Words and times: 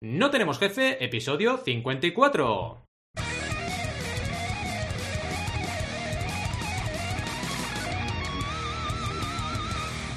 No 0.00 0.30
tenemos 0.30 0.60
jefe, 0.60 1.04
episodio 1.04 1.56
54. 1.56 2.87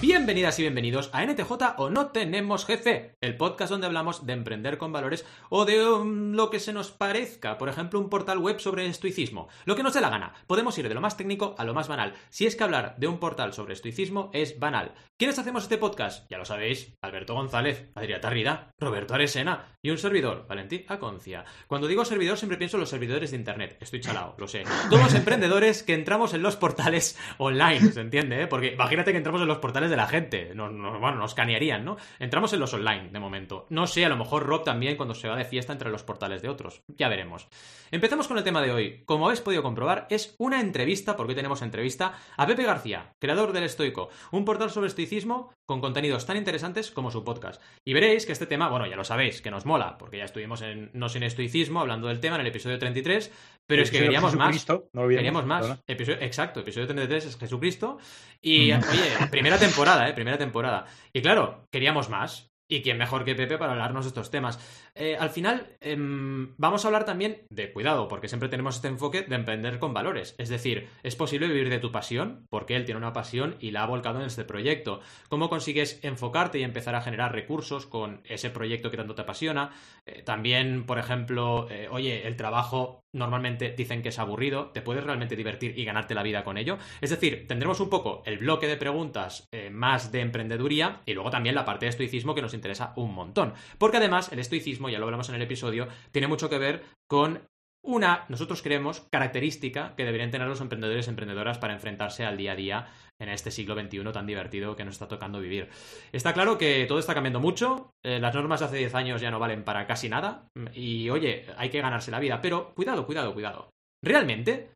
Bienvenidas 0.02 0.58
y 0.58 0.64
bienvenidos 0.64 1.12
a 1.14 1.24
NTJ 1.24 1.52
o 1.78 1.92
No 1.92 2.08
Tenemos 2.08 2.66
Jefe, 2.66 3.14
el 3.22 3.38
podcast 3.38 3.70
donde 3.70 3.86
hablamos 3.86 4.26
de 4.26 4.34
emprender 4.34 4.80
con 4.80 4.92
valores 4.92 5.28
o 5.50 5.64
de 5.64 5.88
um, 5.88 6.32
lo 6.32 6.50
que 6.50 6.60
se 6.60 6.74
nos 6.74 6.90
parezca, 6.90 7.60
por 7.60 7.70
ejemplo, 7.70 8.00
un 8.00 8.10
portal 8.10 8.40
web 8.40 8.60
sobre 8.60 8.88
estoicismo. 8.88 9.48
Lo 9.66 9.76
que 9.76 9.84
nos 9.84 9.94
dé 9.94 10.02
la 10.02 10.10
gana. 10.10 10.34
Podemos 10.48 10.76
ir 10.80 10.90
de 10.90 10.96
lo 10.96 11.02
más 11.02 11.18
técnico 11.18 11.54
a 11.60 11.66
lo 11.66 11.76
más 11.76 11.88
banal. 11.88 12.14
Si 12.32 12.48
es 12.48 12.56
que 12.56 12.64
hablar 12.64 12.96
de 12.98 13.06
un 13.06 13.20
portal 13.20 13.54
sobre 13.54 13.74
estoicismo 13.74 14.32
es 14.34 14.58
banal. 14.60 14.96
¿Quiénes 15.20 15.38
hacemos 15.38 15.64
este 15.64 15.78
podcast? 15.78 16.28
Ya 16.32 16.40
lo 16.40 16.46
sabéis, 16.46 16.96
Alberto 17.04 17.36
González, 17.36 17.92
Adrià 17.94 18.20
Tarrida, 18.20 18.72
Roberto 18.80 19.14
Aresena 19.14 19.78
y 19.84 19.92
un 19.92 20.00
servidor, 20.00 20.48
Valentín 20.48 20.84
Aconcia. 20.88 21.46
Cuando 21.68 21.86
digo 21.86 22.06
servidor 22.06 22.40
siempre 22.40 22.58
pienso 22.58 22.78
en 22.78 22.82
los 22.82 22.90
servidores 22.90 23.30
de 23.30 23.38
internet. 23.38 23.78
Estoy 23.80 24.02
chalado, 24.02 24.34
lo 24.40 24.48
sé. 24.48 24.64
Todos 24.90 25.14
emprendedores 25.14 25.84
que 25.84 25.94
entramos 25.94 26.34
en 26.34 26.42
los 26.42 26.56
portales 26.56 27.20
online, 27.38 27.92
¿se 27.92 28.02
entiende? 28.02 28.42
eh? 28.42 28.48
Porque 28.48 28.74
imagínate 28.74 29.12
que 29.12 29.18
entramos 29.18 29.42
en 29.42 29.48
los 29.48 29.60
portales 29.60 29.91
de 29.92 29.98
la 29.98 30.08
gente. 30.08 30.56
Nos, 30.56 30.72
nos- 30.72 31.00
bueno, 31.00 31.18
nos 31.18 31.36
canearían, 31.36 31.86
¿no? 31.86 31.98
Entramos 32.18 32.52
en 32.54 32.60
los 32.60 32.74
online, 32.74 33.10
de 33.12 33.20
momento. 33.20 33.68
No 33.70 33.86
sé, 33.86 34.04
a 34.06 34.10
lo 34.10 34.18
mejor 34.18 34.44
Rob 34.48 34.64
también 34.64 34.96
cuando 34.98 35.14
se 35.14 35.28
va 35.28 35.36
de 35.36 35.46
fiesta 35.46 35.72
entre 35.74 35.92
los 35.92 36.02
portales 36.04 36.42
de 36.42 36.50
otros. 36.50 36.82
Ya 36.88 37.08
veremos. 37.10 37.48
Empezamos 37.92 38.28
con 38.28 38.38
el 38.40 38.44
tema 38.44 38.62
de 38.62 38.72
hoy. 38.72 39.04
Como 39.06 39.26
habéis 39.26 39.42
podido 39.42 39.62
comprobar, 39.62 40.08
es 40.10 40.34
una 40.40 40.60
entrevista, 40.62 41.16
porque 41.16 41.32
hoy 41.32 41.36
tenemos 41.36 41.62
entrevista, 41.62 42.14
a 42.38 42.48
Pepe 42.48 42.64
García, 42.64 43.14
creador 43.20 43.52
del 43.52 43.66
Estoico, 43.66 44.10
un 44.32 44.46
portal 44.46 44.70
sobre 44.72 44.88
estoicismo 44.88 45.54
con 45.66 45.82
contenidos 45.82 46.26
tan 46.26 46.38
interesantes 46.38 46.90
como 46.92 47.12
su 47.12 47.24
podcast. 47.24 47.62
Y 47.86 47.94
veréis 47.94 48.26
que 48.26 48.32
este 48.32 48.46
tema, 48.46 48.70
bueno, 48.70 48.88
ya 48.88 48.96
lo 48.96 49.04
sabéis, 49.04 49.42
que 49.42 49.52
nos 49.52 49.66
mola, 49.66 49.98
porque 49.98 50.18
ya 50.18 50.26
estuvimos 50.26 50.62
en 50.62 50.90
No 50.94 51.10
sin 51.10 51.24
estoicismo 51.24 51.80
hablando 51.82 52.08
del 52.08 52.20
tema 52.20 52.36
en 52.36 52.42
el 52.42 52.48
episodio 52.48 52.80
33, 52.80 53.32
pero 53.68 53.84
es 53.84 53.92
que 53.92 54.00
queríamos 54.00 54.36
más. 54.36 54.66
No 54.94 55.08
Queríamos 55.08 55.46
más. 55.46 55.80
Episodio, 55.88 56.20
exacto, 56.22 56.62
episodio 56.62 56.88
33 56.88 57.26
es 57.26 57.38
Jesucristo. 57.38 57.98
Y, 58.42 58.72
Mm. 58.72 58.82
oye, 58.90 59.28
primera 59.30 59.58
temporada, 59.58 59.81
¿eh? 60.10 60.14
Primera 60.14 60.38
temporada. 60.38 60.86
Y 61.14 61.22
claro, 61.22 61.68
queríamos 61.72 62.10
más. 62.10 62.52
Y 62.68 62.82
quién 62.82 62.98
mejor 62.98 63.26
que 63.26 63.36
Pepe 63.36 63.58
para 63.58 63.74
hablarnos 63.74 64.06
de 64.06 64.10
estos 64.10 64.32
temas. 64.32 64.91
Eh, 64.94 65.16
al 65.18 65.30
final, 65.30 65.78
em, 65.80 66.54
vamos 66.58 66.84
a 66.84 66.88
hablar 66.90 67.06
también 67.06 67.44
de 67.50 67.72
cuidado, 67.72 68.08
porque 68.08 68.28
siempre 68.28 68.50
tenemos 68.50 68.76
este 68.76 68.90
enfoque 68.90 69.22
de 69.22 69.36
emprender 69.36 69.80
con 69.80 69.94
valores. 69.94 70.36
Es 70.38 70.50
decir, 70.50 70.90
es 71.04 71.16
posible 71.16 71.48
vivir 71.48 71.70
de 71.70 71.80
tu 71.80 71.92
pasión, 71.92 72.46
porque 72.50 72.76
él 72.76 72.86
tiene 72.86 72.98
una 72.98 73.14
pasión 73.14 73.56
y 73.60 73.72
la 73.72 73.84
ha 73.84 73.88
volcado 73.88 74.20
en 74.20 74.26
este 74.26 74.44
proyecto. 74.44 75.00
¿Cómo 75.30 75.50
consigues 75.50 76.00
enfocarte 76.04 76.60
y 76.60 76.64
empezar 76.64 76.96
a 76.96 77.02
generar 77.02 77.32
recursos 77.32 77.86
con 77.86 78.22
ese 78.26 78.50
proyecto 78.50 78.92
que 78.92 78.98
tanto 78.98 79.16
te 79.16 79.22
apasiona? 79.22 79.72
Eh, 80.06 80.24
también, 80.24 80.86
por 80.86 81.00
ejemplo, 81.00 81.68
eh, 81.70 81.88
oye, 81.90 82.28
el 82.28 82.36
trabajo 82.36 83.06
normalmente 83.14 83.74
dicen 83.78 84.02
que 84.02 84.10
es 84.10 84.20
aburrido, 84.20 84.72
¿te 84.72 84.82
puedes 84.82 85.04
realmente 85.04 85.36
divertir 85.36 85.78
y 85.78 85.84
ganarte 85.84 86.16
la 86.16 86.24
vida 86.24 86.44
con 86.44 86.58
ello? 86.58 86.78
Es 87.02 87.10
decir, 87.10 87.46
tendremos 87.48 87.80
un 87.82 87.90
poco 87.90 88.24
el 88.26 88.38
bloque 88.38 88.68
de 88.68 88.78
preguntas 88.78 89.50
más 89.70 90.14
de 90.14 90.22
emprendeduría 90.22 91.02
y 91.06 91.14
luego 91.14 91.30
también 91.30 91.56
la 91.56 91.66
parte 91.66 91.86
de 91.86 91.90
estoicismo 91.90 92.34
que 92.34 92.42
nos 92.42 92.54
interesa 92.54 92.94
un 92.96 93.14
montón. 93.14 93.54
Porque 93.78 93.98
además 93.98 94.32
el 94.32 94.40
estoicismo, 94.40 94.81
ya 94.90 95.00
lo 95.00 95.06
hablamos 95.06 95.30
en 95.30 95.36
el 95.36 95.42
episodio, 95.42 95.88
tiene 96.12 96.28
mucho 96.28 96.50
que 96.50 96.58
ver 96.58 96.84
con 97.08 97.42
una, 97.84 98.26
nosotros 98.30 98.62
creemos, 98.62 99.02
característica 99.12 99.96
que 99.96 100.06
deberían 100.06 100.30
tener 100.30 100.48
los 100.48 100.62
emprendedores 100.62 101.08
y 101.08 101.10
emprendedoras 101.10 101.58
para 101.58 101.74
enfrentarse 101.74 102.24
al 102.24 102.38
día 102.38 102.52
a 102.52 102.56
día 102.56 102.88
en 103.20 103.30
este 103.30 103.50
siglo 103.50 103.76
XXI 103.76 104.04
tan 104.12 104.28
divertido 104.28 104.76
que 104.76 104.86
nos 104.86 104.96
está 104.96 105.08
tocando 105.08 105.40
vivir. 105.40 105.70
Está 106.12 106.34
claro 106.34 106.58
que 106.58 106.86
todo 106.88 107.00
está 107.00 107.16
cambiando 107.16 107.40
mucho, 107.40 107.92
eh, 108.04 108.20
las 108.20 108.36
normas 108.36 108.60
de 108.60 108.66
hace 108.68 108.78
10 108.78 108.96
años 108.96 109.22
ya 109.22 109.32
no 109.32 109.40
valen 109.40 109.64
para 109.64 109.88
casi 109.88 110.10
nada, 110.10 110.48
y 110.74 111.10
oye, 111.10 111.46
hay 111.58 111.70
que 111.70 111.82
ganarse 111.82 112.12
la 112.12 112.20
vida, 112.20 112.40
pero 112.42 112.74
cuidado, 112.76 113.06
cuidado, 113.06 113.34
cuidado. 113.34 113.70
¿Realmente 114.04 114.72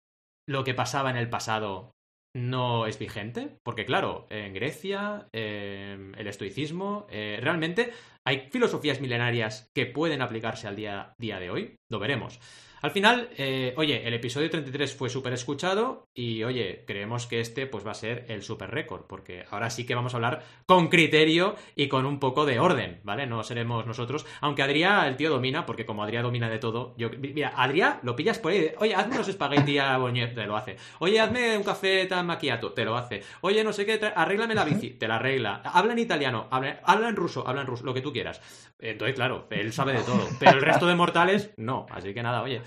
lo 0.48 0.64
que 0.64 0.74
pasaba 0.74 1.12
en 1.12 1.18
el 1.18 1.30
pasado 1.30 1.95
no 2.36 2.86
es 2.86 3.00
vigente? 3.00 3.58
Porque 3.64 3.86
claro, 3.86 4.28
en 4.30 4.54
Grecia, 4.54 5.30
eh, 5.32 6.12
el 6.18 6.28
estoicismo, 6.28 7.08
eh, 7.10 7.40
realmente 7.42 7.94
hay 8.26 8.50
filosofías 8.52 9.00
milenarias 9.00 9.72
que 9.74 9.86
pueden 9.86 10.22
aplicarse 10.22 10.68
al 10.68 10.76
día, 10.76 11.16
día 11.18 11.40
de 11.40 11.50
hoy, 11.50 11.80
lo 11.88 11.98
veremos. 11.98 12.40
Al 12.86 12.92
final, 12.92 13.30
eh, 13.36 13.74
oye, 13.78 14.08
el 14.08 14.14
episodio 14.14 14.48
33 14.48 14.94
fue 14.94 15.10
súper 15.10 15.34
escuchado 15.34 16.06
y, 16.14 16.44
oye, 16.44 16.84
creemos 16.86 17.26
que 17.26 17.40
este 17.40 17.66
pues 17.66 17.84
va 17.84 17.90
a 17.90 17.96
ser 17.96 18.26
el 18.28 18.44
super 18.44 18.70
récord, 18.70 19.06
porque 19.08 19.44
ahora 19.50 19.72
sí 19.72 19.88
que 19.88 19.96
vamos 19.96 20.14
a 20.14 20.18
hablar 20.18 20.44
con 20.68 20.90
criterio 20.90 21.56
y 21.76 21.88
con 21.88 22.06
un 22.06 22.20
poco 22.20 22.46
de 22.46 22.60
orden, 22.60 23.00
¿vale? 23.04 23.26
No 23.26 23.42
seremos 23.42 23.88
nosotros, 23.88 24.28
aunque 24.40 24.62
Adrià, 24.62 25.08
el 25.08 25.16
tío 25.18 25.32
domina, 25.32 25.66
porque 25.66 25.88
como 25.88 26.04
Adrià 26.04 26.22
domina 26.22 26.48
de 26.48 26.60
todo, 26.60 26.94
yo, 26.96 27.10
mira, 27.10 27.56
Adrià 27.58 28.02
lo 28.04 28.16
pillas 28.16 28.38
por 28.38 28.52
ahí, 28.52 28.70
oye, 28.78 28.94
hazme 28.94 29.16
unos 29.16 29.30
espagueti 29.30 29.80
a 29.80 29.98
boñet, 29.98 30.36
te 30.36 30.46
lo 30.46 30.56
hace. 30.56 30.78
Oye, 31.00 31.20
hazme 31.20 31.58
un 31.58 31.64
café 31.64 32.06
tan 32.06 32.28
maquiato, 32.28 32.74
te 32.74 32.86
lo 32.86 32.96
hace. 32.96 33.24
Oye, 33.42 33.64
no 33.64 33.74
sé 33.74 33.88
qué, 33.88 34.00
arréglame 34.16 34.54
la 34.54 34.64
bici, 34.64 34.92
te 34.92 35.08
la 35.08 35.16
arregla. 35.16 35.64
Habla 35.66 35.94
en 35.94 36.00
italiano, 36.00 36.48
habla, 36.52 36.82
habla 36.84 37.10
en 37.10 37.16
ruso, 37.16 37.48
habla 37.48 37.62
en 37.62 37.68
ruso, 37.68 37.84
lo 37.84 37.96
que 37.96 38.02
tú 38.02 38.14
quieras. 38.14 38.42
Entonces, 38.80 39.16
claro, 39.16 39.48
él 39.50 39.74
sabe 39.74 39.94
de 39.94 40.04
todo, 40.04 40.28
pero 40.40 40.58
el 40.58 40.62
resto 40.62 40.86
de 40.86 40.96
mortales, 40.96 41.54
no. 41.58 41.86
Así 41.90 42.14
que 42.14 42.24
nada, 42.24 42.42
oye. 42.42 42.62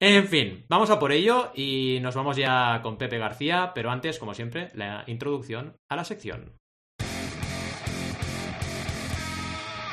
En 0.00 0.26
fin, 0.26 0.64
vamos 0.68 0.90
a 0.90 0.98
por 0.98 1.12
ello 1.12 1.52
y 1.54 1.98
nos 2.02 2.16
vamos 2.16 2.36
ya 2.36 2.80
con 2.82 2.98
Pepe 2.98 3.18
García, 3.18 3.72
pero 3.74 3.90
antes, 3.90 4.18
como 4.18 4.34
siempre, 4.34 4.70
la 4.74 5.04
introducción 5.06 5.76
a 5.88 5.96
la 5.96 6.04
sección. 6.04 6.58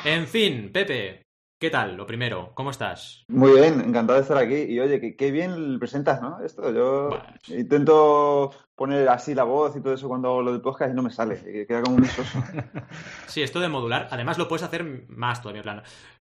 En 0.04 0.26
fin, 0.26 0.70
Pepe, 0.72 1.26
¿qué 1.60 1.68
tal? 1.68 1.94
Lo 1.94 2.06
primero, 2.06 2.52
¿cómo 2.54 2.70
estás? 2.70 3.22
Muy 3.28 3.52
bien, 3.52 3.80
encantado 3.80 4.18
de 4.18 4.22
estar 4.22 4.38
aquí. 4.38 4.54
Y 4.62 4.80
oye, 4.80 5.14
qué, 5.14 5.30
bien 5.30 5.78
presentas, 5.78 6.20
¿no? 6.22 6.40
Esto, 6.42 6.72
yo 6.72 7.08
Bueno. 7.08 7.24
intento 7.48 8.50
poner 8.74 9.06
así 9.10 9.34
la 9.34 9.44
voz 9.44 9.76
y 9.76 9.82
todo 9.82 9.92
eso 9.92 10.08
cuando 10.08 10.28
hago 10.28 10.42
lo 10.42 10.52
del 10.52 10.62
podcast 10.62 10.90
y 10.90 10.96
no 10.96 11.02
me 11.02 11.10
sale, 11.10 11.38
que 11.40 11.66
queda 11.66 11.82
como 11.82 11.96
un 11.96 12.06
soso. 12.06 12.42
Sí, 13.26 13.42
esto 13.42 13.60
de 13.60 13.68
modular, 13.68 14.08
además 14.10 14.38
lo 14.38 14.48
puedes 14.48 14.62
hacer 14.64 15.06
más 15.08 15.42
todavía, 15.42 15.60
en 15.60 15.62
plan. 15.64 15.82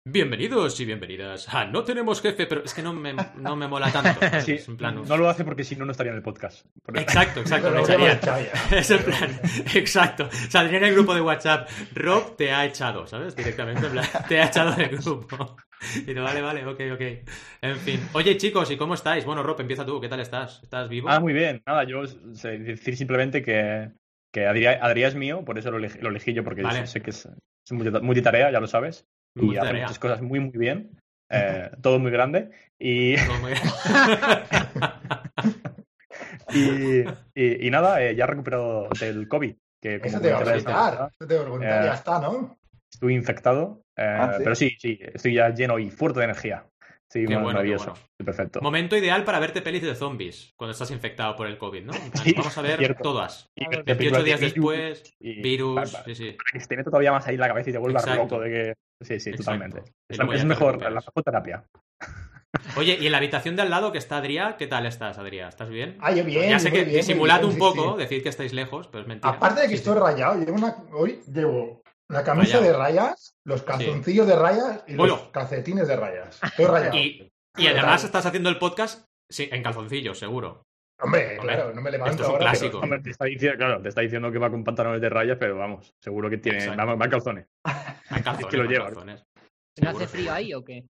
Bienvenidos 0.09 0.79
y 0.79 0.85
bienvenidas 0.85 1.53
a 1.53 1.65
No 1.65 1.83
Tenemos 1.83 2.23
Jefe, 2.23 2.47
pero 2.47 2.63
es 2.63 2.73
que 2.73 2.81
no 2.81 2.93
me, 2.93 3.13
no 3.39 3.57
me 3.57 3.67
mola 3.67 3.91
tanto. 3.91 4.21
¿sabes? 4.21 4.45
Sí, 4.45 4.57
En 4.69 4.77
plan, 4.77 5.03
no 5.05 5.17
lo 5.17 5.29
hace 5.29 5.45
porque 5.45 5.65
si 5.65 5.75
no, 5.75 5.85
no 5.85 5.91
estaría 5.91 6.13
en 6.13 6.17
el 6.19 6.23
podcast. 6.23 6.65
Exacto, 6.95 7.41
exacto, 7.41 7.73
me 7.73 7.81
echaría. 7.81 8.21
Es 8.71 8.89
el 8.93 9.01
plan, 9.01 9.41
exacto. 9.75 10.29
Saldría 10.31 10.79
en 10.79 10.85
el 10.85 10.95
grupo 10.95 11.13
de 11.13 11.21
WhatsApp, 11.23 11.69
Rob 11.93 12.37
te 12.37 12.53
ha 12.53 12.65
echado, 12.65 13.09
¿sabes? 13.09 13.35
Directamente, 13.35 13.85
en 13.87 13.93
plan, 13.95 14.07
te 14.29 14.41
ha 14.41 14.47
echado 14.47 14.77
del 14.77 14.91
grupo. 14.91 15.57
Y 16.07 16.15
tú, 16.15 16.23
vale, 16.23 16.41
vale, 16.41 16.65
ok, 16.65 16.81
ok. 16.93 17.03
En 17.63 17.77
fin. 17.79 18.01
Oye, 18.13 18.37
chicos, 18.37 18.71
¿y 18.71 18.77
cómo 18.77 18.95
estáis? 18.95 19.25
Bueno, 19.25 19.43
Rob, 19.43 19.61
empieza 19.61 19.85
tú, 19.85 20.01
¿qué 20.01 20.09
tal 20.09 20.21
estás? 20.21 20.61
¿Estás 20.63 20.89
vivo? 20.89 21.09
Ah, 21.11 21.19
muy 21.19 21.33
bien. 21.33 21.65
Nada, 21.67 21.83
yo 21.83 22.07
sé 22.07 22.59
decir 22.59 22.97
simplemente 22.97 23.43
que, 23.43 23.91
que 24.33 24.47
Adrià 24.47 25.09
es 25.09 25.17
mío, 25.17 25.45
por 25.45 25.59
eso 25.59 25.73
lo 25.73 25.79
elegí, 25.79 25.99
lo 25.99 26.11
elegí 26.11 26.33
yo, 26.33 26.45
porque 26.45 26.63
Vale. 26.63 26.87
sé 26.87 27.03
que 27.03 27.11
es, 27.11 27.27
es 27.27 27.73
multita- 27.73 28.01
multitarea, 28.01 28.53
ya 28.53 28.61
lo 28.61 28.69
sabes. 28.69 29.05
Y 29.37 29.57
hace 29.57 29.73
muchas 29.75 29.99
cosas 29.99 30.23
muy, 30.23 30.41
muy 30.41 30.57
bien. 30.59 30.91
eh, 31.31 31.71
todo 31.83 31.99
muy 31.99 32.11
grande. 32.11 32.51
Y, 32.79 33.17
Todo 33.17 33.39
muy 33.41 33.53
y, 36.55 37.01
y- 37.35 37.67
y 37.67 37.71
nada, 37.71 38.03
eh, 38.03 38.15
ya 38.15 38.25
he 38.25 38.27
recuperado 38.27 38.89
del 39.01 39.29
COVID. 39.29 39.55
Que 39.81 40.01
como 40.01 40.11
Eso 40.11 40.21
te 40.21 40.33
va 40.33 40.39
a 40.39 40.45
preguntar. 40.45 41.11
Eso 41.19 41.29
te 41.29 41.35
va 41.35 41.41
a 41.41 41.45
preguntar. 41.45 41.83
Eh, 41.83 41.87
Ya 41.87 41.95
está, 41.95 42.21
¿no? 42.21 42.59
Estuve 42.93 43.13
infectado. 43.13 43.83
eh, 43.97 44.17
Ah, 44.19 44.33
¿sí? 44.37 44.43
Pero 44.45 44.55
sí, 44.57 44.77
sí, 44.79 44.99
estoy 45.01 45.35
ya 45.35 45.51
lleno 45.51 45.79
y 45.79 45.91
fuerte 45.91 46.21
de 46.21 46.25
energía. 46.25 46.65
Sí, 47.09 47.25
Qué 47.25 47.37
bueno, 47.37 47.63
qué 47.63 48.25
perfecto. 48.25 48.61
Momento 48.61 48.97
ideal 48.97 49.23
para 49.23 49.39
verte 49.39 49.63
pelis 49.63 49.83
de 49.83 49.95
zombies 49.95 50.53
cuando 50.57 50.73
estás 50.73 50.91
infectado 50.91 51.37
por 51.37 51.47
el 51.47 51.57
COVID, 51.57 51.85
¿no? 51.85 51.93
Sí, 52.25 52.35
Vamos 52.37 52.59
a 52.59 52.63
ver 52.63 52.79
cierto. 52.79 53.03
todas. 53.03 53.49
Y 53.55 53.65
Claro, 53.65 53.85
de 53.85 53.95
28 53.95 53.97
películas 53.99 54.19
de 54.23 54.25
días 54.27 54.41
virus 54.41 54.55
después, 54.55 55.17
y- 55.21 55.41
virus, 55.43 55.75
para- 55.77 55.91
para 55.93 56.05
sí, 56.05 56.15
sí. 56.17 56.37
que 56.53 56.61
se 56.61 56.67
te 56.67 56.77
mete 56.77 56.91
todavía 56.91 57.13
más 57.13 57.27
ahí 57.29 57.35
en 57.35 57.41
la 57.41 57.49
cabeza 57.49 57.71
y 57.71 57.73
te 57.75 57.79
vuelvas 57.79 58.03
Exacto. 58.03 58.23
loco 58.25 58.41
de 58.41 58.51
que. 58.51 58.75
Sí, 59.05 59.21
sí, 59.21 59.31
Exacto. 59.31 59.45
totalmente. 59.53 59.93
Y 60.09 60.15
Es, 60.35 60.45
mejor, 60.45 60.83
la 60.83 60.91
mejor 60.91 61.23
terapia. 61.25 61.65
Oye, 62.77 62.99
y 63.01 63.07
en 63.07 63.13
la 63.13 63.19
habitación 63.19 63.55
de 63.55 63.63
al 63.63 63.71
lado 63.71 63.93
que 63.93 63.99
está 63.99 64.17
Adrià, 64.21 64.57
¿qué 64.57 64.67
tal 64.67 64.87
estás, 64.87 65.19
Adrià? 65.19 65.49
¿Estás 65.49 65.69
bien? 65.69 65.99
Ah, 66.01 66.11
yo 66.13 66.25
bien. 66.25 66.49
ya 66.51 66.59
sé 66.59 66.73
que 66.73 66.85
bien, 66.85 66.97
disimulad 66.97 67.41
bien, 67.41 67.53
un 67.53 67.59
poco, 67.59 67.93
sí. 67.93 67.99
decid 68.03 68.23
que 68.23 68.31
estáis 68.31 68.53
lejos, 68.53 68.89
pero 68.89 69.03
es 69.03 69.07
mentira. 69.09 69.31
Aparte 69.35 69.61
de 69.61 69.67
que 69.69 69.75
Sí, 69.77 69.83
estoy 69.83 69.95
sí. 69.95 70.01
rayado, 70.01 70.39
llevo 70.41 70.55
una... 70.57 70.75
hoy 70.93 71.21
llevo 71.33 71.83
la 72.09 72.23
camisa 72.25 72.59
Rayado. 72.59 72.73
de 72.73 72.79
rayas, 72.79 73.37
los 73.45 73.63
calzoncillos 73.63 74.27
de 74.27 74.37
rayas 74.37 74.85
y 74.87 74.95
Bueno. 74.95 75.17
los 75.17 75.29
calcetines 75.29 75.89
de 75.89 75.97
rayas. 75.97 76.41
Estoy 76.43 76.67
rayado. 76.67 76.97
Y, 76.97 77.33
y 77.57 77.67
además 77.67 78.05
estás 78.05 78.27
haciendo 78.27 78.49
el 78.49 78.59
podcast 78.59 79.07
sí, 79.29 79.49
en 79.51 79.63
calzoncillos, 79.63 80.19
seguro. 80.19 80.63
Hombre, 80.99 81.37
Hombre, 81.37 81.39
claro, 81.39 81.75
no 81.75 81.83
me 81.83 81.91
levanto 81.91 82.13
esto 82.13 82.23
es 82.23 82.29
un 82.29 82.35
ahora, 82.37 82.51
clásico. 82.51 82.79
Hombre, 82.79 83.01
te 83.01 83.11
está 83.11 83.25
diciendo, 83.27 83.59
claro, 83.59 83.83
te 83.83 83.89
está 83.91 84.01
diciendo 84.01 84.33
que 84.33 84.39
va 84.39 84.51
con 84.51 84.65
pantalones 84.65 85.01
de 85.01 85.11
rayas, 85.11 85.37
pero 85.39 85.59
vamos, 85.59 85.95
seguro 86.01 86.31
que 86.31 86.39
tiene. 86.39 86.67
Va, 86.69 86.85
va 86.95 87.05
en 87.05 87.11
calzones. 87.11 87.47
En 88.11 88.23
calzones, 88.25 88.47
que 88.47 88.57
lo 88.57 88.65
lleva. 88.65 88.91
¿No 88.91 89.91
hace 89.91 90.07
frío 90.07 90.33
ahí 90.33 90.55
o 90.55 90.65
qué? 90.65 90.87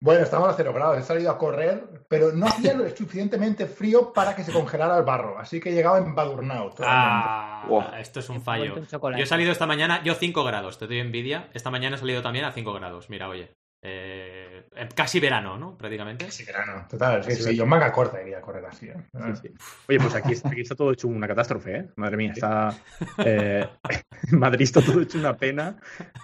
Bueno, 0.00 0.22
estamos 0.22 0.48
a 0.48 0.54
cero 0.54 0.72
grados. 0.74 0.98
He 0.98 1.02
salido 1.02 1.30
a 1.30 1.38
correr, 1.38 2.04
pero 2.08 2.32
no 2.32 2.46
hacía 2.46 2.74
lo 2.74 2.86
suficientemente 2.90 3.66
frío 3.66 4.12
para 4.12 4.36
que 4.36 4.44
se 4.44 4.52
congelara 4.52 4.98
el 4.98 5.04
barro. 5.04 5.38
Así 5.38 5.60
que 5.60 5.70
he 5.70 5.72
llegado 5.72 5.96
embadurnado. 5.96 6.70
totalmente. 6.70 6.84
Ah, 7.26 7.64
Wow. 7.68 7.84
esto 7.98 8.20
es 8.20 8.28
un 8.28 8.42
fallo. 8.42 8.74
Yo 8.76 9.22
he 9.22 9.26
salido 9.26 9.50
esta 9.50 9.66
mañana, 9.66 10.02
yo 10.02 10.14
5 10.14 10.44
grados, 10.44 10.78
te 10.78 10.86
doy 10.86 10.98
envidia. 10.98 11.48
Esta 11.54 11.70
mañana 11.70 11.96
he 11.96 11.98
salido 11.98 12.20
también 12.22 12.44
a 12.44 12.52
5 12.52 12.72
grados. 12.74 13.08
Mira, 13.08 13.28
oye. 13.28 13.54
Eh, 13.86 14.66
eh, 14.74 14.88
casi 14.94 15.20
verano, 15.20 15.58
¿no? 15.58 15.76
Prácticamente. 15.76 16.30
Sí, 16.30 16.42
verano, 16.44 16.86
total. 16.88 17.22
Sí, 17.22 17.32
Sí. 17.36 17.42
sí, 17.42 17.56
yo 17.56 17.66
manga 17.66 17.92
corta 17.92 18.22
iría 18.22 18.38
a 18.38 18.40
correr 18.40 18.64
así. 18.64 18.88
¿eh? 18.88 18.94
Sí, 19.12 19.36
sí. 19.42 19.54
Oye, 19.88 19.98
pues 20.00 20.14
aquí, 20.14 20.32
aquí 20.42 20.60
está 20.62 20.74
todo 20.74 20.90
hecho 20.92 21.06
una 21.06 21.26
catástrofe, 21.28 21.76
¿eh? 21.76 21.88
Madre 21.96 22.16
mía, 22.16 22.32
está. 22.32 22.74
Eh, 23.18 23.68
en 24.32 24.38
Madrid 24.38 24.62
está 24.62 24.80
todo 24.80 25.02
hecho 25.02 25.18
una 25.18 25.36
pena, 25.36 25.76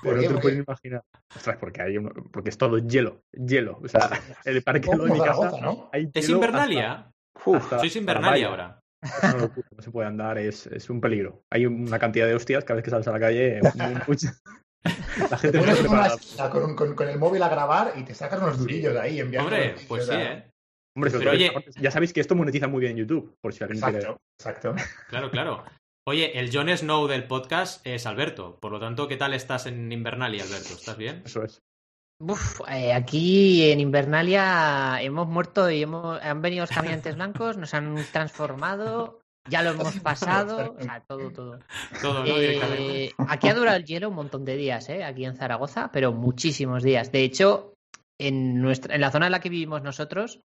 ¿Por 0.03 0.15
pero 0.15 0.17
no 0.17 0.23
te 0.23 0.29
lo 0.29 0.35
¿Por 0.37 0.43
puedes 0.43 0.59
imaginar. 0.67 1.03
Ostras, 1.37 1.57
porque, 1.61 1.83
hay 1.83 1.99
uno- 1.99 2.13
porque 2.33 2.49
es 2.49 2.57
todo 2.57 2.79
hielo, 2.79 3.23
hielo. 3.33 3.79
O 3.85 3.89
sea, 3.89 4.09
el 4.47 4.63
parque 4.63 4.89
de 4.91 4.97
mi 5.11 5.19
casa. 5.21 5.53
¿no? 5.61 5.91
hay 5.93 6.11
¿Es 6.15 6.29
Invernalia? 6.31 7.13
Uf, 7.45 7.57
hasta- 7.57 7.79
Sois 7.81 7.91
hasta 7.91 7.99
Invernalia 7.99 8.47
ahora. 8.49 8.81
Locura, 9.39 9.69
no 9.77 9.83
se 9.83 9.91
puede 9.91 10.09
andar, 10.09 10.39
es, 10.39 10.67
es 10.67 10.89
un 10.89 11.01
peligro. 11.03 11.45
Hay 11.51 11.67
una 11.67 11.99
cantidad 11.99 12.27
de 12.27 12.35
hostias 12.35 12.65
cada 12.65 12.77
vez 12.77 12.85
que 12.85 12.91
sales 12.91 13.07
a 13.07 13.13
la 13.13 13.21
calle. 13.21 13.61
muy- 13.75 14.01
mucha- 14.07 14.33
La 15.31 15.37
gente 15.39 15.59
pones 15.59 15.77
con, 15.77 15.87
una 15.87 15.91
preparada. 15.91 16.15
esquina 16.15 16.51
con, 16.51 16.63
un- 16.65 16.77
con- 16.77 16.95
con 16.95 17.09
el 17.09 17.19
móvil 17.19 17.43
a 17.43 17.49
grabar 17.49 17.93
y 17.97 18.03
te 18.05 18.15
sacas 18.15 18.41
unos 18.41 18.59
durillos 18.59 18.95
de 18.95 19.01
ahí 19.01 19.21
enviando 19.21 19.49
Hombre, 19.55 19.75
pues 19.89 20.07
sí, 20.07 20.13
¿eh? 20.15 20.51
Hombre, 20.97 21.11
Pero 21.13 21.31
oye- 21.31 21.53
ya 21.81 21.91
sabéis 21.91 22.13
que 22.13 22.21
esto 22.21 22.35
monetiza 22.35 22.67
muy 22.67 22.81
bien 22.81 22.93
en 22.93 22.99
YouTube, 22.99 23.35
por 23.41 23.53
si 23.53 23.63
alguien 23.63 23.81
quiere. 23.81 23.99
Exacto, 23.99 24.21
exacto. 24.39 24.75
Claro, 25.09 25.31
claro. 25.31 25.65
Oye, 26.09 26.39
el 26.39 26.51
Jon 26.53 26.69
Snow 26.77 27.07
del 27.07 27.25
podcast 27.25 27.87
es 27.87 28.07
Alberto. 28.07 28.59
Por 28.59 28.73
lo 28.73 28.81
tanto, 28.81 29.07
¿qué 29.07 29.17
tal 29.17 29.35
estás 29.35 29.67
en 29.67 29.93
Invernalia, 29.93 30.43
Alberto? 30.43 30.71
¿Estás 30.75 30.97
bien? 30.97 31.23
Eso 31.25 31.45
es. 31.45 31.61
Uf, 32.23 32.61
eh, 32.69 32.93
aquí 32.93 33.71
en 33.71 33.81
Invernalia 33.81 35.01
hemos 35.01 35.29
muerto 35.29 35.71
y 35.71 35.83
hemos, 35.83 36.21
han 36.21 36.43
venido 36.43 36.63
los 36.65 36.71
caminantes 36.71 37.15
blancos, 37.15 37.57
nos 37.57 37.73
han 37.75 37.97
transformado, 38.13 39.20
ya 39.49 39.63
lo 39.63 39.71
hemos 39.71 39.99
pasado, 40.01 40.77
o 40.79 40.83
sea, 40.83 41.01
todo, 41.07 41.31
todo. 41.31 41.59
Todo, 42.01 42.25
¿no? 42.25 42.25
Directamente. 42.25 43.05
Eh, 43.05 43.15
aquí 43.29 43.49
ha 43.49 43.55
durado 43.55 43.77
el 43.77 43.85
hielo 43.85 44.09
un 44.09 44.17
montón 44.17 44.45
de 44.45 44.57
días, 44.57 44.89
¿eh? 44.89 45.05
aquí 45.05 45.25
en 45.25 45.37
Zaragoza, 45.37 45.91
pero 45.93 46.13
muchísimos 46.13 46.83
días. 46.83 47.13
De 47.13 47.23
hecho, 47.23 47.75
en, 48.19 48.61
nuestra, 48.61 48.95
en 48.95 49.01
la 49.01 49.11
zona 49.11 49.27
en 49.27 49.33
la 49.33 49.41
que 49.41 49.49
vivimos 49.49 49.83
nosotros, 49.83 50.41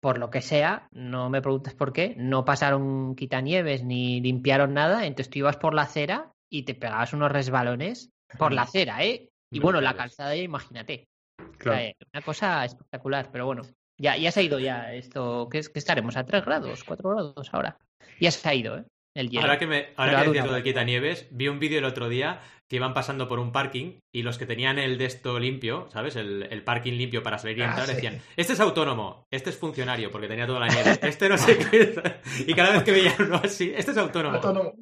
por 0.00 0.18
lo 0.18 0.30
que 0.30 0.42
sea, 0.42 0.88
no 0.90 1.30
me 1.30 1.40
preguntes 1.40 1.74
por 1.74 1.92
qué, 1.92 2.14
no 2.18 2.44
pasaron 2.44 3.14
quitanieves 3.14 3.84
ni 3.84 4.20
limpiaron 4.20 4.74
nada, 4.74 5.06
entonces 5.06 5.30
tú 5.30 5.38
ibas 5.38 5.56
por 5.56 5.74
la 5.74 5.82
acera 5.82 6.32
y 6.50 6.64
te 6.64 6.74
pegabas 6.74 7.12
unos 7.12 7.30
resbalones 7.30 8.10
por 8.38 8.52
la 8.52 8.62
acera, 8.62 9.04
¿eh? 9.04 9.28
Y 9.52 9.60
bueno, 9.60 9.80
la 9.80 9.94
calzada, 9.94 10.34
ya 10.34 10.42
imagínate. 10.42 11.04
O 11.38 11.58
Claro. 11.58 11.78
sea, 11.78 11.86
eh, 11.88 11.96
una 12.12 12.22
cosa 12.22 12.64
espectacular, 12.64 13.30
pero 13.30 13.46
bueno, 13.46 13.62
ya, 14.00 14.16
ya 14.16 14.32
se 14.32 14.40
ha 14.40 14.42
ido 14.42 14.58
ya 14.58 14.92
esto, 14.94 15.48
¿qué, 15.50 15.58
es, 15.58 15.68
que 15.68 15.78
estaremos? 15.78 16.16
¿A 16.16 16.24
3 16.24 16.44
grados? 16.44 16.84
¿4 16.84 17.02
grados 17.02 17.50
ahora? 17.52 17.78
Ya 18.20 18.30
se 18.30 18.48
ha 18.48 18.54
ido, 18.54 18.78
¿eh? 18.78 18.84
El 19.14 19.28
hielo. 19.28 19.42
Ahora 19.42 19.58
que, 19.58 19.66
me, 19.66 19.88
ahora 19.96 20.20
que 20.22 20.28
decías 20.28 20.46
lo 20.46 20.52
del 20.54 20.62
quitanieves, 20.62 21.26
vi 21.30 21.48
un 21.48 21.58
vídeo 21.58 21.78
el 21.78 21.84
otro 21.84 22.08
día 22.08 22.40
que 22.70 22.76
iban 22.76 22.94
pasando 22.94 23.28
por 23.28 23.38
un 23.40 23.52
parking 23.52 23.98
y 24.10 24.22
los 24.22 24.38
que 24.38 24.46
tenían 24.46 24.78
el 24.78 24.96
de 24.96 25.04
esto 25.04 25.38
limpio, 25.38 25.86
¿sabes? 25.92 26.16
El, 26.16 26.44
el 26.50 26.64
parking 26.64 26.94
limpio 26.94 27.22
para 27.22 27.36
salir 27.36 27.58
y 27.58 27.62
Ah, 27.62 27.66
entrar 27.66 27.86
sí. 27.86 27.94
decían, 27.94 28.22
este 28.38 28.54
es 28.54 28.60
autónomo, 28.60 29.26
este 29.30 29.50
es 29.50 29.58
funcionario 29.58 30.10
porque 30.10 30.28
tenía 30.28 30.46
toda 30.46 30.60
la 30.60 30.68
nieve, 30.68 30.98
este 31.02 31.28
no 31.28 31.36
sé 31.36 31.58
qué. 31.58 31.94
Y 32.46 32.54
cada 32.54 32.72
vez 32.72 32.84
que 32.84 32.92
veían 32.92 33.14
uno 33.18 33.38
así, 33.44 33.70
este 33.76 33.90
es 33.90 33.98
autónomo. 33.98 34.36
Autónomo. 34.36 34.72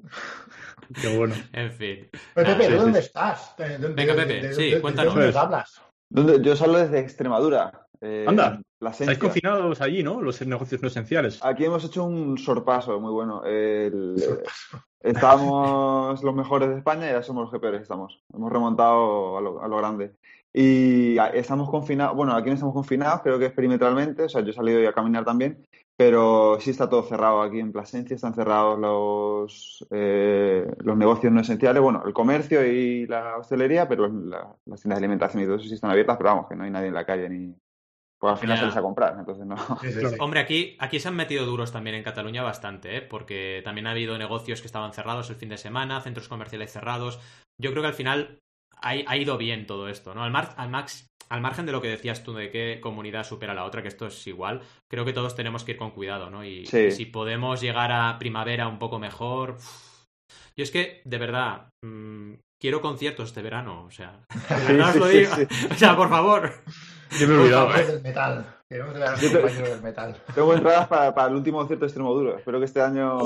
Qué 1.01 1.17
bueno. 1.17 1.35
En 1.53 1.73
fin. 1.73 2.09
Pero, 2.35 2.51
Ah, 2.53 2.53
Pepe, 2.57 2.65
sí, 2.67 2.71
¿de 2.71 2.77
sí, 2.79 2.83
dónde 2.85 3.01
sí. 3.01 3.07
estás? 3.07 3.57
¿De- 3.57 3.79
de- 3.79 3.89
Venga, 3.89 4.15
Pepe, 4.15 4.35
de- 4.43 4.55
sí, 4.55 4.63
de- 4.71 4.75
de 4.77 4.81
cuéntanos. 4.81 5.15
dónde 5.15 5.37
hablas? 5.39 5.83
¿Dónde? 6.09 6.39
Yo 6.43 6.55
salgo 6.55 6.79
desde 6.79 7.01
Extremadura. 7.01 7.87
eh, 8.01 8.25
Anda, 8.29 8.61
Plasencia. 8.81 9.13
Estáis 9.13 9.19
confinados 9.19 9.81
allí, 9.83 10.03
¿no? 10.03 10.21
Los 10.23 10.41
negocios 10.47 10.81
no 10.83 10.89
esenciales. 10.89 11.39
Aquí 11.45 11.67
hemos 11.67 11.85
hecho 11.85 12.03
un 12.05 12.39
sorpaso 12.39 12.99
muy 12.99 13.13
bueno. 13.13 13.45
El- 13.45 14.17
estábamos 15.01 16.23
los 16.23 16.35
mejores 16.35 16.71
de 16.71 16.79
España 16.79 17.07
y 17.07 17.11
ahora 17.11 17.23
somos 17.23 17.43
los 17.45 17.53
que 17.53 17.59
peores 17.61 17.83
estamos. 17.83 18.23
Hemos 18.35 18.51
remontado 18.53 19.39
a 19.39 19.41
lo, 19.41 19.63
a 19.63 19.69
lo 19.69 19.77
grande. 19.77 20.13
Y 20.53 21.17
estamos 21.35 21.71
confinados, 21.71 22.17
bueno, 22.17 22.35
aquí 22.35 22.49
no 22.49 22.55
estamos 22.55 22.75
confinados, 22.75 23.21
creo 23.23 23.39
que 23.39 23.47
es 23.47 23.53
perimetralmente, 23.53 24.25
o 24.25 24.29
sea, 24.29 24.41
yo 24.41 24.51
he 24.51 24.53
salido 24.55 24.89
a 24.89 24.93
caminar 24.93 25.25
también, 25.25 25.65
pero 25.97 26.59
sí 26.59 26.71
está 26.71 26.89
todo 26.89 27.05
cerrado 27.05 27.41
aquí 27.43 27.61
en 27.61 27.71
Plasencia, 27.71 28.17
están 28.17 28.35
cerrados 28.35 28.77
los, 28.77 29.87
eh, 29.93 30.67
los 30.79 30.97
negocios 30.97 31.33
no 31.33 31.41
esenciales, 31.43 31.81
bueno, 31.81 32.03
el 32.05 32.13
comercio 32.13 32.67
y 32.67 33.07
la 33.07 33.37
hostelería, 33.37 33.87
pero 33.89 34.09
la- 34.09 34.57
las 34.67 34.81
tiendas 34.81 34.99
de 34.99 35.05
alimentación 35.05 35.43
y 35.43 35.47
todo 35.47 35.55
eso 35.57 35.69
sí 35.69 35.75
están 35.75 35.93
abiertas, 35.93 36.17
pero 36.17 36.31
vamos, 36.31 36.49
que 36.49 36.57
no 36.57 36.65
hay 36.65 36.71
nadie 36.73 36.89
en 36.89 36.95
la 36.95 37.07
calle 37.07 37.29
ni... 37.29 37.55
Pues 38.21 38.33
al 38.33 38.39
final 38.39 38.57
Ya. 38.57 38.61
sales 38.61 38.77
a 38.77 38.83
comprar, 38.83 39.17
entonces 39.19 39.47
no. 39.47 39.57
Sí, 39.81 39.89
sí, 39.93 39.93
Claro. 40.01 40.11
sí. 40.11 40.17
Hombre, 40.21 40.41
aquí, 40.41 40.77
aquí 40.79 41.01
se 41.01 41.09
han 41.09 41.17
metido 41.17 41.47
duros 41.47 41.73
también 41.73 41.97
en 41.97 42.03
Cataluña 42.03 42.43
bastante, 42.43 42.99
¿eh? 42.99 43.01
porque 43.03 43.63
también 43.65 43.87
ha 43.87 43.93
habido 43.93 44.19
negocios 44.19 44.61
que 44.61 44.67
estaban 44.67 44.93
cerrados 44.93 45.31
el 45.31 45.37
fin 45.37 45.49
de 45.49 45.57
semana, 45.57 46.01
centros 46.03 46.29
comerciales 46.29 46.71
cerrados. 46.71 47.19
Yo 47.61 47.71
creo 47.71 47.83
que 47.83 47.89
al 47.89 47.95
final 47.95 48.39
ha, 48.77 48.91
ha 48.91 49.17
ido 49.17 49.39
bien 49.39 49.67
todo 49.67 49.89
esto, 49.89 50.15
¿no? 50.15 50.23
Al, 50.23 50.31
mar- 50.31 50.53
al, 50.59 50.69
max, 50.69 51.07
al 51.31 51.41
margen 51.41 51.65
de 51.65 51.73
lo 51.73 51.81
que 51.81 51.89
decías 51.89 52.23
tú 52.23 52.35
de 52.35 52.51
qué 52.51 52.79
comunidad 52.83 53.25
supera 53.25 53.53
a 53.53 53.55
la 53.57 53.65
otra, 53.65 53.81
que 53.81 53.89
esto 53.89 54.07
es 54.07 54.27
igual, 54.27 54.61
creo 54.91 55.07
que 55.07 55.15
todos 55.15 55.35
tenemos 55.35 55.65
que 55.65 55.73
ir 55.73 55.79
con 55.79 55.93
cuidado, 55.93 56.29
¿no? 56.29 56.45
Y, 56.45 56.67
si 56.67 57.07
podemos 57.07 57.63
llegar 57.63 57.91
a 57.91 58.19
primavera 58.19 58.69
un 58.69 58.79
poco 58.79 58.99
mejor... 58.99 59.53
uf. 59.53 59.91
Yo 60.57 60.65
es 60.65 60.71
que, 60.71 61.01
de 61.07 61.17
verdad, 61.19 61.69
mm, 61.85 62.35
quiero 62.61 62.83
conciertos 62.83 63.29
este 63.31 63.41
verano, 63.41 63.85
o 63.85 63.91
sea, 63.91 64.21
de 64.51 64.65
verdad 64.75 64.91
os 64.91 64.97
lo 64.97 65.07
sí, 65.09 65.19
digo. 65.21 65.35
sí. 65.37 65.47
O 65.71 65.75
sea, 65.75 65.97
por 65.97 66.09
favor. 66.11 66.53
Yo 67.19 67.27
me 67.29 67.35
he 67.35 67.39
olvidado. 67.39 67.67
compañeros 67.67 67.93
del 67.95 68.03
metal. 68.03 68.57
Queremos 68.69 68.95
Yo 68.95 69.29
te- 69.31 69.41
compañeros 69.41 69.69
del 69.71 69.83
metal. 69.83 70.17
Tengo 70.35 70.55
entradas 70.55 70.89
para, 70.89 71.15
para 71.15 71.29
el 71.29 71.35
último 71.37 71.59
concierto 71.59 71.85
de 71.85 71.89
Extremoduro. 71.89 72.37
Espero 72.39 72.59
que 72.59 72.65
este 72.67 72.81
año 72.81 73.19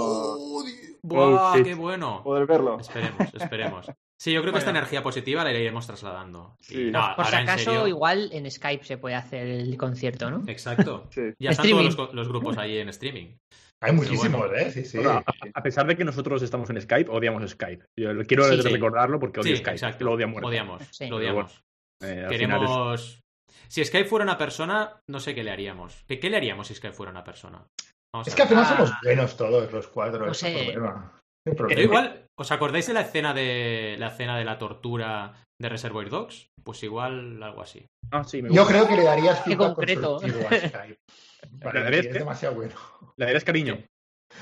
¡Buah, 1.02 1.56
shit. 1.56 1.64
qué 1.66 1.74
bueno! 1.74 2.22
poder 2.22 2.46
verlo. 2.46 2.78
Esperemos, 2.80 3.34
esperemos. 3.34 3.86
Sí, 4.18 4.32
yo 4.32 4.40
creo 4.40 4.52
que 4.54 4.58
esta 4.60 4.70
energía 4.70 5.02
positiva 5.02 5.44
la 5.44 5.52
iremos 5.52 5.86
trasladando. 5.86 6.56
Y 6.60 6.64
Sí. 6.64 6.90
no, 6.90 7.12
Por 7.14 7.26
si 7.26 7.34
acaso, 7.36 7.64
serio- 7.72 7.88
igual 7.88 8.30
en 8.32 8.50
Skype 8.50 8.84
se 8.84 8.96
puede 8.96 9.16
hacer 9.16 9.46
el 9.46 9.76
concierto, 9.76 10.30
¿no? 10.30 10.42
Exacto. 10.46 11.06
Sí. 11.10 11.20
Ya 11.38 11.50
están 11.50 11.66
Streaming. 11.66 11.94
todos 11.94 12.14
los, 12.14 12.28
grupos 12.28 12.56
ahí 12.56 12.78
en 12.78 12.88
streaming. 12.88 13.36
Hay 13.82 13.92
muchísimos, 13.92 14.48
bueno. 14.48 14.56
¿eh? 14.56 14.70
Sí, 14.70 14.84
sí. 14.86 14.96
Bueno, 14.96 15.12
a, 15.12 15.24
a 15.52 15.62
pesar 15.62 15.86
de 15.86 15.94
que 15.94 16.04
nosotros 16.04 16.40
estamos 16.40 16.70
en 16.70 16.80
Skype, 16.80 17.10
odiamos 17.10 17.50
Skype. 17.50 17.84
Yo 17.98 18.08
quiero 18.26 18.44
Sí, 18.44 18.62
sí. 18.62 18.68
recordarlo 18.70 19.20
porque 19.20 19.40
odio 19.40 19.50
Sí, 19.56 19.56
Skype. 19.58 19.72
exacto. 19.72 20.04
Lo. 20.06 20.12
Odiamos, 20.12 20.42
Sí. 20.90 21.06
lo 21.08 21.16
odiamos. 21.16 21.62
Eh, 22.02 22.26
Queremos... 22.30 23.20
Si 23.68 23.84
Skype 23.84 24.08
fuera 24.08 24.24
una 24.24 24.38
persona, 24.38 25.00
no 25.08 25.20
sé 25.20 25.34
qué 25.34 25.44
le 25.44 25.50
haríamos. 25.50 26.04
¿Qué, 26.06 26.18
qué 26.20 26.30
le 26.30 26.36
haríamos 26.36 26.68
si 26.68 26.74
Skype 26.74 26.94
fuera 26.94 27.10
una 27.12 27.24
persona? 27.24 27.66
Vamos 28.14 28.28
Es 28.28 28.34
a 28.34 28.36
que 28.36 28.42
al 28.42 28.48
final 28.48 28.66
somos 28.66 28.92
buenos 29.02 29.36
todos 29.36 29.72
los 29.72 29.86
cuatro. 29.88 30.26
No 30.26 30.34
sé. 30.34 30.70
problema. 30.72 31.20
Problema. 31.56 31.82
igual, 31.82 32.26
¿os 32.38 32.52
acordáis 32.52 32.86
de 32.86 32.94
la 32.94 33.02
escena 33.02 33.34
de 33.34 33.96
la 33.98 34.08
escena 34.08 34.38
de 34.38 34.44
la 34.44 34.56
tortura 34.56 35.34
de 35.60 35.68
Reservoir 35.68 36.08
Dogs? 36.08 36.48
Pues 36.62 36.82
igual 36.82 37.42
algo 37.42 37.60
así. 37.60 37.84
Ah, 38.12 38.24
sí, 38.24 38.40
me 38.40 38.54
Yo 38.54 38.64
creo 38.66 38.86
que 38.86 38.96
le 38.96 39.02
darías 39.04 39.40
Qué 39.40 39.56
concreto. 39.56 40.20
a 40.22 40.28
Skype. 40.28 40.98
Vale, 41.50 41.78
¿Le 41.80 41.84
darías 41.84 42.06
es 42.06 42.14
demasiado 42.14 42.54
bueno. 42.54 42.74
Le 43.16 43.26
darías 43.26 43.44
cariño. 43.44 43.74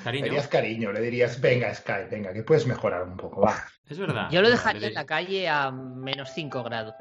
Le 0.05 0.21
darías 0.21 0.49
cariño, 0.49 0.93
le 0.93 1.01
dirías, 1.01 1.41
venga, 1.41 1.75
Skype, 1.75 2.09
venga, 2.11 2.33
que 2.33 2.43
puedes 2.45 2.67
mejorar 2.67 3.03
un 3.03 3.17
poco, 3.17 3.41
va. 3.43 3.65
es 3.89 3.99
verdad. 3.99 4.29
Yo 4.31 4.41
lo 4.41 4.49
dejaría 4.49 4.89
en 4.89 4.95
la 4.95 5.05
calle 5.05 5.49
a 5.49 5.71
menos 5.71 6.31
5 6.35 6.63
grados. 6.63 6.95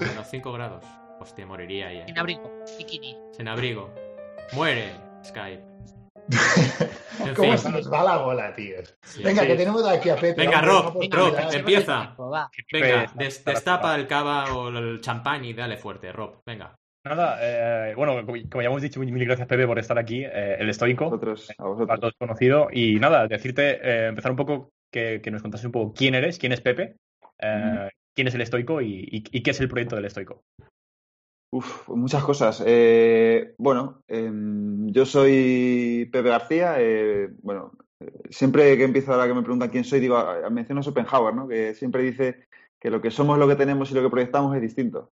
Menos 0.00 0.26
5 0.30 0.52
grados. 0.52 0.84
Hostia, 1.22 1.46
moriría 1.46 1.88
ahí. 1.88 1.98
eh. 1.98 2.04
En 2.08 2.18
abrigo, 2.18 2.50
bikini. 2.78 3.16
Sin 3.32 3.46
abrigo. 3.48 3.94
Muere 4.54 4.90
Skype. 5.24 5.62
En 7.24 7.34
¿Cómo 7.34 7.50
fin. 7.52 7.58
se 7.58 7.70
nos 7.70 7.92
va 7.92 8.02
la 8.02 8.16
bola, 8.16 8.52
tío? 8.54 8.76
Sí. 9.02 9.22
Venga, 9.22 9.42
sí. 9.42 9.48
que 9.48 9.54
tenemos 9.54 9.86
aquí 9.86 10.08
a 10.10 10.16
Pepe. 10.16 10.34
Venga, 10.34 10.60
Rob, 10.62 10.94
Rob, 11.10 11.34
empieza. 11.52 12.00
Tiempo, 12.06 12.30
va. 12.30 12.50
Venga, 12.72 13.06
des- 13.14 13.44
destapa 13.44 13.94
el 13.94 14.06
cava 14.08 14.52
o 14.54 14.68
el 14.70 15.00
champán 15.00 15.44
y 15.44 15.52
dale 15.52 15.76
fuerte, 15.76 16.10
Rob. 16.10 16.40
Venga. 16.44 16.74
Nada, 17.06 17.38
eh, 17.40 17.94
bueno, 17.94 18.14
como, 18.26 18.38
como 18.50 18.62
ya 18.62 18.68
hemos 18.68 18.82
dicho, 18.82 18.98
mil 19.00 19.24
gracias 19.24 19.46
Pepe 19.46 19.66
por 19.66 19.78
estar 19.78 19.98
aquí, 19.98 20.24
eh, 20.24 20.56
el 20.58 20.68
A 20.68 20.70
estoico, 20.70 21.04
vosotros, 21.04 21.52
a 21.56 21.64
vosotros. 21.64 22.00
todos 22.00 22.14
conocido. 22.18 22.68
Y 22.72 22.98
nada, 22.98 23.28
decirte, 23.28 23.78
eh, 23.82 24.06
empezar 24.08 24.30
un 24.32 24.36
poco, 24.36 24.70
que, 24.92 25.20
que 25.22 25.30
nos 25.30 25.42
contases 25.42 25.66
un 25.66 25.72
poco 25.72 25.92
quién 25.94 26.14
eres, 26.16 26.38
quién 26.38 26.52
es 26.52 26.60
Pepe, 26.60 26.96
eh, 27.40 27.88
quién 28.16 28.26
es 28.28 28.34
el 28.34 28.40
estoico 28.40 28.80
y, 28.80 29.06
y- 29.10 29.24
y 29.30 29.42
qué 29.42 29.50
es 29.52 29.60
el 29.60 29.68
proyecto 29.68 29.94
del 29.96 30.06
estoico. 30.06 30.40
Uf, 31.54 31.86
muchas 31.90 32.24
cosas. 32.24 32.62
Eh, 32.64 33.54
bueno, 33.58 34.02
em, 34.08 34.88
yo 34.90 35.04
soy 35.04 36.08
Pepe 36.10 36.30
García. 36.30 36.76
eh, 36.78 37.28
bueno, 37.42 37.72
eh, 38.00 38.10
siempre 38.30 38.74
que 38.78 38.84
empiezo 38.84 39.12
ahora 39.12 39.26
que 39.26 39.34
me 39.34 39.42
preguntan 39.42 39.68
quién 39.68 39.84
soy, 39.84 40.00
digo, 40.00 40.16
menciono 40.50 40.80
a 40.80 40.82
Schopenhauer, 40.82 41.34
¿no? 41.34 41.46
Que 41.46 41.74
siempre 41.74 42.02
dice 42.04 42.46
que 42.80 42.88
lo 42.90 43.02
que 43.02 43.10
somos, 43.10 43.38
lo 43.38 43.46
que 43.46 43.56
tenemos 43.56 43.90
y 43.90 43.94
lo 43.94 44.02
que 44.02 44.08
proyectamos 44.08 44.56
es 44.56 44.62
distinto. 44.62 45.10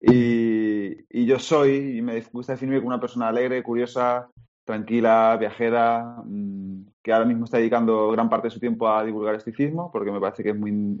Y, 0.00 1.04
y 1.10 1.26
yo 1.26 1.38
soy, 1.38 1.98
y 1.98 2.02
me 2.02 2.18
gusta 2.32 2.54
definirme 2.54 2.80
como 2.80 2.88
una 2.88 3.00
persona 3.00 3.28
alegre, 3.28 3.62
curiosa, 3.62 4.30
tranquila, 4.64 5.36
viajera, 5.38 6.22
mm, 6.24 6.86
que 7.02 7.12
ahora 7.12 7.26
mismo 7.26 7.44
está 7.44 7.58
dedicando 7.58 8.10
gran 8.12 8.30
parte 8.30 8.46
de 8.46 8.52
su 8.52 8.60
tiempo 8.60 8.88
a 8.88 9.04
divulgar 9.04 9.34
estoicismo, 9.34 9.92
porque 9.92 10.10
me 10.10 10.20
parece 10.20 10.42
que 10.42 10.50
es 10.50 10.56
muy 10.58 11.00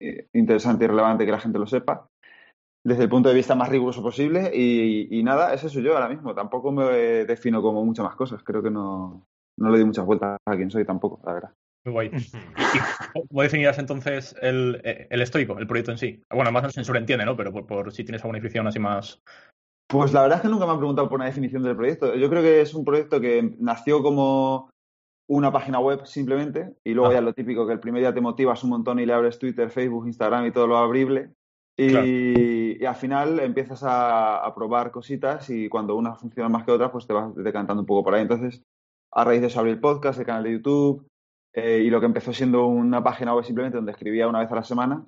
eh, 0.00 0.28
interesante 0.32 0.84
y 0.84 0.88
relevante 0.88 1.26
que 1.26 1.32
la 1.32 1.40
gente 1.40 1.58
lo 1.58 1.66
sepa 1.66 2.08
desde 2.84 3.04
el 3.04 3.08
punto 3.08 3.28
de 3.28 3.34
vista 3.34 3.54
más 3.54 3.68
riguroso 3.68 4.02
posible 4.02 4.50
y, 4.52 5.18
y 5.18 5.22
nada, 5.22 5.54
ese 5.54 5.68
soy 5.68 5.82
yo 5.82 5.94
ahora 5.94 6.08
mismo. 6.08 6.34
Tampoco 6.34 6.72
me 6.72 6.84
defino 7.24 7.62
como 7.62 7.84
muchas 7.84 8.04
más 8.04 8.16
cosas. 8.16 8.42
Creo 8.42 8.62
que 8.62 8.70
no, 8.70 9.26
no 9.58 9.70
le 9.70 9.78
doy 9.78 9.86
muchas 9.86 10.04
vueltas 10.04 10.38
a 10.44 10.56
quién 10.56 10.70
soy 10.70 10.84
tampoco, 10.84 11.20
la 11.24 11.34
verdad. 11.34 11.50
Muy 11.84 11.92
guay. 11.92 12.10
¿Y, 12.14 13.22
cómo 13.28 13.42
definirás 13.42 13.78
entonces 13.78 14.34
el, 14.40 14.80
el 14.84 15.22
estoico, 15.22 15.58
el 15.58 15.66
proyecto 15.66 15.92
en 15.92 15.98
sí? 15.98 16.22
Bueno, 16.30 16.50
más 16.52 16.60
o 16.60 16.64
menos 16.64 16.74
se 16.74 16.84
sobreentiende, 16.84 17.24
¿no? 17.24 17.36
Pero 17.36 17.52
por, 17.52 17.66
por 17.66 17.92
si 17.92 18.04
tienes 18.04 18.22
alguna 18.22 18.38
definición 18.38 18.66
así 18.66 18.78
más. 18.78 19.20
Pues 19.88 20.12
la 20.12 20.22
verdad 20.22 20.38
es 20.38 20.42
que 20.42 20.48
nunca 20.48 20.64
me 20.64 20.72
han 20.72 20.78
preguntado 20.78 21.08
por 21.08 21.16
una 21.16 21.26
definición 21.26 21.62
del 21.62 21.76
proyecto. 21.76 22.14
Yo 22.14 22.30
creo 22.30 22.42
que 22.42 22.60
es 22.60 22.74
un 22.74 22.84
proyecto 22.84 23.20
que 23.20 23.56
nació 23.58 24.02
como 24.02 24.70
una 25.28 25.52
página 25.52 25.78
web 25.78 26.06
simplemente 26.06 26.74
y 26.84 26.94
luego 26.94 27.10
Ah. 27.10 27.14
ya 27.14 27.20
lo 27.20 27.32
típico 27.32 27.66
que 27.66 27.74
el 27.74 27.80
primer 27.80 28.00
día 28.00 28.14
te 28.14 28.20
motivas 28.20 28.62
un 28.64 28.70
montón 28.70 28.98
y 28.98 29.06
le 29.06 29.12
abres 29.12 29.38
Twitter, 29.38 29.70
Facebook, 29.70 30.06
Instagram 30.06 30.46
y 30.46 30.52
todo 30.52 30.66
lo 30.66 30.76
abrible 30.76 31.30
y, 31.86 31.90
Claro. 31.90 32.06
y 32.06 32.84
al 32.84 32.96
final 32.96 33.40
empiezas 33.40 33.82
a, 33.82 34.44
a 34.44 34.54
probar 34.54 34.90
cositas 34.90 35.48
y 35.50 35.68
cuando 35.68 35.96
una 35.96 36.14
funciona 36.14 36.48
más 36.48 36.64
que 36.64 36.72
otras 36.72 36.90
pues 36.90 37.06
te 37.06 37.12
vas 37.12 37.34
decantando 37.36 37.80
un 37.82 37.86
poco 37.86 38.04
por 38.04 38.14
ahí. 38.14 38.22
Entonces 38.22 38.62
a 39.12 39.24
raíz 39.24 39.40
de 39.40 39.48
eso 39.48 39.60
abrí 39.60 39.72
el 39.72 39.80
podcast, 39.80 40.18
el 40.18 40.26
canal 40.26 40.44
de 40.44 40.52
YouTube 40.52 41.06
eh, 41.54 41.82
y 41.84 41.90
lo 41.90 42.00
que 42.00 42.06
empezó 42.06 42.32
siendo 42.32 42.66
una 42.66 43.02
página 43.02 43.34
web 43.34 43.44
simplemente 43.44 43.76
donde 43.76 43.92
escribía 43.92 44.26
una 44.28 44.40
vez 44.40 44.50
a 44.50 44.56
la 44.56 44.64
semana 44.64 45.04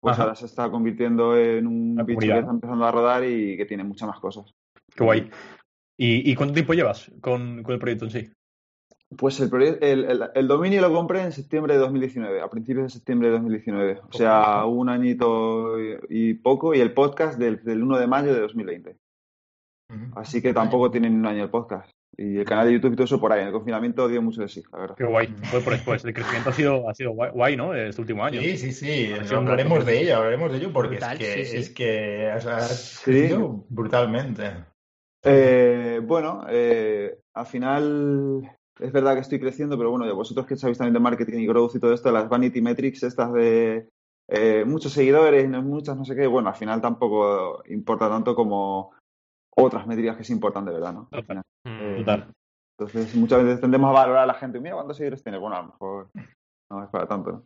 pues 0.00 0.14
Ajá. 0.14 0.22
ahora 0.22 0.34
se 0.34 0.46
está 0.46 0.70
convirtiendo 0.70 1.36
en 1.36 1.66
un 1.66 1.96
bicho 2.06 2.20
que 2.20 2.38
está 2.38 2.50
empezando 2.50 2.84
a 2.84 2.90
rodar 2.92 3.24
y 3.24 3.56
que 3.56 3.66
tiene 3.66 3.84
muchas 3.84 4.08
más 4.08 4.20
cosas. 4.20 4.52
Qué 4.94 5.04
guay. 5.04 5.30
¿Y, 5.98 6.30
y 6.30 6.34
cuánto 6.34 6.54
tiempo 6.54 6.72
llevas 6.74 7.10
con, 7.20 7.62
con 7.62 7.74
el 7.74 7.78
proyecto 7.78 8.06
en 8.06 8.10
sí? 8.10 8.32
Pues 9.16 9.38
el, 9.40 9.50
el, 9.82 10.04
el- 10.04 10.30
el 10.34 10.48
dominio 10.48 10.80
lo 10.80 10.92
compré 10.92 11.22
en 11.22 11.32
septiembre 11.32 11.74
de 11.74 11.80
2019, 11.80 12.40
a 12.40 12.48
principios 12.48 12.84
de 12.84 12.90
septiembre 12.90 13.28
de 13.28 13.34
2019. 13.34 14.00
O 14.08 14.12
sea, 14.12 14.64
un 14.64 14.88
añito 14.88 15.78
y, 15.80 15.96
y 16.08 16.34
poco, 16.34 16.74
y 16.74 16.80
el 16.80 16.92
podcast 16.94 17.38
del, 17.38 17.62
del 17.64 17.82
1 17.82 17.98
de 17.98 18.06
mayo 18.06 18.34
de 18.34 18.40
2020. 18.40 18.96
Ujú. 19.90 20.00
Así 20.16 20.40
que 20.40 20.54
tampoco 20.54 20.90
tiene 20.90 21.10
ni 21.10 21.16
un 21.16 21.26
año 21.26 21.42
el 21.44 21.50
podcast. 21.50 21.90
Y 22.16 22.36
el 22.38 22.44
canal 22.44 22.66
de 22.66 22.74
YouTube 22.74 22.92
y 22.92 22.96
todo 22.96 23.04
eso 23.04 23.18
por 23.20 23.32
ahí. 23.32 23.40
En 23.40 23.46
el 23.48 23.52
confinamiento 23.52 24.06
dio 24.06 24.20
mucho 24.20 24.42
de 24.42 24.48
sí, 24.48 24.62
la 24.70 24.78
verdad. 24.80 24.96
Qué 24.96 25.04
guay. 25.04 25.34
Pues, 25.50 25.64
pues, 25.64 25.80
pues 25.82 26.04
el 26.04 26.12
crecimiento 26.12 26.50
ha 26.50 26.52
sido, 26.52 26.88
ha 26.90 26.94
sido 26.94 27.10
guay, 27.12 27.30
guay, 27.32 27.56
¿no? 27.56 27.74
Este 27.74 28.00
último 28.02 28.22
año. 28.24 28.40
Sí, 28.40 28.56
sí, 28.58 28.72
sí. 28.72 29.12
Hablaremos 29.34 29.84
de 29.86 30.00
ello, 30.02 30.16
hablaremos 30.16 30.52
de 30.52 30.58
ello 30.58 30.72
porque 30.72 30.96
Brutal, 30.96 31.20
es 31.20 31.34
que, 31.34 31.44
sí, 31.44 31.50
sí. 31.50 31.56
es 31.56 31.70
que 31.70 32.32
o 32.36 32.40
sea, 32.40 32.56
has 32.58 32.78
Sí. 33.02 33.04
crecido 33.10 33.64
brutalmente. 33.70 34.50
Eh, 35.24 36.00
bueno, 36.02 36.44
eh, 36.50 37.18
al 37.34 37.46
final 37.46 38.50
es 38.82 38.92
verdad 38.92 39.14
que 39.14 39.20
estoy 39.20 39.40
creciendo, 39.40 39.76
pero 39.78 39.90
bueno, 39.90 40.12
vosotros 40.14 40.46
que 40.46 40.56
sabéis 40.56 40.78
también 40.78 40.94
de 40.94 41.00
marketing 41.00 41.38
y 41.38 41.46
growth 41.46 41.74
y 41.76 41.80
todo 41.80 41.92
esto, 41.92 42.10
las 42.12 42.28
vanity 42.28 42.60
metrics 42.60 43.02
estas 43.02 43.32
de 43.32 43.88
eh, 44.28 44.64
muchos 44.66 44.92
seguidores, 44.92 45.48
no- 45.48 45.62
muchas 45.62 45.96
no 45.96 46.04
sé 46.04 46.14
qué, 46.16 46.26
bueno, 46.26 46.48
al 46.48 46.54
final 46.54 46.80
tampoco 46.80 47.62
importa 47.68 48.08
tanto 48.08 48.34
como 48.34 48.92
otras 49.56 49.86
métricas 49.86 50.16
que 50.16 50.24
se 50.24 50.32
importan 50.32 50.64
de 50.64 50.72
verdad, 50.72 50.92
¿no? 50.94 51.08
Al 51.10 51.24
final. 51.24 51.42
Hmm. 51.66 51.96
Total. 51.98 52.32
Entonces, 52.78 53.14
muchas 53.14 53.44
veces 53.44 53.60
tendemos 53.60 53.90
a 53.90 53.92
valorar 53.92 54.22
a 54.22 54.26
la 54.26 54.34
gente, 54.34 54.58
mira 54.60 54.74
cuántos 54.74 54.96
seguidores 54.96 55.22
tiene, 55.22 55.38
bueno, 55.38 55.56
a 55.56 55.60
lo 55.62 55.66
mejor 55.68 56.08
no 56.70 56.82
es 56.84 56.90
para 56.90 57.06
tanto. 57.06 57.32
¿no? 57.32 57.44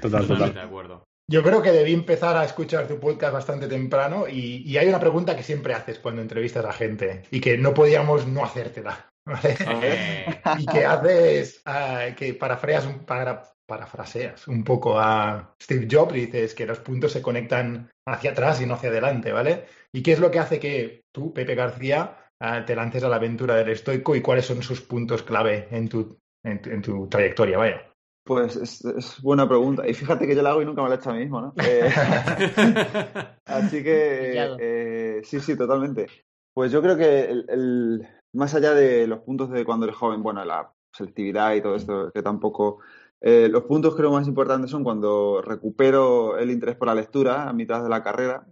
Total, 0.00 0.22
Totalmente 0.22 0.34
total. 0.34 0.54
de 0.54 0.60
acuerdo. 0.60 1.04
Yo 1.30 1.42
creo 1.42 1.62
que 1.62 1.72
debí 1.72 1.94
empezar 1.94 2.36
a 2.36 2.44
escuchar 2.44 2.86
tu 2.86 3.00
podcast 3.00 3.32
bastante 3.32 3.66
temprano 3.66 4.28
y, 4.28 4.62
y 4.70 4.76
hay 4.76 4.88
una 4.88 5.00
pregunta 5.00 5.34
que 5.34 5.42
siempre 5.42 5.72
haces 5.74 5.98
cuando 5.98 6.20
entrevistas 6.20 6.64
a 6.66 6.72
gente 6.72 7.22
y 7.30 7.40
que 7.40 7.56
no 7.56 7.72
podíamos 7.72 8.26
no 8.28 8.44
hacértela. 8.44 9.08
¿Vale? 9.26 9.56
Eh, 9.82 10.26
y 10.58 10.66
que 10.66 10.84
haces, 10.84 11.62
ah, 11.64 12.06
que 12.16 12.34
parafraseas 12.34 12.86
un, 12.86 13.00
para, 13.04 13.42
parafraseas 13.66 14.46
un 14.48 14.62
poco 14.64 14.98
a 14.98 15.54
Steve 15.62 15.88
Jobs 15.90 16.14
y 16.16 16.26
dices 16.26 16.54
que 16.54 16.66
los 16.66 16.78
puntos 16.80 17.12
se 17.12 17.22
conectan 17.22 17.90
hacia 18.06 18.32
atrás 18.32 18.60
y 18.60 18.66
no 18.66 18.74
hacia 18.74 18.90
adelante, 18.90 19.32
¿vale? 19.32 19.64
¿Y 19.92 20.02
qué 20.02 20.12
es 20.12 20.20
lo 20.20 20.30
que 20.30 20.38
hace 20.38 20.60
que 20.60 21.02
tú, 21.12 21.32
Pepe 21.32 21.54
García, 21.54 22.16
ah, 22.40 22.64
te 22.64 22.76
lances 22.76 23.02
a 23.04 23.08
la 23.08 23.16
aventura 23.16 23.54
del 23.56 23.70
estoico 23.70 24.14
y 24.14 24.20
cuáles 24.20 24.46
son 24.46 24.62
sus 24.62 24.80
puntos 24.80 25.22
clave 25.22 25.68
en 25.70 25.88
tu, 25.88 26.18
en 26.44 26.60
tu, 26.60 26.70
en 26.70 26.82
tu 26.82 27.08
trayectoria, 27.08 27.58
vaya? 27.58 27.90
Pues 28.26 28.56
es, 28.56 28.84
es 28.84 29.20
buena 29.20 29.46
pregunta. 29.46 29.86
Y 29.86 29.92
fíjate 29.92 30.26
que 30.26 30.34
yo 30.34 30.42
la 30.42 30.50
hago 30.50 30.62
y 30.62 30.64
nunca 30.64 30.82
me 30.82 30.88
la 30.88 30.94
he 30.94 30.98
hecho 30.98 31.10
a 31.10 31.12
mí 31.12 31.20
mismo, 31.20 31.40
¿no? 31.40 31.54
Eh, 31.62 31.90
Así 33.44 33.82
que, 33.82 34.56
eh, 34.58 35.20
sí, 35.24 35.40
sí, 35.40 35.56
totalmente. 35.56 36.06
Pues 36.54 36.72
yo 36.72 36.80
creo 36.80 36.96
que 36.96 37.20
el, 37.24 37.46
el- 37.48 38.08
más 38.34 38.54
allá 38.54 38.74
de 38.74 39.06
los 39.06 39.20
puntos 39.20 39.50
de 39.50 39.64
cuando 39.64 39.86
eres 39.86 39.96
joven, 39.96 40.22
bueno, 40.22 40.44
la 40.44 40.70
selectividad 40.92 41.54
y 41.54 41.62
todo 41.62 41.76
esto, 41.76 42.12
que 42.12 42.22
tampoco... 42.22 42.78
eh, 43.20 43.48
los 43.48 43.64
puntos 43.64 43.96
creo 43.96 44.12
más 44.12 44.28
importantes 44.28 44.70
son 44.70 44.84
cuando 44.84 45.40
recupero 45.40 46.36
el 46.36 46.50
interés 46.50 46.76
por 46.76 46.88
la 46.88 46.94
lectura 46.94 47.48
a 47.48 47.52
mitad 47.52 47.82
de 47.82 47.88
la 47.88 48.02
carrera. 48.02 48.46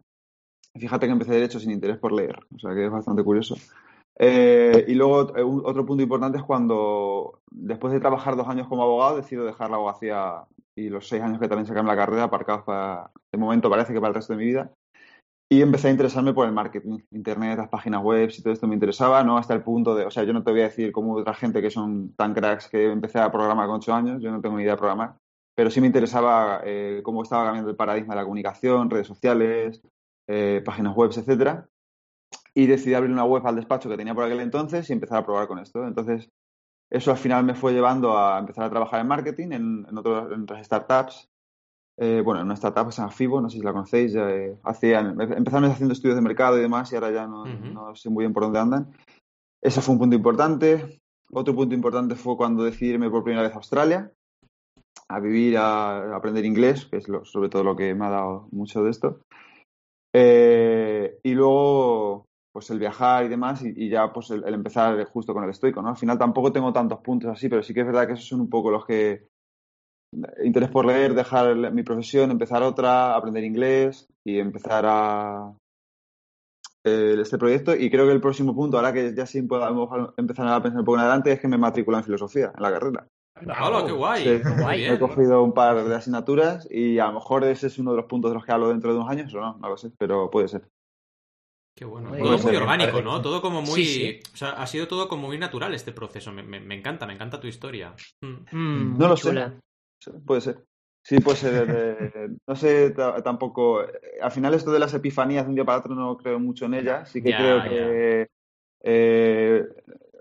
Fíjate 0.75 1.07
que 1.07 1.13
empecé 1.13 1.33
Derecho 1.33 1.61
sin 1.61 1.71
interés 1.71 1.99
por 1.99 2.13
leer, 2.13 2.41
o 2.55 2.59
sea 2.59 2.75
que 2.75 2.87
es 2.87 2.91
bastante 2.91 3.23
curioso. 3.23 3.57
Eh, 4.19 4.85
y 4.89 4.95
luego 4.95 5.37
eh, 5.37 5.43
otro 5.43 5.85
punto 5.85 6.03
importante 6.03 6.39
es 6.39 6.45
cuando, 6.45 7.41
después 7.51 7.93
de 7.93 8.01
trabajar 8.01 8.37
dos 8.37 8.49
años 8.49 8.69
como 8.69 8.83
abogado, 8.83 9.17
decido 9.17 9.45
dejar 9.45 9.69
la 9.69 9.77
abogacía 9.77 10.45
y 10.75 10.89
los 10.89 11.09
seis 11.09 11.23
años 11.23 11.39
que 11.39 11.49
también 11.49 11.77
en 11.77 11.87
la 11.87 11.97
carrera 11.97 12.25
aparcados 12.25 12.63
para, 12.65 13.11
de 13.31 13.39
momento 13.39 13.69
parece 13.69 13.93
que 13.93 14.01
para 14.01 14.09
el 14.09 14.15
resto 14.15 14.33
de 14.33 14.39
mi 14.39 14.47
vida. 14.47 14.73
Y 15.53 15.61
empecé 15.61 15.89
a 15.89 15.91
interesarme 15.91 16.33
por 16.33 16.47
el 16.47 16.53
marketing, 16.55 17.01
internet, 17.11 17.59
las 17.59 17.69
páginas 17.69 18.03
web 18.03 18.31
y 18.35 18.43
todo 18.43 18.55
esto 18.55 18.67
me 18.67 18.73
interesaba, 18.73 19.23
¿no? 19.23 19.37
Hasta 19.37 19.53
el 19.53 19.63
punto 19.63 19.95
de, 19.95 20.07
o 20.07 20.11
sea, 20.11 20.25
yo 20.25 20.33
no 20.33 20.43
te 20.43 20.51
voy 20.51 20.61
a 20.61 20.71
decir 20.71 20.91
como 20.93 21.13
otra 21.13 21.35
gente 21.35 21.61
que 21.61 21.69
son 21.69 22.15
tan 22.15 22.33
cracks 22.33 22.71
que 22.71 22.91
empecé 22.91 23.19
a 23.19 23.31
programar 23.31 23.67
con 23.67 23.77
ocho 23.77 23.93
años, 23.93 24.23
yo 24.23 24.31
no 24.31 24.41
tengo 24.41 24.57
ni 24.57 24.63
idea 24.63 24.73
de 24.73 24.79
programar, 24.79 25.19
pero 25.55 25.69
sí 25.69 25.83
me 25.83 25.89
interesaba 25.89 26.63
eh, 26.65 27.03
cómo 27.05 27.23
estaba 27.23 27.45
cambiando 27.45 27.69
el 27.69 27.77
paradigma 27.77 28.15
de 28.15 28.21
la 28.21 28.25
comunicación, 28.25 28.89
redes 28.89 29.07
sociales, 29.07 29.83
eh, 30.27 30.63
páginas 30.65 30.97
web, 30.97 31.11
etcétera. 31.15 31.69
Y 32.55 32.67
decidí 32.67 32.95
abrir 32.95 33.13
una 33.13 33.27
web 33.27 33.47
al 33.47 33.57
despacho 33.57 33.91
que 33.91 33.99
tenía 33.99 34.15
por 34.15 34.25
aquel 34.25 34.41
entonces 34.41 34.89
y 34.89 34.95
empezar 34.95 35.19
a 35.19 35.27
probar 35.27 35.49
con 35.49 35.59
esto. 35.59 35.87
Entonces, 35.87 36.31
eso 36.89 37.11
al 37.11 37.19
final 37.19 37.45
me 37.45 37.55
fue 37.55 37.75
llevando 37.75 38.17
a 38.17 38.39
empezar 38.39 38.65
a 38.65 38.71
trabajar 38.71 39.03
en 39.03 39.07
marketing 39.07 39.49
en, 39.49 39.87
en, 39.87 39.99
en 39.99 39.99
otras 39.99 40.65
startups. 40.65 41.31
Eh, 41.99 42.23
bueno, 42.25 42.41
en 42.41 42.47
una 42.47 42.55
startup 42.55 42.87
que 42.87 42.93
se 42.93 43.03
llama 43.03 43.13
Fibo, 43.13 43.41
no 43.41 43.51
sé 43.51 43.59
si 43.59 43.63
la 43.63 43.73
conocéis. 43.73 44.13
ya, 44.13 44.31
eh, 44.31 44.57
hacían, 44.65 45.21
empezaron 45.21 45.71
haciendo 45.71 45.93
estudios 45.93 46.17
de 46.17 46.23
mercado 46.23 46.59
y 46.59 46.63
demás 46.63 46.91
y 46.93 46.95
ahora 46.97 47.11
ya 47.11 47.27
no, 47.27 47.45
Ujú. 47.45 47.73
no 47.73 47.95
sé 47.95 48.09
muy 48.11 48.23
bien 48.25 48.33
por 48.33 48.45
dónde 48.45 48.59
andan. 48.61 48.93
Ese 49.61 49.81
fue 49.81 49.93
un 49.95 49.99
punto 50.01 50.17
importante. 50.17 51.01
Otro 51.31 51.55
punto 51.55 51.75
importante 51.75 52.15
fue 52.15 52.37
cuando 52.37 52.65
decidí 52.65 52.91
irme 52.93 53.11
por 53.11 53.23
primera 53.25 53.43
vez 53.43 53.53
a 53.53 53.57
Australia 53.57 54.11
a 55.09 55.21
vivir, 55.21 55.59
a, 55.59 56.13
a 56.13 56.17
aprender 56.17 56.45
inglés, 56.45 56.87
que 56.87 56.97
es 56.97 57.09
lo- 57.09 57.25
sobre 57.25 57.49
todo 57.51 57.63
lo 57.65 57.77
que 57.77 57.95
me 57.95 58.07
ha 58.07 58.11
dado 58.11 58.49
mucho 58.51 58.83
de 58.83 58.91
esto. 58.91 59.21
Eh, 60.15 61.19
y 61.23 61.33
luego, 61.35 62.27
pues 62.53 62.71
el 62.71 62.79
viajar 62.79 63.25
y 63.25 63.29
demás, 63.29 63.63
y, 63.65 63.73
y 63.77 63.89
ya 63.91 64.13
pues 64.13 64.31
el, 64.31 64.45
el 64.45 64.55
empezar 64.55 65.03
justo 65.07 65.33
con 65.35 65.45
el 65.45 65.51
estoico, 65.51 65.81
¿no? 65.83 65.89
Al 65.91 65.97
final 65.97 66.19
tampoco 66.19 66.53
tengo 66.53 66.73
tantos 66.73 67.01
puntos 67.01 67.31
así, 67.31 67.49
pero 67.49 67.63
sí 67.63 67.73
que 67.75 67.81
es 67.81 67.87
verdad 67.87 68.07
que 68.07 68.15
esos 68.15 68.27
son 68.29 68.41
un 68.41 68.51
poco 68.51 68.71
los 68.71 68.85
que 68.85 69.29
interés 70.45 70.71
por 70.71 70.85
leer, 70.87 71.15
dejar 71.15 71.55
mi 71.73 71.83
profesión, 71.83 72.31
empezar 72.31 72.63
otra, 72.63 73.15
aprender 73.15 73.45
inglés 73.45 74.07
y 74.25 74.39
empezar 74.39 74.85
a 74.87 75.55
eh, 76.85 77.17
este 77.21 77.39
proyecto. 77.39 77.75
Y 77.75 77.91
creo 77.91 78.07
que 78.07 78.13
el 78.13 78.21
próximo 78.21 78.55
punto, 78.55 78.77
ahora 78.77 78.93
que 78.93 79.15
ya 79.15 79.27
sí 79.27 79.43
podemos 79.43 79.89
empezar 80.17 80.47
a 80.49 80.63
pensar 80.63 80.81
un 80.81 80.85
poco 80.85 80.97
en 80.99 81.03
adelante, 81.03 81.33
es 81.33 81.41
que 81.41 81.49
me 81.49 81.59
matriculo 81.59 81.99
en 81.99 82.05
filosofía, 82.05 82.53
en 82.57 82.63
la 82.63 82.73
carrera. 82.73 83.07
¡Hola, 83.61 83.85
qué 83.87 83.93
guay! 83.93 84.23
Sí. 84.23 84.43
Muy 84.45 84.63
Guay. 84.63 84.85
He 84.85 84.89
bien. 84.89 84.99
cogido 84.99 85.43
un 85.43 85.53
par 85.53 85.83
de 85.85 85.95
asignaturas 85.95 86.69
y 86.71 86.99
a 86.99 87.07
lo 87.07 87.15
mejor 87.15 87.43
ese 87.45 87.67
es 87.69 87.79
uno 87.79 87.91
de 87.93 87.97
los 87.97 88.07
puntos 88.07 88.31
de 88.31 88.35
los 88.37 88.45
que 88.45 88.53
hablo 88.53 88.69
dentro 88.69 88.93
de 88.93 88.99
unos 88.99 89.11
años 89.11 89.35
o 89.35 89.41
no, 89.41 89.57
no 89.59 89.69
lo 89.69 89.77
sé, 89.77 89.91
pero 89.99 90.31
puede 90.31 90.49
ser. 90.49 90.69
Qué 91.77 91.87
bueno. 91.87 92.11
Muy 92.11 92.19
todo 92.19 92.33
bien. 92.37 92.43
muy 92.47 92.57
orgánico, 92.57 93.01
¿no? 93.01 93.23
Todo 93.23 93.41
como 93.41 93.63
muy. 93.63 93.85
Sí, 93.85 93.85
sí. 93.87 94.21
O 94.35 94.37
sea, 94.37 94.51
ha 94.51 94.67
sido 94.67 94.87
todo 94.87 95.09
como 95.09 95.27
muy 95.29 95.39
natural 95.39 95.73
este 95.75 95.93
proceso. 95.93 96.31
Me, 96.31 96.43
me- 96.43 96.61
me 96.61 96.75
encanta, 96.77 97.07
me 97.07 97.15
encanta 97.15 97.41
tu 97.41 97.47
historia. 97.47 97.95
Mm. 98.21 98.45
Mm, 98.57 98.99
No 98.99 99.09
lo 99.09 99.17
sé. 99.17 99.31
chula. 99.31 99.55
Puede 100.27 100.41
ser. 100.41 100.65
Sí, 101.05 101.19
puede 101.19 101.37
ser. 101.37 101.69
eh, 101.71 102.29
no 102.47 102.57
sé 102.57 102.91
ta- 102.91 103.23
tampoco. 103.23 103.83
eh, 103.83 103.89
Al 104.21 104.31
final, 104.31 104.55
esto 104.55 104.71
de 104.73 104.79
las 104.79 104.95
epifanías 104.95 105.45
de 105.45 105.49
un 105.51 105.55
día 105.57 105.65
para 105.65 105.79
otro 105.79 105.95
no 105.95 106.17
creo 106.17 106.39
mucho 106.39 106.67
en 106.67 106.75
ellas. 106.75 107.09
Sí 107.11 107.23
que 107.23 107.35
creo 107.35 107.63
que 107.63 108.29
eh, 108.85 109.65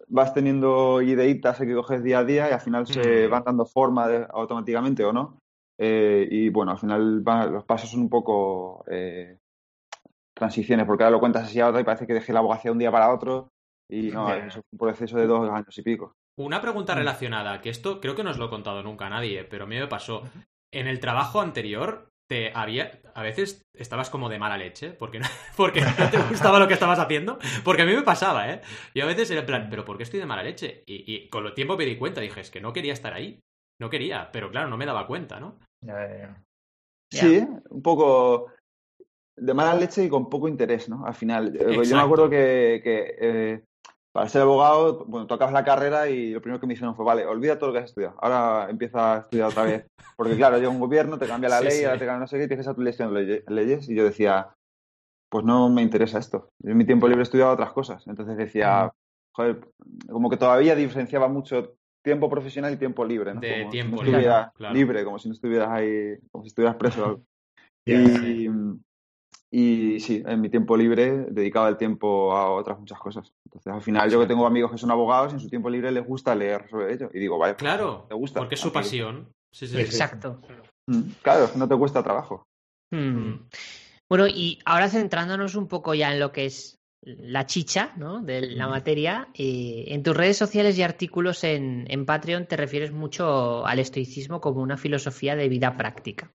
vas 0.07 0.33
teniendo 0.33 1.01
ideitas 1.01 1.57
que 1.59 1.73
coges 1.73 2.03
día 2.03 2.19
a 2.19 2.25
día 2.25 2.49
y 2.49 2.53
al 2.53 2.61
final 2.61 2.85
se 2.87 3.27
Mm. 3.27 3.31
van 3.31 3.43
dando 3.43 3.65
forma 3.65 4.07
de- 4.07 4.27
automáticamente 4.31 5.03
o 5.05 5.13
no. 5.13 5.37
Eh, 5.77 6.27
y 6.29 6.49
bueno, 6.49 6.71
al 6.71 6.77
final 6.79 7.27
va- 7.27 7.45
los 7.47 7.63
pasos 7.65 7.89
son 7.89 8.01
un 8.01 8.09
poco 8.09 8.83
eh, 8.87 9.37
transiciones, 10.33 10.85
porque 10.85 11.03
ahora 11.03 11.15
lo 11.15 11.19
cuentas 11.19 11.43
así 11.45 11.59
ahora 11.59 11.79
y 11.79 11.83
parece 11.83 12.07
que 12.07 12.13
dejé 12.13 12.33
la 12.33 12.39
abogacía 12.39 12.69
de 12.69 12.73
un 12.73 12.79
día 12.79 12.91
para 12.91 13.13
otro. 13.13 13.49
Y 13.89 14.09
no, 14.11 14.27
Ya. 14.29 14.47
es 14.47 14.55
un 14.55 14.77
proceso 14.77 15.17
de 15.17 15.27
dos 15.27 15.49
años 15.49 15.77
y 15.77 15.81
pico. 15.81 16.13
Una 16.41 16.59
Mm. 16.59 16.61
pregunta 16.61 16.95
relacionada, 16.95 17.61
que 17.61 17.69
esto 17.69 17.99
creo 18.01 18.15
que 18.15 18.23
no 18.23 18.31
os 18.31 18.37
lo 18.37 18.45
he 18.45 18.49
contado 18.49 18.83
nunca 18.83 19.07
a 19.07 19.09
nadie, 19.09 19.43
pero 19.43 19.63
a 19.65 19.67
mí 19.67 19.77
me 19.77 19.87
pasó. 19.87 20.23
En 20.73 20.87
el 20.87 20.99
trabajo 20.99 21.41
anterior, 21.41 22.09
te 22.29 22.51
había, 22.55 23.01
a 23.13 23.23
veces 23.23 23.61
estabas 23.77 24.09
como 24.09 24.29
de 24.29 24.39
mala 24.39 24.57
leche, 24.57 24.91
porque 24.91 25.19
no, 25.19 25.25
porque 25.57 25.81
no 25.81 26.09
te 26.09 26.17
gustaba 26.29 26.59
lo 26.59 26.67
que 26.67 26.75
estabas 26.75 26.99
haciendo, 26.99 27.37
porque 27.63 27.81
a 27.81 27.85
mí 27.85 27.93
me 27.93 28.03
pasaba, 28.03 28.49
¿eh? 28.51 28.61
Y 28.93 29.01
a 29.01 29.05
veces 29.05 29.29
era 29.31 29.41
en 29.41 29.45
plan, 29.45 29.67
¿pero 29.69 29.83
por 29.83 29.97
qué 29.97 30.03
estoy 30.03 30.19
de 30.19 30.25
mala 30.25 30.43
leche? 30.43 30.83
Y, 30.85 31.03
y 31.13 31.29
con 31.29 31.45
el 31.45 31.53
tiempo 31.53 31.75
me 31.77 31.85
di 31.85 31.97
cuenta, 31.97 32.21
dije, 32.21 32.39
es 32.39 32.49
que 32.51 32.61
no 32.61 32.71
quería 32.71 32.93
estar 32.93 33.13
ahí, 33.13 33.39
no 33.81 33.89
quería, 33.89 34.29
pero 34.31 34.49
claro, 34.49 34.69
no 34.69 34.77
me 34.77 34.85
daba 34.85 35.07
cuenta, 35.07 35.39
¿no? 35.39 35.59
Ya, 35.85 36.07
ya, 36.07 36.17
ya. 36.17 36.43
Ya. 37.13 37.19
Sí, 37.19 37.45
un 37.69 37.81
poco 37.81 38.47
de 39.35 39.53
mala 39.53 39.73
leche 39.75 40.05
y 40.05 40.09
con 40.09 40.29
poco 40.29 40.47
interés, 40.47 40.87
¿no? 40.87 41.05
Al 41.05 41.15
final. 41.15 41.53
Eh, 41.55 41.83
Yo 41.83 41.95
me 41.97 42.01
acuerdo 42.03 42.29
que, 42.29 42.79
que, 42.83 43.15
eh, 43.19 43.63
para 44.11 44.27
ser 44.29 44.41
abogado, 44.41 45.05
bueno, 45.05 45.27
tú 45.27 45.33
acabas 45.33 45.53
la 45.53 45.63
carrera 45.63 46.09
y 46.09 46.31
lo 46.31 46.41
primero 46.41 46.59
que 46.59 46.67
me 46.67 46.73
dijeron 46.73 46.95
fue, 46.95 47.05
vale, 47.05 47.25
olvida 47.25 47.57
todo 47.57 47.67
lo 47.67 47.73
que 47.73 47.79
has 47.79 47.85
estudiado, 47.85 48.15
ahora 48.19 48.69
empieza 48.69 49.15
a 49.15 49.19
estudiar 49.19 49.47
otra 49.49 49.63
vez. 49.63 49.85
Porque 50.17 50.35
claro, 50.35 50.57
llega 50.57 50.69
un 50.69 50.79
gobierno, 50.79 51.17
te 51.17 51.27
cambia 51.27 51.49
la 51.49 51.57
Sí, 51.61 51.65
ley, 51.65 51.79
sí. 51.79 51.85
ahora 51.85 51.97
te 51.99 52.05
cambia 52.05 52.19
no 52.19 52.27
sé 52.27 52.37
qué, 52.37 52.43
y 52.43 52.47
tienes 52.47 52.67
a 52.67 52.73
tu 52.73 52.81
leye- 52.81 53.43
leyes. 53.47 53.89
Y 53.89 53.95
yo 53.95 54.03
decía, 54.03 54.49
pues 55.29 55.45
no 55.45 55.69
me 55.69 55.81
interesa 55.81 56.19
esto. 56.19 56.49
Yo 56.59 56.71
en 56.71 56.77
mi 56.77 56.85
tiempo 56.85 57.07
libre 57.07 57.21
he 57.21 57.23
estudiado 57.23 57.51
otras 57.53 57.71
cosas. 57.71 58.05
Entonces 58.07 58.37
decía, 58.37 58.91
joder, 59.33 59.61
como 60.09 60.29
que 60.29 60.37
todavía 60.37 60.75
diferenciaba 60.75 61.27
mucho 61.27 61.75
tiempo 62.03 62.29
profesional 62.29 62.73
y 62.73 62.77
tiempo 62.77 63.05
libre, 63.05 63.33
¿no? 63.33 63.41
De 63.41 63.61
Como 63.61 63.71
tiempo 63.71 63.97
si 63.97 64.11
no 64.11 64.17
libre, 64.17 64.23
claro. 64.55 64.75
libre, 64.75 65.05
como 65.05 65.19
si 65.19 65.29
no 65.29 65.33
estuvieras 65.33 65.69
ahí, 65.69 66.17
como 66.31 66.43
si 66.43 66.49
estuvieras 66.49 66.75
preso 66.75 67.05
algo. 67.05 67.23
Ya, 67.85 67.97
Y, 69.53 69.99
sí, 69.99 70.23
en 70.25 70.39
mi 70.39 70.49
tiempo 70.49 70.77
libre 70.77 71.25
dedicaba 71.29 71.67
el 71.67 71.75
tiempo 71.75 72.31
a 72.33 72.49
otras 72.51 72.79
muchas 72.79 72.97
cosas. 72.99 73.33
Entonces, 73.45 73.73
al 73.73 73.81
final, 73.81 74.09
yo 74.09 74.19
que 74.21 74.27
tengo 74.27 74.47
amigos 74.47 74.71
que 74.71 74.77
son 74.77 74.91
abogados 74.91 75.33
y 75.33 75.35
en 75.35 75.39
su 75.41 75.49
tiempo 75.49 75.69
libre 75.69 75.91
les 75.91 76.05
gusta 76.05 76.33
leer 76.33 76.69
sobre 76.69 76.93
ello. 76.93 77.09
Y 77.13 77.19
digo, 77.19 77.37
vaya, 77.37 77.55
Claro, 77.55 78.05
te 78.07 78.15
gusta. 78.15 78.39
porque 78.39 78.55
es 78.55 78.61
su 78.61 78.71
pasión. 78.71 79.27
Sí, 79.51 79.67
sí, 79.67 79.75
Sí, 79.75 79.77
sí. 79.77 79.77
sí. 79.77 79.81
Exacto. 79.81 80.39
Mm, 80.87 81.01
Claro, 81.21 81.49
no 81.57 81.67
te 81.67 81.75
cuesta 81.77 82.01
trabajo. 82.01 82.45
Hmm. 82.91 82.97
Mm. 83.29 83.49
Bueno, 84.09 84.27
y 84.27 84.59
ahora 84.65 84.89
centrándonos 84.89 85.55
un 85.55 85.67
poco 85.67 85.93
ya 85.93 86.13
en 86.13 86.19
lo 86.19 86.31
que 86.31 86.45
es 86.45 86.77
la 87.03 87.45
chicha 87.45 87.93
¿no? 87.97 88.21
de 88.21 88.41
la 88.41 88.67
materia, 88.67 89.29
eh, 89.33 89.85
en 89.87 90.03
tus 90.03 90.15
redes 90.15 90.37
sociales 90.37 90.77
y 90.77 90.83
artículos 90.83 91.43
en, 91.43 91.85
en 91.89 92.05
Patreon 92.05 92.45
te 92.45 92.55
refieres 92.57 92.91
mucho 92.91 93.65
al 93.65 93.79
estoicismo 93.79 94.39
como 94.39 94.61
una 94.61 94.77
filosofía 94.77 95.35
de 95.35 95.49
vida 95.49 95.75
práctica. 95.77 96.31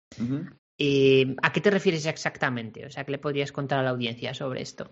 Eh, 0.78 1.36
¿A 1.42 1.52
qué 1.52 1.60
te 1.60 1.70
refieres 1.70 2.06
exactamente? 2.06 2.86
O 2.86 2.90
sea, 2.90 3.04
¿qué 3.04 3.12
le 3.12 3.18
podrías 3.18 3.52
contar 3.52 3.78
a 3.78 3.82
la 3.82 3.90
audiencia 3.90 4.34
sobre 4.34 4.62
esto? 4.62 4.90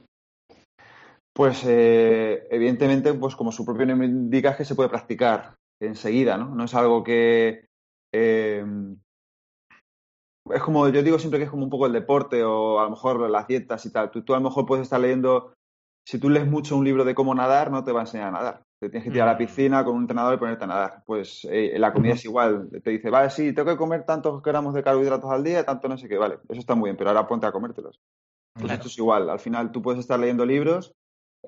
Pues 1.35 1.65
eh, 1.67 2.47
evidentemente, 2.51 3.13
pues 3.15 3.35
como 3.35 3.53
su 3.53 3.65
propio 3.65 3.87
nombre 3.87 4.07
indica, 4.07 4.51
es 4.51 4.57
que 4.57 4.65
se 4.65 4.75
puede 4.75 4.89
practicar 4.89 5.57
enseguida, 5.83 6.37
¿no? 6.39 6.55
No 6.55 6.65
es 6.65 6.75
algo 6.75 7.03
que 7.03 7.67
eh, 8.15 8.65
es 10.53 10.63
como, 10.63 10.89
yo 10.89 11.03
digo 11.03 11.19
siempre 11.19 11.39
que 11.39 11.45
es 11.45 11.51
como 11.51 11.65
un 11.65 11.71
poco 11.71 11.87
el 11.87 11.93
deporte 11.93 12.45
o 12.45 12.79
a 12.79 12.85
lo 12.85 12.91
mejor 12.91 13.29
las 13.31 13.47
dietas 13.47 13.85
y 13.87 13.91
tal. 13.91 14.11
Tú, 14.11 14.23
tú 14.23 14.35
a 14.35 14.39
lo 14.39 14.45
mejor 14.45 14.67
puedes 14.67 14.85
estar 14.85 15.01
leyendo, 15.01 15.55
si 16.07 16.19
tú 16.19 16.29
lees 16.29 16.47
mucho 16.47 16.77
un 16.77 16.85
libro 16.85 17.05
de 17.05 17.15
cómo 17.15 17.35
nadar, 17.35 17.71
no 17.71 17.83
te 17.83 17.93
va 17.93 18.01
a 18.01 18.03
enseñar 18.05 18.29
a 18.29 18.33
nadar. 18.33 18.63
Te 18.85 18.91
tienes 18.91 19.05
que 19.05 19.11
tirar 19.13 19.29
a 19.29 19.33
la 19.33 19.39
piscina 19.39 19.83
con 19.83 19.95
un 19.95 20.03
entrenador 20.03 20.35
y 20.35 20.37
ponerte 20.37 20.65
a 20.65 20.67
nadar. 20.67 21.03
Pues 21.07 21.47
eh, 21.51 21.75
la 21.79 21.91
comida 21.93 22.13
es 22.13 22.25
igual. 22.27 22.69
Te 22.83 22.91
dice, 22.91 23.09
vale, 23.09 23.31
sí, 23.31 23.55
tengo 23.55 23.71
que 23.71 23.79
comer 23.79 24.05
tantos 24.05 24.43
gramos 24.43 24.75
de 24.75 24.83
carbohidratos 24.83 25.31
al 25.31 25.43
día, 25.43 25.65
tanto 25.65 25.89
no 25.89 25.97
sé 25.97 26.07
qué, 26.09 26.19
vale, 26.19 26.39
eso 26.49 26.61
está 26.61 26.75
muy 26.75 26.89
bien, 26.89 26.97
pero 26.99 27.09
ahora 27.11 27.27
ponte 27.27 27.47
a 27.47 27.53
comértelos. 27.53 27.99
Pues 28.53 28.65
Claro. 28.67 28.75
esto 28.75 28.89
es 28.89 28.99
igual. 28.99 29.31
Al 29.31 29.39
final 29.41 29.73
tú 29.73 29.81
puedes 29.81 30.01
estar 30.01 30.21
leyendo 30.21 30.45
libros, 30.45 30.93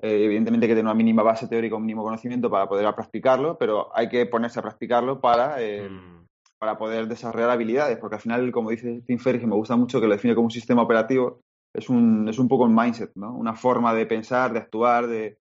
eh, 0.01 0.25
evidentemente 0.25 0.65
hay 0.65 0.69
que 0.69 0.75
tener 0.75 0.85
una 0.85 0.95
mínima 0.95 1.21
base 1.23 1.47
teórica, 1.47 1.75
un 1.75 1.83
mínimo 1.83 2.03
conocimiento 2.03 2.49
para 2.49 2.67
poder 2.67 2.91
practicarlo, 2.95 3.57
pero 3.57 3.95
hay 3.95 4.09
que 4.09 4.25
ponerse 4.25 4.59
a 4.59 4.63
practicarlo 4.63 5.21
para, 5.21 5.61
eh, 5.61 5.89
Mm. 5.89 6.25
para 6.59 6.77
poder 6.77 7.07
desarrollar 7.07 7.51
habilidades, 7.51 7.97
porque 7.99 8.15
al 8.15 8.21
final, 8.21 8.51
como 8.51 8.71
dice 8.71 9.01
Tim 9.05 9.19
Ferriss, 9.19 9.41
que 9.41 9.47
me 9.47 9.55
gusta 9.55 9.75
mucho 9.75 10.01
que 10.01 10.07
lo 10.07 10.13
define 10.13 10.33
como 10.33 10.45
un 10.45 10.51
sistema 10.51 10.81
operativo, 10.81 11.41
es 11.73 11.87
un, 11.89 12.27
es 12.27 12.39
un 12.39 12.47
poco 12.47 12.63
un 12.63 12.73
mindset, 12.73 13.11
¿no? 13.15 13.35
Una 13.35 13.53
forma 13.53 13.93
de 13.93 14.05
pensar, 14.07 14.51
de 14.53 14.59
actuar, 14.59 15.05
de, 15.07 15.37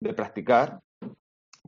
de 0.00 0.14
practicar, 0.14 0.80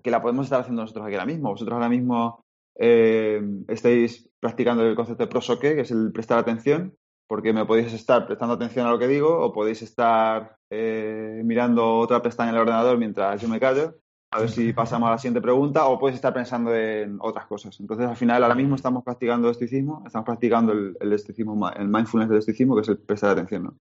que 0.06 0.10
la 0.12 0.22
podemos 0.22 0.46
estar 0.46 0.60
haciendo 0.60 0.82
nosotros 0.82 1.04
aquí 1.04 1.16
ahora 1.16 1.26
mismo. 1.26 1.50
Vosotros 1.50 1.74
ahora 1.74 1.88
mismo 1.88 2.44
eh, 2.76 3.42
estáis 3.66 4.30
practicando 4.38 4.86
el 4.86 4.94
concepto 4.94 5.24
de 5.24 5.28
prosoque, 5.28 5.74
que 5.74 5.80
es 5.80 5.90
el 5.90 6.12
prestar 6.12 6.38
atención, 6.38 6.96
porque 7.26 7.52
me 7.52 7.66
podéis 7.66 7.92
estar 7.92 8.24
prestando 8.24 8.54
atención 8.54 8.86
a 8.86 8.92
lo 8.92 9.00
que 9.00 9.08
digo 9.08 9.36
o 9.36 9.52
podéis 9.52 9.82
estar 9.82 10.58
eh, 10.70 11.42
mirando 11.44 11.98
otra 11.98 12.22
pestaña 12.22 12.50
en 12.50 12.54
el 12.54 12.60
ordenador 12.60 12.98
mientras 12.98 13.42
yo 13.42 13.48
me 13.48 13.58
callo, 13.58 13.96
a 14.30 14.38
ver 14.38 14.48
si 14.48 14.72
pasamos 14.72 15.08
a 15.08 15.10
la 15.10 15.18
siguiente 15.18 15.40
pregunta, 15.40 15.86
o 15.86 15.98
podéis 15.98 16.16
estar 16.16 16.32
pensando 16.32 16.72
en 16.72 17.18
otras 17.20 17.46
cosas. 17.46 17.80
Entonces, 17.80 18.06
al 18.06 18.16
final, 18.16 18.44
ahora 18.44 18.54
mismo 18.54 18.76
estamos 18.76 19.02
practicando 19.02 19.50
estoicismo, 19.50 20.04
estamos 20.06 20.24
practicando 20.24 20.72
el, 20.72 20.96
el 21.00 21.12
estoicismo, 21.14 21.68
el 21.70 21.88
mindfulness 21.88 22.28
del 22.28 22.38
estoicismo, 22.38 22.76
que 22.76 22.82
es 22.82 22.88
el 22.90 22.98
prestar 22.98 23.30
atención. 23.30 23.64
¿no? 23.64 23.76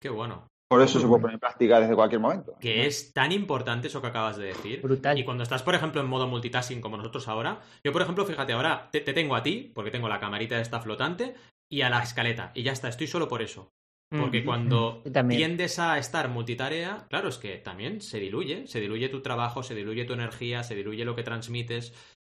Qué 0.00 0.08
bueno. 0.08 0.48
Por 0.74 0.82
eso 0.82 1.00
se 1.00 1.06
puede 1.06 1.20
poner 1.22 1.34
en 1.34 1.40
práctica 1.40 1.80
desde 1.80 1.94
cualquier 1.94 2.20
momento. 2.20 2.56
Que 2.60 2.86
es 2.86 3.12
tan 3.12 3.32
importante 3.32 3.88
eso 3.88 4.00
que 4.00 4.08
acabas 4.08 4.36
de 4.36 4.46
decir. 4.46 4.80
Brutal. 4.82 5.18
Y 5.18 5.24
cuando 5.24 5.42
estás, 5.42 5.62
por 5.62 5.74
ejemplo, 5.74 6.00
en 6.00 6.06
modo 6.06 6.26
multitasking 6.26 6.80
como 6.80 6.96
nosotros 6.96 7.28
ahora, 7.28 7.60
yo, 7.84 7.92
por 7.92 8.02
ejemplo, 8.02 8.24
fíjate, 8.24 8.52
ahora 8.52 8.88
te, 8.90 9.00
te 9.00 9.12
tengo 9.12 9.36
a 9.36 9.42
ti, 9.42 9.70
porque 9.74 9.90
tengo 9.90 10.08
la 10.08 10.20
camarita 10.20 10.60
esta 10.60 10.80
flotante, 10.80 11.34
y 11.70 11.82
a 11.82 11.90
la 11.90 12.02
escaleta, 12.02 12.52
y 12.54 12.62
ya 12.62 12.72
está, 12.72 12.88
estoy 12.88 13.06
solo 13.06 13.28
por 13.28 13.42
eso. 13.42 13.70
Porque 14.10 14.44
cuando 14.44 15.02
tiendes 15.28 15.78
a 15.78 15.98
estar 15.98 16.28
multitarea, 16.28 17.06
claro, 17.08 17.28
es 17.28 17.38
que 17.38 17.56
también 17.56 18.00
se 18.00 18.20
diluye, 18.20 18.66
se 18.66 18.78
diluye 18.80 19.08
tu 19.08 19.22
trabajo, 19.22 19.62
se 19.62 19.74
diluye 19.74 20.04
tu 20.04 20.12
energía, 20.12 20.62
se 20.62 20.74
diluye 20.76 21.04
lo 21.04 21.16
que 21.16 21.22
transmites. 21.24 21.92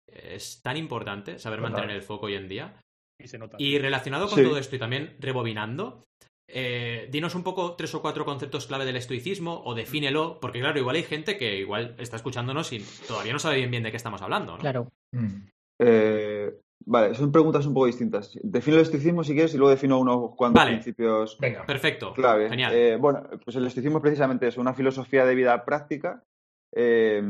Es 0.07 0.61
tan 0.61 0.75
importante 0.75 1.39
saber 1.39 1.59
Total. 1.59 1.71
mantener 1.71 1.95
el 1.95 2.01
foco 2.01 2.25
hoy 2.25 2.35
en 2.35 2.47
día. 2.49 2.81
Y 3.21 3.27
se 3.27 3.37
nota. 3.37 3.55
Y 3.59 3.77
relacionado 3.77 4.27
con 4.27 4.39
Sí. 4.39 4.43
todo 4.43 4.57
esto 4.57 4.75
y 4.75 4.79
también 4.79 5.15
rebobinando, 5.19 6.03
eh, 6.51 7.07
dinos 7.12 7.35
un 7.35 7.43
poco 7.43 7.75
tres 7.75 7.93
o 7.95 8.01
cuatro 8.01 8.25
conceptos 8.25 8.67
clave 8.67 8.85
del 8.85 8.95
estoicismo 8.95 9.62
o 9.65 9.75
defínelo, 9.75 10.39
porque 10.39 10.59
claro, 10.59 10.79
igual 10.79 10.95
hay 10.95 11.03
gente 11.03 11.38
que 11.38 11.57
igual 11.57 11.95
está 11.97 12.15
escuchándonos 12.15 12.73
y 12.73 12.83
todavía 13.07 13.33
no 13.33 13.39
sabe 13.39 13.57
bien 13.57 13.71
bien 13.71 13.83
de 13.83 13.91
qué 13.91 13.97
estamos 13.97 14.21
hablando, 14.21 14.53
¿no? 14.53 14.59
Claro. 14.59 14.91
Mm. 15.12 15.47
Eh, 15.79 16.53
vale, 16.85 17.15
son 17.15 17.31
preguntas 17.31 17.65
un 17.65 17.73
poco 17.73 17.85
distintas. 17.85 18.38
Defino 18.43 18.77
el 18.77 18.83
estoicismo 18.83 19.23
si 19.23 19.33
quieres 19.33 19.53
y 19.53 19.57
luego 19.57 19.71
defino 19.71 19.99
unos 19.99 20.35
cuantos 20.35 20.62
Vale. 20.62 20.73
principios 20.73 21.38
Venga. 21.39 21.65
Perfecto. 21.65 22.13
clave. 22.13 22.49
Genial. 22.49 22.73
Eh, 22.73 22.97
bueno, 22.97 23.23
pues 23.43 23.55
el 23.55 23.65
estoicismo 23.65 23.99
es 23.99 24.03
precisamente 24.03 24.47
eso, 24.47 24.62
una 24.62 24.73
filosofía 24.73 25.25
de 25.25 25.35
vida 25.35 25.63
práctica 25.65 26.23
eh, 26.75 27.21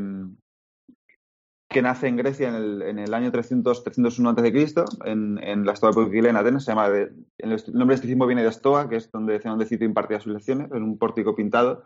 que 1.70 1.82
nace 1.82 2.08
en 2.08 2.18
Grecia 2.18 2.50
en 2.50 2.56
el, 2.56 2.82
en 2.82 3.00
el 3.00 3.14
año 3.14 3.32
300, 3.32 3.84
301 3.84 4.30
a.C., 4.32 4.74
en, 5.06 5.38
en 5.44 5.66
la 5.66 5.76
Stoa 5.76 5.92
Epiquilea 5.92 6.32
en 6.32 6.38
Atenas. 6.38 6.66
Se 6.66 6.72
llama 6.72 6.90
de- 6.90 7.12
el, 7.38 7.50
nombre 7.50 7.74
del 7.74 7.92
estoicismo 7.92 8.26
viene 8.26 8.44
de 8.44 8.52
Stoa, 8.52 8.90
que 8.90 8.96
es 8.96 9.12
donde 9.12 9.40
Zenón 9.40 9.60
de 9.60 9.66
Cito 9.66 9.86
impartía 9.86 10.20
sus 10.20 10.34
lecciones, 10.34 10.72
en 10.72 10.84
un 10.84 10.98
pórtico 10.98 11.36
pintado. 11.36 11.86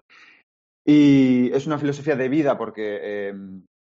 Y 0.85 1.51
es 1.53 1.67
una 1.67 1.77
filosofía 1.77 2.15
de 2.15 2.29
vida 2.29 2.57
porque 2.57 2.99
eh, 3.01 3.33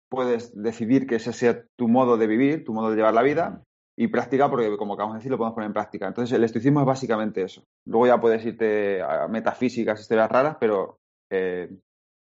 puedes 0.09 0.55
decidir 0.61 1.07
que 1.07 1.17
ese 1.17 1.33
sea 1.33 1.65
tu 1.77 1.89
modo 1.89 2.17
de 2.17 2.27
vivir, 2.27 2.65
tu 2.65 2.73
modo 2.73 2.91
de 2.91 2.97
llevar 2.97 3.15
la 3.15 3.23
vida, 3.23 3.63
y 3.97 4.07
práctica 4.07 4.49
porque, 4.49 4.77
como 4.77 4.95
acabamos 4.95 5.15
de 5.15 5.19
decir, 5.19 5.33
lo 5.33 5.39
podemos 5.39 5.55
poner 5.55 5.67
en 5.67 5.73
práctica. 5.73 6.07
Entonces, 6.07 6.37
el 6.37 6.45
estoicismo 6.45 6.79
es 6.81 6.87
básicamente 6.87 7.43
eso. 7.43 7.65
Luego 7.87 8.07
ya 8.07 8.21
puedes 8.21 8.45
irte 8.47 9.03
a 9.03 9.27
metafísicas, 9.27 10.01
historias 10.01 10.31
raras, 10.31 10.57
pero 10.61 10.99
eh, 11.33 11.69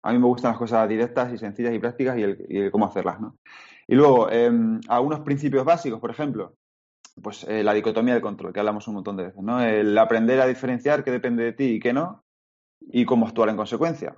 a 0.02 0.12
mí 0.12 0.18
me 0.18 0.26
gustan 0.26 0.52
las 0.52 0.58
cosas 0.58 0.88
directas 0.88 1.32
y 1.32 1.38
sencillas 1.38 1.74
y 1.74 1.78
prácticas 1.78 2.18
y 2.18 2.22
el, 2.22 2.70
cómo 2.70 2.86
hacerlas, 2.86 3.20
¿no? 3.20 3.36
Y 3.86 3.94
luego, 3.94 4.28
eh, 4.30 4.50
algunos 4.88 5.20
principios 5.20 5.64
básicos, 5.64 6.00
por 6.00 6.10
ejemplo, 6.10 6.54
pues 7.22 7.44
eh, 7.48 7.62
la 7.62 7.74
dicotomía 7.74 8.14
del 8.14 8.22
control, 8.22 8.52
que 8.52 8.60
hablamos 8.60 8.86
un 8.88 8.94
montón 8.94 9.16
de 9.16 9.24
veces, 9.24 9.42
¿no? 9.42 9.60
El 9.60 9.96
aprender 9.96 10.40
a 10.40 10.46
diferenciar 10.46 11.02
qué 11.02 11.10
depende 11.10 11.44
de 11.44 11.52
ti 11.52 11.64
y 11.64 11.80
qué 11.80 11.92
no, 11.92 12.22
y 12.80 13.04
cómo 13.04 13.26
actuar 13.26 13.48
en 13.48 13.56
consecuencia. 13.56 14.16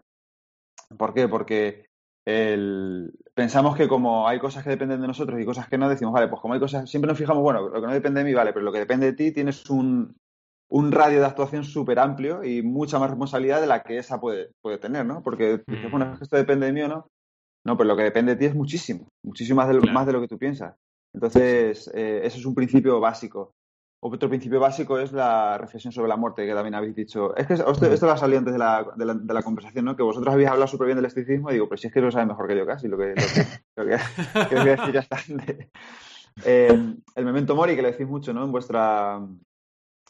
¿Por 0.96 1.14
qué? 1.14 1.28
Porque 1.28 1.86
pensamos 3.34 3.76
que 3.76 3.88
como 3.88 4.28
hay 4.28 4.38
cosas 4.38 4.62
que 4.62 4.70
dependen 4.70 5.00
de 5.00 5.06
nosotros 5.06 5.40
y 5.40 5.44
cosas 5.44 5.68
que 5.68 5.78
no, 5.78 5.88
decimos, 5.88 6.12
vale, 6.12 6.28
pues 6.28 6.40
como 6.40 6.54
hay 6.54 6.60
cosas, 6.60 6.88
siempre 6.88 7.08
nos 7.08 7.18
fijamos, 7.18 7.42
bueno, 7.42 7.68
lo 7.68 7.80
que 7.80 7.86
no 7.86 7.92
depende 7.92 8.20
de 8.20 8.24
mí, 8.24 8.34
vale, 8.34 8.52
pero 8.52 8.64
lo 8.64 8.72
que 8.72 8.78
depende 8.78 9.06
de 9.06 9.12
ti 9.14 9.32
tienes 9.32 9.68
un, 9.70 10.14
un 10.70 10.92
radio 10.92 11.20
de 11.20 11.26
actuación 11.26 11.64
súper 11.64 11.98
amplio 11.98 12.44
y 12.44 12.62
mucha 12.62 12.98
más 12.98 13.10
responsabilidad 13.10 13.60
de 13.60 13.66
la 13.66 13.82
que 13.82 13.98
esa 13.98 14.20
puede, 14.20 14.50
puede 14.62 14.78
tener, 14.78 15.04
¿no? 15.04 15.22
Porque 15.22 15.58
dices, 15.66 15.88
Mm. 15.88 15.90
bueno, 15.90 16.12
es 16.12 16.18
que 16.18 16.24
esto 16.24 16.36
depende 16.36 16.66
de 16.66 16.72
mí 16.72 16.82
o 16.82 16.88
no. 16.88 17.06
No, 17.66 17.76
pero 17.76 17.88
lo 17.88 17.96
que 17.96 18.04
depende 18.04 18.32
de 18.32 18.38
ti 18.38 18.44
es 18.46 18.54
muchísimo, 18.54 19.08
muchísimo 19.24 19.56
más 19.58 19.68
de 19.68 19.74
lo, 19.74 19.80
Claro. 19.80 19.94
más 19.94 20.06
de 20.06 20.12
lo 20.12 20.20
que 20.20 20.28
tú 20.28 20.38
piensas. 20.38 20.74
Entonces, 21.12 21.90
eh, 21.92 22.20
eso 22.24 22.38
es 22.38 22.46
un 22.46 22.54
principio 22.54 23.00
básico. 23.00 23.52
Otro 24.02 24.30
principio 24.30 24.60
básico 24.60 24.98
es 24.98 25.12
la 25.12 25.58
reflexión 25.58 25.92
sobre 25.92 26.08
la 26.08 26.16
muerte, 26.16 26.46
que 26.46 26.54
también 26.54 26.74
habéis 26.74 26.94
dicho. 26.94 27.36
Es 27.36 27.46
que 27.46 27.54
esto, 27.54 27.70
esto 27.86 28.06
lo 28.06 28.12
ha 28.12 28.16
salido 28.16 28.38
antes 28.38 28.54
de 28.54 28.58
la, 28.58 28.86
de 28.96 29.04
la, 29.04 29.12
de 29.14 29.34
la 29.34 29.42
conversación, 29.42 29.84
¿no? 29.84 29.94
Que 29.94 30.02
vosotros 30.02 30.32
habéis 30.32 30.48
hablado 30.48 30.68
súper 30.68 30.86
bien 30.86 30.96
del 30.96 31.04
estoicismo 31.04 31.50
y 31.50 31.54
digo, 31.54 31.68
pero 31.68 31.76
si 31.78 31.88
es 31.88 31.92
que 31.92 32.00
lo 32.00 32.10
sabes 32.10 32.28
mejor 32.28 32.48
que 32.48 32.56
yo 32.56 32.64
casi, 32.64 32.88
lo 32.88 32.96
que, 32.96 33.08
lo 33.76 33.84
que, 33.84 33.98
lo 34.38 34.48
que, 34.48 34.54
voy 34.54 34.68
a 34.68 34.76
decir 34.76 34.94
ya 34.94 35.00
está. 35.00 35.16
Eh, 36.44 36.94
el 37.16 37.24
memento 37.24 37.54
mori, 37.54 37.74
que 37.76 37.82
le 37.82 37.90
decís 37.90 38.06
mucho, 38.06 38.32
¿no? 38.32 38.44
En 38.44 38.52
vuestra, 38.52 39.20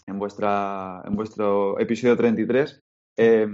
en 0.06 0.18
vuestra, 0.18 1.02
en 1.04 1.16
vuestro 1.16 1.78
episodio 1.78 2.16
33, 2.16 2.80
eh, 3.16 3.48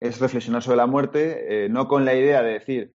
es 0.00 0.20
reflexionar 0.20 0.62
sobre 0.62 0.76
la 0.76 0.86
muerte, 0.86 1.64
eh, 1.64 1.68
no 1.68 1.88
con 1.88 2.04
la 2.04 2.14
idea 2.14 2.42
de 2.42 2.52
decir, 2.52 2.92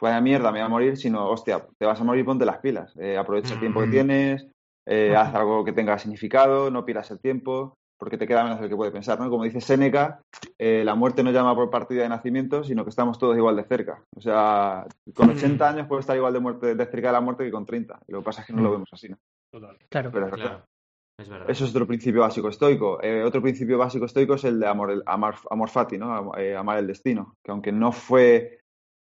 vaya 0.00 0.20
mierda, 0.20 0.52
me 0.52 0.58
voy 0.58 0.66
a 0.66 0.68
morir, 0.68 0.96
sino, 0.96 1.28
hostia, 1.28 1.66
te 1.78 1.86
vas 1.86 2.00
a 2.00 2.04
morir, 2.04 2.24
ponte 2.24 2.44
las 2.44 2.58
pilas. 2.58 2.94
Eh, 2.98 3.16
aprovecha 3.16 3.54
el 3.54 3.60
tiempo 3.60 3.80
que 3.80 3.88
tienes, 3.88 4.46
eh, 4.86 5.14
haz 5.16 5.34
algo 5.34 5.64
que 5.64 5.72
tenga 5.72 5.98
significado, 5.98 6.70
no 6.70 6.84
pierdas 6.84 7.10
el 7.10 7.20
tiempo, 7.20 7.76
porque 7.98 8.18
te 8.18 8.26
queda 8.26 8.44
menos 8.44 8.60
del 8.60 8.68
que 8.68 8.76
puede 8.76 8.92
pensar, 8.92 9.18
¿no? 9.18 9.30
Como 9.30 9.44
dice 9.44 9.60
Séneca, 9.60 10.20
eh, 10.58 10.82
la 10.84 10.94
muerte 10.94 11.22
no 11.22 11.30
llama 11.30 11.54
por 11.54 11.70
partida 11.70 12.02
de 12.02 12.08
nacimiento, 12.08 12.62
sino 12.62 12.84
que 12.84 12.90
estamos 12.90 13.18
todos 13.18 13.36
igual 13.36 13.56
de 13.56 13.64
cerca. 13.64 14.04
O 14.14 14.20
sea, 14.20 14.86
con 15.14 15.30
80 15.30 15.68
años 15.68 15.86
puedo 15.86 16.00
estar 16.00 16.16
igual 16.16 16.34
de, 16.34 16.40
muerte, 16.40 16.74
de 16.74 16.86
cerca 16.86 17.08
de 17.08 17.12
la 17.12 17.20
muerte 17.20 17.44
que 17.44 17.50
con 17.50 17.64
30. 17.64 18.00
Y 18.06 18.12
lo 18.12 18.18
que 18.18 18.24
pasa 18.24 18.42
es 18.42 18.46
que 18.46 18.52
no 18.52 18.62
lo 18.62 18.70
vemos 18.70 18.90
así, 18.92 19.08
¿no? 19.08 19.18
Total. 19.50 19.78
Claro. 19.88 20.10
Pero. 20.12 20.30
Claro. 20.30 20.64
Es 21.18 21.28
verdad. 21.28 21.50
Eso 21.50 21.64
es 21.64 21.70
otro 21.70 21.86
principio 21.86 22.20
básico 22.20 22.48
estoico. 22.48 23.02
Eh, 23.02 23.22
otro 23.22 23.40
principio 23.40 23.78
básico 23.78 24.04
estoico 24.04 24.34
es 24.34 24.44
el 24.44 24.60
de 24.60 24.66
amor, 24.66 25.02
amar, 25.06 25.36
amor 25.50 25.70
fati, 25.70 25.96
¿no? 25.96 26.36
Eh, 26.36 26.54
amar 26.54 26.78
el 26.78 26.86
destino. 26.86 27.36
Que 27.42 27.52
aunque 27.52 27.72
no 27.72 27.90
fue 27.92 28.60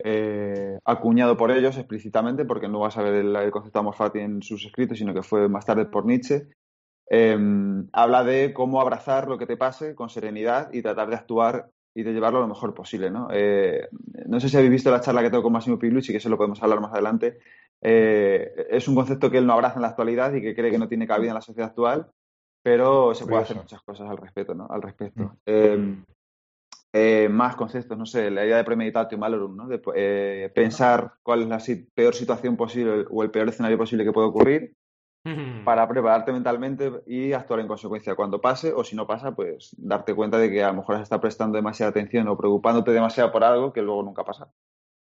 eh, 0.03 0.77
acuñado 0.83 1.37
por 1.37 1.51
ellos 1.51 1.77
explícitamente, 1.77 2.43
porque 2.45 2.67
no 2.67 2.79
vas 2.79 2.97
a 2.97 3.03
ver 3.03 3.13
el, 3.13 3.35
el 3.35 3.51
concepto 3.51 3.79
amor 3.79 3.95
fati 3.95 4.19
en 4.19 4.41
sus 4.41 4.65
escritos, 4.65 4.97
sino 4.97 5.13
que 5.13 5.23
fue 5.23 5.47
más 5.47 5.65
tarde 5.65 5.85
por 5.85 6.05
Nietzsche. 6.05 6.47
Eh, 7.09 7.37
habla 7.91 8.23
de 8.23 8.53
cómo 8.53 8.81
abrazar 8.81 9.27
lo 9.27 9.37
que 9.37 9.45
te 9.45 9.57
pase 9.57 9.95
con 9.95 10.09
serenidad 10.09 10.73
y 10.73 10.81
tratar 10.81 11.09
de 11.09 11.15
actuar 11.15 11.69
y 11.95 12.03
de 12.03 12.11
llevarlo 12.11 12.41
lo 12.41 12.47
mejor 12.47 12.73
posible. 12.73 13.11
¿no? 13.11 13.27
Eh, 13.31 13.87
no 14.25 14.39
sé 14.39 14.49
si 14.49 14.57
habéis 14.57 14.71
visto 14.71 14.91
la 14.91 15.01
charla 15.01 15.21
que 15.21 15.29
tengo 15.29 15.43
con 15.43 15.53
Massimo 15.53 15.77
Pilucci, 15.77 16.11
que 16.11 16.17
eso 16.17 16.29
lo 16.29 16.37
podemos 16.37 16.61
hablar 16.63 16.81
más 16.81 16.91
adelante. 16.91 17.39
Eh, 17.85 18.67
es 18.69 18.87
un 18.87 18.95
concepto 18.95 19.29
que 19.29 19.37
él 19.37 19.45
no 19.45 19.53
abraza 19.53 19.75
en 19.75 19.81
la 19.81 19.89
actualidad 19.89 20.33
y 20.33 20.41
que 20.41 20.55
cree 20.55 20.71
que 20.71 20.77
no 20.79 20.87
tiene 20.87 21.05
cabida 21.05 21.29
en 21.31 21.35
la 21.35 21.41
sociedad 21.41 21.69
actual, 21.69 22.07
pero 22.63 23.13
se 23.13 23.25
puede 23.25 23.43
hacer 23.43 23.57
muchas 23.57 23.81
cosas 23.81 24.09
al 24.09 24.17
respecto. 24.17 24.55
¿no? 24.55 24.67
Al 24.69 24.81
respecto. 24.81 25.23
Mm. 25.23 25.37
Eh, 25.45 25.95
eh, 26.95 27.27
más 27.27 27.55
conceptos, 27.55 27.97
no 27.97 28.05
sé, 28.05 28.29
la 28.29 28.45
idea 28.45 28.57
de 28.57 28.63
premeditatio 28.63 29.17
malorum, 29.17 29.55
¿no? 29.57 29.67
De 29.67 29.81
eh, 29.95 30.51
pensar 30.53 31.13
cuál 31.23 31.41
es 31.41 31.47
la 31.47 31.59
si- 31.59 31.87
peor 31.93 32.13
situación 32.13 32.55
posible 32.55 33.05
o 33.09 33.23
el 33.23 33.31
peor 33.31 33.49
escenario 33.49 33.77
posible 33.79 34.05
que 34.05 34.11
puede 34.11 34.27
ocurrir 34.27 34.75
para 35.65 35.87
prepararte 35.87 36.31
mentalmente 36.31 36.91
y 37.07 37.33
actuar 37.33 37.61
en 37.61 37.67
consecuencia 37.67 38.13
cuando 38.15 38.39
pase 38.41 38.73
o 38.73 38.83
si 38.83 38.95
no 38.95 39.07
pasa, 39.07 39.33
pues 39.33 39.73
darte 39.77 40.13
cuenta 40.13 40.37
de 40.37 40.51
que 40.51 40.63
a 40.63 40.67
lo 40.67 40.75
mejor 40.75 40.95
has 40.95 41.01
estado 41.03 41.21
prestando 41.21 41.55
demasiada 41.55 41.89
atención 41.89 42.27
o 42.27 42.37
preocupándote 42.37 42.91
demasiado 42.91 43.31
por 43.31 43.43
algo 43.43 43.73
que 43.73 43.81
luego 43.81 44.03
nunca 44.03 44.23
pasa. 44.23 44.51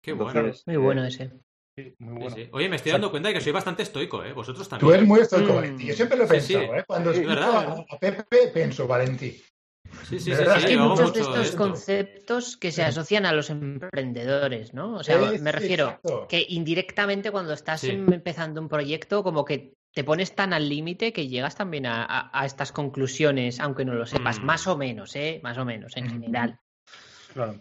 Qué 0.03 0.13
bueno. 0.13 0.51
Muy 0.67 0.75
bueno 0.77 1.03
ese. 1.05 1.31
Sí, 1.75 1.95
muy 1.99 2.13
Sí, 2.13 2.19
bueno. 2.19 2.35
sí. 2.35 2.49
Oye, 2.51 2.69
me 2.69 2.75
estoy 2.75 2.91
dando 2.91 3.11
cuenta 3.11 3.29
de 3.29 3.35
que 3.35 3.41
soy 3.41 3.51
bastante 3.53 3.83
estoico, 3.83 4.23
¿eh? 4.23 4.33
Vosotros 4.33 4.67
Tú 4.67 4.69
también. 4.71 4.93
eres 4.95 5.07
muy 5.07 5.19
estoico, 5.21 5.53
Mm. 5.53 5.55
Valentí. 5.55 5.87
Yo 5.87 5.93
siempre 5.93 6.17
lo 6.17 6.23
he 6.25 6.27
Sí, 6.27 6.33
pensado, 6.53 6.73
sí. 6.73 6.79
¿eh? 6.79 6.83
Cuando 6.85 7.13
Sí, 7.13 7.19
escucho 7.19 7.35
verdad, 7.35 7.85
a, 7.89 7.97
Pepe, 7.97 8.47
pienso, 8.53 8.87
Valentí. 8.87 9.31
Sí, 10.03 10.19
sí, 10.19 10.19
sí, 10.19 10.31
Es 10.31 10.65
que 10.65 10.77
muchos 10.77 11.13
de 11.13 11.21
estos 11.21 11.47
esto. 11.47 11.57
conceptos 11.57 12.57
que 12.57 12.71
se 12.71 12.83
asocian 12.83 13.25
a 13.25 13.33
los 13.33 13.49
emprendedores, 13.49 14.73
¿no? 14.73 14.95
O 14.95 15.03
sea, 15.03 15.17
Sí, 15.31 15.39
me 15.39 15.51
sí, 15.51 15.57
refiero 15.57 15.85
exacto. 15.85 16.27
que 16.29 16.45
indirectamente 16.49 17.31
cuando 17.31 17.53
estás 17.53 17.81
Sí. 17.81 17.91
em- 17.91 18.11
empezando 18.13 18.61
un 18.61 18.69
proyecto, 18.69 19.23
como 19.23 19.43
que 19.45 19.73
te 19.93 20.03
pones 20.03 20.33
tan 20.35 20.53
al 20.53 20.67
límite 20.69 21.11
que 21.13 21.27
llegas 21.27 21.55
también 21.55 21.85
a, 21.85 22.03
a- 22.03 22.29
a 22.33 22.45
estas 22.45 22.71
conclusiones, 22.71 23.59
aunque 23.59 23.83
no 23.85 23.93
lo 23.93 24.05
sepas, 24.05 24.39
Mm. 24.41 24.45
más 24.45 24.67
o 24.67 24.77
menos, 24.77 25.15
¿eh? 25.15 25.39
Más 25.43 25.57
o 25.57 25.65
menos, 25.65 25.95
en 25.97 26.05
Mm. 26.05 26.09
general. 26.09 26.59
Claro. 27.33 27.59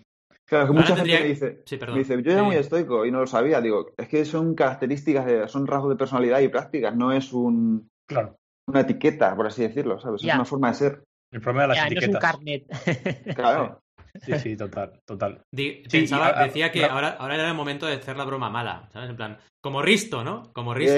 Claro, 0.50 0.66
que 0.66 0.68
Ahora 0.70 0.80
mucha 0.80 0.96
gente 0.96 1.02
tendría- 1.02 1.20
me 1.20 1.28
dice, 1.28 1.62
Sí, 1.64 1.76
perdón. 1.76 1.94
me 1.94 1.98
dice, 2.00 2.22
yo 2.22 2.32
era 2.32 2.42
muy 2.42 2.56
estoico 2.56 3.06
y 3.06 3.12
no 3.12 3.20
lo 3.20 3.26
sabía. 3.28 3.60
Digo, 3.60 3.92
es 3.96 4.08
que 4.08 4.24
son 4.24 4.54
características, 4.56 5.24
de- 5.24 5.46
son 5.48 5.64
rasgos 5.66 5.90
de 5.90 5.96
personalidad 5.96 6.40
y 6.40 6.48
prácticas, 6.48 6.94
no 6.96 7.12
es 7.12 7.32
un, 7.32 7.88
Claro. 8.08 8.36
una 8.68 8.80
etiqueta, 8.80 9.34
por 9.36 9.46
así 9.46 9.62
decirlo, 9.62 10.00
¿sabes? 10.00 10.22
Ya. 10.22 10.32
Es 10.32 10.34
una 10.34 10.44
forma 10.44 10.68
de 10.68 10.74
ser. 10.74 11.04
El 11.32 11.40
problema 11.40 11.62
de 11.62 11.68
las 11.68 11.76
Ya, 11.76 11.82
no 11.84 11.86
es 11.86 11.92
un 11.92 11.98
etiquetas. 12.02 12.20
carnet. 12.20 12.64
Claro. 13.36 13.80
Sí, 14.22 14.32
sí, 14.40 14.56
total, 14.56 14.98
total. 15.06 15.40
Di- 15.54 15.84
Sí, 15.86 15.98
pensaba, 16.00 16.26
y 16.26 16.30
a- 16.32 16.40
a- 16.40 16.44
decía 16.46 16.72
que 16.72 16.84
a- 16.84 16.88
ahora, 16.92 17.10
ahora 17.10 17.36
era 17.36 17.46
el 17.48 17.54
momento 17.54 17.86
de 17.86 17.94
hacer 17.94 18.16
la 18.16 18.24
broma 18.24 18.50
mala, 18.50 18.88
¿sabes? 18.92 19.08
En 19.08 19.14
plan, 19.16 19.38
como 19.62 19.82
Risto, 19.82 20.24
¿no? 20.24 20.52
Como 20.52 20.74
Risto. 20.74 20.96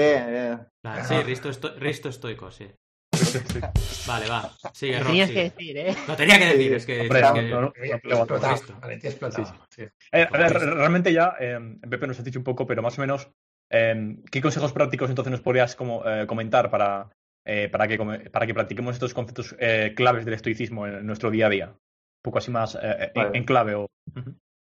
Plan, 0.81 1.05
sí, 1.05 1.13
Risto, 1.23 1.49
esto- 1.49 1.75
Risto 1.77 2.09
estoico, 2.09 2.49
sí. 2.49 2.67
Vale, 4.07 4.27
va. 4.29 4.51
Sigue, 4.73 4.93
Lo 4.93 4.99
Rob, 4.99 5.07
tenías 5.07 5.29
sigue. 5.29 5.41
que 5.41 5.49
decir, 5.49 5.77
¿eh? 5.77 5.95
Lo 6.07 6.15
tenía 6.15 6.39
que 6.39 6.45
decir, 6.45 6.73
es 6.73 6.85
que... 6.85 7.01
Hombre, 7.01 7.19
es 7.21 7.31
que- 7.31 7.41
no, 7.43 7.61
no, 7.61 7.73
Oye, 7.81 7.91
no 7.93 7.99
pego 7.99 8.15
a 8.15 8.19
explotado. 8.19 8.89
explotado. 8.91 9.67
Sí. 9.69 9.83
Eh, 10.11 10.27
ver, 10.31 10.53
re- 10.53 10.71
realmente 10.73 11.13
ya, 11.13 11.35
eh, 11.39 11.59
Pepe 11.89 12.07
nos 12.07 12.17
has 12.19 12.25
dicho 12.25 12.39
un 12.39 12.43
poco, 12.45 12.65
pero 12.67 12.81
más 12.81 12.97
o 12.97 13.01
menos, 13.01 13.29
eh, 13.71 14.17
¿qué 14.31 14.41
consejos 14.41 14.73
prácticos 14.73 15.09
entonces 15.09 15.31
nos 15.31 15.41
podrías 15.41 15.75
como, 15.75 16.03
eh, 16.07 16.25
comentar 16.27 16.69
para, 16.69 17.09
eh, 17.45 17.69
para, 17.71 17.87
que, 17.87 17.97
para 18.31 18.45
que 18.47 18.53
practiquemos 18.53 18.93
estos 18.95 19.13
conceptos 19.13 19.55
eh, 19.59 19.93
claves 19.95 20.25
del 20.25 20.33
estoicismo 20.35 20.85
en, 20.87 21.05
nuestro 21.05 21.31
día 21.31 21.47
a 21.47 21.49
día? 21.49 21.67
Un 21.69 22.21
poco 22.23 22.37
así 22.37 22.51
más 22.51 22.75
eh, 22.75 22.79
en- 22.81 23.11
Vale. 23.23 23.37
en, 23.37 23.43
clave. 23.45 23.75
O... 23.75 23.87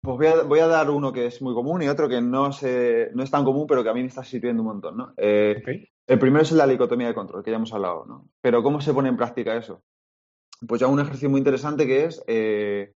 Pues 0.02 0.16
voy 0.18 0.26
a, 0.26 0.42
voy 0.42 0.58
a 0.60 0.66
dar 0.66 0.90
uno 0.90 1.12
que 1.12 1.26
es 1.26 1.40
muy 1.40 1.54
común 1.54 1.82
y 1.82 1.88
otro 1.88 2.08
que 2.08 2.20
no, 2.20 2.52
se, 2.52 3.10
no 3.14 3.22
es 3.22 3.30
tan 3.30 3.44
común, 3.44 3.66
pero 3.66 3.82
que 3.82 3.88
a 3.90 3.94
mí 3.94 4.02
me 4.02 4.08
está 4.08 4.22
sirviendo 4.22 4.62
un 4.62 4.68
montón, 4.68 4.96
¿no? 4.96 5.14
Eh, 5.16 5.56
Ok. 5.58 5.88
El 6.06 6.18
primero 6.18 6.42
es 6.42 6.52
la 6.52 6.66
dicotomía 6.66 7.08
de 7.08 7.14
control, 7.14 7.42
que 7.42 7.50
ya 7.50 7.56
hemos 7.56 7.72
hablado, 7.72 8.04
¿no? 8.04 8.28
Pero 8.42 8.62
¿cómo 8.62 8.80
se 8.80 8.92
pone 8.92 9.08
en 9.08 9.16
práctica 9.16 9.56
eso? 9.56 9.82
Pues 10.66 10.80
yo 10.80 10.86
hago 10.86 10.94
un 10.94 11.00
ejercicio 11.00 11.30
muy 11.30 11.38
interesante 11.38 11.86
que 11.86 12.04
es, 12.04 12.22
eh, 12.26 12.92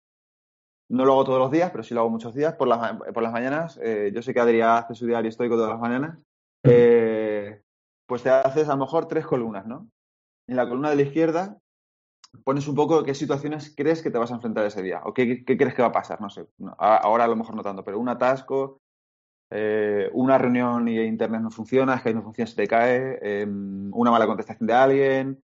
no 0.91 1.05
lo 1.05 1.13
hago 1.13 1.25
todos 1.25 1.39
los 1.39 1.51
días, 1.51 1.71
pero 1.71 1.83
sí 1.83 1.95
lo 1.95 2.01
hago 2.01 2.11
muchos 2.11 2.35
días, 2.35 2.55
por 2.55 2.69
las, 2.69 2.99
por 3.13 3.23
las 3.23 3.33
mañanas, 3.33 3.79
eh, 3.83 4.11
yo 4.15 4.23
sé 4.23 4.33
que 4.33 4.41
Adrián 4.41 4.79
hace 4.79 4.95
su 4.95 5.07
diario 5.07 5.29
estoico 5.29 5.57
todas 5.57 5.71
las 5.71 5.81
mañanas, 5.81 6.19
eh, 6.65 7.63
pues 8.07 8.23
te 8.23 8.31
haces 8.31 8.69
a 8.69 8.73
lo 8.73 8.79
mejor 8.79 9.07
tres 9.07 9.27
columnas, 9.27 9.67
¿no? 9.67 9.89
En 10.49 10.57
la 10.57 10.67
columna 10.67 10.91
de 10.91 10.97
la 10.97 11.03
izquierda 11.03 11.59
pones 12.43 12.67
un 12.67 12.75
poco 12.75 13.05
qué 13.05 13.15
situaciones 13.15 13.73
crees 13.77 14.03
que 14.03 14.11
te 14.11 14.19
vas 14.19 14.31
a 14.31 14.35
enfrentar 14.35 14.65
ese 14.65 14.83
día, 14.83 15.03
o 15.05 15.15
qué, 15.15 15.45
qué 15.45 15.57
crees 15.57 15.75
que 15.75 15.83
va 15.83 15.89
a 15.89 15.93
pasar, 15.93 16.21
no 16.21 16.31
sé, 16.31 16.47
ahora 16.79 17.25
a 17.25 17.29
lo 17.29 17.37
mejor 17.37 17.55
no 17.55 17.63
tanto, 17.63 17.85
pero 17.85 17.99
un 17.99 18.09
atasco, 18.09 18.81
eh, 19.57 20.11
una 20.13 20.37
reunión 20.37 20.89
y 20.89 20.99
internet 20.99 21.41
no 21.41 21.51
funciona, 21.51 21.97
Skype 21.97 22.17
no 22.17 22.25
funciona, 22.25 22.51
se 22.51 22.57
te 22.57 22.67
cae, 22.67 23.21
eh, 23.23 23.47
una 23.47 24.11
mala 24.11 24.27
contestación 24.27 24.67
de 24.67 24.73
alguien, 24.73 25.45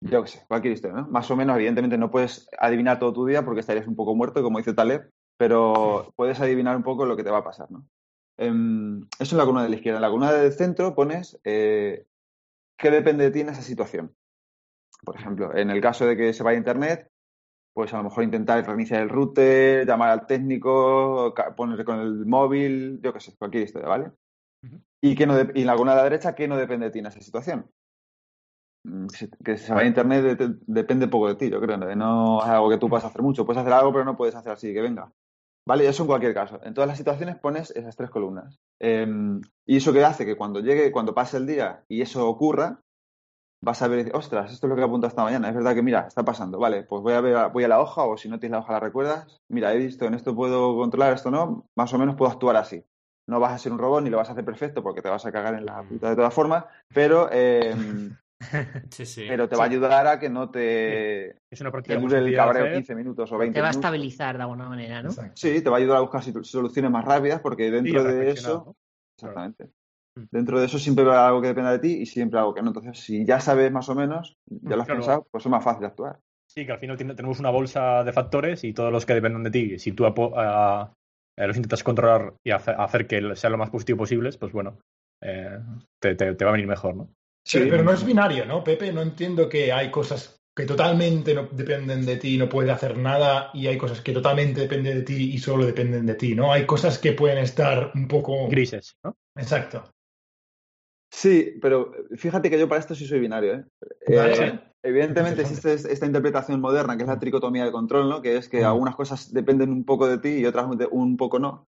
yo 0.00 0.22
qué 0.22 0.30
sé, 0.30 0.44
cualquier 0.48 0.72
historia, 0.72 1.02
¿no? 1.02 1.08
Más 1.08 1.30
o 1.30 1.36
menos, 1.36 1.54
evidentemente 1.56 1.98
no 1.98 2.10
puedes 2.10 2.48
adivinar 2.58 2.98
todo 2.98 3.12
tu 3.12 3.26
día 3.26 3.44
porque 3.44 3.60
estarías 3.60 3.86
un 3.86 3.96
poco 3.96 4.14
muerto, 4.14 4.42
como 4.42 4.56
dice 4.56 4.72
Taleb, 4.72 5.10
pero 5.36 6.10
puedes 6.16 6.40
adivinar 6.40 6.74
un 6.74 6.82
poco 6.82 7.04
lo 7.04 7.16
que 7.16 7.22
te 7.22 7.30
va 7.30 7.38
a 7.38 7.44
pasar, 7.44 7.70
¿no? 7.70 7.86
Em, 8.38 9.06
eso 9.18 9.34
en 9.34 9.38
la 9.38 9.44
columna 9.44 9.62
de 9.62 9.68
la 9.68 9.76
izquierda. 9.76 9.98
En 9.98 10.02
la 10.02 10.08
columna 10.08 10.32
del 10.32 10.52
centro 10.54 10.94
pones 10.94 11.38
eh, 11.44 12.06
qué 12.78 12.90
depende 12.90 13.24
de 13.24 13.30
ti 13.30 13.40
en 13.40 13.50
esa 13.50 13.60
situación. 13.62 14.16
Por 15.04 15.16
ejemplo, 15.16 15.54
en 15.54 15.68
el 15.68 15.82
caso 15.82 16.06
de 16.06 16.16
que 16.16 16.32
se 16.32 16.42
vaya 16.42 16.56
a 16.56 16.58
internet, 16.58 17.10
pues 17.74 17.92
a 17.92 17.98
lo 17.98 18.04
mejor 18.04 18.24
intentar 18.24 18.64
reiniciar 18.66 19.02
el 19.02 19.08
router, 19.10 19.86
llamar 19.86 20.10
al 20.10 20.26
técnico, 20.26 21.34
ca- 21.34 21.54
poner 21.54 21.84
con 21.84 21.98
el 22.00 22.24
móvil, 22.24 23.00
yo 23.02 23.12
qué 23.12 23.20
sé, 23.20 23.36
cualquier 23.36 23.64
historia, 23.64 23.88
¿vale? 23.88 24.12
Y, 25.02 25.14
que 25.16 25.26
no 25.26 25.34
de- 25.36 25.52
y 25.54 25.62
en 25.62 25.66
la 25.66 25.72
columna 25.74 25.92
de 25.92 25.98
la 25.98 26.04
derecha, 26.04 26.34
¿qué 26.34 26.48
no 26.48 26.56
depende 26.56 26.86
de 26.86 26.92
ti 26.92 27.00
en 27.00 27.06
esa 27.06 27.20
situación? 27.20 27.66
Mm, 28.86 29.06
Que 29.44 29.56
se 29.56 29.72
vaya 29.72 29.84
a 29.84 29.88
internet 29.88 30.22
de- 30.22 30.36
de- 30.48 30.54
depende 30.66 31.08
poco 31.08 31.28
de 31.28 31.34
ti, 31.36 31.50
yo 31.50 31.60
creo. 31.60 31.76
¿no? 31.76 31.94
No 31.96 32.42
es 32.42 32.48
algo 32.48 32.70
que 32.70 32.78
tú 32.78 32.88
puedas 32.88 33.04
hacer 33.04 33.22
mucho. 33.22 33.44
Puedes 33.44 33.60
hacer 33.60 33.72
algo, 33.72 33.92
pero 33.92 34.04
no 34.04 34.16
puedes 34.16 34.34
hacer 34.34 34.52
así, 34.52 34.72
que 34.72 34.80
venga. 34.80 35.10
Vale, 35.66 35.84
y 35.84 35.86
eso 35.86 36.02
en 36.02 36.08
cualquier 36.08 36.34
caso. 36.34 36.60
En 36.62 36.74
todas 36.74 36.88
las 36.88 36.98
situaciones 36.98 37.36
pones 37.36 37.70
esas 37.70 37.96
tres 37.96 38.10
columnas. 38.10 38.60
Em, 38.78 39.40
y 39.66 39.78
eso 39.78 39.92
que 39.94 40.04
hace 40.04 40.26
que 40.26 40.36
cuando 40.36 40.60
llegue, 40.60 40.92
cuando 40.92 41.14
pase 41.14 41.38
el 41.38 41.46
día 41.46 41.84
y 41.88 42.02
eso 42.02 42.28
ocurra, 42.28 42.82
vas 43.64 43.82
a 43.82 43.88
ver 43.88 43.98
y 44.00 44.02
decir, 44.04 44.16
ostras, 44.16 44.52
esto 44.52 44.66
es 44.66 44.68
lo 44.68 44.76
que 44.76 44.82
he 44.82 44.84
apuntado 44.84 45.08
esta 45.08 45.24
mañana. 45.24 45.48
Es 45.48 45.54
verdad 45.54 45.74
que, 45.74 45.82
mira, 45.82 46.04
está 46.06 46.22
pasando. 46.24 46.58
Vale, 46.58 46.82
pues 46.84 47.02
voy 47.02 47.14
a 47.14 47.20
ver, 47.20 47.50
voy 47.52 47.64
a 47.64 47.68
la 47.68 47.80
hoja 47.80 48.04
o 48.04 48.16
si 48.16 48.28
no 48.28 48.38
tienes 48.38 48.52
la 48.52 48.58
hoja 48.60 48.74
la 48.74 48.80
recuerdas. 48.80 49.42
Mira, 49.48 49.72
he 49.72 49.78
visto, 49.78 50.04
en 50.04 50.14
esto 50.14 50.34
puedo 50.34 50.76
controlar, 50.76 51.14
esto 51.14 51.30
no. 51.30 51.66
Más 51.74 51.92
o 51.94 51.98
menos 51.98 52.14
puedo 52.16 52.30
actuar 52.30 52.56
así. 52.56 52.84
No 53.26 53.40
vas 53.40 53.52
a 53.52 53.58
ser 53.58 53.72
un 53.72 53.78
robot 53.78 54.02
ni 54.02 54.10
lo 54.10 54.18
vas 54.18 54.28
a 54.28 54.32
hacer 54.32 54.44
perfecto 54.44 54.82
porque 54.82 55.00
te 55.00 55.08
vas 55.08 55.24
a 55.24 55.32
cagar 55.32 55.54
en 55.54 55.64
la 55.64 55.82
puta 55.82 56.10
de 56.10 56.16
todas 56.16 56.34
formas, 56.34 56.64
pero, 56.92 57.30
em, 57.32 58.14
Sí, 58.90 59.06
sí. 59.06 59.24
pero 59.26 59.48
te 59.48 59.56
va 59.56 59.64
a 59.64 59.66
ayudar 59.66 60.06
a 60.06 60.18
que 60.18 60.28
no 60.28 60.50
te, 60.50 61.38
Es 61.50 61.60
una 61.60 61.70
te 61.82 61.96
dure 61.96 62.18
el 62.18 62.36
cabreo 62.36 62.64
hacer. 62.64 62.74
15 62.74 62.94
minutos 62.94 63.32
o 63.32 63.38
20 63.38 63.54
Te 63.54 63.62
va 63.62 63.68
a 63.68 63.70
estabilizar 63.70 64.36
de 64.36 64.42
alguna 64.42 64.68
manera, 64.68 65.02
¿no? 65.02 65.08
Exacto. 65.08 65.32
Sí, 65.36 65.62
te 65.62 65.70
va 65.70 65.76
a 65.76 65.80
ayudar 65.80 65.96
a 65.96 66.00
buscar 66.00 66.22
soluciones 66.44 66.90
más 66.90 67.04
rápidas 67.04 67.40
porque 67.40 67.70
dentro 67.70 68.04
de 68.04 68.30
eso, 68.30 68.64
¿no? 68.66 68.76
exactamente, 69.16 69.64
Mm. 69.64 69.70
Dentro 70.30 70.58
de 70.60 70.66
eso 70.66 70.78
siempre 70.78 71.04
va 71.04 71.26
algo 71.26 71.40
que 71.42 71.48
dependa 71.48 71.72
de 71.72 71.78
ti 71.78 71.92
y 72.02 72.06
siempre 72.06 72.38
algo 72.38 72.54
que 72.54 72.62
no. 72.62 72.68
Entonces, 72.68 72.98
si 73.00 73.24
ya 73.24 73.40
sabes 73.40 73.70
más 73.72 73.88
o 73.88 73.94
menos, 73.94 74.36
ya 74.46 74.76
lo 74.76 74.82
has 74.82 74.86
Claro. 74.86 75.00
pensado, 75.00 75.26
pues 75.30 75.44
es 75.44 75.50
más 75.50 75.64
fácil 75.64 75.84
actuar. 75.86 76.18
Sí, 76.46 76.66
que 76.66 76.72
al 76.72 76.78
final 76.78 76.96
tenemos 76.96 77.40
una 77.40 77.50
bolsa 77.50 78.04
de 78.04 78.12
factores 78.12 78.64
y 78.64 78.72
todos 78.72 78.92
los 78.92 79.06
que 79.06 79.14
dependen 79.14 79.42
de 79.42 79.50
ti, 79.50 79.78
si 79.78 79.92
tú 79.92 80.04
apo- 80.04 80.34
a- 80.36 80.92
eh, 81.36 81.46
los 81.46 81.56
intentas 81.56 81.82
controlar 81.82 82.34
y 82.44 82.52
hace- 82.52 82.70
hacer 82.72 83.06
que 83.06 83.34
sean 83.34 83.52
lo 83.52 83.58
más 83.58 83.70
positivo 83.70 83.98
posibles, 83.98 84.36
pues 84.36 84.52
bueno, 84.52 84.78
eh, 85.22 85.58
te, 86.00 86.14
te- 86.14 86.34
te 86.34 86.44
va 86.44 86.50
a 86.50 86.52
venir 86.52 86.68
mejor, 86.68 86.94
¿no? 86.96 87.08
Pero, 87.52 87.64
Sí. 87.64 87.70
pero 87.70 87.82
no 87.82 87.92
es 87.92 88.04
binario, 88.06 88.46
¿no, 88.46 88.62
Pepe? 88.62 88.92
No 88.92 89.02
entiendo 89.02 89.48
que 89.48 89.72
hay 89.72 89.90
cosas 89.90 90.38
que 90.56 90.64
totalmente 90.66 91.34
no 91.34 91.48
dependen 91.50 92.06
de 92.06 92.16
ti 92.16 92.36
y 92.36 92.38
no 92.38 92.48
puedes 92.48 92.70
hacer 92.70 92.96
nada 92.96 93.50
y 93.52 93.66
hay 93.66 93.76
cosas 93.76 94.00
que 94.00 94.12
totalmente 94.12 94.60
dependen 94.60 94.98
de 94.98 95.02
ti 95.02 95.32
y 95.34 95.38
solo 95.38 95.66
dependen 95.66 96.06
de 96.06 96.14
ti, 96.14 96.34
¿no? 96.36 96.52
Hay 96.52 96.64
cosas 96.66 96.98
que 97.00 97.12
pueden 97.12 97.38
estar 97.38 97.90
un 97.96 98.06
poco... 98.06 98.48
Grises, 98.48 98.96
¿no? 99.02 99.16
Exacto. 99.36 99.82
Sí, 101.14 101.58
pero 101.62 101.92
fíjate 102.16 102.50
que 102.50 102.58
yo 102.58 102.68
para 102.68 102.80
esto 102.80 102.94
sí 102.94 103.06
soy 103.06 103.20
binario. 103.20 103.54
¿eh? 103.54 103.64
Vale, 104.08 104.46
Eh. 104.46 104.60
Evidentemente 104.82 105.40
existe 105.40 105.72
esta 105.72 106.04
interpretación 106.04 106.60
moderna 106.60 106.96
que 106.96 107.04
es 107.04 107.08
la 107.08 107.18
tricotomía 107.18 107.64
de 107.64 107.72
control, 107.72 108.08
¿no? 108.08 108.20
Que 108.20 108.36
es 108.36 108.48
que 108.50 108.62
algunas 108.64 108.96
cosas 108.96 109.32
dependen 109.32 109.70
un 109.70 109.84
poco 109.84 110.06
de 110.06 110.18
ti 110.18 110.28
y 110.40 110.44
otras 110.44 110.66
un 110.90 111.16
poco 111.16 111.38
no. 111.38 111.64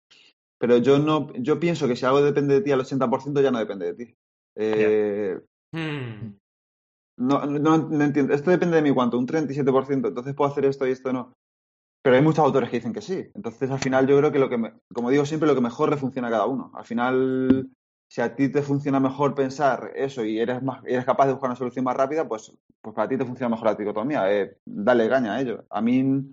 Pero 0.59 0.79
yo 0.79 0.99
no, 0.99 1.33
yo 1.35 1.61
pienso 1.61 1.87
que 1.87 1.95
si 1.95 2.07
algo 2.07 2.23
depende 2.23 2.55
de 2.55 2.61
ti 2.63 2.73
al 2.73 2.81
80% 2.81 3.41
ya 3.41 3.53
no 3.53 3.59
depende 3.59 3.93
de 3.93 3.95
ti. 3.95 4.15
Eh, 4.57 5.39
Hmm. 5.73 6.37
no, 7.19 7.47
no, 7.47 7.79
no 7.79 8.05
entiendo. 8.05 8.33
Esto 8.35 8.51
depende 8.51 8.77
de 8.77 8.83
mí 8.83 8.93
cuánto, 8.93 9.19
un 9.19 9.27
37%, 9.27 10.09
entonces 10.09 10.35
puedo 10.35 10.51
hacer 10.51 10.65
esto 10.65 10.87
y 10.87 10.93
esto 10.93 11.13
no. 11.13 11.33
Pero 12.03 12.17
hay 12.17 12.23
muchos 12.23 12.45
autores 12.45 12.71
que 12.71 12.77
dicen 12.79 12.93
que 12.93 13.01
sí. 13.01 13.27
Entonces, 13.35 13.71
al 13.71 13.79
final, 13.79 14.07
yo 14.07 14.19
creo 14.19 14.33
que 14.33 14.39
lo 14.39 14.49
que, 14.49 14.59
me- 14.59 14.75
como 14.93 15.11
digo 15.11 15.25
siempre, 15.25 15.49
lo 15.49 15.55
que 15.55 15.61
mejor 15.61 15.91
le 15.91 15.97
funciona 15.97 16.29
a 16.29 16.31
cada 16.33 16.47
uno. 16.47 16.71
Al 16.75 16.85
final, 16.85 17.71
si 18.15 18.21
a 18.21 18.33
ti 18.37 18.49
te 18.49 18.63
funciona 18.63 19.01
mejor 19.01 19.35
pensar 19.35 19.91
eso 19.97 20.25
y 20.25 20.39
eres 20.39 20.63
más, 20.63 20.85
eres 20.87 21.05
capaz 21.05 21.27
de 21.27 21.33
buscar 21.33 21.51
una 21.51 21.57
solución 21.57 21.85
más 21.85 21.97
rápida, 21.97 22.29
pues, 22.29 22.53
pues 22.81 22.95
para 22.95 23.09
ti 23.09 23.19
te 23.19 23.25
funciona 23.25 23.49
mejor 23.51 23.67
la 23.67 23.75
tricotomía. 23.77 24.33
Eh, 24.33 24.57
dale 24.65 25.09
caña 25.09 25.35
a 25.35 25.41
ello. 25.41 25.65
A 25.69 25.81
mí, 25.81 26.31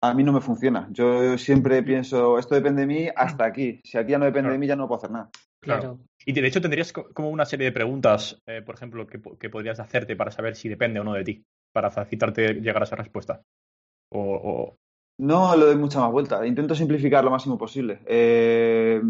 a 0.00 0.14
mí 0.14 0.24
no 0.24 0.32
me 0.32 0.40
funciona. 0.40 0.88
Yo 0.90 1.36
siempre 1.36 1.82
pienso, 1.82 2.38
esto 2.38 2.54
depende 2.54 2.80
de 2.80 2.86
mí 2.86 3.08
hasta 3.14 3.44
aquí. 3.44 3.82
Si 3.84 3.98
aquí 3.98 4.12
ya 4.12 4.18
no 4.18 4.24
depende 4.24 4.50
de 4.50 4.56
mí, 4.58 4.66
ya 4.66 4.74
no 4.74 4.88
puedo 4.88 4.96
hacer 4.96 5.10
nada. 5.10 5.28
Claro. 5.60 5.98
Y 6.24 6.32
de 6.32 6.46
hecho 6.46 6.62
tendrías 6.62 6.90
co- 6.90 7.08
como 7.12 7.28
una 7.28 7.44
serie 7.44 7.66
de 7.66 7.72
preguntas, 7.72 8.40
eh, 8.46 8.62
por 8.62 8.74
ejemplo, 8.74 9.06
que, 9.06 9.20
que 9.38 9.50
podrías 9.50 9.78
hacerte 9.78 10.16
para 10.16 10.30
saber 10.30 10.56
si 10.56 10.70
depende 10.70 11.00
o 11.00 11.04
no 11.04 11.12
de 11.12 11.24
ti, 11.24 11.44
para 11.74 11.90
facilitarte 11.90 12.54
llegar 12.54 12.80
a 12.82 12.84
esa 12.86 12.96
respuesta. 12.96 13.42
O, 14.10 14.20
o- 14.20 14.76
No 15.18 15.54
le 15.54 15.66
doy 15.66 15.76
mucha 15.76 16.00
más 16.00 16.10
vuelta. 16.10 16.46
Intento 16.46 16.74
simplificar 16.74 17.22
lo 17.22 17.30
máximo 17.30 17.58
posible. 17.58 18.00
Eh, 18.06 19.02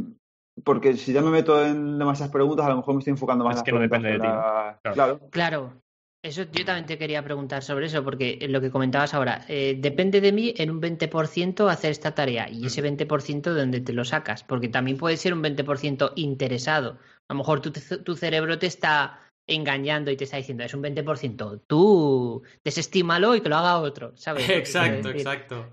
porque 0.65 0.97
si 0.97 1.13
ya 1.13 1.23
me 1.23 1.31
meto 1.31 1.65
en 1.65 1.99
demasiadas 1.99 2.33
preguntas, 2.33 2.67
a 2.67 2.71
lo 2.71 2.77
mejor 2.77 2.95
me 2.95 2.99
estoy 3.01 3.13
enfocando 3.13 3.45
más 3.45 3.55
Es 3.55 3.57
en 3.57 3.59
las 3.59 3.65
que 3.65 3.73
no 3.73 3.81
depende 3.81 4.09
de 4.11 4.19
ti, 4.21 4.27
la- 4.27 4.79
Claro. 4.83 4.95
Claro. 4.95 5.21
Claro, 5.31 5.83
eso 6.25 6.43
yo 6.53 6.65
también 6.65 6.87
te 6.87 6.99
quería 6.99 7.25
preguntar 7.25 7.63
sobre 7.63 7.87
eso, 7.87 8.05
porque 8.05 8.39
lo 8.49 8.61
que 8.61 8.71
comentabas 8.71 9.13
ahora, 9.15 9.45
eh, 9.49 9.77
depende 9.79 10.21
de 10.21 10.31
mí 10.33 10.55
en 10.57 10.71
un 10.71 10.81
20% 10.81 11.69
hacer 11.69 11.91
esta 11.91 12.15
tarea 12.15 12.49
y 12.49 12.67
ese 12.67 12.81
20% 12.81 13.55
de 13.55 13.61
dónde 13.61 13.81
te 13.81 13.93
lo 13.93 14.05
sacas, 14.05 14.45
porque 14.45 14.69
también 14.69 14.99
puede 14.99 15.17
ser 15.17 15.35
un 15.35 15.43
20% 15.43 16.13
interesado. 16.17 16.99
A 17.29 17.35
lo 17.35 17.39
mejor 17.39 17.61
tu, 17.61 17.73
tu 17.73 18.15
cerebro 18.15 18.59
te 18.59 18.67
está 18.67 19.19
engañando 19.49 20.13
y 20.13 20.17
te 20.17 20.25
está 20.25 20.37
diciendo, 20.37 20.63
es 20.63 20.73
un 20.75 20.83
20%, 20.83 21.61
tú 21.67 22.43
desestímalo 22.65 23.35
y 23.35 23.41
que 23.41 23.49
lo 23.49 23.57
haga 23.57 23.79
otro, 23.79 24.17
¿sabes? 24.17 24.49
Exacto, 24.49 25.09
exacto. 25.09 25.67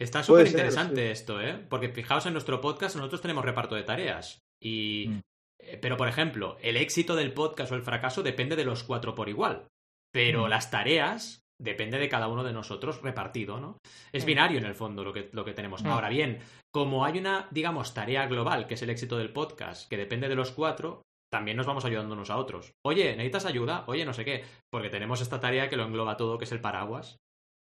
Está 0.00 0.22
súper 0.22 0.46
interesante 0.46 1.06
sí. 1.06 1.12
esto, 1.12 1.40
¿eh? 1.40 1.64
Porque 1.68 1.90
fijaos 1.90 2.24
en 2.26 2.32
nuestro 2.32 2.60
podcast, 2.60 2.96
nosotros 2.96 3.20
tenemos 3.20 3.44
reparto 3.44 3.74
de 3.74 3.82
tareas. 3.82 4.38
Y. 4.62 5.06
Mm. 5.08 5.20
eh, 5.60 5.78
Pero, 5.80 5.96
por 5.96 6.08
ejemplo, 6.08 6.56
el 6.62 6.76
éxito 6.76 7.14
del 7.16 7.32
podcast 7.34 7.70
o 7.72 7.76
el 7.76 7.82
fracaso 7.82 8.22
depende 8.22 8.56
de 8.56 8.64
los 8.64 8.82
cuatro 8.82 9.14
por 9.14 9.28
igual. 9.28 9.66
Pero 10.12 10.46
Mm. 10.46 10.48
las 10.48 10.70
tareas 10.70 11.40
depende 11.60 11.98
de 11.98 12.08
cada 12.08 12.28
uno 12.28 12.42
de 12.42 12.54
nosotros 12.54 13.02
repartido, 13.02 13.60
¿no? 13.60 13.76
Es 14.12 14.24
Mm. 14.24 14.26
binario 14.26 14.58
en 14.58 14.64
el 14.64 14.74
fondo 14.74 15.04
lo 15.04 15.12
que, 15.12 15.28
lo 15.32 15.44
que 15.44 15.52
tenemos. 15.52 15.82
Mm. 15.84 15.88
Ahora 15.88 16.08
bien, 16.08 16.38
como 16.72 17.04
hay 17.04 17.18
una, 17.18 17.48
digamos, 17.50 17.92
tarea 17.92 18.26
global, 18.26 18.66
que 18.66 18.74
es 18.74 18.82
el 18.82 18.88
éxito 18.90 19.18
del 19.18 19.32
podcast, 19.34 19.88
que 19.90 19.98
depende 19.98 20.28
de 20.28 20.34
los 20.36 20.50
cuatro, 20.52 21.02
también 21.30 21.58
nos 21.58 21.66
vamos 21.66 21.84
ayudando 21.84 22.14
unos 22.14 22.30
a 22.30 22.38
otros. 22.38 22.72
Oye, 22.84 23.10
¿necesitas 23.14 23.44
ayuda? 23.44 23.84
Oye, 23.86 24.04
no 24.06 24.14
sé 24.14 24.24
qué. 24.24 24.44
Porque 24.72 24.88
tenemos 24.88 25.20
esta 25.20 25.38
tarea 25.38 25.68
que 25.68 25.76
lo 25.76 25.84
engloba 25.84 26.16
todo, 26.16 26.38
que 26.38 26.44
es 26.44 26.52
el 26.52 26.60
paraguas. 26.62 27.18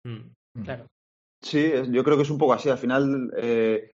Mm. 0.06 0.62
Claro. 0.64 0.86
Sí, 1.42 1.58
es- 1.64 1.88
yo 1.90 2.02
creo 2.04 2.16
que 2.16 2.22
es 2.24 2.30
un 2.30 2.38
poco 2.38 2.52
así. 2.52 2.68
Al 2.68 2.78
final 2.78 3.30
eh, 3.36 3.90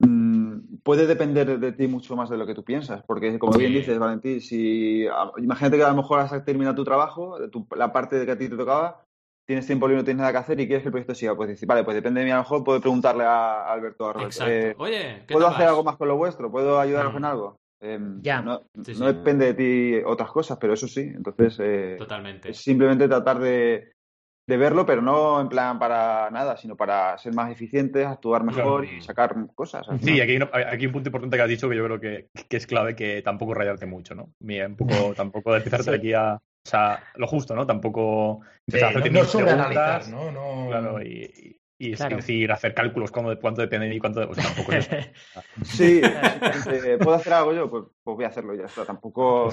mm, 0.00 0.78
puede 0.82 1.06
depender 1.06 1.58
de 1.58 1.72
ti 1.72 1.86
mucho 1.86 2.16
más 2.16 2.30
de 2.30 2.36
lo 2.36 2.46
que 2.46 2.54
tú 2.54 2.64
piensas. 2.64 3.02
Porque, 3.06 3.38
como 3.38 3.56
bien 3.58 3.72
dices, 3.72 3.98
Valentín, 3.98 4.40
si 4.40 5.06
a- 5.06 5.30
imagínate 5.38 5.76
que 5.76 5.84
a 5.84 5.90
lo 5.90 5.96
mejor 5.96 6.20
has 6.20 6.44
terminado 6.44 6.74
tu 6.74 6.84
trabajo, 6.84 7.36
tu- 7.50 7.66
la 7.76 7.92
parte 7.92 8.16
de 8.18 8.26
que 8.26 8.32
a 8.32 8.38
ti 8.38 8.48
te 8.48 8.56
tocaba, 8.56 9.04
tienes 9.46 9.66
tiempo 9.66 9.86
libre, 9.86 10.00
no 10.00 10.04
tienes 10.04 10.20
nada 10.20 10.32
que 10.32 10.38
hacer 10.38 10.58
y 10.60 10.66
quieres 10.66 10.82
que 10.82 10.88
el 10.88 10.92
proyecto 10.92 11.14
siga. 11.14 11.36
Pues 11.36 11.50
dices, 11.50 11.66
vale, 11.66 11.84
pues 11.84 11.94
depende 11.94 12.20
de 12.20 12.26
mí. 12.26 12.32
A 12.32 12.36
lo 12.36 12.42
mejor 12.42 12.64
puedo 12.64 12.80
preguntarle 12.80 13.24
a 13.24 13.70
Alberto, 13.70 14.08
a 14.08 14.12
Roberto, 14.14 14.28
Exacto. 14.28 14.52
eh, 14.52 14.74
Oye, 14.78 15.24
¿qué 15.26 15.32
¿puedo 15.34 15.46
hacer 15.46 15.60
vas? 15.62 15.68
algo 15.70 15.84
más 15.84 15.96
con 15.96 16.08
lo 16.08 16.16
vuestro? 16.16 16.50
¿Puedo 16.50 16.80
ayudaros 16.80 17.12
Mm. 17.12 17.16
en 17.18 17.24
algo? 17.24 17.56
Em, 17.80 18.22
Ya. 18.22 18.40
No, 18.40 18.62
Sí, 18.82 18.92
no 18.94 19.08
sí. 19.08 19.12
depende 19.12 19.52
de 19.52 19.54
ti 19.54 20.02
otras 20.06 20.30
cosas, 20.30 20.56
pero 20.58 20.72
eso 20.72 20.88
sí. 20.88 21.00
Entonces, 21.02 21.58
eh, 21.60 21.96
Totalmente. 21.98 22.50
es 22.50 22.56
simplemente 22.56 23.06
tratar 23.06 23.38
de, 23.38 23.92
de 24.46 24.56
verlo, 24.58 24.84
pero 24.84 25.00
no 25.00 25.40
en 25.40 25.48
plan 25.48 25.78
para 25.78 26.30
nada, 26.30 26.56
sino 26.56 26.76
para 26.76 27.16
ser 27.18 27.32
más 27.34 27.50
eficientes, 27.50 28.06
actuar 28.06 28.44
mejor 28.44 28.82
Claro. 28.84 28.98
y 28.98 29.00
sacar 29.00 29.34
cosas. 29.54 29.86
Sí, 30.02 30.20
aquí 30.20 30.36
aquí 30.36 30.48
hay 30.54 30.86
un 30.86 30.92
punto 30.92 31.08
importante 31.08 31.36
que 31.36 31.42
has 31.42 31.48
dicho 31.48 31.68
que 31.68 31.76
yo 31.76 31.84
creo 31.84 32.00
que, 32.00 32.28
que 32.48 32.56
es 32.58 32.66
clave, 32.66 32.94
que 32.94 33.22
tampoco 33.22 33.54
rayarte 33.54 33.86
mucho, 33.86 34.14
¿no? 34.14 34.30
Mira, 34.40 34.66
un 34.66 34.76
poco, 34.76 35.14
tampoco 35.14 35.52
de 35.52 35.58
empezarte 35.58 35.90
Sí. 35.90 35.96
aquí 35.96 36.12
a... 36.12 36.34
O 36.36 36.70
sea, 36.70 37.04
lo 37.16 37.26
justo, 37.26 37.54
¿no? 37.54 37.66
Tampoco 37.66 38.40
Sí, 38.68 38.76
empezar 38.78 38.96
a 38.96 39.00
no, 39.00 39.10
no 39.20 39.24
sobreanalizar, 39.24 40.08
¿no? 40.08 40.30
no 40.30 40.66
Claro, 40.68 41.02
y, 41.02 41.06
y- 41.08 41.60
y 41.76 41.92
es 41.92 41.98
Claro. 41.98 42.16
decir, 42.16 42.50
hacer 42.52 42.72
cálculos 42.72 43.10
como 43.10 43.28
de 43.28 43.38
cuánto 43.38 43.60
depende 43.60 43.86
de 43.86 43.92
mí, 43.92 43.98
cuánto... 43.98 44.28
O 44.28 44.34
sea, 44.34 44.44
tampoco 44.44 44.72
es 44.72 44.88
eso. 44.90 45.08
Sí, 45.64 46.00
¿puedo 47.02 47.14
hacer 47.14 47.32
algo 47.32 47.52
yo? 47.52 47.70
Pues, 47.70 47.84
pues 48.02 48.16
voy 48.16 48.24
a 48.24 48.28
hacerlo 48.28 48.54
y 48.54 48.58
ya 48.58 48.64
está. 48.64 48.84
Tampoco. 48.86 49.50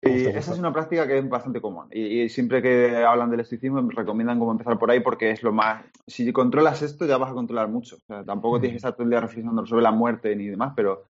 Y 0.00 0.26
esa 0.26 0.52
es 0.52 0.58
una 0.58 0.72
práctica 0.72 1.06
que 1.06 1.18
es 1.18 1.28
bastante 1.28 1.60
común. 1.60 1.86
Y, 1.90 2.22
y 2.22 2.28
siempre 2.28 2.62
que 2.62 3.04
hablan 3.04 3.30
del 3.30 3.40
estoicismo 3.40 3.82
me 3.82 3.92
recomiendan 3.92 4.38
como 4.38 4.52
empezar 4.52 4.78
por 4.78 4.90
ahí 4.90 5.00
porque 5.00 5.30
es 5.32 5.42
lo 5.42 5.52
más... 5.52 5.84
Si 6.06 6.32
controlas 6.32 6.82
esto 6.82 7.04
ya 7.04 7.18
vas 7.18 7.30
a 7.32 7.34
controlar 7.34 7.68
mucho. 7.68 7.96
O 7.96 8.06
sea, 8.06 8.24
tampoco 8.24 8.58
Mm. 8.58 8.60
tienes 8.60 8.74
que 8.74 8.76
estar 8.76 8.92
todo 8.92 9.02
el 9.04 9.10
día 9.10 9.20
reflexionando 9.20 9.66
sobre 9.66 9.82
la 9.82 9.90
muerte 9.90 10.34
ni 10.36 10.46
demás, 10.46 10.72
pero, 10.76 11.08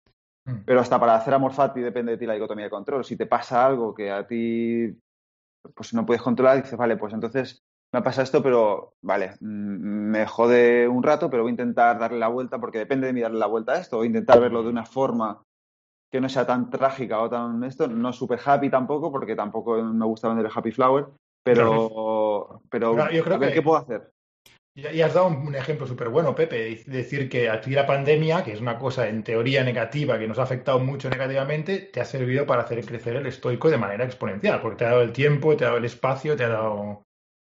Mm. 0.45 0.63
pero 0.65 0.79
hasta 0.79 0.99
para 0.99 1.13
hacer 1.15 1.33
amor 1.35 1.53
fati 1.53 1.81
depende 1.81 2.13
de 2.13 2.17
ti 2.17 2.25
la 2.25 2.33
dicotomía 2.33 2.65
de 2.65 2.71
control. 2.71 3.05
Si 3.05 3.15
te 3.15 3.27
pasa 3.27 3.63
algo 3.65 3.93
que 3.93 4.09
a 4.11 4.25
ti 4.25 4.97
pues 5.75 5.93
no 5.93 6.03
puedes 6.03 6.23
controlar, 6.23 6.57
dices, 6.63 6.75
vale, 6.75 6.97
pues 6.97 7.13
entonces 7.13 7.61
me 7.93 8.01
pasa 8.01 8.23
esto, 8.23 8.41
pero 8.41 8.95
vale, 9.03 9.33
mm, 9.41 10.09
me 10.11 10.25
jode 10.25 10.87
un 10.87 11.03
rato, 11.03 11.29
pero 11.29 11.43
voy 11.43 11.51
a 11.51 11.53
intentar 11.53 11.99
darle 11.99 12.17
la 12.17 12.29
vuelta 12.29 12.57
porque 12.57 12.79
depende 12.79 13.05
de 13.05 13.13
mí 13.13 13.21
darle 13.21 13.37
la 13.37 13.45
vuelta 13.45 13.73
a 13.73 13.77
esto, 13.77 13.99
o 13.99 14.03
intentar 14.05 14.39
verlo 14.39 14.63
de 14.63 14.69
una 14.69 14.85
forma 14.85 15.43
que 16.11 16.19
no 16.21 16.27
sea 16.29 16.45
tan 16.45 16.69
trágica 16.69 17.21
o 17.21 17.29
tan 17.29 17.63
esto, 17.63 17.87
no 17.87 18.11
super 18.11 18.39
happy 18.43 18.69
tampoco, 18.69 19.11
porque 19.11 19.35
tampoco 19.35 19.81
me 19.81 20.05
gusta 20.05 20.27
vender 20.27 20.45
el 20.45 20.51
happy 20.53 20.71
flower, 20.71 21.05
pero, 21.43 22.61
pero 22.69 22.95
No, 22.95 23.11
yo 23.11 23.23
creo 23.23 23.35
a 23.35 23.39
ver 23.39 23.49
que- 23.49 23.55
qué 23.55 23.61
puedo 23.61 23.77
hacer. 23.77 24.11
Y 24.73 25.01
has 25.01 25.13
dado 25.13 25.27
un 25.27 25.53
ejemplo 25.53 25.85
súper 25.85 26.07
bueno, 26.07 26.33
Pepe, 26.33 26.81
decir 26.87 27.27
que 27.29 27.49
a 27.49 27.59
ti 27.59 27.71
la 27.71 27.85
pandemia, 27.85 28.41
que 28.41 28.53
es 28.53 28.61
una 28.61 28.79
cosa 28.79 29.09
en 29.09 29.21
teoría 29.21 29.65
negativa 29.65 30.17
que 30.17 30.29
nos 30.29 30.39
ha 30.39 30.43
afectado 30.43 30.79
mucho 30.79 31.09
negativamente, 31.09 31.79
te 31.79 31.99
ha 31.99 32.05
servido 32.05 32.45
para 32.45 32.61
hacer 32.63 32.85
crecer 32.85 33.17
el 33.17 33.25
estoico 33.25 33.69
de 33.69 33.77
manera 33.77 34.05
exponencial, 34.05 34.61
porque 34.61 34.77
te 34.77 34.85
ha 34.85 34.91
dado 34.91 35.01
el 35.01 35.11
tiempo, 35.11 35.57
te 35.57 35.65
ha 35.65 35.67
dado 35.67 35.77
el 35.79 35.85
espacio, 35.85 36.37
te 36.37 36.45
ha 36.45 36.49
dado... 36.49 37.03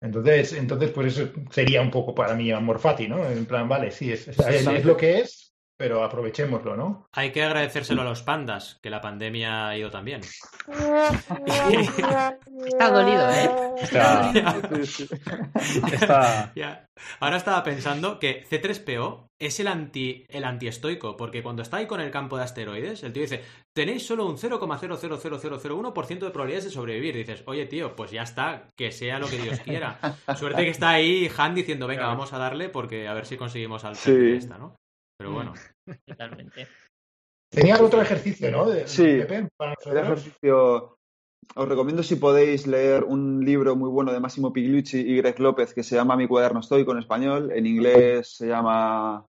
Entonces, 0.03 0.55
entonces 0.55 0.90
pues 0.92 1.18
eso 1.18 1.31
sería 1.51 1.83
un 1.83 1.90
poco 1.90 2.14
para 2.14 2.35
mí 2.35 2.51
amor 2.53 2.79
fati, 2.79 3.07
¿no? 3.07 3.23
En 3.27 3.44
plan, 3.44 3.68
vale, 3.68 3.90
sí, 3.90 4.11
es, 4.11 4.27
es- 4.29 4.38
es- 4.38 4.66
es 4.66 4.85
lo 4.87 4.96
que 4.96 5.18
es, 5.20 5.50
pero 5.81 6.05
aprovechémoslo, 6.05 6.77
¿no? 6.77 7.07
Hay 7.12 7.33
que 7.33 7.43
agradecérselo 7.43 8.03
a 8.03 8.05
los 8.05 8.21
pandas, 8.23 8.79
que 8.83 8.90
la 8.90 9.01
pandemia 9.01 9.69
ha 9.69 9.79
ido 9.79 9.90
también. 9.90 10.21
Está 12.66 12.90
dolido, 12.90 13.31
¿eh? 13.31 13.51
Está, 13.81 14.31
está- 15.95 16.53
Ya. 16.55 16.85
Ahora 17.19 17.38
estaba 17.38 17.62
pensando 17.64 18.19
que 18.19 18.45
C3PO 18.47 19.29
es 19.38 19.59
el 19.59 19.69
anti 19.69 20.27
el 20.29 20.45
antiestoico, 20.45 21.16
porque 21.16 21.43
cuando 21.43 21.62
está 21.62 21.79
ahí 21.79 21.87
con 21.87 22.03
el 22.03 22.11
campo 22.11 22.37
de 22.37 22.45
asteroides, 22.45 23.03
el 23.03 23.14
tío 23.14 23.23
dice, 23.23 23.43
tenéis 23.75 24.07
solo 24.07 24.27
un 24.27 24.37
0,00001% 24.37 26.19
de 26.27 26.31
probabilidades 26.31 26.64
de 26.64 26.71
sobrevivir. 26.71 27.16
dices, 27.16 27.43
oye 27.47 27.64
tío, 27.64 27.97
pues 27.97 28.11
ya 28.11 28.23
está, 28.25 28.69
que 28.77 28.93
sea 28.93 29.19
lo 29.19 29.29
que 29.31 29.38
Dios 29.38 29.61
quiera. 29.61 29.99
Suerte 30.37 30.62
que 30.62 30.71
está 30.71 30.90
ahí 30.90 31.31
Han 31.38 31.55
diciendo, 31.55 31.87
venga, 31.87 32.03
Claro. 32.03 32.16
vamos 32.19 32.35
a 32.35 32.38
darle 32.38 32.69
porque 32.69 33.09
a 33.09 33.14
ver 33.14 33.25
si 33.25 33.38
conseguimos 33.38 33.83
al 33.87 33.97
Sí. 33.97 34.33
esta, 34.37 34.59
¿no? 34.59 34.77
Pero 35.19 35.33
bueno. 35.33 35.55
Totalmente. 36.07 36.66
Tenías 37.50 37.81
otro 37.81 38.00
ejercicio, 38.00 38.50
¿no? 38.50 38.68
De- 38.70 38.87
Sí. 38.87 39.03
Pepe, 39.20 39.48
para 39.57 39.72
El 39.72 39.76
nosotros. 39.94 40.05
ejercicio. 40.07 40.96
Os 41.57 41.68
recomiendo 41.68 42.03
si 42.03 42.14
podéis 42.16 42.66
leer 42.66 43.03
un 43.03 43.44
libro 43.44 43.74
muy 43.74 43.88
bueno 43.90 44.12
de 44.12 44.20
Máximo 44.20 44.53
Pigliucci 44.53 45.00
y 45.00 45.16
Greg 45.16 45.40
López 45.40 45.74
que 45.74 45.83
se 45.83 45.96
llama 45.96 46.14
Mi 46.16 46.29
cuaderno 46.29 46.61
estoico 46.61 46.92
en 46.92 46.98
español. 46.98 47.50
En 47.53 47.66
inglés 47.66 48.37
se 48.37 48.46
llama 48.46 49.26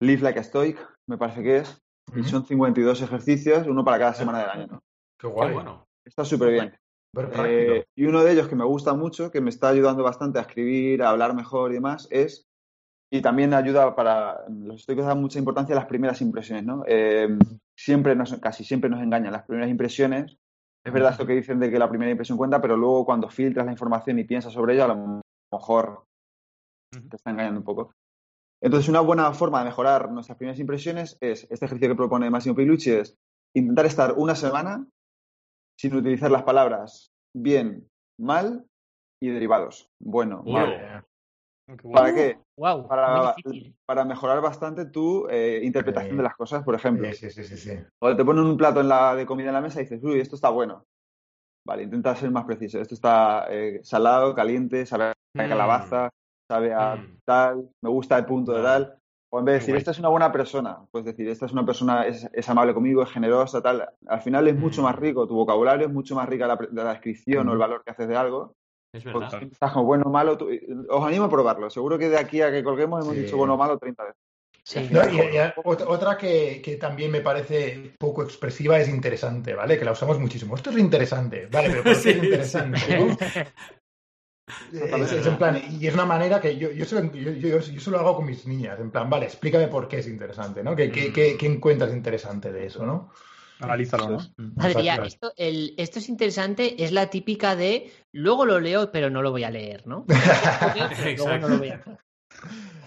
Live 0.00 0.22
Like 0.22 0.38
a 0.38 0.44
Stoic, 0.44 0.78
me 1.08 1.18
parece 1.18 1.42
que 1.42 1.56
es. 1.58 1.82
Y 2.14 2.22
son 2.22 2.46
52 2.46 3.02
ejercicios, 3.02 3.66
uno 3.66 3.84
para 3.84 3.98
cada 3.98 4.14
semana 4.14 4.38
del 4.40 4.50
año. 4.50 4.66
¿no? 4.70 4.78
Qué 5.18 5.26
Qué 5.26 5.26
guay. 5.26 5.52
bueno. 5.54 5.86
Está 6.04 6.24
súper 6.24 6.52
bien. 6.52 6.78
Eh, 7.46 7.84
y 7.96 8.04
uno 8.04 8.22
de 8.22 8.32
ellos 8.32 8.46
que 8.46 8.54
me 8.54 8.64
gusta 8.64 8.92
mucho, 8.94 9.30
que 9.32 9.40
me 9.40 9.50
está 9.50 9.68
ayudando 9.70 10.04
bastante 10.04 10.38
a 10.38 10.42
escribir, 10.42 11.02
a 11.02 11.08
hablar 11.10 11.34
mejor 11.34 11.72
y 11.72 11.74
demás, 11.74 12.06
es. 12.12 12.46
Y 13.10 13.22
también 13.22 13.54
ayuda 13.54 13.94
para. 13.94 14.44
Los 14.48 14.80
estoicos 14.80 15.06
dan 15.06 15.20
mucha 15.20 15.38
importancia 15.38 15.74
a 15.74 15.78
las 15.78 15.86
primeras 15.86 16.20
impresiones, 16.20 16.64
¿no? 16.64 16.82
Eh, 16.86 17.28
siempre 17.76 18.16
nos, 18.16 18.34
casi 18.40 18.64
siempre 18.64 18.90
nos 18.90 19.00
engañan 19.02 19.32
las 19.32 19.44
primeras 19.44 19.70
impresiones. 19.70 20.36
Es 20.84 20.92
verdad 20.92 21.12
esto 21.12 21.26
que 21.26 21.34
dicen 21.34 21.58
de 21.58 21.70
que 21.70 21.78
la 21.78 21.88
primera 21.88 22.10
impresión 22.10 22.38
cuenta, 22.38 22.60
pero 22.60 22.76
luego 22.76 23.04
cuando 23.04 23.28
filtras 23.28 23.66
la 23.66 23.72
información 23.72 24.18
y 24.18 24.24
piensas 24.24 24.52
sobre 24.52 24.74
ello, 24.74 24.84
a 24.84 24.88
lo 24.88 25.20
mejor 25.52 26.04
te 27.10 27.16
está 27.16 27.30
engañando 27.30 27.60
un 27.60 27.64
poco. 27.64 27.92
Entonces, 28.62 28.88
una 28.88 29.00
buena 29.00 29.32
forma 29.32 29.58
de 29.58 29.66
mejorar 29.66 30.10
nuestras 30.10 30.38
primeras 30.38 30.58
impresiones 30.60 31.18
es 31.20 31.46
este 31.50 31.66
ejercicio 31.66 31.88
que 31.88 31.96
propone 31.96 32.30
Massimo 32.30 32.54
Pigliucci, 32.54 32.90
es 32.90 33.16
intentar 33.54 33.86
estar 33.86 34.14
una 34.16 34.34
semana 34.34 34.86
sin 35.78 35.94
utilizar 35.94 36.30
las 36.30 36.44
palabras 36.44 37.12
bien, 37.34 37.88
mal 38.18 38.64
y 39.20 39.28
derivados. 39.28 39.90
Bueno, 40.00 40.42
Wow. 40.44 40.52
mal. 40.52 41.04
¿Para 41.92 42.14
qué? 42.14 42.38
Wow, 42.56 42.82
muy 42.82 42.88
Para, 43.86 44.04
mejorar 44.04 44.40
bastante 44.40 44.86
tu 44.86 45.26
eh, 45.28 45.60
interpretación 45.64 46.12
Sí. 46.12 46.16
de 46.16 46.22
las 46.22 46.36
cosas, 46.36 46.62
por 46.62 46.74
ejemplo. 46.74 47.08
Sí, 47.12 47.30
sí, 47.30 47.42
sí, 47.42 47.44
sí, 47.44 47.56
sí. 47.56 47.78
Cuando 47.98 48.16
te 48.16 48.24
ponen 48.24 48.44
un 48.44 48.56
plato 48.56 48.80
en 48.80 48.88
la, 48.88 49.14
de 49.16 49.26
comida 49.26 49.48
en 49.48 49.54
la 49.54 49.60
mesa 49.60 49.80
y 49.80 49.84
dices, 49.84 50.02
uy, 50.02 50.20
esto 50.20 50.36
está 50.36 50.50
bueno. 50.50 50.84
Vale, 51.66 51.82
intenta 51.82 52.14
ser 52.14 52.30
más 52.30 52.44
preciso. 52.44 52.80
Esto 52.80 52.94
está 52.94 53.46
eh, 53.50 53.80
salado, 53.82 54.34
caliente, 54.34 54.86
sabe 54.86 55.06
a 55.06 55.12
Mm. 55.34 55.48
calabaza, 55.48 56.10
sabe 56.48 56.72
a 56.72 56.96
Mm. 56.96 57.18
tal, 57.24 57.68
me 57.82 57.90
gusta 57.90 58.16
el 58.16 58.24
punto 58.24 58.52
de 58.52 58.62
tal. 58.62 58.98
O 59.32 59.40
en 59.40 59.44
vez 59.44 59.54
de 59.54 59.58
decir, 59.58 59.76
esta 59.76 59.90
es 59.90 59.98
una 59.98 60.08
buena 60.08 60.30
persona, 60.30 60.78
pues 60.92 61.04
decir, 61.04 61.28
esta 61.28 61.46
es 61.46 61.52
una 61.52 61.66
persona, 61.66 62.06
es, 62.06 62.30
es 62.32 62.48
amable 62.48 62.72
conmigo, 62.72 63.02
es 63.02 63.10
generosa, 63.10 63.60
tal. 63.60 63.88
Al 64.06 64.20
final 64.20 64.46
es 64.46 64.56
mucho 64.56 64.82
Mm. 64.82 64.84
más 64.84 64.96
rico 64.96 65.26
tu 65.26 65.34
vocabulario, 65.34 65.88
es 65.88 65.92
mucho 65.92 66.14
más 66.14 66.28
rica 66.28 66.46
la, 66.46 66.92
descripción 66.92 67.48
o 67.48 67.52
el 67.52 67.58
valor 67.58 67.82
que 67.84 67.90
haces 67.90 68.06
de 68.06 68.16
algo 68.16 68.54
Es 68.92 69.04
Pues, 69.04 69.14
verdad. 69.14 69.82
Bueno 69.82 70.04
o 70.06 70.10
malo. 70.10 70.36
tú- 70.38 70.48
Os 70.88 71.04
animo 71.06 71.24
a 71.24 71.30
probarlo. 71.30 71.68
Seguro 71.70 71.98
que 71.98 72.08
de 72.08 72.18
aquí 72.18 72.40
a 72.40 72.50
que 72.50 72.64
colguemos 72.64 73.02
hemos 73.04 73.14
Sí. 73.16 73.22
dicho 73.22 73.36
bueno 73.36 73.54
o 73.54 73.56
malo 73.56 73.78
30 73.78 74.04
veces. 74.04 74.20
Sí. 74.62 74.88
No, 74.90 75.00
y- 75.08 75.16
y 75.20 75.36
ot- 75.62 75.84
otra 75.86 76.16
que, 76.16 76.60
que 76.62 76.76
también 76.76 77.10
me 77.12 77.20
parece 77.20 77.92
poco 77.98 78.22
expresiva 78.24 78.78
es 78.80 78.88
interesante, 78.88 79.54
¿vale? 79.54 79.78
Que 79.78 79.84
la 79.84 79.92
usamos 79.92 80.18
muchísimo. 80.18 80.56
Esto 80.56 80.70
es 80.70 80.78
interesante, 80.78 81.46
¿vale? 81.46 81.68
Pero 81.70 81.82
¿por 81.84 81.92
qué 81.92 81.98
Sí, 82.02 82.08
es 82.10 82.24
interesante? 82.24 82.78
sí. 82.78 82.94
¿no? 84.90 84.96
Es, 84.96 85.12
es 85.12 85.26
en 85.26 85.36
plan, 85.38 85.60
y 85.70 85.86
es 85.86 85.94
una 85.94 86.04
manera 86.04 86.40
que 86.40 86.56
yo, 86.56 86.70
yo, 86.70 86.84
se 86.84 86.94
lo, 87.00 87.12
yo, 87.12 87.32
yo- 87.32 87.58
yo 87.60 87.80
se 87.80 87.90
lo 87.90 87.98
hago 87.98 88.16
con 88.16 88.26
mis 88.26 88.46
niñas, 88.46 88.78
en 88.80 88.90
plan, 88.90 89.10
vale, 89.10 89.26
explícame 89.26 89.68
por 89.68 89.86
qué 89.88 89.98
es 89.98 90.06
interesante, 90.08 90.62
¿no? 90.62 90.74
¿Qué, 90.76 90.90
qué, 90.90 91.12
qué- 91.12 91.36
qué 91.36 91.46
encuentras 91.46 91.92
interesante 91.92 92.52
de 92.52 92.66
eso, 92.66 92.86
no? 92.86 93.10
Analízalo, 93.60 94.10
¿no? 94.10 94.18
Mía, 94.36 94.94
Exacto. 94.94 95.02
esto, 95.04 95.32
el- 95.36 95.74
esto 95.78 95.98
es 95.98 96.08
interesante, 96.08 96.82
es 96.84 96.92
la 96.92 97.08
típica 97.08 97.56
de 97.56 97.90
luego 98.12 98.44
lo 98.44 98.60
leo, 98.60 98.90
pero 98.92 99.08
no 99.10 99.22
lo 99.22 99.30
voy 99.30 99.44
a 99.44 99.50
leer, 99.50 99.86
¿no? 99.86 100.04
Pero 100.06 100.18
luego 101.16 101.38
no 101.38 101.48
lo 101.48 101.58
voy 101.58 101.70
a- 101.70 101.82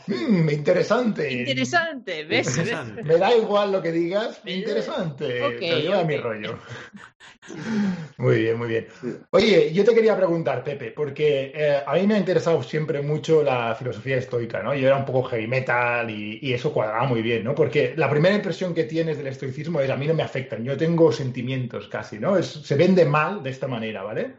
Mm, 0.07 0.49
interesante. 0.49 1.31
Interesante, 1.31 2.23
¿ves? 2.25 2.47
Interesante. 2.47 3.03
Me 3.03 3.17
da 3.17 3.35
igual 3.35 3.71
lo 3.71 3.81
que 3.81 3.91
digas, 3.91 4.41
Me 4.43 4.53
interesante. 4.53 5.43
Ok, 5.43 5.55
pero 5.59 5.79
lleva 5.79 6.01
ok. 6.01 6.07
mi 6.07 6.17
rollo. 6.17 6.59
Muy 8.17 8.39
bien, 8.41 8.57
muy 8.57 8.67
bien. 8.67 8.87
Oye, 9.31 9.71
yo 9.73 9.83
te 9.85 9.93
quería 9.93 10.15
preguntar, 10.15 10.63
Pepe, 10.63 10.91
porque 10.91 11.51
eh, 11.55 11.77
a 11.85 11.93
mí 11.95 12.05
me 12.05 12.15
ha 12.15 12.17
interesado 12.17 12.61
siempre 12.61 13.01
mucho 13.01 13.43
la 13.43 13.73
filosofía 13.75 14.17
estoica, 14.17 14.61
¿no? 14.61 14.75
Yo 14.75 14.87
era 14.87 14.97
un 14.97 15.05
poco 15.05 15.23
heavy 15.23 15.47
metal 15.47 16.09
y, 16.09 16.37
y 16.41 16.53
eso 16.53 16.73
cuadraba 16.73 17.05
muy 17.05 17.21
bien, 17.21 17.43
¿no? 17.43 17.55
Porque 17.55 17.93
la 17.95 18.09
primera 18.09 18.35
impresión 18.35 18.73
que 18.73 18.83
tienes 18.83 19.17
del 19.17 19.27
estoicismo 19.27 19.79
es 19.79 19.89
a 19.89 19.95
mí 19.95 20.05
no 20.05 20.13
me 20.13 20.23
afectan, 20.23 20.63
yo 20.63 20.75
tengo 20.77 21.11
sentimientos 21.11 21.87
casi, 21.87 22.19
¿no? 22.19 22.37
Es- 22.37 22.47
se 22.51 22.75
vende 22.75 23.05
mal 23.05 23.41
de 23.41 23.49
esta 23.51 23.67
manera, 23.67 24.03
¿vale? 24.03 24.35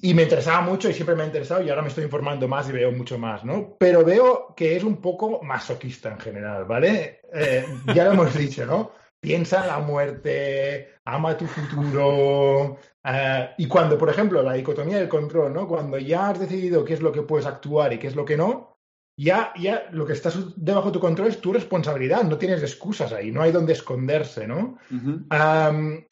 Y 0.00 0.14
me 0.14 0.22
interesaba 0.22 0.60
mucho 0.60 0.88
y 0.88 0.94
siempre 0.94 1.16
me 1.16 1.24
ha 1.24 1.26
interesado 1.26 1.62
y 1.62 1.68
ahora 1.70 1.82
me 1.82 1.88
estoy 1.88 2.04
informando 2.04 2.46
más 2.46 2.68
y 2.68 2.72
veo 2.72 2.92
mucho 2.92 3.18
más, 3.18 3.44
¿no? 3.44 3.76
Pero 3.78 4.04
veo 4.04 4.54
que 4.56 4.76
es 4.76 4.84
un 4.84 5.00
poco 5.00 5.42
masoquista 5.42 6.10
en 6.10 6.20
general, 6.20 6.64
¿vale? 6.66 7.20
Eh, 7.34 7.64
ya 7.94 8.04
lo 8.04 8.12
hemos 8.12 8.34
dicho, 8.38 8.64
¿no? 8.64 8.92
Piensa 9.20 9.62
en 9.62 9.66
la 9.66 9.78
muerte, 9.80 10.90
ama 11.04 11.36
tu 11.36 11.46
futuro. 11.46 12.78
eh, 13.04 13.50
y 13.58 13.66
cuando, 13.66 13.98
por 13.98 14.08
ejemplo, 14.08 14.40
la 14.42 14.52
dicotomía 14.52 14.98
del 14.98 15.08
control, 15.08 15.52
¿no? 15.52 15.66
Cuando 15.66 15.98
ya 15.98 16.28
has 16.28 16.38
decidido 16.38 16.84
qué 16.84 16.94
es 16.94 17.00
lo 17.00 17.10
que 17.10 17.22
puedes 17.22 17.46
actuar 17.46 17.92
y 17.92 17.98
qué 17.98 18.06
es 18.06 18.14
lo 18.14 18.24
que 18.24 18.36
no, 18.36 18.78
ya, 19.18 19.52
ya 19.58 19.88
lo 19.90 20.06
que 20.06 20.12
está 20.12 20.30
debajo 20.54 20.88
de 20.88 20.92
tu 20.92 21.00
control 21.00 21.26
es 21.26 21.40
tu 21.40 21.52
responsabilidad, 21.52 22.22
no 22.22 22.38
tienes 22.38 22.62
excusas 22.62 23.12
ahí, 23.12 23.32
no 23.32 23.42
hay 23.42 23.50
donde 23.50 23.72
esconderse, 23.72 24.46
¿no? 24.46 24.78
Ujú. 24.92 25.26
Am, 25.30 26.06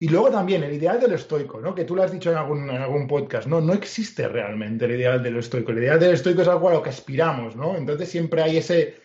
y 0.00 0.08
luego 0.08 0.30
también 0.30 0.62
el 0.62 0.72
ideal 0.72 1.00
del 1.00 1.14
estoico, 1.14 1.60
¿no? 1.60 1.74
Que 1.74 1.84
tú 1.84 1.96
lo 1.96 2.04
has 2.04 2.12
dicho 2.12 2.30
en 2.30 2.36
algún, 2.36 2.70
en 2.70 2.80
algún 2.80 3.08
podcast, 3.08 3.48
¿no? 3.48 3.60
No 3.60 3.72
existe 3.72 4.28
realmente 4.28 4.84
el 4.84 4.92
ideal 4.92 5.22
del 5.22 5.38
estoico. 5.38 5.72
El 5.72 5.78
ideal 5.78 5.98
del 5.98 6.14
estoico 6.14 6.42
es 6.42 6.48
algo 6.48 6.68
a 6.68 6.74
lo 6.74 6.82
que 6.82 6.90
aspiramos, 6.90 7.56
¿no? 7.56 7.76
Entonces 7.76 8.08
siempre 8.08 8.42
hay 8.42 8.58
ese, 8.58 8.96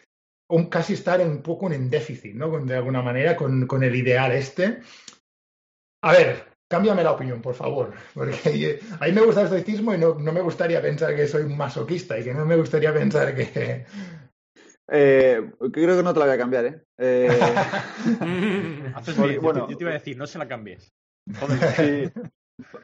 un, 0.49 0.67
casi 0.67 0.93
estar 0.93 1.19
un 1.21 1.41
poco 1.41 1.71
en 1.71 1.89
déficit, 1.89 2.35
¿no? 2.35 2.59
De 2.59 2.75
alguna 2.75 3.01
manera 3.01 3.35
con, 3.35 3.65
con 3.65 3.83
el 3.83 3.95
ideal 3.95 4.33
este. 4.33 4.81
A 6.03 6.11
ver, 6.11 6.45
cámbiame 6.69 7.03
la 7.03 7.13
opinión, 7.13 7.41
por 7.41 7.55
favor, 7.55 7.93
porque 8.13 8.79
a 8.99 9.05
mí 9.05 9.11
me 9.13 9.21
gusta 9.21 9.41
el 9.41 9.47
estoicismo 9.47 9.95
y 9.95 9.97
no, 9.97 10.13
no 10.15 10.31
me 10.31 10.41
gustaría 10.41 10.81
pensar 10.81 11.15
que 11.15 11.27
soy 11.27 11.43
un 11.43 11.57
masoquista 11.57 12.19
y 12.19 12.23
que 12.23 12.33
no 12.33 12.45
me 12.45 12.55
gustaría 12.55 12.93
pensar 12.93 13.35
que... 13.35 13.85
Eh, 14.89 15.51
creo 15.71 15.97
que 15.97 16.03
no 16.03 16.13
te 16.13 16.19
la 16.19 16.25
voy 16.25 16.35
a 16.35 16.37
cambiar, 16.37 16.65
¿eh? 16.65 16.83
Eh, 16.97 17.29
Porque, 19.17 19.39
bueno. 19.39 19.69
yo 19.69 19.77
te 19.77 19.83
iba 19.83 19.91
a 19.91 19.95
decir, 19.95 20.17
no 20.17 20.27
se 20.27 20.37
la 20.37 20.47
cambies. 20.47 20.93
Sí. 21.77 22.11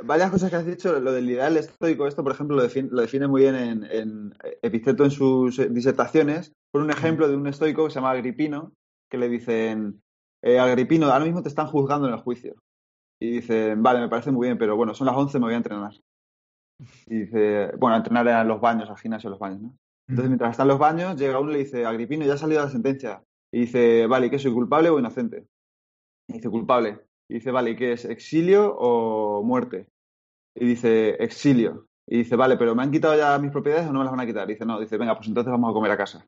Varias 0.03 0.31
cosas 0.31 0.49
que 0.49 0.55
has 0.55 0.65
dicho, 0.65 0.99
lo 0.99 1.11
del 1.11 1.29
ideal 1.29 1.55
estoico, 1.57 2.07
esto 2.07 2.23
por 2.23 2.31
ejemplo 2.31 2.55
lo 2.55 2.63
define, 2.63 2.89
lo 2.91 3.01
define 3.01 3.27
muy 3.27 3.41
bien 3.41 3.55
en, 3.55 3.83
en 3.83 4.33
Episteto 4.61 5.03
en 5.03 5.11
sus 5.11 5.57
disertaciones, 5.73 6.53
por 6.71 6.81
un 6.81 6.89
ejemplo 6.89 7.27
de 7.27 7.35
un 7.35 7.45
estoico 7.47 7.85
que 7.85 7.91
se 7.91 7.95
llama 7.95 8.11
Agripino, 8.11 8.73
que 9.09 9.17
le 9.17 9.29
dicen, 9.29 10.01
eh, 10.41 10.59
Agripino, 10.59 11.07
ahora 11.07 11.25
mismo 11.25 11.43
te 11.43 11.49
están 11.49 11.67
juzgando 11.67 12.07
en 12.07 12.13
el 12.13 12.19
juicio. 12.19 12.55
Y 13.21 13.31
dicen, 13.31 13.83
vale, 13.83 13.99
me 13.99 14.09
parece 14.09 14.31
muy 14.31 14.47
bien, 14.47 14.57
pero 14.57 14.77
bueno, 14.77 14.93
son 14.93 15.07
las 15.07 15.15
11, 15.15 15.39
me 15.39 15.45
voy 15.45 15.53
a 15.53 15.57
entrenar. 15.57 15.93
Y 17.07 17.19
dice, 17.25 17.71
bueno, 17.77 17.97
entrenar 17.97 18.27
en 18.27 18.47
los 18.47 18.61
baños, 18.61 18.89
al 18.89 18.97
gimnasio, 18.97 19.29
los 19.29 19.39
baños, 19.39 19.61
¿no? 19.61 19.75
Entonces, 20.09 20.29
mientras 20.29 20.51
está 20.51 20.63
en 20.63 20.69
los 20.69 20.79
baños, 20.79 21.15
llega 21.17 21.39
uno 21.39 21.51
y 21.51 21.53
le 21.53 21.59
dice, 21.59 21.85
Agripino, 21.85 22.25
ya 22.25 22.33
ha 22.33 22.37
salido 22.37 22.63
la 22.63 22.69
sentencia. 22.71 23.23
Y 23.51 23.61
dice, 23.61 24.07
vale, 24.07 24.27
¿y 24.27 24.29
qué 24.31 24.39
soy, 24.39 24.51
culpable 24.51 24.89
o 24.89 24.97
inocente? 24.97 25.45
Y 26.27 26.33
dice, 26.33 26.49
culpable. 26.49 26.99
Y 27.29 27.35
dice, 27.35 27.51
vale, 27.51 27.71
¿y 27.71 27.75
qué 27.75 27.91
es, 27.91 28.05
exilio 28.05 28.75
o 28.75 29.43
muerte? 29.43 29.87
Y 30.55 30.65
dice, 30.65 31.11
exilio. 31.23 31.87
Y 32.07 32.17
dice, 32.17 32.35
vale, 32.35 32.57
pero 32.57 32.73
¿me 32.73 32.81
han 32.81 32.91
quitado 32.91 33.15
ya 33.15 33.37
mis 33.37 33.51
propiedades 33.51 33.87
o 33.87 33.93
no 33.93 33.99
me 33.99 34.05
las 34.05 34.11
van 34.11 34.21
a 34.21 34.25
quitar? 34.25 34.49
Y 34.49 34.53
dice, 34.53 34.65
no, 34.65 34.79
dice, 34.79 34.97
venga, 34.97 35.15
pues 35.15 35.27
entonces 35.27 35.51
vamos 35.51 35.69
a 35.69 35.73
comer 35.73 35.91
a 35.91 35.97
casa. 35.97 36.25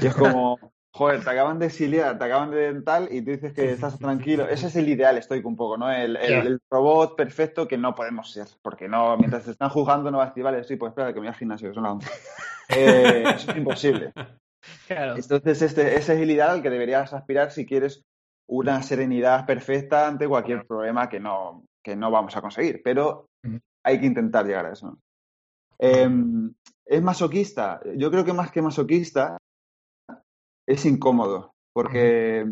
Y 0.00 0.06
es 0.06 0.14
como, 0.14 0.56
joder, 0.98 1.22
te 1.24 1.30
acaban 1.30 1.58
de 1.58 1.66
exiliar, 1.66 2.18
te 2.18 2.24
acaban 2.24 2.50
de 2.50 2.82
tal, 2.82 3.08
y 3.10 3.22
tú 3.22 3.30
dices 3.30 3.52
que 3.52 3.72
estás 3.72 3.98
tranquilo. 3.98 4.48
Ese 4.48 4.66
es 4.66 4.76
el 4.76 4.88
ideal 4.88 5.16
estoico 5.16 5.48
un 5.48 5.56
poco, 5.56 5.76
¿no? 5.78 5.90
El, 5.90 6.16
el- 6.16 6.46
el 6.46 6.60
robot 6.70 7.16
perfecto 7.16 7.66
que 7.68 7.78
no 7.78 7.94
podemos 7.94 8.30
ser. 8.32 8.46
Porque 8.62 8.88
no, 8.88 9.16
mientras 9.16 9.44
te 9.44 9.52
están 9.52 9.70
juzgando, 9.70 10.10
no 10.10 10.18
vas 10.18 10.26
a 10.26 10.30
decir, 10.30 10.42
vale, 10.44 10.64
sí, 10.64 10.76
pues 10.76 10.90
espera, 10.90 11.08
que 11.08 11.14
me 11.14 11.20
voy 11.20 11.28
al 11.28 11.34
gimnasio, 11.34 11.68
que 11.68 11.74
son 11.74 11.84
las 11.84 11.92
11. 11.92 12.10
Eh, 12.70 13.24
eso 13.36 13.50
es 13.50 13.56
imposible. 13.56 14.12
Claro. 14.86 15.14
Entonces, 15.16 15.62
este, 15.62 15.96
ese 15.96 16.14
es 16.14 16.20
el 16.20 16.30
ideal 16.30 16.50
al 16.50 16.62
que 16.62 16.68
deberías 16.68 17.14
aspirar 17.14 17.52
si 17.52 17.64
quieres 17.64 18.02
una 18.50 18.82
serenidad 18.82 19.46
perfecta 19.46 20.06
ante 20.08 20.26
cualquier 20.28 20.66
problema 20.66 21.08
que 21.08 21.20
no, 21.20 21.64
que 21.82 21.94
no 21.96 22.10
vamos 22.10 22.36
a 22.36 22.42
conseguir. 22.42 22.82
Pero 22.84 23.28
hay 23.84 24.00
que 24.00 24.06
intentar 24.06 24.44
llegar 24.44 24.66
a 24.66 24.72
eso. 24.72 24.98
Em, 25.78 26.52
¿Es 26.84 27.00
masoquista? 27.02 27.80
Yo 27.96 28.10
creo 28.10 28.24
que 28.24 28.32
más 28.32 28.50
que 28.50 28.60
masoquista 28.60 29.37
es 30.68 30.84
incómodo, 30.86 31.54
porque 31.72 32.46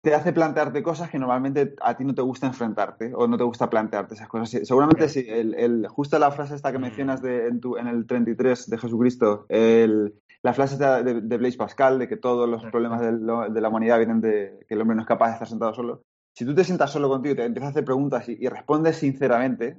te 0.00 0.14
hace 0.14 0.32
plantearte 0.32 0.82
cosas 0.82 1.10
que 1.10 1.18
normalmente 1.18 1.74
a 1.82 1.96
ti 1.96 2.04
no 2.04 2.14
te 2.14 2.22
gusta 2.22 2.46
enfrentarte 2.46 3.12
o 3.14 3.26
no 3.26 3.36
te 3.36 3.44
gusta 3.44 3.68
plantearte 3.68 4.14
esas 4.14 4.28
cosas. 4.28 4.50
Seguramente 4.66 5.08
sí, 5.08 5.24
el, 5.28 5.54
el- 5.54 5.88
justo 5.88 6.18
la 6.18 6.30
frase 6.30 6.54
esta 6.54 6.70
que 6.72 6.78
mencionas 6.78 7.20
de, 7.20 7.48
en, 7.48 7.60
tu- 7.60 7.76
en 7.76 7.88
el 7.88 8.06
33 8.06 8.68
de 8.70 8.78
Jesucristo, 8.78 9.46
el- 9.48 10.14
la 10.42 10.54
frase 10.54 10.74
esta 10.74 11.02
de, 11.02 11.20
de 11.20 11.36
Blaise 11.36 11.56
Pascal 11.56 11.98
de 11.98 12.08
que 12.08 12.16
todos 12.16 12.48
los 12.48 12.62
problemas 12.66 13.00
de 13.00 13.60
la 13.60 13.68
humanidad 13.68 13.98
vienen 13.98 14.20
de 14.20 14.64
que 14.68 14.74
el 14.74 14.80
hombre 14.80 14.94
no 14.96 15.02
es 15.02 15.08
capaz 15.08 15.28
de 15.28 15.32
estar 15.34 15.48
sentado 15.48 15.74
solo. 15.74 16.02
Si 16.32 16.44
tú 16.44 16.54
te 16.54 16.62
sientas 16.62 16.92
solo 16.92 17.08
contigo 17.08 17.32
y 17.34 17.36
te 17.36 17.44
empiezas 17.44 17.68
a 17.68 17.70
hacer 17.70 17.84
preguntas 17.84 18.28
y, 18.28 18.36
y 18.40 18.46
respondes 18.48 18.96
sinceramente, 18.96 19.78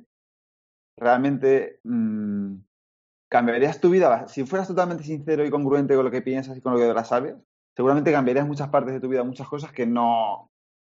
realmente 0.98 1.80
mm, 1.84 2.56
cambiarías 3.30 3.80
tu 3.80 3.90
vida. 3.90 4.28
Si 4.28 4.46
fueras 4.46 4.68
totalmente 4.68 5.04
sincero 5.04 5.46
y 5.46 5.50
congruente 5.50 5.96
con 5.96 6.06
lo 6.06 6.12
que 6.12 6.22
piensas 6.22 6.58
y 6.58 6.62
con 6.62 6.74
lo 6.74 6.80
que 6.80 6.88
verdad 6.88 7.06
sabes, 7.06 7.36
seguramente 7.76 8.12
cambiarías 8.12 8.48
muchas 8.48 8.70
partes 8.70 8.94
de 8.94 9.00
tu 9.00 9.08
vida, 9.08 9.24
muchas 9.24 9.48
cosas 9.48 9.72
que 9.72 9.86
no, 9.86 10.50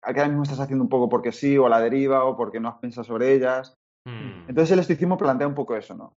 que 0.03 0.09
ahora 0.19 0.27
mismo 0.27 0.43
estás 0.43 0.59
haciendo 0.59 0.83
un 0.83 0.89
poco 0.89 1.07
porque 1.09 1.31
sí, 1.31 1.57
o 1.57 1.65
a 1.67 1.69
la 1.69 1.79
deriva, 1.79 2.25
o 2.25 2.35
porque 2.35 2.59
no 2.59 2.69
has 2.69 2.79
pensado 2.79 3.05
sobre 3.05 3.33
ellas. 3.33 3.77
Mm. 4.05 4.49
Entonces 4.49 4.71
el 4.71 4.79
estoicismo 4.79 5.17
plantea 5.17 5.47
un 5.47 5.55
poco 5.55 5.75
eso, 5.75 5.95
¿no? 5.95 6.15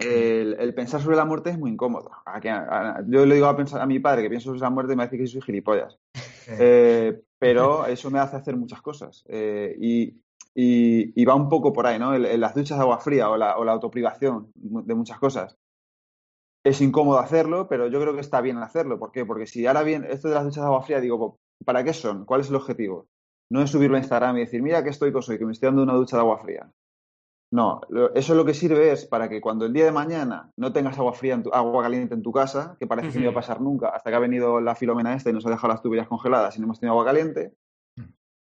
El, 0.00 0.56
el 0.58 0.74
pensar 0.74 1.00
sobre 1.00 1.16
la 1.16 1.24
muerte 1.24 1.50
es 1.50 1.58
muy 1.58 1.70
incómodo. 1.70 2.10
A 2.26 2.40
que- 2.40 2.50
a- 2.50 3.02
yo 3.06 3.24
le 3.24 3.36
digo 3.36 3.46
a, 3.46 3.56
pensar, 3.56 3.80
a 3.80 3.86
mi 3.86 4.00
padre 4.00 4.22
que 4.22 4.28
pienso 4.28 4.48
sobre 4.48 4.60
la 4.60 4.70
muerte 4.70 4.92
y 4.92 4.96
me 4.96 5.04
dice 5.04 5.18
que 5.18 5.26
soy 5.26 5.42
gilipollas. 5.42 5.98
Eh, 6.58 7.22
pero 7.38 7.86
eso 7.86 8.10
me 8.10 8.18
hace 8.18 8.36
hacer 8.36 8.54
muchas 8.54 8.82
cosas. 8.82 9.24
Eh, 9.28 9.74
y, 9.80 10.20
y- 10.54 11.20
y 11.20 11.24
va 11.24 11.34
un 11.34 11.48
poco 11.48 11.72
por 11.72 11.86
ahí, 11.86 11.98
¿no? 11.98 12.14
El- 12.14 12.26
el- 12.26 12.40
las 12.40 12.54
duchas 12.54 12.78
de 12.78 12.82
agua 12.82 12.98
fría 12.98 13.30
o 13.30 13.36
la, 13.36 13.56
o 13.58 13.64
la 13.64 13.72
autoprivación 13.72 14.50
de 14.54 14.94
muchas 14.94 15.18
cosas. 15.18 15.56
Es 16.64 16.80
incómodo 16.80 17.18
hacerlo, 17.18 17.68
pero 17.68 17.88
yo 17.88 18.00
creo 18.00 18.14
que 18.14 18.20
está 18.20 18.40
bien 18.40 18.58
hacerlo. 18.58 18.98
¿Por 18.98 19.12
qué? 19.12 19.26
Porque 19.26 19.46
si 19.46 19.66
ahora 19.66 19.82
bien, 19.82 20.04
esto 20.08 20.28
de 20.28 20.34
las 20.34 20.44
duchas 20.44 20.62
de 20.64 20.68
agua 20.68 20.82
fría, 20.82 21.00
digo, 21.00 21.36
¿para 21.64 21.84
qué 21.84 21.92
son? 21.92 22.24
¿Cuál 22.24 22.40
es 22.40 22.48
el 22.48 22.56
objetivo? 22.56 23.06
No 23.50 23.60
es 23.60 23.70
subirlo 23.70 23.96
a 23.96 24.00
Instagram 24.00 24.36
y 24.38 24.40
decir, 24.40 24.62
mira 24.62 24.82
qué 24.82 24.90
estoico 24.90 25.20
soy, 25.20 25.38
que 25.38 25.44
me 25.44 25.52
estoy 25.52 25.66
dando 25.66 25.82
una 25.82 25.92
ducha 25.94 26.16
de 26.16 26.22
agua 26.22 26.38
fría. 26.38 26.70
No, 27.52 27.82
eso 28.14 28.34
lo 28.34 28.44
que 28.44 28.54
sirve 28.54 28.90
es 28.90 29.04
para 29.06 29.28
que 29.28 29.40
cuando 29.40 29.66
el 29.66 29.72
día 29.72 29.84
de 29.84 29.92
mañana 29.92 30.50
no 30.56 30.72
tengas 30.72 30.98
agua 30.98 31.12
fría, 31.12 31.34
en 31.34 31.42
tu- 31.44 31.52
agua 31.52 31.82
caliente 31.84 32.14
en 32.14 32.22
tu 32.22 32.32
casa, 32.32 32.76
que 32.80 32.86
parece 32.86 33.08
que 33.12 33.18
no 33.18 33.24
iba 33.24 33.30
a 33.32 33.34
pasar 33.34 33.60
nunca, 33.60 33.90
hasta 33.90 34.10
que 34.10 34.16
ha 34.16 34.18
venido 34.18 34.60
la 34.60 34.74
filomena 34.74 35.14
esta 35.14 35.30
y 35.30 35.34
nos 35.34 35.46
ha 35.46 35.50
dejado 35.50 35.68
las 35.72 35.82
tuberías 35.82 36.08
congeladas 36.08 36.56
y 36.56 36.60
no 36.60 36.64
hemos 36.64 36.80
tenido 36.80 36.94
agua 36.94 37.04
caliente, 37.04 37.52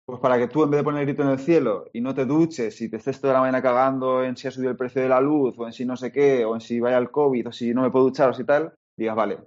pues 0.05 0.19
para 0.19 0.37
que 0.37 0.47
tú 0.47 0.63
en 0.63 0.71
vez 0.71 0.79
de 0.79 0.83
poner 0.83 1.01
el 1.01 1.07
grito 1.07 1.23
en 1.23 1.29
el 1.29 1.39
cielo 1.39 1.85
y 1.93 2.01
no 2.01 2.13
te 2.13 2.25
duches 2.25 2.81
y 2.81 2.89
te 2.89 2.97
estés 2.97 3.21
toda 3.21 3.33
la 3.35 3.39
mañana 3.41 3.61
cagando 3.61 4.23
en 4.23 4.35
si 4.35 4.47
ha 4.47 4.51
subido 4.51 4.71
el 4.71 4.77
precio 4.77 5.01
de 5.01 5.09
la 5.09 5.21
luz 5.21 5.55
o 5.57 5.65
en 5.67 5.73
si 5.73 5.85
no 5.85 5.95
sé 5.95 6.11
qué, 6.11 6.43
o 6.45 6.55
en 6.55 6.61
si 6.61 6.79
vaya 6.79 6.97
el 6.97 7.11
COVID 7.11 7.47
o 7.47 7.51
si 7.51 7.73
no 7.73 7.81
me 7.83 7.91
puedo 7.91 8.05
duchar 8.05 8.29
o 8.29 8.33
si 8.33 8.43
tal, 8.43 8.73
digas, 8.97 9.15
vale, 9.15 9.39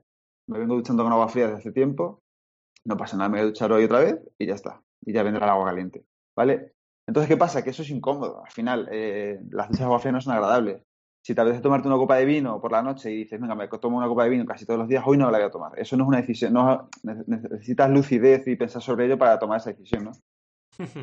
me 0.49 0.59
vengo 0.59 0.75
duchando 0.77 1.03
con 1.03 1.13
agua 1.13 1.29
fría 1.29 1.47
desde 1.47 1.59
hace 1.59 1.73
tiempo, 1.73 2.23
no 2.85 2.97
pasa 2.97 3.17
nada, 3.17 3.29
me 3.31 3.39
voy 3.39 3.45
a 3.45 3.47
duchar 3.51 3.73
hoy 3.73 3.85
otra 3.85 4.01
vez 4.01 4.17
y 4.39 4.47
ya 4.47 4.55
está, 4.55 4.83
y 5.05 5.13
ya 5.13 5.23
vendrá 5.23 5.45
el 5.47 5.51
agua 5.51 5.67
caliente, 5.67 6.05
¿vale? 6.37 6.73
Entonces, 7.07 7.29
¿qué 7.29 7.37
pasa? 7.37 7.63
Que 7.63 7.71
eso 7.71 7.83
es 7.83 7.91
incómodo. 7.91 8.43
Al 8.45 8.51
final, 8.51 8.89
eh, 8.91 9.39
las 9.51 9.69
duchas 9.69 9.81
de 9.81 9.85
agua 9.85 9.99
fría 9.99 10.13
no 10.13 10.21
son 10.23 10.33
agradables. 10.35 10.83
Si 11.23 11.35
te 11.35 11.41
apetece 11.41 11.63
tomarte 11.63 11.89
una 11.89 11.97
copa 11.99 12.17
de 12.17 12.25
vino 12.25 12.61
por 12.61 12.73
la 12.73 12.83
noche 12.83 13.11
y 13.13 13.17
dices, 13.19 13.41
venga, 13.41 13.55
me 13.55 13.69
tomo 13.69 13.99
una 13.99 14.09
copa 14.09 14.25
de 14.25 14.31
vino 14.31 14.45
casi 14.47 14.65
todos 14.67 14.79
los 14.81 14.89
días, 14.89 15.05
hoy 15.07 15.19
no 15.19 15.31
la 15.31 15.39
voy 15.39 15.47
a 15.47 15.51
tomar. 15.51 15.79
Eso 15.79 15.97
no 15.97 16.05
es 16.05 16.09
una 16.09 16.19
decisión. 16.21 16.53
No, 16.55 16.89
ne- 17.03 17.25
necesitas 17.27 17.91
lucidez 17.91 18.47
y 18.47 18.57
pensar 18.57 18.81
sobre 18.83 19.07
ello 19.07 19.19
para 19.19 19.39
tomar 19.39 19.59
esa 19.59 19.71
decisión, 19.71 20.05
¿no? 20.05 20.13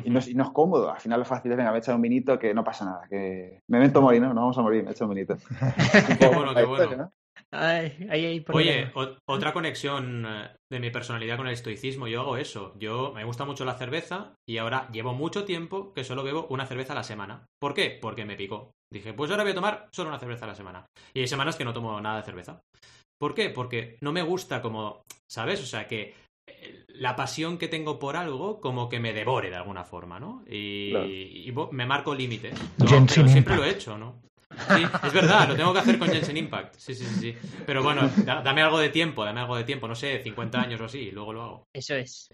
Y 0.04 0.10
no, 0.10 0.18
es, 0.18 0.28
y 0.28 0.34
no 0.34 0.44
es 0.44 0.50
cómodo. 0.50 0.90
Al 0.92 1.00
final 1.00 1.20
lo 1.20 1.24
fácil 1.24 1.50
es, 1.52 1.56
venga, 1.56 1.72
me 1.72 1.78
echar 1.78 1.94
un 1.94 2.02
vinito, 2.02 2.38
que 2.38 2.52
no 2.54 2.64
pasa 2.64 2.84
nada. 2.84 3.06
Que 3.08 3.60
me 3.70 3.78
mento 3.78 4.00
morir, 4.02 4.20
¿no? 4.20 4.28
No 4.34 4.40
vamos 4.42 4.58
a 4.58 4.62
morir, 4.62 4.84
me 4.84 4.90
echo 4.92 5.04
un 5.06 5.14
vinito. 5.14 5.36
Qué 6.18 6.26
bueno, 6.28 6.54
qué 6.54 6.64
bueno. 6.64 7.10
Oye, 8.58 8.90
o- 8.94 9.16
otra 9.26 9.52
conexión 9.52 10.24
eh, 10.26 10.50
de 10.70 10.80
mi 10.80 10.90
personalidad 10.90 11.36
con 11.36 11.46
el 11.46 11.52
estoicismo, 11.54 12.06
yo 12.06 12.20
hago 12.20 12.36
eso. 12.36 12.74
Yo 12.78 13.12
me 13.14 13.24
gusta 13.24 13.44
mucho 13.44 13.64
la 13.64 13.74
cerveza 13.78 14.34
y 14.48 14.58
ahora 14.58 14.88
llevo 14.92 15.12
mucho 15.14 15.44
tiempo 15.44 15.92
que 15.92 16.04
solo 16.04 16.22
bebo 16.22 16.46
una 16.50 16.66
cerveza 16.66 16.92
a 16.92 16.96
la 16.96 17.04
semana. 17.04 17.44
¿Por 17.60 17.74
qué? 17.74 17.98
Porque 18.00 18.24
me 18.24 18.36
picó. 18.36 18.72
Dije, 18.92 19.12
pues 19.14 19.30
ahora 19.30 19.42
voy 19.42 19.52
a 19.52 19.56
tomar 19.56 19.88
solo 19.92 20.10
una 20.10 20.18
cerveza 20.18 20.44
a 20.44 20.48
la 20.48 20.54
semana. 20.54 20.86
Y 21.14 21.20
hay 21.20 21.26
semanas 21.28 21.56
que 21.56 21.64
no 21.64 21.72
tomo 21.72 22.00
nada 22.00 22.18
de 22.18 22.24
cerveza. 22.24 22.60
¿Por 23.18 23.34
qué? 23.34 23.50
Porque 23.50 23.98
no 24.02 24.12
me 24.12 24.22
gusta 24.22 24.60
como, 24.60 25.02
¿sabes? 25.30 25.62
O 25.62 25.66
sea, 25.66 25.86
que 25.86 26.14
la 26.88 27.16
pasión 27.16 27.58
que 27.58 27.68
tengo 27.68 27.98
por 27.98 28.16
algo 28.16 28.60
como 28.60 28.88
que 28.88 29.00
me 29.00 29.12
devore 29.12 29.50
de 29.50 29.56
alguna 29.56 29.84
forma, 29.84 30.20
¿no? 30.20 30.44
Y, 30.48 30.90
Claro. 30.90 31.06
y 31.08 31.50
bo- 31.50 31.70
me 31.72 31.86
marco 31.86 32.14
límites. 32.14 32.54
No, 32.78 32.86
pero 32.86 33.08
siempre 33.08 33.38
Impact. 33.38 33.56
lo 33.58 33.64
he 33.64 33.70
hecho, 33.70 33.98
¿no? 33.98 34.20
Sí, 34.76 34.82
es 35.06 35.12
verdad, 35.14 35.48
lo 35.48 35.56
tengo 35.56 35.72
que 35.72 35.78
hacer 35.78 35.98
con 35.98 36.08
Genshin 36.08 36.36
Impact. 36.36 36.74
Sí, 36.76 36.94
sí, 36.94 37.06
sí. 37.06 37.32
sí. 37.32 37.48
Pero 37.64 37.82
bueno, 37.82 38.02
da- 38.26 38.42
dame 38.42 38.60
algo 38.60 38.78
de 38.78 38.90
tiempo, 38.90 39.24
dame 39.24 39.40
algo 39.40 39.56
de 39.56 39.64
tiempo, 39.64 39.88
no 39.88 39.94
sé, 39.94 40.20
50 40.22 40.60
años 40.60 40.78
o 40.78 40.84
así, 40.84 40.98
y 40.98 41.10
luego 41.10 41.32
lo 41.32 41.42
hago. 41.42 41.66
Eso 41.72 41.94
es. 41.94 42.28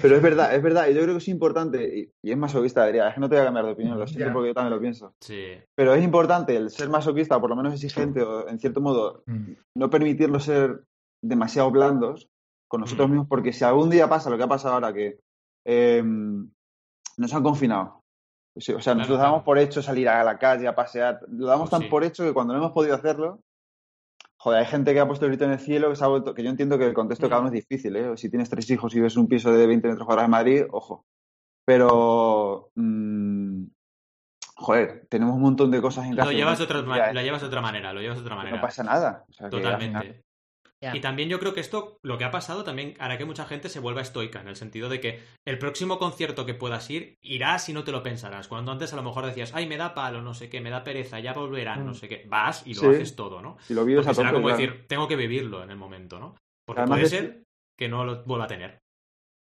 Pero 0.00 0.14
es 0.14 0.22
verdad, 0.22 0.54
es 0.54 0.62
verdad. 0.62 0.86
Y 0.88 0.94
yo 0.94 1.02
creo 1.02 1.14
que 1.14 1.18
es 1.18 1.26
importante, 1.28 1.98
y, 1.98 2.28
y 2.28 2.30
es 2.30 2.36
masoquista, 2.38 2.84
Adrián, 2.84 3.08
es 3.08 3.14
que 3.14 3.20
no 3.20 3.28
te 3.28 3.34
voy 3.34 3.42
a 3.42 3.46
cambiar 3.46 3.66
de 3.66 3.72
opinión, 3.72 3.98
lo 3.98 4.06
siento 4.06 4.32
porque 4.32 4.50
yo 4.50 4.54
también 4.54 4.74
lo 4.74 4.80
pienso. 4.80 5.12
Sí. 5.20 5.54
Pero 5.74 5.92
es 5.94 6.04
importante 6.04 6.54
el 6.54 6.70
ser 6.70 6.88
masoquista, 6.88 7.36
o 7.36 7.40
por 7.40 7.50
lo 7.50 7.56
menos 7.56 7.74
exigente, 7.74 8.22
o 8.22 8.48
en 8.48 8.60
cierto 8.60 8.80
modo, 8.80 9.24
Mm. 9.26 9.52
no 9.76 9.90
permitirlo 9.90 10.38
ser 10.38 10.84
demasiado 11.20 11.72
blandos 11.72 12.28
con 12.68 12.80
nosotros 12.80 13.08
mismos, 13.08 13.26
porque 13.28 13.52
si 13.52 13.64
algún 13.64 13.90
día 13.90 14.08
pasa 14.08 14.30
lo 14.30 14.36
que 14.36 14.44
ha 14.44 14.48
pasado 14.48 14.74
ahora, 14.74 14.92
que 14.92 15.20
eh, 15.64 16.02
nos 17.16 17.34
han 17.34 17.42
confinado. 17.42 18.02
O 18.56 18.60
sea, 18.60 18.76
Claro, 18.76 18.98
nosotros 18.98 19.18
claro. 19.18 19.30
damos 19.32 19.42
por 19.44 19.58
hecho 19.58 19.82
salir 19.82 20.08
a 20.08 20.24
la 20.24 20.38
calle 20.38 20.66
a 20.66 20.74
pasear. 20.74 21.20
Lo 21.28 21.46
damos 21.46 21.68
Pues 21.68 21.78
tan 21.78 21.82
sí. 21.82 21.88
por 21.88 22.04
hecho 22.04 22.24
que 22.24 22.32
cuando 22.32 22.54
no 22.54 22.60
hemos 22.60 22.72
podido 22.72 22.94
hacerlo, 22.94 23.40
joder, 24.38 24.60
hay 24.60 24.66
gente 24.66 24.94
que 24.94 25.00
ha 25.00 25.06
puesto 25.06 25.26
el 25.26 25.32
grito 25.32 25.44
en 25.44 25.52
el 25.52 25.58
cielo, 25.58 25.90
que 25.90 25.96
se 25.96 26.04
ha 26.04 26.08
vuelto, 26.08 26.34
que 26.34 26.42
yo 26.42 26.50
entiendo 26.50 26.78
que 26.78 26.86
el 26.86 26.94
contexto 26.94 27.28
cada 27.28 27.40
uno 27.40 27.48
es 27.48 27.54
difícil, 27.54 27.94
¿eh? 27.96 28.16
Si 28.16 28.30
tienes 28.30 28.48
tres 28.48 28.70
hijos 28.70 28.94
y 28.94 29.00
ves 29.00 29.16
un 29.16 29.28
piso 29.28 29.52
de 29.52 29.66
20 29.66 29.88
metros 29.88 30.06
cuadrados 30.06 30.26
en 30.26 30.30
Madrid, 30.30 30.62
ojo. 30.70 31.04
Pero, 31.66 32.70
mm, 32.76 33.64
joder, 34.56 35.06
tenemos 35.10 35.34
un 35.34 35.42
montón 35.42 35.70
de 35.70 35.82
cosas 35.82 36.06
en 36.06 36.16
casa. 36.16 36.30
Lo 36.30 36.36
llevas, 36.36 36.58
de 36.58 36.64
otra, 36.64 36.80
Ya, 36.96 37.12
lo 37.12 37.20
llevas 37.20 37.40
de 37.42 37.46
otra 37.48 37.60
manera, 37.60 37.92
lo 37.92 38.00
llevas 38.00 38.18
de 38.18 38.22
otra 38.24 38.36
manera. 38.36 38.56
No 38.56 38.62
pasa 38.62 38.82
nada. 38.84 39.24
O 39.28 39.32
sea, 39.32 39.50
Totalmente. 39.50 40.22
Y 40.94 41.00
también 41.00 41.28
yo 41.28 41.38
creo 41.40 41.54
que 41.54 41.60
esto, 41.60 41.98
lo 42.02 42.18
que 42.18 42.24
ha 42.24 42.30
pasado, 42.30 42.64
también 42.64 42.94
hará 42.98 43.18
que 43.18 43.24
mucha 43.24 43.46
gente 43.46 43.68
se 43.68 43.80
vuelva 43.80 44.02
estoica, 44.02 44.40
en 44.40 44.48
el 44.48 44.56
sentido 44.56 44.88
de 44.88 45.00
que 45.00 45.20
el 45.46 45.58
próximo 45.58 45.98
concierto 45.98 46.46
que 46.46 46.54
puedas 46.54 46.88
ir, 46.90 47.16
irás 47.22 47.68
y 47.68 47.72
no 47.72 47.84
te 47.84 47.92
lo 47.92 48.02
pensarás. 48.02 48.48
Cuando 48.48 48.72
antes 48.72 48.92
a 48.92 48.96
lo 48.96 49.02
mejor 49.02 49.26
decías, 49.26 49.52
ay, 49.54 49.66
me 49.66 49.76
da 49.76 49.94
palo, 49.94 50.22
no 50.22 50.34
sé 50.34 50.48
qué, 50.48 50.60
me 50.60 50.70
da 50.70 50.84
pereza, 50.84 51.18
ya 51.20 51.32
volverán, 51.32 51.84
no 51.86 51.94
sé 51.94 52.08
qué. 52.08 52.24
Vas 52.28 52.66
y 52.66 52.74
lo 52.74 52.80
Sí. 52.80 52.86
haces 52.88 53.16
todo, 53.16 53.40
¿no? 53.42 53.56
Si 53.60 53.74
lo 53.74 53.84
vives 53.84 54.06
a 54.06 54.14
será 54.14 54.32
como 54.32 54.46
claro. 54.46 54.60
decir, 54.60 54.86
tengo 54.86 55.08
que 55.08 55.16
vivirlo 55.16 55.62
en 55.62 55.70
el 55.70 55.76
momento, 55.76 56.18
¿no? 56.20 56.34
Porque 56.66 56.82
Además 56.82 56.98
puede 56.98 57.04
es- 57.04 57.10
ser 57.10 57.42
que 57.78 57.88
no 57.88 58.04
lo 58.04 58.24
vuelva 58.24 58.44
a 58.44 58.48
tener. 58.48 58.78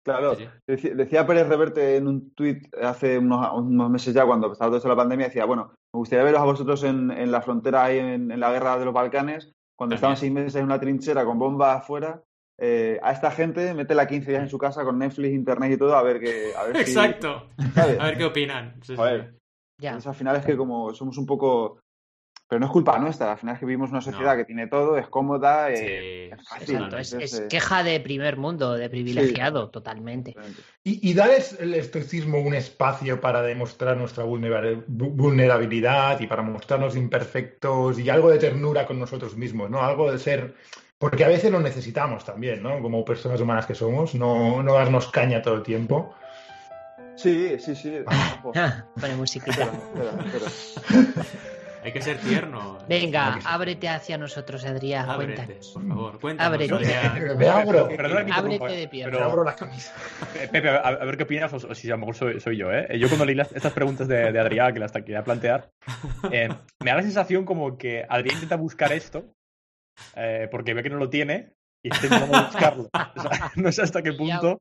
Claro, 0.06 0.34
Sí, 0.34 0.44
sí. 0.44 0.50
Decía, 0.66 0.94
decía 0.94 1.26
Pérez 1.26 1.48
Reverte 1.48 1.96
en 1.96 2.06
un 2.08 2.34
tuit 2.34 2.62
hace 2.76 3.18
unos, 3.18 3.50
unos 3.54 3.88
meses 3.90 4.12
ya, 4.12 4.26
cuando 4.26 4.52
estaba 4.52 4.68
todo 4.68 4.76
esto 4.76 4.88
de 4.88 4.94
la 4.94 5.00
pandemia, 5.00 5.26
decía, 5.28 5.46
bueno, 5.46 5.72
me 5.94 5.98
gustaría 5.98 6.24
veros 6.24 6.42
a 6.42 6.44
vosotros 6.44 6.82
en, 6.84 7.10
en 7.10 7.32
la 7.32 7.40
frontera 7.40 7.84
ahí 7.84 7.98
en, 8.00 8.30
en 8.30 8.38
la 8.38 8.52
guerra 8.52 8.76
de 8.78 8.84
los 8.84 8.92
Balcanes, 8.92 9.52
cuando 9.76 9.94
estaban 9.96 10.16
seis 10.16 10.32
meses 10.32 10.54
en 10.56 10.64
una 10.64 10.78
trinchera 10.80 11.24
con 11.24 11.38
bombas 11.38 11.78
afuera. 11.78 12.22
eh, 12.58 13.00
a 13.02 13.10
esta 13.12 13.30
gente, 13.32 13.74
métela 13.74 14.06
15 14.06 14.30
días 14.30 14.42
en 14.44 14.48
su 14.48 14.58
casa 14.58 14.84
con 14.84 14.98
Netflix, 14.98 15.34
internet 15.34 15.72
y 15.72 15.76
todo, 15.76 15.96
a 15.96 16.02
ver 16.02 16.20
que... 16.20 16.52
A 16.56 16.64
ver 16.64 16.76
Exacto. 16.80 17.48
A 17.76 18.06
ver 18.06 18.16
qué 18.16 18.24
opinan. 18.24 18.74
Sí, 18.82 18.92
sí, 18.92 18.96
Joder. 18.96 19.30
sí. 19.32 19.38
Ya. 19.80 19.88
Entonces, 19.90 20.08
al 20.08 20.14
final 20.14 20.36
es 20.36 20.44
que 20.46 20.56
como 20.56 20.94
somos 20.94 21.18
un 21.18 21.26
poco... 21.26 21.80
Pero 22.46 22.60
no 22.60 22.66
es 22.66 22.72
culpa 22.72 22.98
nuestra, 22.98 23.32
al 23.32 23.38
final 23.38 23.54
es 23.54 23.58
que 23.60 23.64
vivimos 23.66 23.90
una 23.90 24.02
sociedad 24.02 24.32
No. 24.32 24.36
que 24.36 24.44
tiene 24.44 24.66
todo, 24.66 24.98
es 24.98 25.08
cómoda, 25.08 25.70
eh, 25.70 26.28
Sí, 26.30 26.36
es 26.38 26.46
fácil. 26.48 26.74
Exacto, 26.76 26.98
es, 26.98 27.12
entonces, 27.12 27.32
es 27.32 27.40
eh, 27.40 27.48
queja 27.48 27.82
de 27.82 28.00
primer 28.00 28.36
mundo, 28.36 28.74
de 28.74 28.90
privilegiado, 28.90 29.70
totalmente. 29.70 30.36
Y, 30.84 31.10
y 31.10 31.14
darles 31.14 31.56
el 31.58 31.72
estoicismo 31.74 32.38
un 32.40 32.54
espacio 32.54 33.18
para 33.20 33.40
demostrar 33.40 33.96
nuestra 33.96 34.24
vulnera- 34.24 34.84
vu- 34.86 35.10
vulnerabilidad 35.16 36.20
y 36.20 36.26
para 36.26 36.42
mostrarnos 36.42 36.96
imperfectos 36.96 37.98
y 37.98 38.10
algo 38.10 38.30
de 38.30 38.38
ternura 38.38 38.86
con 38.86 38.98
nosotros 39.00 39.36
mismos, 39.36 39.70
¿no? 39.70 39.80
Algo 39.82 40.12
de 40.12 40.18
ser... 40.18 40.54
Porque 40.98 41.24
a 41.24 41.28
veces 41.28 41.50
lo 41.50 41.60
necesitamos 41.60 42.24
también, 42.24 42.62
¿no? 42.62 42.80
Como 42.80 43.04
personas 43.04 43.40
humanas 43.40 43.66
que 43.66 43.74
somos, 43.74 44.14
no, 44.14 44.62
no 44.62 44.74
darnos 44.74 45.10
caña 45.10 45.42
todo 45.42 45.54
el 45.54 45.62
tiempo. 45.62 46.14
Sí, 47.16 47.56
sí, 47.58 47.74
sí. 47.74 47.98
Pone 49.00 49.16
musiquita. 49.16 49.64
Espera, 49.64 50.10
espera, 50.24 50.46
espera. 50.46 51.24
Hay 51.84 51.92
que 51.92 52.00
ser 52.00 52.16
tierno. 52.16 52.78
Venga, 52.88 53.38
ábrete 53.44 53.88
hacia 53.90 54.16
nosotros, 54.16 54.64
Adrián. 54.64 55.08
Ábrete, 55.10 55.34
Cuéntanos. 55.44 55.70
por 55.74 55.86
favor. 55.88 56.20
Cuéntanos. 56.20 56.54
Ábrete. 56.54 56.74
Adrián. 56.96 57.38
Me 57.38 57.46
abro, 57.48 57.88
Perdona 57.88 58.24
que 58.24 58.32
te 58.32 58.38
Ábrete 58.38 58.64
de 58.72 58.82
eh, 58.84 58.88
pierna. 58.88 59.12
me 59.12 59.18
pero- 59.18 59.30
abro 59.30 59.44
la 59.44 59.54
camisa. 59.54 59.92
Eh, 60.40 60.48
Pepe, 60.50 60.68
a, 60.70 60.76
a 60.78 61.04
ver 61.04 61.16
qué 61.18 61.24
opinas, 61.24 61.52
o, 61.52 61.56
o 61.56 61.74
si 61.74 61.88
a 61.88 61.92
lo 61.92 61.98
mejor 61.98 62.14
soy, 62.16 62.40
soy 62.40 62.56
yo, 62.56 62.72
¿eh? 62.72 62.98
Yo 62.98 63.08
cuando 63.08 63.24
leí 63.26 63.34
las- 63.34 63.52
estas 63.52 63.72
preguntas 63.74 64.08
de, 64.08 64.32
de 64.32 64.40
Adrián, 64.40 64.72
que 64.72 64.80
las 64.80 64.92
quería 64.92 65.22
plantear, 65.22 65.70
eh, 66.32 66.48
me 66.82 66.90
da 66.90 66.96
la 66.96 67.02
sensación 67.02 67.44
como 67.44 67.76
que 67.76 68.04
Adrián 68.08 68.36
intenta 68.36 68.56
buscar 68.56 68.92
esto, 68.92 69.32
eh, 70.16 70.48
porque 70.50 70.74
ve 70.74 70.82
que 70.82 70.90
no 70.90 70.96
lo 70.96 71.08
tiene, 71.10 71.52
y 71.84 71.92
está 71.92 72.06
intentando 72.06 72.42
buscarlo. 72.46 72.88
O 73.16 73.20
sea, 73.22 73.52
no 73.56 73.70
sé 73.72 73.82
hasta 73.82 74.02
qué 74.02 74.12
punto 74.14 74.58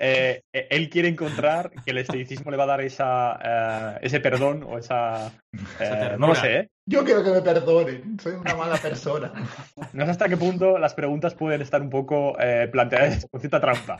eh, 0.00 0.40
eh, 0.52 0.66
él 0.70 0.88
quiere 0.88 1.08
encontrar 1.08 1.70
que 1.84 1.90
el 1.92 1.98
estoicismo 1.98 2.50
le 2.50 2.56
va 2.56 2.64
a 2.64 2.68
dar 2.68 2.80
esa, 2.80 3.38
eh, 3.42 3.98
ese 4.02 4.18
perdón 4.20 4.64
o 4.64 4.78
esa... 4.78 5.30
eh, 5.78 6.16
no 6.18 6.28
lo 6.28 6.34
sé, 6.34 6.56
¿eh? 6.56 6.68
Yo 6.86 7.04
quiero 7.04 7.22
que 7.22 7.30
me 7.30 7.40
perdonen, 7.42 8.18
soy 8.18 8.32
una 8.34 8.56
mala 8.56 8.76
persona. 8.78 9.32
No 9.92 10.04
sé 10.04 10.10
hasta 10.10 10.28
qué 10.28 10.36
punto 10.36 10.78
las 10.78 10.94
preguntas 10.94 11.34
pueden 11.34 11.62
estar 11.62 11.80
un 11.82 11.90
poco 11.90 12.36
eh, 12.40 12.68
planteadas 12.70 13.26
con 13.30 13.40
cierta 13.40 13.60
trampa. 13.60 13.96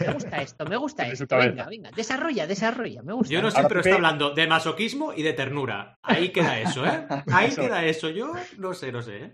Me 0.00 0.12
gusta 0.12 0.42
esto, 0.42 0.64
me 0.66 0.76
gusta 0.76 1.06
esto. 1.08 1.36
Venga, 1.36 1.66
venga, 1.66 1.90
desarrolla, 1.90 2.46
desarrolla, 2.46 3.02
me 3.02 3.12
gusta. 3.12 3.32
Yo 3.32 3.42
no 3.42 3.50
sé, 3.50 3.56
Ahora, 3.58 3.68
pero 3.68 3.80
Pepe- 3.80 3.90
está 3.90 3.96
hablando 3.96 4.30
de 4.34 4.46
masoquismo 4.46 5.12
y 5.12 5.22
de 5.22 5.32
ternura. 5.32 5.96
Ahí 6.02 6.30
queda 6.30 6.58
eso, 6.60 6.86
¿eh? 6.86 7.06
Ahí 7.32 7.48
Eso. 7.48 7.62
queda 7.62 7.84
eso. 7.84 8.08
Yo 8.10 8.32
no 8.58 8.74
sé, 8.74 8.92
no 8.92 9.02
sé, 9.02 9.16
¿eh? 9.24 9.32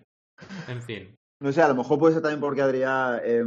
En 0.68 0.82
fin. 0.82 1.14
No 1.42 1.52
sé, 1.52 1.60
a 1.60 1.68
lo 1.68 1.74
mejor 1.74 1.98
puede 1.98 2.14
ser 2.14 2.22
también 2.22 2.40
porque 2.40 2.62
a 2.62 2.66
Adrián 2.66 3.20
eh, 3.24 3.44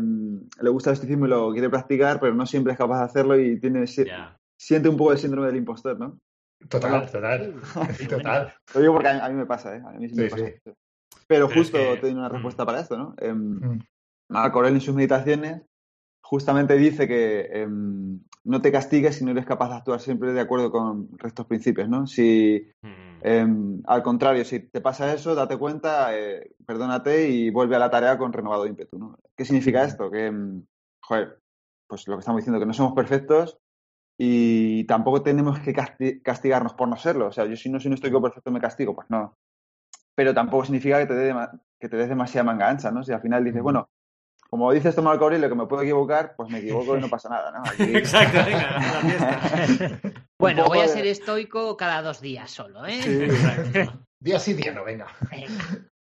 le 0.61 0.69
gusta 0.69 0.89
el 0.89 0.95
estoicismo 0.95 1.25
y 1.25 1.29
lo 1.29 1.51
quiere 1.53 1.69
practicar, 1.69 2.19
pero 2.19 2.33
no 2.33 2.45
siempre 2.45 2.73
es 2.73 2.77
capaz 2.77 2.99
de 2.99 3.05
hacerlo 3.05 3.39
y 3.39 3.59
tiene 3.59 3.85
siente 3.87 4.89
un 4.89 4.97
poco 4.97 5.11
el 5.13 5.17
síndrome 5.17 5.47
del 5.47 5.55
impostor, 5.57 5.97
¿no? 5.99 6.19
Total, 6.69 7.09
total, 7.11 7.53
total. 8.09 8.53
Lo 8.73 8.79
digo 8.81 8.93
porque 8.93 9.09
a 9.09 9.13
mí, 9.13 9.19
a 9.21 9.29
mí 9.29 9.35
me 9.35 9.45
pasa, 9.45 9.75
¿eh? 9.75 9.81
A 9.85 9.91
mí 9.91 10.09
sí, 10.09 10.15
me 10.15 10.23
Sí, 10.23 10.29
pasa. 10.29 10.45
sí. 10.45 10.53
Pero 10.65 10.75
Pero 11.27 11.47
justo 11.49 11.77
es 11.93 11.95
que- 11.95 12.05
tiene 12.07 12.19
una 12.19 12.29
mm. 12.29 12.33
respuesta 12.33 12.65
para 12.65 12.79
esto, 12.81 12.97
¿no? 12.97 13.15
Em, 13.17 13.59
Mm. 13.59 13.79
Marco 14.29 14.57
Aurelio 14.59 14.77
en 14.77 14.81
sus 14.81 14.95
meditaciones 14.95 15.61
justamente 16.21 16.75
dice 16.77 17.07
que 17.07 17.41
em, 17.61 18.19
no 18.43 18.61
te 18.61 18.71
castigues 18.71 19.15
si 19.15 19.23
no 19.25 19.31
eres 19.31 19.45
capaz 19.45 19.69
de 19.69 19.75
actuar 19.75 19.99
siempre 20.01 20.33
de 20.33 20.39
acuerdo 20.41 20.71
con 20.71 21.09
estos 21.23 21.45
principios, 21.45 21.87
¿no? 21.87 22.07
Si, 22.07 22.67
Mm. 22.81 23.04
Em, 23.25 23.81
al 23.85 24.03
contrario, 24.03 24.45
si 24.45 24.59
te 24.59 24.81
pasa 24.81 25.13
eso, 25.13 25.35
date 25.35 25.57
cuenta, 25.57 26.15
eh, 26.17 26.55
perdónate 26.65 27.29
y 27.29 27.49
vuelve 27.51 27.75
a 27.75 27.79
la 27.79 27.89
tarea 27.91 28.17
con 28.17 28.33
renovado 28.33 28.67
ímpetu, 28.67 28.97
¿no? 28.99 29.17
¿Qué 29.35 29.45
significa 29.45 29.83
esto? 29.83 30.11
Que, 30.11 30.27
em, 30.27 30.65
joder, 31.01 31.39
pues 31.87 32.07
lo 32.07 32.15
que 32.15 32.19
estamos 32.21 32.39
diciendo, 32.41 32.59
que 32.59 32.65
no 32.65 32.73
somos 32.73 32.93
perfectos 32.93 33.57
y 34.17 34.85
tampoco 34.85 35.23
tenemos 35.23 35.59
que 35.59 35.73
casti- 35.75 36.21
castigarnos 36.23 36.73
por 36.75 36.87
no 36.89 36.97
serlo. 36.97 37.27
O 37.27 37.31
sea, 37.31 37.45
yo 37.45 37.55
si 37.57 37.69
no 37.69 37.79
soy 37.79 37.89
un 37.89 37.95
estoico 37.95 38.21
perfecto 38.21 38.51
me 38.51 38.61
castigo, 38.61 38.95
pues 38.95 39.09
no. 39.09 39.35
Pero 40.15 40.33
tampoco 40.33 40.65
significa 40.65 40.99
que 40.99 41.07
te, 41.07 41.15
dé 41.15 41.33
dema- 41.33 41.51
que 41.79 41.89
te 41.89 41.97
des 41.97 42.09
demasiada 42.09 42.43
manga 42.45 42.69
ancha, 42.69 42.91
¿no? 42.91 43.03
Si 43.03 43.11
al 43.13 43.21
final 43.21 43.43
dices, 43.43 43.61
bueno, 43.61 43.89
como 44.55 44.71
dice 44.71 44.87
esto 44.87 45.01
Marco 45.01 45.25
Aurelio, 45.25 45.49
que 45.49 45.55
me 45.55 45.65
puedo 45.65 45.81
equivocar, 45.83 46.33
pues 46.37 46.49
me 46.49 46.59
equivoco 46.59 46.95
y 46.95 47.01
no 47.01 47.09
pasa 47.09 47.27
nada, 47.27 47.51
¿no? 47.51 47.63
Aquí- 47.69 47.83
Exacto, 47.97 48.37
venga, 48.45 48.69
a 48.69 48.93
la 48.93 49.01
fiesta. 49.01 49.99
Bueno, 50.39 50.65
voy 50.65 50.79
a 50.79 50.83
de- 50.83 50.87
ser 50.87 51.05
estoico 51.07 51.75
cada 51.75 52.01
dos 52.01 52.21
días 52.21 52.49
solo, 52.51 52.85
¿eh? 52.85 53.01
Sí. 53.01 53.19
Día 54.21 54.39
sí, 54.39 54.53
día 54.53 54.71
no, 54.71 54.83
venga. 54.85 55.07
Venga. 55.29 55.51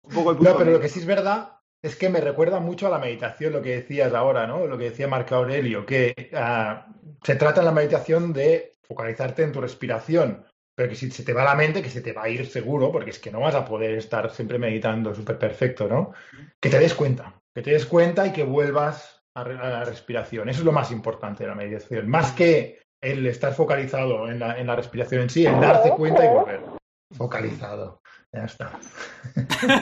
un 0.02 0.14
poco 0.14 0.30
el 0.30 0.36
punto 0.38 0.52
No, 0.52 0.58
pero 0.58 0.70
lo 0.72 0.80
que 0.80 0.88
sí 0.88 0.98
es 1.00 1.06
verdad 1.06 1.52
es 1.82 1.96
que 1.96 2.08
me 2.08 2.20
recuerda 2.20 2.58
mucho 2.60 2.86
a 2.86 2.90
la 2.90 2.98
meditación, 2.98 3.52
lo 3.52 3.60
que 3.62 3.76
decías 3.76 4.12
ahora, 4.14 4.46
¿no? 4.46 4.66
Lo 4.66 4.76
que 4.78 4.84
decía 4.90 5.06
Marco 5.06 5.34
Aurelio, 5.34 5.84
que 5.86 6.30
ah, 6.34 6.86
se 7.22 7.36
trata 7.36 7.60
en 7.60 7.66
la 7.66 7.72
meditación 7.72 8.32
de 8.32 8.72
focalizarte 8.88 9.42
en 9.44 9.52
tu 9.52 9.60
respiración, 9.60 10.44
pero 10.74 10.88
que 10.88 10.96
si 10.96 11.10
se 11.10 11.22
te 11.24 11.32
va 11.32 11.44
la 11.44 11.54
mente, 11.54 11.82
que 11.82 11.90
se 11.90 12.00
te 12.00 12.12
va 12.12 12.24
a 12.24 12.28
ir 12.28 12.46
seguro, 12.46 12.90
porque 12.90 13.10
es 13.10 13.18
que 13.18 13.30
no 13.30 13.40
vas 13.40 13.54
a 13.54 13.64
poder 13.64 13.94
estar 13.94 14.30
siempre 14.30 14.58
meditando 14.58 15.14
súper 15.14 15.38
perfecto, 15.38 15.86
¿no? 15.88 16.12
Que 16.58 16.68
te 16.70 16.78
des 16.78 16.94
cuenta, 16.94 17.39
que 17.54 17.62
te 17.62 17.70
des 17.72 17.86
cuenta 17.86 18.26
y 18.26 18.32
que 18.32 18.44
vuelvas 18.44 19.22
a, 19.36 19.44
la 19.44 19.84
respiración. 19.84 20.48
Eso 20.48 20.60
es 20.60 20.64
lo 20.64 20.72
más 20.72 20.90
importante 20.90 21.44
de 21.44 21.48
la 21.50 21.54
meditación, 21.56 22.08
más 22.08 22.32
que 22.32 22.80
el 23.02 23.26
estar 23.26 23.54
focalizado 23.54 24.28
en 24.30 24.38
la, 24.38 24.58
en 24.58 24.66
la 24.66 24.76
respiración 24.76 25.22
en 25.22 25.30
sí, 25.30 25.46
el 25.46 25.60
darte 25.60 25.90
cuenta 25.90 26.24
y 26.24 26.28
volver. 26.28 26.60
Focalizado. 27.16 28.00
Ya 28.32 28.44
está. 28.44 28.78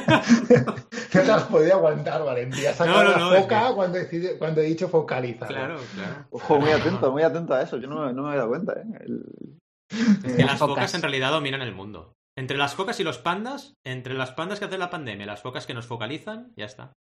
No 1.15 1.23
te 1.25 1.33
has 1.33 1.43
podido 1.45 1.75
aguantar, 1.75 2.23
Valentía. 2.25 2.71
Has 2.71 2.81
No, 2.81 2.87
sacado 2.87 3.05
no, 3.05 3.11
la 3.11 3.19
no, 3.19 3.35
es 3.35 3.43
foca 3.43 3.69
que- 3.69 3.75
cuando, 3.75 3.99
he 3.99 4.01
decidido- 4.03 4.39
cuando 4.39 4.61
he 4.61 4.65
dicho 4.65 4.89
focalizar. 4.89 5.49
Claro, 5.49 5.77
claro. 5.95 6.27
Ojo, 6.31 6.59
muy 6.61 6.71
atento, 6.71 7.13
muy 7.13 7.23
atento 7.23 7.55
a 7.55 7.63
eso. 7.63 7.79
Yo 7.79 7.89
no, 7.89 8.13
no 8.13 8.23
me 8.23 8.29
había 8.29 8.41
dado 8.41 8.51
cuenta, 8.51 8.73
¿eh? 8.75 8.85
El- 9.01 9.59
Es 9.91 10.35
que 10.35 10.43
Las 10.43 10.53
las 10.53 10.59
focas 10.59 10.75
focas. 10.77 10.95
en 10.95 11.03
realidad 11.03 11.31
dominan 11.31 11.63
el 11.63 11.75
mundo. 11.75 12.13
Entre 12.37 12.57
las 12.57 12.75
focas 12.75 13.01
y 13.01 13.05
los 13.05 13.19
pandas, 13.19 13.75
entre 13.85 14.15
las 14.15 14.31
pandas 14.33 14.59
que 14.59 14.67
hacen 14.67 14.79
la 14.81 14.91
pandemia, 14.91 15.27
las 15.27 15.43
focas 15.43 15.67
que 15.67 15.75
nos 15.75 15.87
focalizan, 15.87 16.53
ya 16.57 16.67
está. 16.67 16.93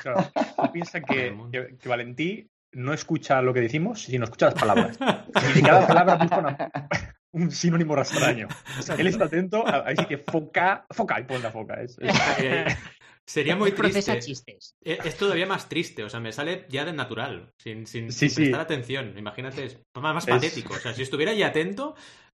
Claro, 0.00 0.30
tú 0.56 0.72
piensa 0.72 1.00
que, 1.00 1.36
que, 1.50 1.76
que 1.78 1.88
Valentí 1.88 2.48
no 2.72 2.92
escucha 2.92 3.40
lo 3.42 3.52
que 3.54 3.60
decimos, 3.60 4.02
sino 4.02 4.24
escucha 4.24 4.46
las 4.46 4.54
palabras. 4.54 4.98
Y 5.50 5.52
de 5.54 5.62
cada 5.62 5.86
palabra 5.86 6.16
busca 6.16 6.38
una- 6.38 6.70
un 7.32 7.50
sinónimo 7.50 7.96
extraño. 7.98 8.48
Él 8.98 9.06
está 9.08 9.24
atento, 9.24 9.66
a- 9.66 9.84
ahí 9.86 9.96
sí 9.96 10.06
que 10.06 10.18
foca, 10.18 10.86
foca, 10.90 11.20
y 11.20 11.24
pon 11.24 11.42
la 11.42 11.50
foca. 11.50 11.80
Es, 11.82 11.96
es- 11.98 12.14
Eh, 12.38 12.66
Sería 13.26 13.56
muy 13.56 13.70
Procesa 13.72 14.12
triste. 14.12 14.26
chistes. 14.52 14.74
Eh, 14.84 14.98
Es 15.02 15.16
todavía 15.16 15.46
más 15.46 15.66
triste, 15.66 16.04
o 16.04 16.10
sea, 16.10 16.20
me 16.20 16.30
sale 16.30 16.66
ya 16.68 16.84
de 16.84 16.92
natural, 16.92 17.50
sin, 17.56 17.86
sin, 17.86 18.12
Sí, 18.12 18.28
sin 18.28 18.30
sí. 18.30 18.36
prestar 18.42 18.60
atención. 18.60 19.16
Imagínate, 19.16 19.64
es 19.64 19.78
más, 19.94 20.12
más 20.14 20.28
Es- 20.28 20.34
patético. 20.34 20.74
O 20.74 20.76
sea, 20.76 20.92
si 20.92 21.00
estuviera 21.02 21.32
ya 21.32 21.46
atento, 21.46 21.94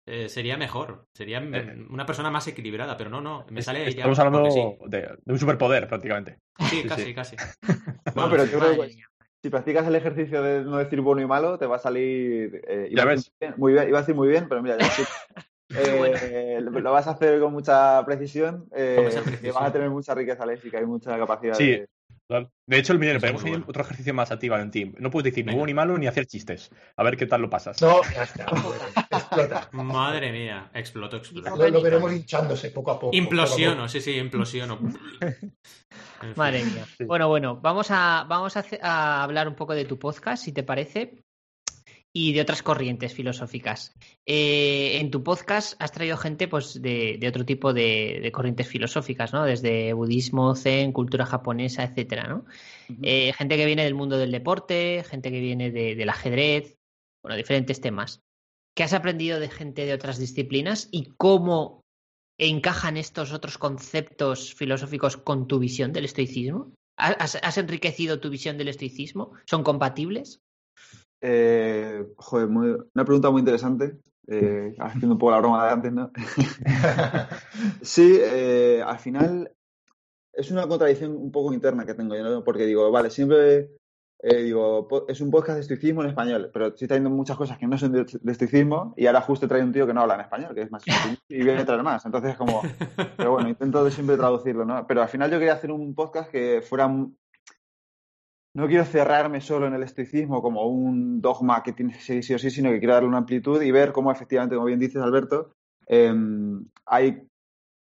eh, 0.07 0.29
sería 0.29 0.57
mejor. 0.57 1.05
Sería 1.13 1.39
mm, 1.39 1.53
Eh. 1.55 1.85
una 1.89 2.05
persona 2.05 2.31
más 2.31 2.47
equilibrada, 2.47 2.97
pero 2.97 3.09
no, 3.09 3.21
no, 3.21 3.45
me 3.49 3.59
es- 3.59 3.65
sale 3.65 3.83
ya. 3.83 3.89
estamos 3.89 4.17
hablando 4.19 4.39
porque 4.39 4.51
sí. 4.51 4.77
de, 4.87 5.01
de 5.23 5.33
un 5.33 5.39
superpoder, 5.39 5.87
prácticamente. 5.87 6.39
Sí, 6.69 6.81
Sí, 6.81 6.87
casi, 6.87 7.03
sí. 7.03 7.13
casi. 7.13 7.35
No, 8.07 8.13
Bueno, 8.15 8.29
pero 8.31 8.45
sí. 8.45 8.51
yo 8.51 8.59
creo 8.59 8.81
que 8.81 8.95
si 9.43 9.49
practicas 9.51 9.85
el 9.87 9.95
ejercicio 9.95 10.41
de 10.41 10.63
no 10.63 10.77
decir 10.77 10.99
bueno 11.01 11.21
y 11.21 11.27
malo, 11.27 11.57
te 11.59 11.67
va 11.67 11.75
a 11.75 11.79
salir. 11.79 12.61
eh, 12.67 12.87
Ya 12.91 13.03
iba, 13.03 13.05
ves. 13.05 13.31
muy 13.31 13.37
bien, 13.39 13.53
muy 13.57 13.73
bien, 13.73 13.89
iba 13.89 13.97
a 13.99 14.01
decir 14.01 14.15
muy 14.15 14.27
bien, 14.29 14.47
pero 14.49 14.63
mira, 14.63 14.77
ya 14.77 14.85
sí. 14.89 15.03
Eh, 15.69 16.59
lo 16.61 16.71
lo 16.71 16.91
vas 16.93 17.07
a 17.07 17.11
hacer 17.11 17.41
con 17.41 17.51
mucha 17.51 18.03
precisión 18.05 18.67
eh, 18.73 18.95
Con 19.13 19.45
y 19.45 19.49
vas 19.51 19.63
a 19.65 19.71
tener 19.73 19.89
mucha 19.89 20.15
riqueza 20.15 20.45
léxica 20.45 20.79
y 20.81 20.85
mucha 20.85 21.17
capacidad 21.17 21.55
Sí. 21.55 21.71
de... 21.71 21.87
De 22.65 22.77
hecho, 22.77 22.91
el 22.91 23.01
ahí 23.01 23.31
bueno. 23.31 23.65
otro 23.67 23.83
ejercicio 23.83 24.13
más 24.13 24.31
a 24.31 24.39
ti, 24.39 24.49
Valentín. 24.49 24.93
No 24.99 25.09
puedes 25.09 25.31
decir 25.31 25.45
ni 25.45 25.53
bueno 25.53 25.67
ni 25.67 25.73
malo 25.73 25.97
ni 25.97 26.07
hacer 26.07 26.25
chistes. 26.25 26.69
A 26.97 27.03
ver 27.03 27.15
qué 27.15 27.25
tal 27.25 27.41
lo 27.41 27.49
pasas. 27.49 27.81
No, 27.81 28.01
ya 28.13 28.23
está. 28.23 28.45
Explota. 29.09 29.69
Madre 29.71 30.33
mía, 30.33 30.69
exploto, 30.73 31.15
exploto. 31.15 31.55
Lo, 31.55 31.69
lo 31.69 31.81
veremos 31.81 32.11
hinchándose 32.11 32.71
poco 32.71 32.91
a 32.91 32.95
poco. 32.95 33.11
poco 33.11 33.15
a 33.15 33.17
Implosiono, 33.17 33.87
sí, 33.87 34.01
sí, 34.01 34.17
implosiono. 34.17 34.79
En 36.19 36.29
fin. 36.29 36.33
Madre 36.35 36.65
mía. 36.65 36.85
Sí. 36.97 37.05
Bueno, 37.05 37.27
bueno, 37.27 37.61
vamos 37.61 37.91
a, 37.91 38.25
vamos 38.27 38.55
a 38.57 39.23
hablar 39.23 39.47
un 39.47 39.53
poco 39.53 39.75
de 39.75 39.85
tu 39.85 39.99
podcast, 39.99 40.43
si 40.43 40.51
te 40.51 40.63
parece, 40.63 41.23
y 42.19 42.33
de 42.33 42.41
otras 42.41 42.63
corrientes 42.63 43.13
filosóficas. 43.13 43.93
Eh, 44.25 44.97
en 44.99 45.11
tu 45.11 45.21
podcast 45.21 45.75
has 45.81 45.91
traído 45.91 46.17
gente 46.17 46.47
pues, 46.47 46.81
de, 46.81 47.17
de 47.19 47.27
otro 47.27 47.45
tipo 47.45 47.73
de, 47.73 48.19
de 48.23 48.31
corrientes 48.31 48.67
filosóficas, 48.67 49.33
¿no? 49.33 49.43
Desde 49.45 49.93
budismo, 49.93 50.55
zen, 50.55 50.93
cultura 50.93 51.25
japonesa, 51.27 51.83
etcétera, 51.83 52.27
¿no? 52.27 52.45
Eh, 53.03 53.33
gente 53.33 53.55
que 53.57 53.65
viene 53.65 53.83
del 53.83 53.93
mundo 53.93 54.17
del 54.17 54.31
deporte, 54.31 55.03
gente 55.07 55.29
que 55.29 55.39
viene 55.39 55.69
de- 55.71 55.95
del 55.95 56.09
ajedrez, 56.09 56.77
bueno, 57.23 57.37
diferentes 57.37 57.81
temas. 57.81 58.21
¿Qué 58.75 58.83
has 58.83 58.93
aprendido 58.93 59.39
de 59.39 59.49
gente 59.49 59.85
de 59.85 59.93
otras 59.93 60.17
disciplinas 60.17 60.87
y 60.91 61.09
cómo 61.17 61.81
encajan 62.39 62.97
estos 62.97 63.31
otros 63.33 63.57
conceptos 63.57 64.53
filosóficos 64.55 65.17
con 65.17 65.47
tu 65.47 65.59
visión 65.59 65.93
del 65.93 66.05
estoicismo? 66.05 66.73
¿Has, 66.97 67.35
has 67.35 67.57
enriquecido 67.57 68.19
tu 68.19 68.29
visión 68.29 68.57
del 68.57 68.69
estoicismo? 68.69 69.33
¿Son 69.45 69.63
compatibles? 69.63 70.39
Eh, 71.21 72.05
joder, 72.17 72.47
muy- 72.47 72.77
una 72.93 73.05
pregunta 73.05 73.29
muy 73.29 73.39
interesante. 73.39 73.97
Eh, 74.27 74.75
haciendo 74.79 75.13
un 75.13 75.19
poco 75.19 75.31
la 75.31 75.39
broma 75.39 75.65
de 75.65 75.71
antes, 75.71 75.93
¿no? 75.93 76.11
Sí, 77.81 78.19
eh, 78.21 78.83
al 78.85 78.99
final 78.99 79.51
es 80.33 80.51
una 80.51 80.67
contradicción 80.67 81.15
un 81.15 81.31
poco 81.31 81.53
interna 81.53 81.85
que 81.85 81.93
tengo 81.93 82.15
yo, 82.15 82.23
¿no? 82.23 82.43
Porque 82.43 82.65
digo, 82.65 82.91
vale, 82.91 83.09
siempre 83.09 83.71
eh, 84.19 84.43
digo, 84.43 84.87
es 85.07 85.21
un 85.21 85.31
podcast 85.31 85.55
de 85.55 85.61
estoicismo 85.61 86.03
en 86.03 86.09
español, 86.09 86.49
pero 86.51 86.67
estoy 86.67 86.87
trayendo 86.87 87.09
muchas 87.09 87.37
cosas 87.37 87.57
que 87.57 87.67
no 87.67 87.77
son 87.77 87.91
de, 87.91 88.05
de 88.19 88.31
estoicismo 88.31 88.93
y 88.97 89.05
ahora 89.05 89.21
justo 89.21 89.47
trae 89.47 89.63
un 89.63 89.71
tío 89.71 89.85
que 89.87 89.93
no 89.93 90.01
habla 90.01 90.15
en 90.15 90.21
español, 90.21 90.53
que 90.55 90.61
es 90.63 90.71
más 90.71 90.83
y 91.29 91.43
viene 91.43 91.61
a 91.61 91.65
traer 91.65 91.83
más. 91.83 92.05
Entonces, 92.05 92.35
como, 92.35 92.61
pero 93.15 93.31
bueno, 93.31 93.49
intento 93.49 93.83
de 93.83 93.91
siempre 93.91 94.17
traducirlo, 94.17 94.65
¿no? 94.65 94.85
Pero 94.87 95.01
al 95.03 95.09
final 95.09 95.31
yo 95.31 95.37
quería 95.39 95.53
hacer 95.53 95.71
un 95.71 95.93
podcast 95.95 96.29
que 96.31 96.61
fuera 96.61 96.87
no 98.57 98.67
quiero 98.67 98.85
cerrarme 98.85 99.39
solo 99.39 99.67
en 99.67 99.75
el 99.75 99.83
estoicismo 99.83 100.41
como 100.41 100.65
un 100.67 101.21
dogma 101.21 101.61
que 101.61 101.73
tiene 101.73 101.93
que 101.93 101.99
seguir 101.99 102.23
sí 102.23 102.33
o 102.33 102.39
sí, 102.39 102.49
sino 102.49 102.71
que 102.71 102.79
quiero 102.79 102.95
darle 102.95 103.07
una 103.09 103.19
amplitud 103.19 103.61
y 103.61 103.69
ver 103.71 103.91
cómo 103.91 104.11
efectivamente, 104.11 104.55
como 104.55 104.65
bien 104.65 104.79
dices, 104.79 104.99
Alberto, 105.01 105.53
em, 105.85 106.65
hay 106.87 107.21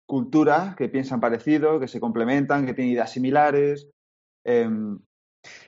culturas 0.05 0.75
que 0.75 0.89
piensan 0.89 1.21
parecido, 1.21 1.79
que 1.79 1.87
se 1.87 1.99
complementan, 2.01 2.65
que 2.65 2.73
tienen 2.73 2.91
ideas 2.93 3.11
similares. 3.11 3.89
em, 4.43 4.99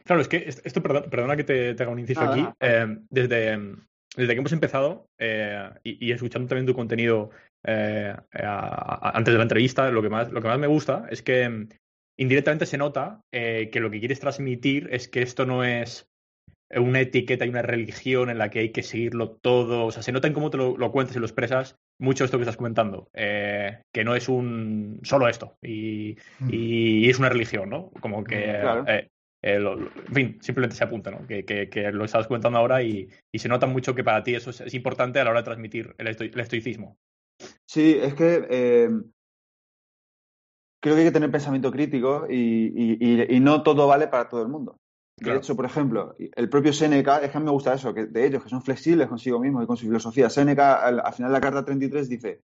Claro, 0.03 0.22
es 0.22 0.28
que 0.28 0.38
est- 0.38 0.66
esto, 0.66 0.82
perdona, 0.84 1.36
que 1.38 1.43
te, 1.43 1.74
te 1.74 1.84
haga 1.84 1.91
un 1.91 1.99
inciso 1.99 2.26
aquí. 2.26 2.41
eh, 2.60 2.97
desde, 3.10 3.58
desde 4.16 4.34
que 4.34 4.39
hemos 4.39 4.51
empezado 4.51 5.08
eh, 5.20 5.70
y, 5.84 6.05
y 6.08 6.12
escuchando 6.12 6.47
también 6.49 6.66
tu 6.66 6.74
contenido 6.76 7.30
eh, 7.64 8.14
a- 8.34 9.10
a- 9.10 9.18
antes 9.18 9.34
de 9.34 9.38
la 9.38 9.43
entrevista, 9.43 9.89
lo 9.89 10.01
que 10.01 10.10
más, 10.10 10.32
lo 10.32 10.41
que 10.41 10.47
más 10.47 10.60
me 10.60 10.68
gusta 10.68 11.05
es 11.10 11.22
que 11.22 11.68
indirectamente 12.18 12.65
se 12.65 12.78
nota 12.78 13.22
eh, 13.32 13.70
que 13.72 13.80
lo 13.80 13.89
que 13.91 13.99
quieres 13.99 14.20
transmitir 14.20 14.89
es 14.91 15.07
que 15.07 15.22
esto 15.22 15.45
no 15.45 15.63
es 15.63 16.07
una 16.70 16.99
etiqueta 16.99 17.45
y 17.45 17.49
una 17.49 17.61
religión 17.61 18.30
en 18.30 18.38
la 18.38 18.49
que 18.49 18.59
hay 18.59 18.70
que 18.72 18.84
seguirlo 18.84 19.38
todo. 19.41 19.86
O 19.86 19.91
sea, 19.91 20.03
se 20.03 20.11
nota 20.11 20.28
en 20.28 20.34
cómo 20.34 20.49
te 20.49 20.57
lo, 20.57 20.76
lo 20.78 20.91
cuentas 20.91 21.15
y 21.15 21.20
lo 21.20 21.26
expresas 21.26 21.78
mucho 21.99 22.26
esto 22.26 22.38
que 22.38 22.43
estás 22.43 22.57
comentando. 22.57 23.07
eh, 23.13 23.80
que 23.93 24.03
no 24.03 24.15
es 24.15 24.28
un 24.28 24.99
solo 25.03 25.28
esto 25.30 25.55
y, 25.61 26.18
y 26.49 27.09
es 27.09 27.20
una 27.20 27.30
religión, 27.30 27.70
¿no? 27.70 27.89
Como 28.01 28.24
que. 28.24 28.57
Claro. 28.59 28.84
eh, 28.88 29.07
eh, 29.43 29.59
lo- 29.59 29.76
lo- 29.76 29.91
en 30.07 30.13
fin, 30.13 30.38
simplemente 30.41 30.76
se 30.76 30.84
apunta, 30.84 31.11
¿no? 31.11 31.26
Que, 31.28 31.45
que- 31.45 31.70
que 31.70 31.91
lo 31.91 32.03
estabas 32.05 32.28
comentando 32.28 32.57
ahora 32.57 32.82
y, 32.84 33.07
y 33.32 33.39
se 33.39 33.47
nota 33.47 33.68
mucho 33.68 33.93
que 33.95 34.03
para 34.03 34.24
ti 34.24 34.34
eso 34.36 34.49
es, 34.49 34.61
es 34.61 34.74
importante 34.74 35.20
a 35.20 35.24
la 35.24 35.30
hora 35.30 35.41
de 35.41 35.45
transmitir 35.45 35.93
el, 35.99 36.07
estoi- 36.07 36.34
el 36.34 36.39
estoicismo. 36.39 36.97
Sí, 37.65 37.97
es 38.01 38.13
que 38.15 38.89
creo 40.82 40.95
que 40.95 41.01
hay 41.01 41.07
que 41.07 41.11
tener 41.13 41.32
pensamiento 41.32 41.71
crítico 41.71 42.25
y, 42.30 42.36
y- 42.36 42.97
y- 42.99 43.36
y 43.36 43.39
no 43.39 43.63
todo 43.63 43.88
vale 43.88 44.07
para 44.07 44.30
todo 44.30 44.41
el 44.41 44.47
mundo. 44.49 44.78
De 45.17 45.23
Claro. 45.25 45.39
hecho, 45.39 45.55
por 45.55 45.65
ejemplo, 45.65 46.15
el 46.19 46.49
propio 46.49 46.71
Séneca, 46.71 47.17
es 47.19 47.32
que 47.32 47.38
a 47.38 47.39
mí 47.39 47.45
me 47.45 47.51
gusta 47.51 47.73
eso, 47.73 47.93
que 47.93 48.05
de 48.05 48.25
ellos, 48.28 48.43
que 48.43 48.49
son 48.49 48.61
flexibles 48.61 49.07
consigo 49.07 49.39
mismos 49.39 49.63
y 49.63 49.67
con 49.67 49.75
su 49.78 49.88
filosofía. 49.88 50.30
Séneca, 50.30 50.75
al, 50.86 50.99
al 50.99 51.13
final 51.13 51.32
de 51.32 51.38
la 51.38 51.41
carta 51.41 51.65
33, 51.65 52.07
dice, 52.07 52.41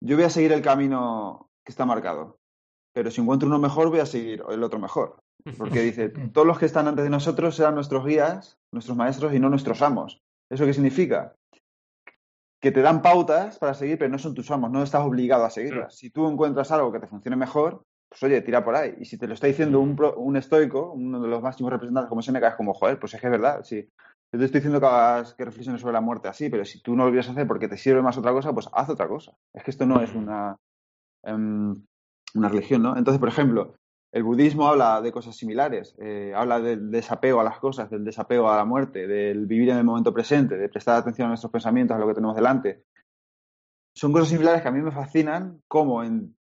yo 0.00 0.16
voy 0.16 0.24
a 0.26 0.30
seguir 0.30 0.52
el 0.52 0.60
camino 0.60 1.48
que 1.64 1.72
está 1.72 1.86
marcado, 1.86 2.38
pero 2.92 3.10
si 3.10 3.22
encuentro 3.22 3.48
uno 3.48 3.58
mejor, 3.58 3.88
voy 3.88 4.00
a 4.00 4.06
seguir 4.06 4.42
el 4.50 4.62
otro 4.62 4.78
mejor. 4.78 5.16
Porque 5.56 5.80
dice, 5.82 6.10
todos 6.10 6.46
los 6.46 6.58
que 6.58 6.66
están 6.66 6.86
antes 6.88 7.04
de 7.04 7.10
nosotros 7.10 7.56
serán 7.56 7.74
nuestros 7.76 8.04
guías, 8.04 8.58
nuestros 8.72 8.94
maestros 8.96 9.32
y 9.32 9.38
no 9.40 9.48
nuestros 9.48 9.80
amos. 9.80 10.20
¿Eso 10.50 10.66
qué 10.66 10.74
significa? 10.74 11.34
Que 12.62 12.70
te 12.72 12.80
dan 12.80 13.02
pautas 13.02 13.58
para 13.58 13.74
seguir, 13.74 13.98
pero 13.98 14.10
no 14.10 14.18
son 14.18 14.34
tus 14.34 14.50
amos, 14.50 14.70
no 14.70 14.82
estás 14.82 15.02
obligado 15.02 15.44
a 15.44 15.50
seguirlas. 15.50 15.96
Si 15.96 16.10
tú 16.10 16.28
encuentras 16.28 16.70
algo 16.70 16.92
que 16.92 17.00
te 17.00 17.08
funcione 17.08 17.36
mejor, 17.36 17.82
pues 18.08 18.22
oye, 18.22 18.40
tira 18.40 18.64
por 18.64 18.76
ahí. 18.76 18.94
Y 19.00 19.04
si 19.04 19.18
te 19.18 19.26
lo 19.26 19.34
está 19.34 19.48
diciendo 19.48 19.80
un, 19.80 19.96
pro- 19.96 20.14
un 20.16 20.36
estoico, 20.36 20.92
uno 20.92 21.20
de 21.20 21.28
los 21.28 21.42
máximos 21.42 21.72
representantes 21.72 22.08
como 22.08 22.22
Seneca, 22.22 22.48
es 22.48 22.54
como, 22.54 22.72
joder, 22.72 22.98
pues 23.00 23.14
es 23.14 23.20
que 23.20 23.26
es 23.26 23.30
verdad. 23.32 23.62
Sí. 23.64 23.88
Yo 24.32 24.38
te 24.38 24.44
estoy 24.46 24.60
diciendo 24.60 24.80
que 24.80 24.86
hagas 24.86 25.34
que 25.34 25.44
reflexiones 25.44 25.80
sobre 25.82 25.92
la 25.94 26.00
muerte 26.00 26.28
así, 26.28 26.48
pero 26.48 26.64
si 26.64 26.80
tú 26.80 26.94
no 26.96 27.04
lo 27.04 27.10
quieres 27.10 27.28
hacer 27.28 27.46
porque 27.48 27.68
te 27.68 27.76
sirve 27.76 28.00
más 28.00 28.16
otra 28.16 28.32
cosa, 28.32 28.52
pues 28.52 28.68
haz 28.72 28.88
otra 28.88 29.08
cosa. 29.08 29.32
Es 29.52 29.64
que 29.64 29.70
esto 29.72 29.84
no 29.84 30.00
es 30.00 30.14
una, 30.14 30.56
em, 31.24 31.84
una 32.34 32.48
religión, 32.48 32.82
¿no? 32.82 32.96
Entonces, 32.96 33.18
por 33.18 33.28
ejemplo, 33.28 33.74
el 34.12 34.22
budismo 34.22 34.68
habla 34.68 35.00
de 35.00 35.10
cosas 35.10 35.34
similares, 35.36 35.94
eh, 35.98 36.32
habla 36.36 36.60
del 36.60 36.90
desapego 36.90 37.40
a 37.40 37.44
las 37.44 37.58
cosas, 37.58 37.88
del 37.90 38.04
desapego 38.04 38.50
a 38.50 38.56
la 38.58 38.64
muerte, 38.66 39.06
del 39.06 39.46
vivir 39.46 39.70
en 39.70 39.78
el 39.78 39.84
momento 39.84 40.12
presente, 40.12 40.56
de 40.58 40.68
prestar 40.68 40.96
atención 40.96 41.26
a 41.26 41.28
nuestros 41.30 41.50
pensamientos, 41.50 41.96
a 41.96 41.98
lo 42.00 42.06
que 42.06 42.14
tenemos 42.14 42.36
delante. 42.36 42.84
Son 43.96 44.12
cosas 44.12 44.28
similares 44.28 44.60
que 44.60 44.68
a 44.68 44.72
mí 44.72 44.80
me 44.82 44.90
fascinan, 44.90 45.62
como 45.66 46.04
en, 46.04 46.36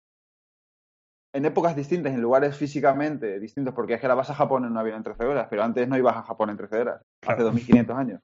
en 1.34 1.46
épocas 1.46 1.76
distintas, 1.76 2.12
en 2.14 2.22
lugares 2.22 2.58
físicamente 2.58 3.40
distintos, 3.40 3.76
porque 3.76 3.94
es 3.94 4.00
que 4.00 4.08
ahora 4.08 4.16
vas 4.16 4.32
a 4.32 4.36
Japón 4.36 4.66
en 4.66 4.72
un 4.72 4.78
avión 4.78 4.98
en 4.98 5.04
13 5.04 5.26
horas, 5.26 5.48
pero 5.48 5.64
antes 5.64 5.88
no 5.88 5.96
ibas 5.98 6.18
a 6.18 6.24
Japón 6.24 6.50
en 6.50 6.58
13 6.58 6.78
horas, 6.80 7.02
hace 7.22 7.36
Claro. 7.36 7.44
2500 7.46 7.98
años. 7.98 8.22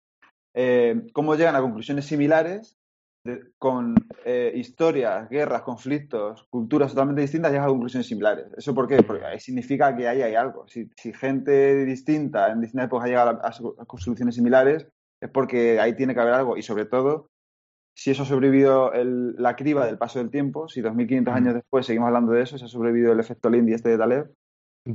Eh, 0.55 1.05
cómo 1.13 1.35
llegan 1.35 1.55
a 1.55 1.61
conclusiones 1.61 2.05
similares 2.05 2.77
de- 3.25 3.41
con 3.57 3.95
eh, 4.23 4.53
historias, 4.55 5.27
guerras, 5.29 5.63
conflictos, 5.63 6.45
culturas 6.49 6.91
totalmente 6.91 7.21
distintas, 7.23 7.51
llegan 7.51 7.65
a 7.65 7.69
conclusiones 7.69 8.07
similares. 8.07 8.45
¿Eso 8.55 8.73
por 8.73 8.87
qué? 8.87 9.03
Porque 9.03 9.25
ahí 9.25 9.39
significa 9.39 9.95
que 9.95 10.07
ahí 10.07 10.21
hay 10.21 10.35
algo. 10.35 10.67
Si, 10.67 10.89
si 10.95 11.11
gente 11.13 11.83
distinta 11.85 12.51
en 12.51 12.61
distintas 12.61 12.85
épocas 12.87 13.07
llega 13.09 13.23
a, 13.23 13.29
a 13.31 13.49
a 13.49 13.53
soluciones 13.97 14.35
similares, 14.35 14.87
es 15.21 15.29
porque 15.29 15.79
ahí 15.79 15.95
tiene 15.95 16.13
que 16.13 16.19
haber 16.21 16.33
algo. 16.35 16.55
Y 16.55 16.61
sobre 16.61 16.85
todo, 16.85 17.29
si 17.97 18.11
eso 18.11 18.23
ha 18.23 18.25
sobrevivido 18.25 18.93
el- 18.93 19.35
la 19.35 19.55
criba 19.55 19.85
del 19.85 19.97
paso 19.97 20.19
del 20.19 20.29
tiempo, 20.29 20.67
si 20.67 20.81
2500 20.81 21.33
Mm. 21.33 21.37
años 21.37 21.53
después 21.55 21.85
seguimos 21.85 22.07
hablando 22.07 22.31
de 22.33 22.43
eso, 22.43 22.57
si 22.57 22.65
ha 22.65 22.67
sobrevivido 22.67 23.11
el 23.13 23.19
efecto 23.19 23.49
Lindy 23.49 23.73
este 23.73 23.89
de 23.89 23.97
Taleb, 23.97 24.31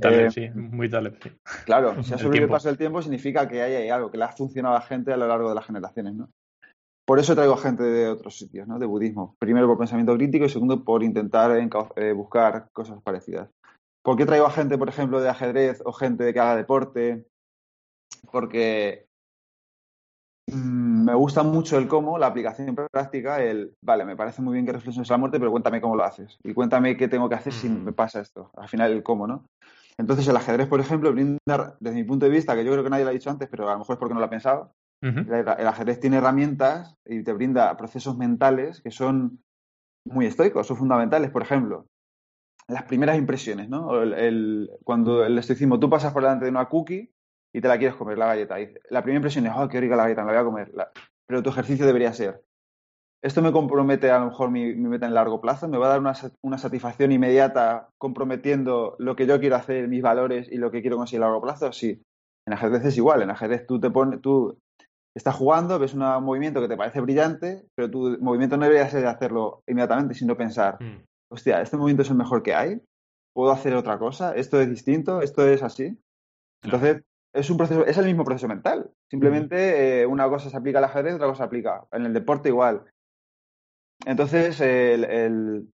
Taleb, 0.00 0.26
Eh, 0.26 0.30
sí, 0.30 0.48
muy 0.54 0.88
Taleb, 0.88 1.16
sí. 1.20 1.30
Claro, 1.64 2.00
si 2.04 2.12
ha 2.12 2.16
El 2.16 2.18
sobrevivido 2.20 2.26
el 2.26 2.30
tiempo. 2.32 2.52
paso 2.52 2.68
del 2.68 2.78
tiempo 2.78 3.02
significa 3.02 3.48
que 3.48 3.60
ahí 3.62 3.74
hay 3.74 3.88
algo, 3.88 4.10
que 4.10 4.18
le 4.18 4.24
ha 4.24 4.28
funcionado 4.28 4.76
a 4.76 4.78
la 4.80 4.84
gente 4.86 5.12
a 5.12 5.16
lo 5.16 5.26
largo 5.26 5.48
de 5.48 5.54
las 5.56 5.66
generaciones, 5.66 6.14
¿no? 6.14 6.30
Por 7.06 7.18
eso 7.18 7.34
traigo 7.34 7.56
gente 7.56 7.82
de 7.82 8.08
otros 8.08 8.36
sitios, 8.36 8.68
¿no? 8.68 8.78
De 8.78 8.86
budismo. 8.86 9.34
Primero 9.38 9.66
por 9.66 9.78
pensamiento 9.78 10.14
crítico 10.14 10.44
y 10.44 10.48
segundo 10.48 10.84
por 10.84 11.02
intentar 11.02 11.50
eh, 11.96 12.12
buscar 12.12 12.68
cosas 12.72 13.02
parecidas. 13.02 13.50
¿Por 14.02 14.16
qué 14.16 14.26
traigo 14.26 14.46
a 14.46 14.50
gente, 14.50 14.78
por 14.78 14.88
ejemplo, 14.88 15.20
de 15.20 15.28
ajedrez 15.28 15.82
o 15.84 15.92
gente 15.92 16.24
de 16.24 16.32
que 16.32 16.40
haga 16.40 16.56
deporte? 16.56 17.26
Porque 18.30 19.06
mm, 20.50 21.04
me 21.04 21.14
gusta 21.14 21.42
mucho 21.42 21.76
el 21.78 21.88
cómo, 21.88 22.16
la 22.16 22.28
aplicación 22.28 22.74
práctica, 22.92 23.42
el, 23.42 23.74
vale, 23.82 24.04
me 24.04 24.16
parece 24.16 24.40
muy 24.40 24.54
bien 24.54 24.66
que 24.66 24.72
reflexiones 24.72 25.10
la 25.10 25.18
muerte, 25.18 25.38
pero 25.38 25.50
cuéntame 25.50 25.80
cómo 25.80 25.96
lo 25.96 26.04
haces. 26.04 26.38
Y 26.44 26.54
cuéntame 26.54 26.96
qué 26.96 27.08
tengo 27.08 27.28
que 27.28 27.34
hacer 27.34 27.52
si 27.52 27.68
Mm. 27.68 27.84
me 27.84 27.92
pasa 27.92 28.20
esto. 28.20 28.50
Al 28.56 28.68
final, 28.68 28.92
el 28.92 29.02
cómo, 29.02 29.26
¿no? 29.26 29.44
Entonces, 29.98 30.26
el 30.28 30.36
ajedrez, 30.36 30.66
por 30.66 30.80
ejemplo, 30.80 31.12
brinda, 31.12 31.76
desde 31.80 31.96
mi 31.96 32.04
punto 32.04 32.24
de 32.24 32.32
vista, 32.32 32.54
que 32.54 32.64
yo 32.64 32.72
creo 32.72 32.84
que 32.84 32.90
nadie 32.90 33.04
lo 33.04 33.10
ha 33.10 33.12
dicho 33.14 33.28
antes, 33.30 33.48
pero 33.50 33.68
a 33.68 33.72
lo 33.72 33.80
mejor 33.80 33.94
es 33.94 33.98
porque 33.98 34.14
no 34.14 34.20
lo 34.20 34.26
ha 34.26 34.30
pensado, 34.30 34.72
El, 35.02 35.48
ajedrez 35.48 35.98
tiene 35.98 36.18
herramientas 36.18 36.96
y 37.06 37.22
te 37.22 37.32
brinda 37.32 37.76
procesos 37.76 38.16
mentales 38.18 38.80
que 38.82 38.90
son 38.90 39.42
muy 40.04 40.26
estoicos, 40.26 40.66
son 40.66 40.76
fundamentales. 40.76 41.30
Por 41.30 41.42
ejemplo, 41.42 41.86
las 42.68 42.84
primeras 42.84 43.16
impresiones, 43.16 43.68
¿no? 43.68 44.02
El- 44.02 44.14
el- 44.14 44.70
cuando 44.84 45.24
el 45.24 45.38
estoicismo, 45.38 45.80
tú 45.80 45.88
pasas 45.88 46.12
por 46.12 46.22
delante 46.22 46.44
de 46.44 46.50
una 46.50 46.68
cookie 46.68 47.12
y 47.52 47.60
te 47.60 47.68
la 47.68 47.78
quieres 47.78 47.96
comer, 47.96 48.18
la 48.18 48.26
galleta. 48.26 48.56
La 48.90 49.02
primera 49.02 49.16
impresión 49.16 49.46
es, 49.46 49.52
oh, 49.56 49.68
qué 49.68 49.80
rica 49.80 49.96
la 49.96 50.04
galleta, 50.04 50.24
me 50.24 50.32
la 50.32 50.42
voy 50.42 50.48
a 50.48 50.50
comer. 50.50 50.72
Pero 51.26 51.42
tu 51.42 51.50
ejercicio 51.50 51.86
debería 51.86 52.12
ser, 52.12 52.42
esto 53.22 53.42
me 53.42 53.52
compromete 53.52 54.10
a 54.10 54.18
lo 54.18 54.26
mejor 54.26 54.50
mi, 54.50 54.74
meta 54.74 55.06
en 55.06 55.14
largo 55.14 55.40
plazo, 55.40 55.68
me 55.68 55.76
va 55.76 55.86
a 55.86 55.90
dar 55.90 56.00
una, 56.00 56.14
una 56.42 56.56
satisfacción 56.56 57.12
inmediata 57.12 57.90
comprometiendo 57.98 58.96
lo 58.98 59.14
que 59.14 59.26
yo 59.26 59.38
quiero 59.40 59.56
hacer, 59.56 59.88
mis 59.88 60.00
valores 60.00 60.48
y 60.50 60.56
lo 60.56 60.70
que 60.70 60.80
quiero 60.80 60.96
conseguir 60.96 61.22
a 61.22 61.26
largo 61.26 61.42
plazo, 61.42 61.70
sí. 61.72 62.02
En 62.46 62.54
ajedrez 62.54 62.84
es 62.86 62.96
igual, 62.96 63.20
en 63.20 63.30
ajedrez 63.30 63.66
tú 63.66 63.78
te 63.78 63.90
pones, 63.90 64.22
tú 64.22 64.58
estás 65.16 65.34
jugando, 65.34 65.78
ves 65.78 65.94
un 65.94 66.00
movimiento 66.22 66.60
que 66.60 66.68
te 66.68 66.76
parece 66.76 67.00
brillante, 67.00 67.66
pero 67.74 67.90
tu 67.90 68.16
movimiento 68.20 68.56
no 68.56 68.64
debería 68.64 68.88
ser 68.88 69.02
de 69.02 69.08
hacerlo 69.08 69.62
inmediatamente, 69.66 70.14
sino 70.14 70.36
pensar, 70.36 70.76
Mm. 70.80 71.02
hostia, 71.32 71.60
este 71.62 71.76
movimiento 71.76 72.02
es 72.02 72.10
el 72.10 72.16
mejor 72.16 72.42
que 72.42 72.54
hay, 72.54 72.80
puedo 73.34 73.50
hacer 73.52 73.74
otra 73.74 73.98
cosa, 73.98 74.34
esto 74.34 74.60
es 74.60 74.68
distinto, 74.68 75.20
esto 75.22 75.46
es 75.46 75.62
así. 75.62 75.98
Entonces, 76.62 77.02
es 77.32 77.48
un 77.50 77.56
proceso, 77.56 77.86
es 77.86 77.96
el 77.98 78.06
mismo 78.06 78.24
proceso 78.24 78.48
mental. 78.48 78.90
Simplemente 79.10 80.02
eh, 80.02 80.06
una 80.06 80.28
cosa 80.28 80.50
se 80.50 80.56
aplica 80.56 80.78
al 80.78 80.84
ajedrez, 80.84 81.14
otra 81.14 81.26
cosa 81.28 81.38
se 81.38 81.44
aplica. 81.44 81.84
En 81.92 82.04
el 82.06 82.12
deporte 82.12 82.48
igual. 82.48 82.84
Entonces, 84.06 84.60
el, 84.60 85.04
el- 85.04 85.72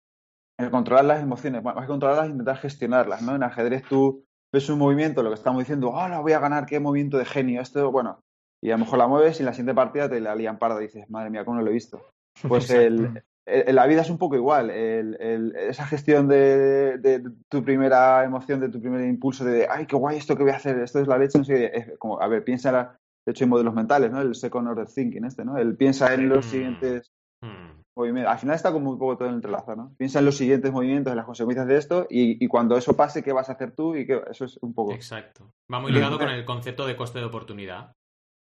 el 0.57 0.71
controlar 0.71 1.05
las 1.05 1.21
emociones, 1.21 1.61
bueno, 1.61 1.75
más 1.75 1.85
que 1.85 1.91
controlarlas, 1.91 2.29
intentar 2.29 2.57
gestionarlas, 2.57 3.21
¿no? 3.21 3.35
En 3.35 3.43
ajedrez 3.43 3.83
tú 3.89 4.23
ves 4.53 4.69
un 4.69 4.79
movimiento, 4.79 5.21
lo 5.21 5.29
que 5.29 5.35
estamos 5.35 5.59
diciendo, 5.59 5.93
ahora 5.95 6.19
voy 6.19 6.31
a 6.31 6.39
ganar, 6.39 6.65
qué 6.65 6.79
movimiento 6.79 7.17
de 7.17 7.25
genio, 7.25 7.61
esto, 7.61 7.91
bueno, 7.91 8.21
y 8.61 8.71
a 8.71 8.73
lo 8.77 8.79
mejor 8.85 8.97
la 8.99 9.07
mueves 9.07 9.39
y 9.39 9.43
en 9.43 9.45
la 9.47 9.53
siguiente 9.53 9.73
partida 9.75 10.09
te 10.09 10.19
la 10.19 10.35
lían 10.35 10.57
parda 10.59 10.79
y 10.81 10.85
dices, 10.87 11.09
madre 11.09 11.29
mía, 11.29 11.45
¿cómo 11.45 11.57
no 11.57 11.63
lo 11.63 11.69
he 11.69 11.73
visto? 11.73 12.01
Pues 12.47 12.69
el, 12.69 13.23
el- 13.45 13.75
la 13.75 13.85
vida 13.85 14.01
es 14.01 14.09
un 14.09 14.17
poco 14.17 14.35
igual. 14.35 14.69
El- 14.69 15.15
el- 15.19 15.55
esa 15.55 15.85
gestión 15.85 16.27
de, 16.27 16.97
de 16.97 17.23
tu 17.49 17.63
primera 17.63 18.23
emoción, 18.23 18.59
de 18.59 18.69
tu 18.69 18.79
primer 18.81 19.05
impulso 19.07 19.45
de, 19.45 19.67
ay, 19.69 19.85
qué 19.85 19.95
guay 19.95 20.17
esto 20.17 20.35
que 20.35 20.43
voy 20.43 20.51
a 20.51 20.55
hacer, 20.57 20.79
esto 20.79 20.99
es 20.99 21.07
la 21.07 21.17
leche, 21.17 21.37
no 21.37 21.43
sé 21.45 21.53
qué. 21.55 21.71
Es 21.77 21.97
como, 21.99 22.19
a 22.21 22.27
ver, 22.27 22.43
piensa, 22.43 22.69
en 22.69 22.75
la- 22.75 22.97
de 23.25 23.31
hecho 23.31 23.43
hay 23.45 23.49
modelos 23.49 23.73
mentales, 23.73 24.11
¿no? 24.11 24.21
El 24.21 24.35
second 24.35 24.67
order 24.67 24.87
thinking 24.87 25.25
este, 25.25 25.43
¿no? 25.45 25.57
Él 25.57 25.75
piensa 25.75 26.13
en 26.13 26.29
los 26.29 26.45
Mm. 26.45 26.49
siguientes 26.49 27.11
Mm. 27.41 27.81
movimientos. 27.97 28.31
Al 28.33 28.39
final 28.39 28.55
está 28.55 28.71
como 28.71 28.91
un 28.91 28.97
poco 28.99 29.17
todo 29.17 29.29
entrelazado, 29.29 29.75
¿no? 29.77 29.91
Piensa 29.97 30.19
en 30.19 30.25
los 30.25 30.37
siguientes 30.37 30.71
movimientos, 30.71 31.11
en 31.11 31.17
las 31.17 31.25
consecuencias 31.25 31.67
de 31.67 31.77
esto 31.77 32.07
y, 32.09 32.43
y 32.43 32.47
cuando 32.47 32.77
eso 32.77 32.95
pase, 32.95 33.23
¿qué 33.23 33.31
vas 33.33 33.49
a 33.49 33.53
hacer 33.53 33.71
tú? 33.71 33.95
Y 33.95 34.05
qué, 34.05 34.21
eso 34.29 34.45
es 34.45 34.57
un 34.61 34.73
poco... 34.73 34.93
Exacto. 34.93 35.51
Va 35.71 35.79
muy 35.79 35.91
ligado 35.91 36.17
con 36.17 36.29
el 36.29 36.45
concepto 36.45 36.85
de 36.85 36.95
coste 36.95 37.19
de 37.19 37.25
oportunidad. 37.25 37.91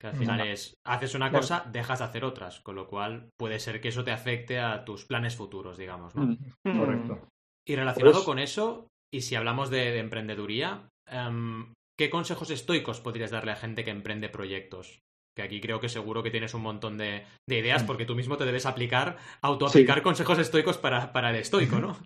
Que 0.03 0.09
al 0.09 0.17
final 0.17 0.41
es, 0.49 0.75
haces 0.85 1.15
una 1.15 1.31
Claro. 1.31 1.43
cosa, 1.43 1.65
dejas 1.71 2.01
de 2.01 2.05
hacer 2.05 2.25
otras. 2.25 2.59
Con 2.61 2.75
lo 2.75 2.89
cual 2.89 3.29
puede 3.39 3.61
ser 3.61 3.81
que 3.81 3.89
eso 3.89 4.03
te 4.03 4.11
afecte 4.11 4.59
a 4.59 4.85
tus 4.85 5.05
planes 5.05 5.37
futuros, 5.37 5.79
digamos, 5.79 6.17
¿no? 6.17 6.27
Mm. 6.67 6.79
Correcto. 6.79 7.29
Y 7.69 7.77
relacionado 7.77 8.15
Pues- 8.15 8.25
con 8.25 8.41
eso, 8.41 8.89
y 9.15 9.21
si 9.21 9.37
hablamos 9.37 9.71
de, 9.71 9.93
de 9.93 10.01
emprendeduría, 10.01 10.89
em, 11.09 11.73
¿qué 11.97 12.11
consejos 12.11 12.51
estoicos 12.51 13.01
podrías 13.01 13.31
darle 13.31 13.53
a 13.53 13.57
gente 13.57 13.85
que 13.85 13.93
emprende 13.93 14.29
proyectos? 14.29 14.99
Que 15.37 15.43
aquí 15.43 15.61
creo 15.61 15.79
que 15.79 15.89
seguro 15.89 16.25
que 16.25 16.33
tienes 16.33 16.53
un 16.55 16.63
montón 16.63 16.99
de, 16.99 17.25
de 17.49 17.59
ideas 17.59 17.85
porque 17.85 18.05
tú 18.05 18.17
mismo 18.17 18.37
te 18.37 18.45
debes 18.45 18.67
aplicar, 18.67 19.17
autoaplicar 19.41 20.03
consejos 20.03 20.39
estoicos 20.41 20.79
para, 20.79 21.13
para 21.13 21.31
el 21.31 21.37
estoico, 21.37 21.79
¿no? 21.79 21.97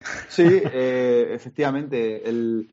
Sí, 0.28 0.42
eh, 0.46 1.28
efectivamente. 1.32 2.28
El, 2.28 2.70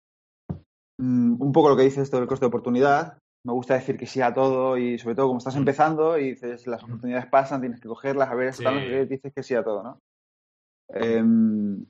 mm, 1.01 1.41
un 1.41 1.51
poco 1.51 1.69
lo 1.69 1.77
que 1.77 1.83
dice 1.83 2.01
esto 2.01 2.17
del 2.17 2.27
coste 2.27 2.45
de 2.45 2.49
oportunidad. 2.49 3.17
Me 3.45 3.53
gusta 3.53 3.75
decir 3.75 3.95
que 3.97 4.07
sí 4.07 4.21
a 4.21 4.33
todo 4.33 4.75
y 4.77 4.97
sobre 4.97 5.15
todo 5.15 5.27
como 5.27 5.37
estás 5.37 5.55
empezando 5.55 6.17
y 6.17 6.31
dices 6.31 6.65
las 6.67 6.83
oportunidades 6.83 7.27
pasan, 7.27 7.61
tienes 7.61 7.79
que 7.79 7.87
cogerlas, 7.87 8.29
a 8.29 8.35
ver, 8.35 8.53
Sí. 8.53 8.63
dices 9.07 9.31
que 9.33 9.43
sí 9.43 9.53
a 9.55 9.63
todo, 9.63 9.83
¿no? 9.83 9.99
Em, 10.89 11.85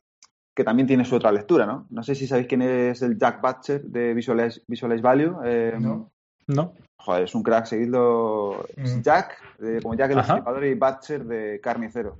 que 0.55 0.63
también 0.63 0.87
tiene 0.87 1.03
su 1.05 1.15
otra 1.15 1.31
lectura, 1.31 1.65
¿no? 1.65 1.85
No 1.89 2.03
sé 2.03 2.15
si 2.15 2.27
sabéis 2.27 2.47
quién 2.47 2.61
es 2.61 3.01
el 3.01 3.17
Jack 3.17 3.41
Butcher 3.41 3.83
de 3.83 4.13
Visualize, 4.13 4.61
Visualize 4.67 5.01
Value. 5.01 5.35
em, 5.45 5.81
¿No? 5.81 6.11
¿No? 6.47 6.73
Joder, 6.99 7.23
es 7.23 7.35
un 7.35 7.43
crack, 7.43 7.65
seguidlo. 7.65 8.65
Es 8.77 8.97
Mm. 8.97 9.01
Jack, 9.01 9.57
de- 9.59 9.81
como 9.81 9.95
Jack 9.95 10.11
el. 10.11 10.17
Destripador 10.17 10.65
y 10.65 10.73
Butcher 10.75 11.25
de 11.25 11.59
Carnicero. 11.61 12.17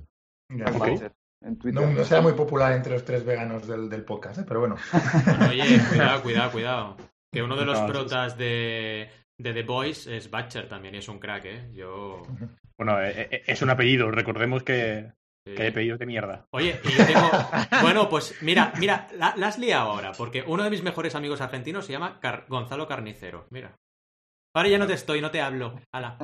Jack. 0.50 0.78
Butcher, 0.78 1.12
en 1.44 1.58
Twitter. 1.58 1.82
No, 1.82 1.92
no 1.92 2.04
será 2.04 2.20
muy 2.20 2.32
popular 2.34 2.72
entre 2.72 2.92
los 2.92 3.04
tres 3.04 3.24
veganos 3.24 3.66
del, 3.66 3.88
del 3.88 4.04
podcast, 4.04 4.38
¿eh? 4.40 4.44
pero 4.46 4.60
bueno. 4.60 4.76
Oye, 5.50 5.78
cuidado, 5.88 6.22
cuidado, 6.22 6.50
cuidado. 6.52 6.96
Que 7.32 7.42
uno 7.42 7.56
de 7.56 7.64
los 7.66 7.80
protas 7.80 8.36
de, 8.38 9.08
de 9.38 9.52
The 9.52 9.62
Boys 9.62 10.06
es 10.06 10.30
Butcher 10.30 10.68
también, 10.68 10.94
y 10.94 10.98
es 10.98 11.08
un 11.08 11.18
crack, 11.18 11.44
¿eh? 11.44 11.70
Yo... 11.74 12.22
Bueno, 12.78 13.00
eh, 13.02 13.28
eh, 13.30 13.42
es 13.46 13.62
un 13.62 13.70
apellido. 13.70 14.10
Recordemos 14.10 14.62
que, 14.62 15.10
sí. 15.46 15.54
que 15.54 15.62
hay 15.62 15.68
apellidos 15.68 15.98
de 15.98 16.06
mierda. 16.06 16.46
Oye, 16.50 16.78
y 16.84 16.88
yo 16.92 17.06
tengo. 17.06 17.30
Bueno, 17.82 18.08
pues 18.08 18.34
mira, 18.42 18.72
mira, 18.78 19.08
la, 19.16 19.34
la 19.36 19.48
has 19.48 19.58
liado 19.58 19.90
ahora, 19.92 20.12
porque 20.12 20.44
uno 20.46 20.62
de 20.64 20.70
mis 20.70 20.82
mejores 20.82 21.14
amigos 21.14 21.40
argentinos 21.40 21.86
se 21.86 21.92
llama 21.92 22.18
Car- 22.20 22.44
Gonzalo 22.48 22.86
Carnicero. 22.86 23.46
Mira. 23.50 23.76
Ahora 24.54 24.68
ya 24.70 24.78
no 24.78 24.86
te 24.86 24.94
estoy, 24.94 25.20
no 25.20 25.30
te 25.30 25.42
hablo. 25.42 25.78
Hala. 25.92 26.16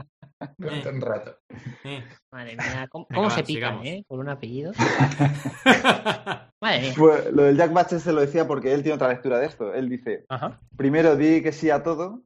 Durante 0.57 0.89
un 0.89 1.01
rato. 1.03 1.37
Eh. 1.85 2.03
Madre 2.33 2.57
mía, 2.57 2.87
¿cómo, 2.91 3.07
Venga, 3.09 3.17
cómo 3.17 3.29
va, 3.29 3.35
se 3.35 3.43
pican, 3.45 3.83
sigamos. 3.83 3.87
eh? 3.87 4.05
Por 4.09 4.19
un 4.21 4.29
apellido. 4.31 4.73
Madre 6.61 6.81
mía. 6.81 6.95
Pues, 6.97 7.33
lo 7.33 7.43
del 7.45 7.57
Jack 7.57 7.73
Butcher 7.73 8.01
se 8.01 8.13
lo 8.13 8.21
decía 8.23 8.47
porque 8.47 8.73
él 8.73 8.83
tiene 8.83 8.97
otra 8.97 9.09
lectura 9.09 9.39
de 9.39 9.47
esto. 9.47 9.75
Él 9.75 9.89
dice, 9.89 10.25
Ajá. 10.29 10.59
primero 10.77 11.17
di 11.17 11.43
que 11.43 11.53
sí 11.53 11.69
a 11.71 11.83
todo, 11.83 12.23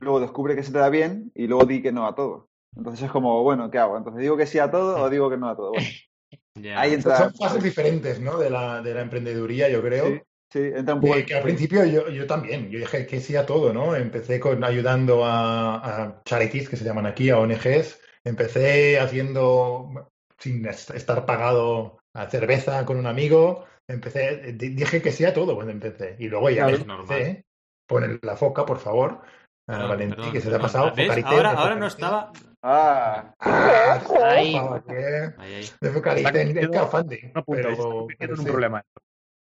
luego 0.00 0.20
descubre 0.20 0.54
que 0.56 0.62
se 0.62 0.72
te 0.72 0.78
da 0.78 0.88
bien 0.90 1.32
y 1.34 1.46
luego 1.46 1.66
di 1.66 1.82
que 1.82 1.92
no 1.92 2.06
a 2.06 2.14
todo. 2.14 2.50
Entonces 2.76 3.04
es 3.06 3.10
como, 3.10 3.42
bueno, 3.42 3.70
¿qué 3.70 3.78
hago? 3.78 3.96
Entonces 3.96 4.22
digo 4.22 4.36
que 4.36 4.46
sí 4.46 4.58
a 4.58 4.70
todo 4.70 5.00
o 5.02 5.10
digo 5.10 5.30
que 5.30 5.36
no 5.38 5.48
a 5.48 5.56
todo. 5.56 5.72
Bueno, 5.72 5.88
ahí 6.74 6.94
entra, 6.94 7.30
Son 7.30 7.34
fases 7.34 7.62
diferentes, 7.62 8.20
¿no? 8.20 8.38
De 8.38 8.50
la, 8.50 8.82
de 8.82 8.94
la 8.94 9.02
emprendeduría, 9.02 9.68
yo 9.68 9.82
creo. 9.82 10.04
sí, 10.04 10.20
sí, 10.50 10.58
entra 10.74 10.94
un 10.94 11.00
poco... 11.00 11.14
Que, 11.14 11.26
que 11.26 11.34
al 11.34 11.42
principio 11.42 11.84
yo, 11.84 12.08
yo 12.08 12.26
también, 12.26 12.70
yo 12.70 12.78
dije 12.78 13.06
que 13.06 13.20
sí 13.20 13.36
a 13.36 13.44
todo, 13.44 13.72
¿no? 13.72 13.94
Empecé 13.94 14.40
con 14.40 14.64
ayudando 14.64 15.24
a, 15.24 16.04
a 16.04 16.22
charities 16.24 16.68
que 16.68 16.76
se 16.76 16.84
llaman 16.84 17.06
aquí, 17.06 17.30
a 17.30 17.38
ONGs. 17.38 18.00
Empecé 18.24 18.98
haciendo, 18.98 20.10
sin 20.38 20.66
est- 20.66 20.90
estar 20.90 21.26
pagado, 21.26 21.98
a 22.14 22.28
cerveza 22.30 22.84
con 22.86 22.96
un 22.98 23.06
amigo. 23.06 23.66
Empecé, 23.86 24.52
di- 24.54 24.70
dije 24.70 25.02
que 25.02 25.12
sí 25.12 25.24
a 25.24 25.34
todo 25.34 25.54
cuando 25.54 25.72
empecé. 25.72 26.16
Y 26.18 26.28
luego 26.28 26.48
ya 26.50 26.62
Claro. 26.62 26.76
Es 26.76 26.86
normal. 26.86 27.20
empecé, 27.20 27.46
Ponen 27.86 28.18
la 28.22 28.36
foca, 28.36 28.66
por 28.66 28.78
favor. 28.78 29.20
A 29.68 29.72
Perdón, 29.72 29.88
Valentín, 29.88 30.16
perdón, 30.16 30.32
que 30.32 30.40
se 30.40 30.48
te 30.50 30.54
ha 30.54 30.58
pasado. 30.60 30.92
¿Ves? 30.94 31.06
Focarité, 31.08 31.28
Ahora, 31.28 31.50
ahora 31.52 31.74
no 31.74 31.86
estaba. 31.86 32.32
Ah, 32.62 33.34
Ah, 33.40 34.00
Ahí. 34.24 34.52
favor, 34.54 34.84
que- 34.84 35.34
Ahí, 35.38 35.54
ahí. 35.54 35.64
Me 35.80 35.90
focarité 35.90 36.28
Está 36.28 36.40
en, 36.40 36.48
en 36.48 36.54
convertido- 36.54 36.70
crowdfunding. 36.88 37.32
No 37.34 37.44
Pero, 37.44 38.06
pero 38.18 38.34
en 38.34 38.38
un 38.40 38.46
sí. 38.46 38.50
problema. 38.52 38.82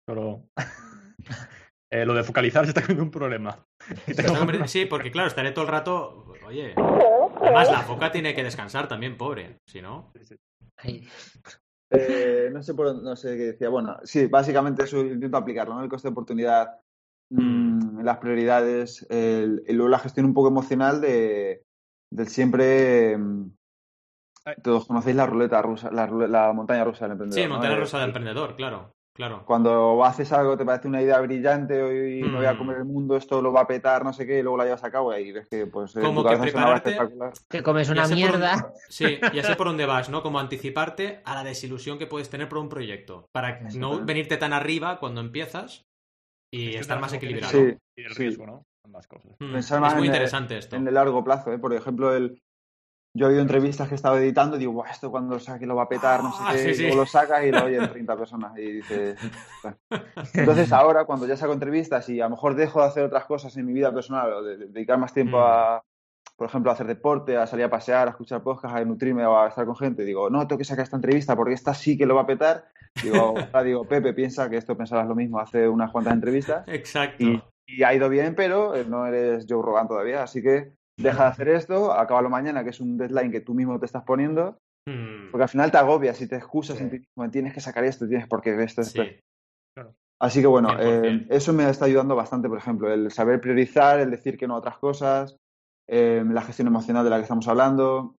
Solo... 0.07 0.43
Eh, 1.91 2.05
lo 2.05 2.13
de 2.13 2.23
focalizar 2.23 2.65
se 2.65 2.69
está 2.77 2.91
en 2.91 3.01
un 3.01 3.09
problema. 3.09 3.65
Sí, 4.67 4.85
porque 4.85 5.09
claro, 5.11 5.27
estaré 5.27 5.51
todo 5.51 5.65
el 5.65 5.71
rato. 5.71 6.25
Oye. 6.45 6.73
Además, 7.41 7.71
la 7.71 7.79
foca 7.81 8.11
tiene 8.11 8.35
que 8.35 8.43
descansar 8.43 8.87
también, 8.87 9.17
pobre. 9.17 9.57
Si 9.65 9.81
no. 9.81 10.11
Eh, 11.91 12.49
no 12.53 12.61
sé 12.61 12.73
por 12.75 12.87
dónde- 12.87 13.03
no 13.03 13.15
sé 13.15 13.29
qué 13.37 13.43
decía. 13.53 13.69
Bueno, 13.69 13.97
sí, 14.03 14.27
básicamente 14.27 14.83
eso 14.83 14.99
intento 15.01 15.37
aplicarlo, 15.37 15.73
¿no? 15.75 15.83
El 15.83 15.89
coste 15.89 16.07
de 16.07 16.11
oportunidad, 16.11 16.79
mm, 17.29 18.01
las 18.01 18.17
prioridades, 18.17 19.05
el- 19.09 19.63
y 19.67 19.73
luego 19.73 19.89
la 19.89 19.99
gestión 19.99 20.25
un 20.25 20.33
poco 20.33 20.47
emocional 20.49 21.01
de, 21.01 21.63
del 22.11 22.27
siempre... 22.27 23.17
mm, 23.17 23.51
Todos 24.63 24.85
conocéis 24.87 25.15
la 25.15 25.25
ruleta 25.27 25.61
rusa, 25.61 25.91
la, 25.91 26.51
montaña 26.53 26.83
rusa 26.83 27.05
del 27.05 27.11
emprendedor. 27.13 27.43
Sí, 27.43 27.47
¿no? 27.47 27.55
montaña 27.55 27.75
rusa 27.79 27.99
del 27.99 28.07
emprendedor, 28.07 28.55
claro. 28.55 28.91
Claro. 29.13 29.43
Cuando 29.45 30.05
haces 30.05 30.31
algo 30.31 30.55
te 30.55 30.63
parece 30.63 30.87
una 30.87 31.01
idea 31.01 31.19
brillante 31.19 31.81
hoy 31.81 32.21
me 32.23 32.37
voy 32.37 32.45
a 32.45 32.53
Mm. 32.53 32.57
comer 32.57 32.77
el 32.77 32.85
mundo, 32.85 33.17
esto 33.17 33.41
lo 33.41 33.51
va 33.51 33.61
a 33.61 33.67
petar, 33.67 34.05
no 34.05 34.13
sé 34.13 34.25
qué, 34.25 34.39
y 34.39 34.41
luego 34.41 34.55
la 34.57 34.63
llevas 34.63 34.83
a 34.85 34.91
cabo 34.91 35.13
y 35.13 35.33
ves 35.33 35.45
que 35.49 35.67
pues 35.67 35.93
Como 35.93 36.23
que 36.23 36.37
prepararte- 36.37 36.91
espectacular. 36.91 37.33
que 37.49 37.61
comes 37.61 37.89
una 37.89 38.03
por 38.03 38.13
mierda. 38.15 38.71
Sí, 38.87 39.19
ya 39.33 39.43
sé 39.43 39.57
por 39.57 39.67
dónde 39.67 39.85
vas, 39.85 40.09
¿no? 40.09 40.23
Como 40.23 40.39
anticiparte 40.39 41.21
a 41.25 41.35
la 41.35 41.43
desilusión 41.43 41.99
que 41.99 42.07
puedes 42.07 42.29
tener 42.29 42.47
por 42.47 42.59
un 42.59 42.69
proyecto. 42.69 43.27
Para 43.33 43.59
no 43.75 43.99
venirte 44.05 44.37
tan 44.37 44.53
arriba 44.53 44.99
cuando 45.01 45.19
empiezas 45.19 45.83
y 46.51 46.75
estar 46.75 46.99
más 46.99 47.13
equilibrado. 47.13 47.51
Sí. 47.51 47.77
Y 47.97 48.03
el 48.03 48.13
sí. 48.13 48.19
riesgo, 48.23 48.45
¿no? 48.45 48.63
Ambas 48.85 49.07
cosas. 49.07 49.31
Mm, 49.39 49.51
Pensar 49.53 49.77
es 49.77 49.81
más 49.81 49.93
muy 49.95 50.03
en 50.07 50.09
el- 50.11 50.15
interesante 50.15 50.57
esto. 50.57 50.75
En 50.75 50.87
el 50.87 50.93
largo 50.93 51.23
plazo, 51.23 51.51
¿eh? 51.53 51.59
por 51.59 51.73
ejemplo, 51.73 52.15
el, 52.15 52.41
yo 53.15 53.25
he 53.27 53.29
oído 53.29 53.41
entrevistas 53.41 53.87
que 53.87 53.93
he 53.93 53.95
estado 53.95 54.17
editando 54.17 54.55
y 54.55 54.59
digo, 54.59 54.71
Buah, 54.73 54.89
esto 54.91 55.11
cuando 55.11 55.35
lo 55.35 55.39
saque 55.39 55.65
lo 55.65 55.75
va 55.75 55.83
a 55.83 55.89
petar, 55.89 56.23
no 56.23 56.31
sé 56.31 56.37
Ah, 56.45 56.51
qué, 56.53 56.57
sí, 56.59 56.69
y 56.69 56.73
sí. 56.75 56.81
luego 56.83 56.97
lo 56.97 57.05
sacas 57.05 57.43
y 57.45 57.51
lo 57.51 57.63
oyen 57.65 57.89
30 57.89 58.15
personas 58.17 58.57
y 58.57 58.71
dices... 58.73 59.17
"Ostras". 59.63 60.35
Entonces 60.35 60.71
ahora, 60.71 61.05
cuando 61.05 61.25
ya 61.27 61.35
saco 61.35 61.53
entrevistas 61.53 62.07
y 62.09 62.19
a 62.21 62.25
lo 62.25 62.31
mejor 62.31 62.55
dejo 62.55 62.81
de 62.81 62.87
hacer 62.87 63.03
otras 63.03 63.25
cosas 63.25 63.55
en 63.57 63.65
mi 63.65 63.73
vida 63.73 63.93
personal 63.93 64.31
o 64.33 64.43
de, 64.43 64.57
de 64.57 64.65
dedicar 64.67 64.97
más 64.97 65.13
tiempo 65.13 65.37
Mm. 65.39 65.43
a, 65.43 65.83
por 66.39 66.47
ejemplo, 66.47 66.71
a 66.71 66.73
hacer 66.73 66.87
deporte, 66.87 67.37
a 67.37 67.45
salir 67.45 67.65
a 67.65 67.69
pasear, 67.69 68.07
a 68.07 68.11
escuchar 68.11 68.41
podcasts, 68.41 68.75
a 68.75 68.83
nutrirme 68.85 69.23
o 69.25 69.37
a 69.37 69.49
estar 69.49 69.65
con 69.65 69.75
gente, 69.75 70.03
digo, 70.03 70.29
no, 70.31 70.47
tengo 70.47 70.57
que 70.57 70.63
sacar 70.65 70.83
esta 70.85 70.95
entrevista 70.95 71.35
porque 71.35 71.53
esta 71.53 71.73
sí 71.75 71.97
que 71.97 72.05
lo 72.07 72.15
va 72.15 72.21
a 72.21 72.25
petar. 72.27 72.65
Digo, 73.03 73.35
ahora 73.37 73.61
digo, 73.63 73.85
Pepe, 73.85 74.13
piensa 74.13 74.49
que 74.49 74.57
esto 74.57 74.75
pensabas 74.75 75.07
lo 75.07 75.13
mismo 75.15 75.39
hace 75.39 75.67
unas 75.69 75.91
cuantas 75.91 76.13
entrevistas 76.13 76.67
Exacto. 76.67 77.23
y, 77.23 77.43
y 77.67 77.83
ha 77.83 77.93
ido 77.93 78.09
bien, 78.09 78.33
pero 78.35 78.75
eh, 78.75 78.85
no 78.87 79.05
eres 79.05 79.45
Joe 79.47 79.61
Rogan 79.61 79.87
todavía, 79.87 80.23
así 80.23 80.41
que 80.41 80.71
deja 80.97 81.23
de 81.25 81.29
hacer 81.29 81.49
esto, 81.49 81.93
acábalo 81.93 82.29
mañana, 82.29 82.63
que 82.63 82.71
es 82.71 82.79
un 82.79 82.97
deadline 82.97 83.31
que 83.31 83.41
tú 83.41 83.53
mismo 83.53 83.79
te 83.79 83.85
estás 83.85 84.03
poniendo, 84.03 84.57
Hmm, 84.87 85.29
porque 85.31 85.43
al 85.43 85.49
final 85.49 85.69
te 85.71 85.77
agobias 85.77 86.19
y 86.21 86.27
te 86.27 86.37
excusas 86.37 86.77
Sí. 86.77 86.83
en 86.83 86.89
ti 86.89 86.99
mismo, 86.99 87.29
tienes 87.29 87.53
que 87.53 87.59
sacar 87.59 87.83
esto, 87.83 88.07
tienes 88.07 88.27
porque 88.27 88.51
esto, 88.63 88.79
esto. 88.81 89.03
sí. 89.03 89.19
Así 90.21 90.41
que 90.41 90.47
bueno, 90.47 90.69
100%. 90.69 91.05
eh, 91.05 91.27
eso 91.29 91.53
me 91.53 91.69
está 91.69 91.85
ayudando 91.85 92.15
bastante, 92.15 92.47
por 92.49 92.57
ejemplo, 92.57 92.91
el 92.91 93.11
saber 93.11 93.39
priorizar, 93.39 93.99
el 93.99 94.09
decir 94.11 94.37
que 94.37 94.47
no 94.47 94.55
a 94.55 94.59
otras 94.59 94.77
cosas, 94.77 95.35
eh, 95.89 96.23
la 96.29 96.41
gestión 96.41 96.67
emocional 96.67 97.03
de 97.03 97.09
la 97.09 97.17
que 97.17 97.23
estamos 97.23 97.47
hablando, 97.47 98.15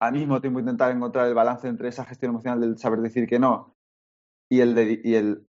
al 0.00 0.12
mismo 0.12 0.40
tiempo 0.40 0.60
intentar 0.60 0.90
encontrar 0.92 1.26
el 1.28 1.34
balance 1.34 1.68
entre 1.68 1.88
esa 1.88 2.04
gestión 2.04 2.30
emocional 2.30 2.60
del 2.60 2.78
saber 2.78 3.00
decir 3.00 3.26
que 3.28 3.38
no 3.38 3.74
y 4.50 4.60
el, 4.60 4.74
de- 4.74 5.00
y 5.04 5.14
el 5.14 5.46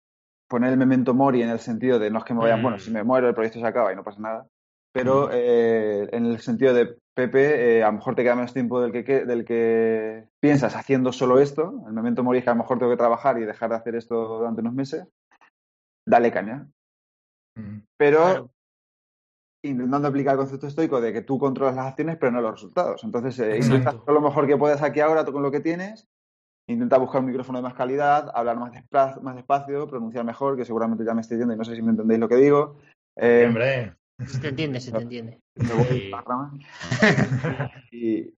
poner 0.50 0.72
el 0.72 0.78
memento 0.78 1.14
mori 1.14 1.42
en 1.42 1.50
el 1.50 1.60
sentido 1.60 2.00
de 2.00 2.10
no 2.10 2.20
es 2.20 2.24
que 2.26 2.34
me 2.34 2.40
vayan, 2.40 2.60
Mm. 2.60 2.64
bueno, 2.64 2.80
si 2.80 2.90
me 2.92 3.04
muero 3.04 3.28
el 3.28 3.36
proyecto 3.36 3.60
se 3.60 3.68
acaba 3.68 3.92
y 3.92 3.96
no 3.98 4.04
pasa 4.04 4.22
nada, 4.22 4.48
pero 4.94 5.28
Mm. 5.28 5.32
eh, 5.34 6.10
en 6.14 6.26
el 6.26 6.40
sentido 6.40 6.74
de 6.74 6.98
Pepe, 7.14 7.80
eh, 7.80 7.84
a 7.84 7.88
lo 7.88 7.94
mejor 7.94 8.16
te 8.16 8.24
queda 8.24 8.36
menos 8.36 8.54
tiempo 8.54 8.80
del 8.80 8.92
que, 8.92 9.04
que- 9.04 9.26
del 9.26 9.44
que 9.44 10.30
piensas 10.40 10.76
haciendo 10.76 11.12
solo 11.12 11.40
esto, 11.40 11.84
el 11.88 11.94
memento 11.94 12.24
mori 12.24 12.38
es 12.40 12.44
que 12.46 12.52
a 12.52 12.54
lo 12.54 12.60
mejor 12.62 12.78
tengo 12.80 12.92
que 12.92 12.98
trabajar 12.98 13.38
y 13.40 13.44
dejar 13.46 13.70
de 13.72 13.76
hacer 13.76 13.96
esto 13.96 14.38
durante 14.38 14.62
unos 14.62 14.74
meses, 14.74 15.06
dale 16.08 16.32
caña. 16.32 16.68
Mm. 17.56 17.80
Pero 17.98 18.18
Claro. 18.20 18.52
Intentando 19.64 20.08
aplicar 20.08 20.34
el 20.34 20.40
concepto 20.40 20.68
estoico 20.68 21.02
de 21.02 21.12
que 21.14 21.22
tú 21.22 21.38
controlas 21.40 21.76
las 21.76 21.88
acciones 21.88 22.18
pero 22.18 22.32
no 22.32 22.42
los 22.42 22.52
resultados. 22.52 23.04
Entonces, 23.04 23.40
eh, 23.40 23.58
intenta 23.58 23.90
hacer 23.92 24.14
lo 24.14 24.22
mejor 24.22 24.48
que 24.48 24.58
puedas 24.58 24.82
aquí 24.82 25.00
ahora 25.00 25.26
con 25.26 25.42
lo 25.44 25.52
que 25.52 25.60
tienes, 25.60 26.08
intenta 26.70 26.98
buscar 26.98 27.22
un 27.22 27.28
micrófono 27.28 27.60
de 27.60 27.64
más 27.64 27.74
calidad, 27.74 28.30
hablar 28.34 28.58
más, 28.58 28.72
despla- 28.72 29.20
más 29.22 29.36
despacio, 29.36 29.88
pronunciar 29.88 30.26
mejor, 30.26 30.58
que 30.58 30.66
seguramente 30.66 31.04
ya 31.06 31.14
me 31.14 31.22
estoy 31.22 31.38
yendo 31.38 31.54
y 31.54 31.58
no 31.58 31.64
sé 31.66 31.76
si 31.76 31.82
me 31.82 31.92
entendéis 31.92 32.20
lo 32.20 32.30
que 32.30 32.36
digo. 32.36 32.78
Eh, 33.16 33.46
Hombre, 33.48 33.96
Se 34.26 34.40
te 34.40 34.50
entiende, 34.50 34.80
se 34.80 34.92
te 34.92 35.02
entiende. 35.02 35.40
me 35.56 35.74
voy 35.74 36.10
la 36.12 36.52
y 37.92 38.34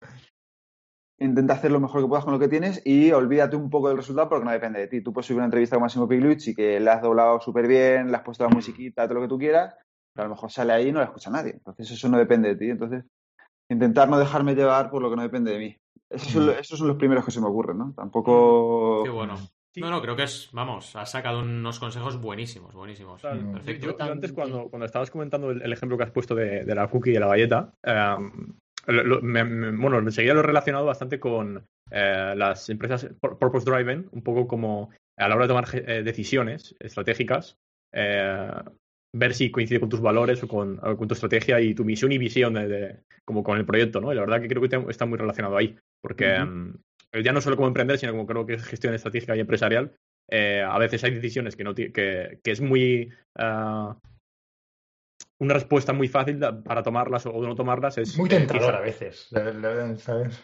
intenta 1.20 1.54
hacer 1.54 1.72
lo 1.72 1.80
mejor 1.82 2.02
que 2.02 2.08
puedas 2.08 2.24
con 2.24 2.34
lo 2.34 2.40
que 2.40 2.48
tienes 2.48 2.82
y 2.86 3.12
olvídate 3.12 3.56
un 3.58 3.70
poco 3.70 3.90
del 3.90 3.98
resultado 3.98 4.30
porque 4.30 4.46
no 4.46 4.52
depende 4.52 4.80
de 4.80 4.88
ti. 4.88 5.02
Tú 5.02 5.12
puedes 5.12 5.26
subir 5.28 5.38
una 5.40 5.46
entrevista 5.46 5.76
con 5.76 5.84
Máximo 5.84 6.08
Piglucci 6.08 6.56
que 6.56 6.80
le 6.80 6.90
has 6.90 7.02
doblado 7.02 7.42
súper 7.42 7.68
bien, 7.68 8.10
le 8.10 8.16
has 8.18 8.24
puesto 8.24 8.44
la 8.46 8.50
Mm. 8.50 8.54
musiquita, 8.54 9.04
todo 9.04 9.16
lo 9.16 9.22
que 9.22 9.28
tú 9.28 9.38
quieras, 9.38 9.76
pero 10.20 10.26
a 10.26 10.30
lo 10.30 10.36
mejor 10.36 10.52
sale 10.52 10.74
ahí 10.74 10.90
y 10.90 10.92
no 10.92 11.00
la 11.00 11.06
escucha 11.06 11.30
nadie. 11.30 11.52
Entonces 11.54 11.90
eso 11.92 12.10
no 12.10 12.18
depende 12.18 12.50
de 12.50 12.56
ti. 12.58 12.70
Entonces, 12.70 13.06
intentar 13.72 14.10
no 14.10 14.20
dejarme 14.20 14.54
llevar 14.54 14.90
por 14.90 15.02
lo 15.02 15.10
que 15.10 15.16
no 15.16 15.22
depende 15.22 15.52
de 15.52 15.60
mí. 15.60 15.78
Esos 16.10 16.30
son, 16.34 16.44
Mm. 16.44 16.46
lo- 16.48 16.52
esos 16.54 16.78
son 16.78 16.88
los 16.90 16.98
primeros 16.98 17.24
que 17.24 17.32
se 17.32 17.40
me 17.40 17.48
ocurren, 17.48 17.78
¿no? 17.78 17.94
Tampoco... 17.96 19.04
Qué 19.04 19.10
bueno. 19.10 19.38
Sí. 19.74 19.80
No, 19.82 19.90
no, 19.92 20.02
creo 20.02 20.16
que 20.16 20.24
es, 20.24 20.50
vamos, 20.52 20.96
has 20.96 21.12
sacado 21.12 21.40
unos 21.42 21.80
consejos 21.80 22.20
buenísimos, 22.20 22.74
buenísimos. 22.74 23.22
Claro, 23.22 23.40
Mm. 23.42 23.52
Perfecto. 23.54 23.86
Yo, 23.86 23.98
yo 23.98 24.04
antes, 24.12 24.34
cuando, 24.34 24.68
cuando 24.70 24.86
estabas 24.86 25.10
comentando 25.12 25.52
el, 25.52 25.62
el 25.62 25.72
ejemplo 25.72 25.98
que 25.98 26.04
has 26.04 26.12
puesto 26.12 26.36
de, 26.36 26.66
de 26.66 26.76
la 26.76 26.88
cookie 26.90 27.12
y 27.12 27.14
de 27.14 27.20
la 27.22 27.28
galleta, 27.28 27.72
eh, 27.84 28.16
lo- 28.88 29.04
lo- 29.04 29.22
me- 29.22 29.44
me- 29.46 29.72
bueno, 29.78 30.00
enseguida 30.00 30.34
lo 30.34 30.40
he 30.42 30.44
relacionado 30.44 30.86
bastante 30.86 31.20
con 31.20 31.64
eh, 31.92 32.34
las 32.36 32.70
empresas 32.70 33.08
pur- 33.22 33.38
purpose 33.38 33.70
driven, 33.70 34.10
un 34.12 34.22
poco 34.24 34.48
como 34.48 34.90
a 35.18 35.28
la 35.30 35.36
hora 35.36 35.46
de 35.46 35.50
tomar 35.50 35.66
eh, 35.74 36.02
decisiones 36.04 36.76
estratégicas, 36.80 37.56
eh, 37.94 38.52
ver 39.14 39.34
si 39.34 39.50
coincide 39.52 39.80
con 39.80 39.90
tus 39.90 40.02
valores 40.02 40.44
o 40.44 40.48
con, 40.48 40.80
tu 41.08 41.14
estrategia 41.14 41.60
y 41.62 41.74
tu 41.74 41.84
misión 41.86 42.12
y 42.12 42.18
visión 42.18 42.54
de, 42.54 42.68
de- 42.68 43.00
como 43.26 43.44
con 43.44 43.58
el 43.58 43.66
proyecto, 43.66 44.02
¿no? 44.02 44.12
Y 44.12 44.16
la 44.16 44.22
verdad 44.22 44.42
que 44.42 44.48
creo 44.48 44.62
que 44.62 44.70
te- 44.70 44.86
está 44.90 45.06
muy 45.06 45.18
relacionado 45.18 45.58
ahí, 45.58 45.78
porque 46.02 46.40
mm, 46.40 46.76
ya 47.24 47.32
no 47.32 47.42
solo 47.42 47.56
como 47.56 47.68
emprender, 47.68 47.98
sino 47.98 48.12
como 48.12 48.28
creo 48.28 48.46
que 48.46 48.54
es 48.54 48.64
gestión 48.64 48.94
estratégica 48.94 49.36
y 49.36 49.40
empresarial, 49.40 49.96
eh, 50.30 50.64
a 50.68 50.78
veces 50.78 51.04
hay 51.04 51.12
decisiones 51.16 51.56
que, 51.56 51.64
no 51.64 51.74
que, 51.74 51.92
que 52.44 52.52
es 52.52 52.62
muy... 52.62 53.10
ah, 53.36 53.98
una 55.40 55.54
respuesta 55.54 55.94
muy 55.94 56.08
fácil 56.08 56.40
para 56.64 56.84
tomarlas 56.84 57.26
o 57.26 57.32
no 57.42 57.56
tomarlas 57.56 57.98
es... 57.98 58.18
muy 58.18 58.28
eh, 58.28 58.32
tentador 58.32 58.74
quizá- 58.74 58.78
a 58.78 58.82
veces, 58.82 59.30
¿sabes? 59.98 60.44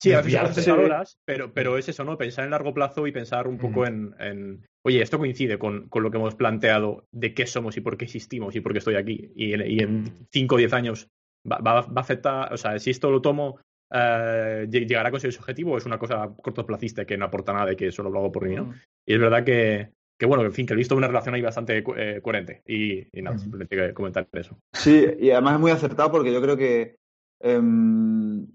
Sí, 0.00 0.12
a 0.12 0.20
veces 0.22 0.54
tentadoras, 0.54 1.18
pero, 1.24 1.52
pero 1.54 1.78
es 1.78 1.88
eso, 1.88 2.04
¿no? 2.04 2.18
Pensar 2.18 2.44
en 2.44 2.50
largo 2.50 2.74
plazo 2.74 3.06
y 3.06 3.12
pensar 3.12 3.48
un 3.48 3.56
poco 3.58 3.80
Ujú. 3.80 3.88
en, 3.88 4.14
en, 4.20 4.66
oye, 4.84 5.00
esto 5.02 5.18
coincide 5.18 5.58
con, 5.58 5.88
con 5.88 6.02
lo 6.02 6.10
que 6.10 6.18
hemos 6.18 6.34
planteado 6.34 7.06
de 7.12 7.32
qué 7.34 7.46
somos 7.46 7.76
y 7.76 7.80
por 7.80 7.96
qué 7.96 8.04
existimos 8.04 8.54
y 8.54 8.60
por 8.60 8.72
qué 8.72 8.78
estoy 8.78 8.96
aquí. 8.96 9.32
Y 9.34 9.54
en, 9.54 9.70
y 9.70 9.78
en 9.80 10.02
Mm. 10.02 10.04
5 10.30 10.54
o 10.56 10.58
10 10.58 10.72
años 10.74 11.08
va, 11.50 11.58
va- 11.58 11.80
va 11.86 11.92
a 11.96 12.00
afectar, 12.00 12.52
o 12.52 12.56
sea, 12.56 12.78
si 12.78 12.90
esto 12.90 13.10
lo 13.10 13.22
tomo, 13.22 13.58
eh, 13.92 14.66
lle- 14.68 14.86
llegará 14.86 15.08
a 15.08 15.10
conseguir 15.12 15.32
su 15.32 15.40
objetivo 15.40 15.72
o 15.72 15.78
es 15.78 15.86
una 15.86 15.98
cosa 15.98 16.28
cortoplacista 16.42 17.04
que 17.06 17.16
no 17.16 17.24
aporta 17.24 17.52
nada 17.52 17.72
y 17.72 17.76
que 17.76 17.90
solo 17.92 18.10
lo 18.10 18.18
hago 18.18 18.32
por 18.32 18.46
mí, 18.48 18.54
¿no? 18.54 18.64
Mm. 18.66 18.74
Y 19.06 19.14
es 19.14 19.20
verdad 19.20 19.44
que, 19.44 19.90
que 20.18 20.26
bueno, 20.26 20.44
en 20.44 20.52
fin, 20.52 20.66
que 20.66 20.74
he 20.74 20.76
visto 20.76 20.94
una 20.96 21.06
relación 21.08 21.34
ahí 21.34 21.42
bastante 21.42 21.82
eh, 21.96 22.20
coherente. 22.22 22.62
Y, 22.66 23.06
y 23.18 23.22
nada, 23.22 23.38
simplemente 23.38 23.76
que 23.76 23.94
comentar 23.94 24.28
eso. 24.32 24.58
Sí, 24.74 25.06
y 25.20 25.30
además 25.30 25.54
es 25.54 25.60
muy 25.60 25.70
acertado 25.70 26.10
porque 26.10 26.32
yo 26.32 26.42
creo 26.42 26.56
que 26.56 26.96
em, 27.40 28.46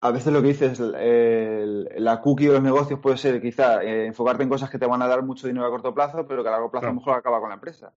a 0.00 0.10
veces 0.12 0.32
lo 0.32 0.40
que 0.42 0.48
dices, 0.48 0.78
el- 0.80 1.88
la 1.96 2.20
cookie 2.20 2.46
de 2.46 2.52
los 2.54 2.62
negocios 2.62 3.00
puede 3.00 3.16
ser 3.16 3.40
quizá 3.42 3.82
eh, 3.82 4.06
enfocarte 4.06 4.42
en 4.44 4.48
cosas 4.48 4.70
que 4.70 4.78
te 4.78 4.86
van 4.86 5.02
a 5.02 5.08
dar 5.08 5.22
mucho 5.24 5.46
dinero 5.48 5.66
a 5.66 5.70
corto 5.70 5.94
plazo, 5.94 6.26
pero 6.26 6.42
que 6.42 6.48
a 6.48 6.52
largo 6.52 6.70
plazo 6.70 6.86
a 6.86 6.90
lo 6.90 6.94
mejor 6.96 7.14
acaba 7.16 7.40
con 7.40 7.48
la 7.48 7.56
empresa. 7.56 7.92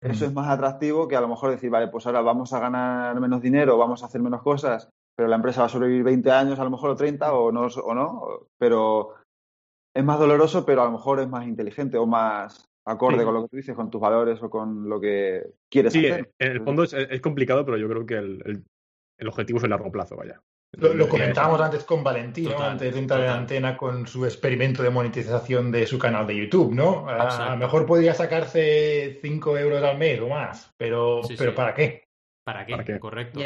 Eso 0.00 0.26
es 0.26 0.32
más 0.32 0.48
atractivo 0.48 1.08
que 1.08 1.16
a 1.16 1.20
lo 1.20 1.26
mejor 1.28 1.50
decir, 1.50 1.70
vale, 1.70 1.88
pues 1.88 2.06
ahora 2.06 2.20
vamos 2.20 2.52
a 2.52 2.60
ganar 2.60 3.18
menos 3.18 3.40
dinero, 3.42 3.76
vamos 3.78 4.02
a 4.02 4.06
hacer 4.06 4.20
menos 4.20 4.42
cosas, 4.42 4.88
pero 5.16 5.28
la 5.28 5.36
empresa 5.36 5.62
va 5.62 5.66
a 5.66 5.70
sobrevivir 5.70 6.04
20 6.04 6.30
años, 6.30 6.58
a 6.60 6.64
lo 6.64 6.70
mejor 6.70 6.90
o 6.90 6.96
30 6.96 7.32
o 7.32 7.50
no, 7.50 7.62
o 7.66 7.94
no 7.94 8.22
pero 8.58 9.14
es 9.96 10.04
más 10.04 10.20
doloroso, 10.20 10.64
pero 10.64 10.82
a 10.82 10.84
lo 10.84 10.92
mejor 10.92 11.18
es 11.18 11.28
más 11.28 11.46
inteligente 11.48 11.98
o 11.98 12.06
más 12.06 12.64
acorde 12.86 13.18
Sí. 13.18 13.24
con 13.24 13.34
lo 13.34 13.42
que 13.42 13.48
tú 13.48 13.56
dices, 13.56 13.74
con 13.74 13.90
tus 13.90 14.00
valores 14.00 14.40
o 14.42 14.48
con 14.48 14.88
lo 14.88 15.00
que 15.00 15.54
quieres 15.68 15.92
Sí, 15.92 16.06
hacer. 16.06 16.30
en 16.38 16.52
el 16.52 16.62
fondo 16.62 16.84
es, 16.84 16.92
es 16.92 17.20
complicado, 17.20 17.64
pero 17.64 17.76
yo 17.76 17.88
creo 17.88 18.06
que 18.06 18.14
el, 18.18 18.42
el- 18.44 18.64
el 19.18 19.28
objetivo 19.28 19.58
es 19.58 19.64
el 19.64 19.70
largo 19.70 19.90
plazo, 19.90 20.14
vaya. 20.16 20.40
Lo, 20.76 21.08
comentábamos 21.08 21.56
eso. 21.56 21.64
antes 21.64 21.84
con 21.84 22.04
Valentino, 22.04 22.50
Total, 22.52 22.70
antes 22.72 22.92
de 22.92 22.98
entrar 23.00 23.20
en 23.20 23.26
total. 23.26 23.38
antena 23.40 23.76
con 23.76 24.06
su 24.06 24.24
experimento 24.26 24.82
de 24.82 24.90
monetización 24.90 25.72
de 25.72 25.86
su 25.86 25.98
canal 25.98 26.26
de 26.26 26.36
YouTube, 26.36 26.74
¿no? 26.74 27.08
A, 27.08 27.50
lo 27.50 27.56
mejor 27.56 27.86
podría 27.86 28.12
sacarse 28.14 29.18
5 29.22 29.56
euros 29.58 29.82
al 29.82 29.96
mes 29.98 30.20
o 30.20 30.28
más, 30.28 30.70
pero, 30.76 31.22
Sí, 31.24 31.34
pero 31.38 31.52
sí. 31.52 31.56
¿para 31.56 31.74
qué? 31.74 32.04
¿Para 32.44 32.66
qué? 32.66 32.72
¿Para 32.72 32.84
qué? 32.84 32.98
Correcto. 33.00 33.40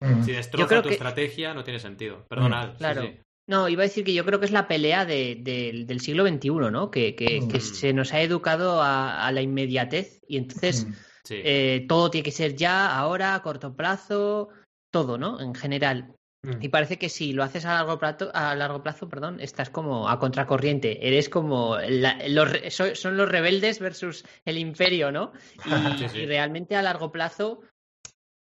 Mm. 0.00 0.22
Si 0.24 0.32
destroza 0.32 0.66
creo 0.68 0.82
tu 0.82 0.88
que- 0.88 0.94
estrategia, 0.96 1.54
no 1.54 1.62
tiene 1.64 1.78
sentido. 1.78 2.26
Perdona, 2.28 2.62
Al, 2.62 2.70
sí, 2.72 2.78
Claro. 2.78 3.02
sí. 3.02 3.20
No, 3.48 3.68
iba 3.68 3.82
a 3.82 3.86
decir 3.86 4.04
que 4.04 4.14
yo 4.14 4.24
creo 4.24 4.40
que 4.40 4.46
es 4.46 4.52
la 4.52 4.66
pelea 4.68 5.04
de- 5.04 5.36
de- 5.40 5.84
del 5.86 6.00
siglo 6.00 6.24
XXI, 6.26 6.70
¿no? 6.72 6.90
Que, 6.90 7.14
que- 7.14 7.46
que 7.48 7.58
Mm. 7.58 7.60
se 7.60 7.92
nos 7.92 8.12
ha 8.12 8.20
educado 8.20 8.82
a, 8.82 9.24
a 9.26 9.32
la 9.32 9.42
inmediatez 9.42 10.20
y 10.26 10.38
entonces 10.38 10.86
Mm. 10.86 10.92
Sí. 11.24 11.40
eh, 11.44 11.86
todo 11.88 12.10
tiene 12.10 12.24
que 12.24 12.30
ser 12.32 12.54
ya, 12.56 12.94
ahora, 12.96 13.34
a 13.34 13.42
corto 13.42 13.74
plazo, 13.76 14.48
todo, 14.92 15.18
¿no? 15.18 15.40
En 15.40 15.54
general. 15.54 16.14
Mm. 16.44 16.62
Y 16.62 16.68
parece 16.68 16.98
que 16.98 17.08
si 17.08 17.32
lo 17.32 17.42
haces 17.42 17.64
a 17.64 17.74
largo 17.74 17.98
plazo, 17.98 18.30
a 18.34 18.54
largo 18.54 18.82
plazo, 18.82 19.08
perdón, 19.08 19.40
estás 19.40 19.70
como 19.70 20.08
a 20.08 20.18
contracorriente. 20.18 21.06
Eres 21.06 21.28
como 21.30 21.78
la- 21.78 22.18
los, 22.28 22.50
son 22.94 23.16
los 23.16 23.28
rebeldes 23.28 23.80
versus 23.80 24.24
el 24.44 24.58
imperio, 24.58 25.10
¿no? 25.10 25.32
Y, 25.64 25.96
Sí, 25.98 26.08
sí. 26.10 26.18
y 26.18 26.26
realmente 26.26 26.76
a 26.76 26.82
largo 26.82 27.10
plazo 27.10 27.60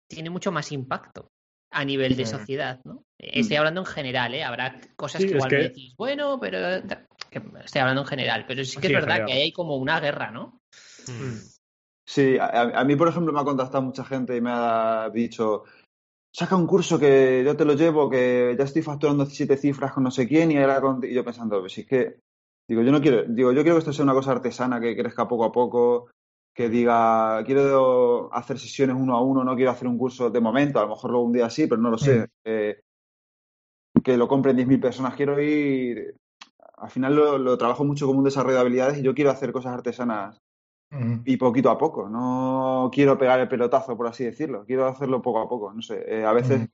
tiene 0.07 0.29
mucho 0.29 0.51
más 0.51 0.71
impacto 0.71 1.31
a 1.71 1.83
nivel 1.83 2.15
de 2.15 2.23
Mm. 2.23 2.27
sociedad, 2.27 2.79
¿no? 2.83 3.03
Estoy 3.17 3.57
Mm. 3.57 3.59
hablando 3.59 3.81
en 3.81 3.85
general, 3.87 4.33
¿eh? 4.35 4.43
Habrá 4.43 4.79
cosas 4.95 5.21
Sí, 5.21 5.27
que 5.27 5.33
igual 5.35 5.49
que- 5.49 5.57
me 5.57 5.63
decís, 5.63 5.95
bueno, 5.97 6.39
pero 6.39 6.59
que 7.31 7.41
estoy 7.63 7.81
hablando 7.81 8.01
en 8.01 8.07
general, 8.07 8.45
pero 8.47 8.63
sí 8.63 8.79
que 8.79 8.87
Sí, 8.87 8.93
es 8.93 8.99
verdad 9.01 9.25
que 9.25 9.33
hay 9.33 9.51
como 9.51 9.77
una 9.77 9.99
guerra, 9.99 10.31
¿no? 10.31 10.61
Sí, 12.05 12.37
a, 12.39 12.79
a 12.79 12.83
mí, 12.85 12.95
por 12.95 13.07
ejemplo, 13.07 13.31
me 13.31 13.39
ha 13.39 13.43
contactado 13.43 13.83
mucha 13.83 14.03
gente 14.03 14.35
y 14.35 14.41
me 14.41 14.49
ha 14.51 15.09
dicho, 15.13 15.63
saca 16.39 16.55
un 16.55 16.67
curso 16.67 16.97
que 16.97 17.43
yo 17.45 17.57
te 17.57 17.65
lo 17.65 17.73
llevo, 17.73 18.09
que 18.09 18.55
ya 18.57 18.63
estoy 18.63 18.81
facturando 18.81 19.25
siete 19.25 19.57
cifras 19.57 19.91
con 19.91 20.05
no 20.05 20.11
sé 20.11 20.25
quién 20.25 20.49
y 20.51 20.57
ahora 20.57 20.79
con... 20.79 21.03
Y 21.03 21.13
yo 21.13 21.25
pensando, 21.25 21.59
pues 21.59 21.73
si 21.73 21.81
es 21.81 21.87
que, 21.87 22.19
digo, 22.65 22.81
yo 22.81 22.93
no 22.93 23.01
quiero, 23.01 23.25
digo, 23.25 23.51
yo 23.51 23.61
quiero 23.61 23.75
que 23.75 23.79
esto 23.79 23.91
sea 23.91 24.05
una 24.05 24.13
cosa 24.13 24.31
artesana, 24.31 24.79
que 24.79 24.95
crezca 24.95 25.27
poco 25.27 25.43
a 25.43 25.51
poco, 25.51 26.11
que 26.55 26.69
diga, 26.69 27.43
quiero 27.43 28.33
hacer 28.33 28.57
sesiones 28.57 28.95
uno 28.97 29.17
a 29.17 29.21
uno, 29.21 29.43
no 29.43 29.53
quiero 29.53 29.71
hacer 29.71 29.89
un 29.89 29.97
curso 29.97 30.29
de 30.29 30.39
momento, 30.39 30.79
a 30.79 30.83
lo 30.83 30.89
mejor 30.89 31.11
luego 31.11 31.25
un 31.25 31.33
día 31.33 31.49
sí, 31.49 31.67
pero 31.67 31.81
no 31.81 31.89
lo 31.89 31.97
sé. 31.97 32.21
Mm. 32.21 32.25
Eh, 32.45 32.81
que 34.01 34.15
lo 34.15 34.29
compren 34.29 34.55
10.000 34.55 34.79
personas, 34.79 35.15
quiero 35.15 35.41
ir... 35.41 36.15
Al 36.77 36.89
final 36.89 37.15
lo, 37.15 37.37
lo 37.37 37.57
trabajo 37.57 37.83
mucho 37.83 38.07
como 38.07 38.19
un 38.19 38.25
desarrollo 38.25 38.55
de 38.55 38.61
habilidades 38.61 38.99
y 38.99 39.01
yo 39.01 39.13
quiero 39.13 39.31
hacer 39.31 39.51
cosas 39.51 39.73
artesanas. 39.73 40.39
Y 41.25 41.37
poquito 41.37 41.69
a 41.69 41.77
poco. 41.77 42.09
No 42.09 42.89
quiero 42.93 43.17
pegar 43.17 43.39
el 43.39 43.47
pelotazo, 43.47 43.95
por 43.95 44.07
así 44.07 44.23
decirlo. 44.25 44.65
Quiero 44.65 44.87
hacerlo 44.87 45.21
poco 45.21 45.39
a 45.39 45.49
poco. 45.49 45.73
No 45.73 45.81
sé. 45.81 46.03
eh, 46.07 46.25
a 46.25 46.33
veces 46.33 46.67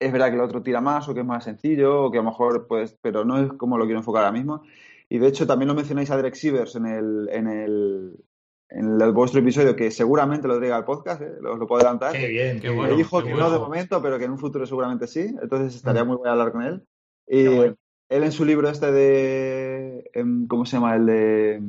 es 0.00 0.12
verdad 0.12 0.28
que 0.28 0.34
el 0.34 0.40
otro 0.40 0.62
tira 0.62 0.80
más 0.80 1.08
o 1.08 1.14
que 1.14 1.20
es 1.20 1.26
más 1.26 1.44
sencillo 1.44 2.04
o 2.04 2.10
que 2.10 2.18
a 2.18 2.22
lo 2.22 2.30
mejor, 2.30 2.66
pues, 2.68 2.96
pero 3.02 3.24
no 3.24 3.38
es 3.38 3.52
como 3.54 3.78
lo 3.78 3.84
quiero 3.84 4.00
enfocar 4.00 4.24
ahora 4.24 4.36
mismo. 4.36 4.62
Y 5.08 5.18
de 5.18 5.28
hecho 5.28 5.46
también 5.46 5.68
lo 5.68 5.74
mencionáis 5.74 6.10
a 6.10 6.16
Derek 6.16 6.34
Sivers 6.34 6.76
en 6.76 6.86
el, 6.86 7.28
en 7.32 7.48
el, 7.48 8.24
en 8.68 9.00
el 9.00 9.12
vuestro 9.12 9.40
episodio, 9.40 9.74
que 9.74 9.90
seguramente 9.90 10.46
lo 10.46 10.58
traiga 10.58 10.76
al 10.76 10.84
podcast, 10.84 11.22
¿eh? 11.22 11.36
lo, 11.40 11.56
lo 11.56 11.66
puedo 11.66 11.80
adelantar. 11.80 12.12
Qué 12.12 12.28
bien, 12.28 12.60
Qué 12.60 12.68
bueno. 12.68 12.90
Me 12.92 12.96
dijo 12.96 13.18
que 13.22 13.30
bueno. 13.30 13.48
no 13.48 13.50
de 13.50 13.58
momento, 13.58 14.02
pero 14.02 14.18
que 14.18 14.26
en 14.26 14.32
un 14.32 14.38
futuro 14.38 14.66
seguramente 14.66 15.06
sí. 15.06 15.34
Entonces 15.42 15.74
estaría 15.74 16.04
muy 16.04 16.16
bueno 16.16 16.32
hablar 16.32 16.52
con 16.52 16.62
él. 16.62 16.84
Y 17.26 17.46
bueno. 17.48 17.76
él 18.08 18.22
en 18.22 18.32
su 18.32 18.44
libro 18.44 18.68
este 18.68 18.92
de, 18.92 20.10
em, 20.12 20.46
¿cómo 20.46 20.64
se 20.66 20.76
llama? 20.76 20.94
El 20.96 21.06
de 21.06 21.62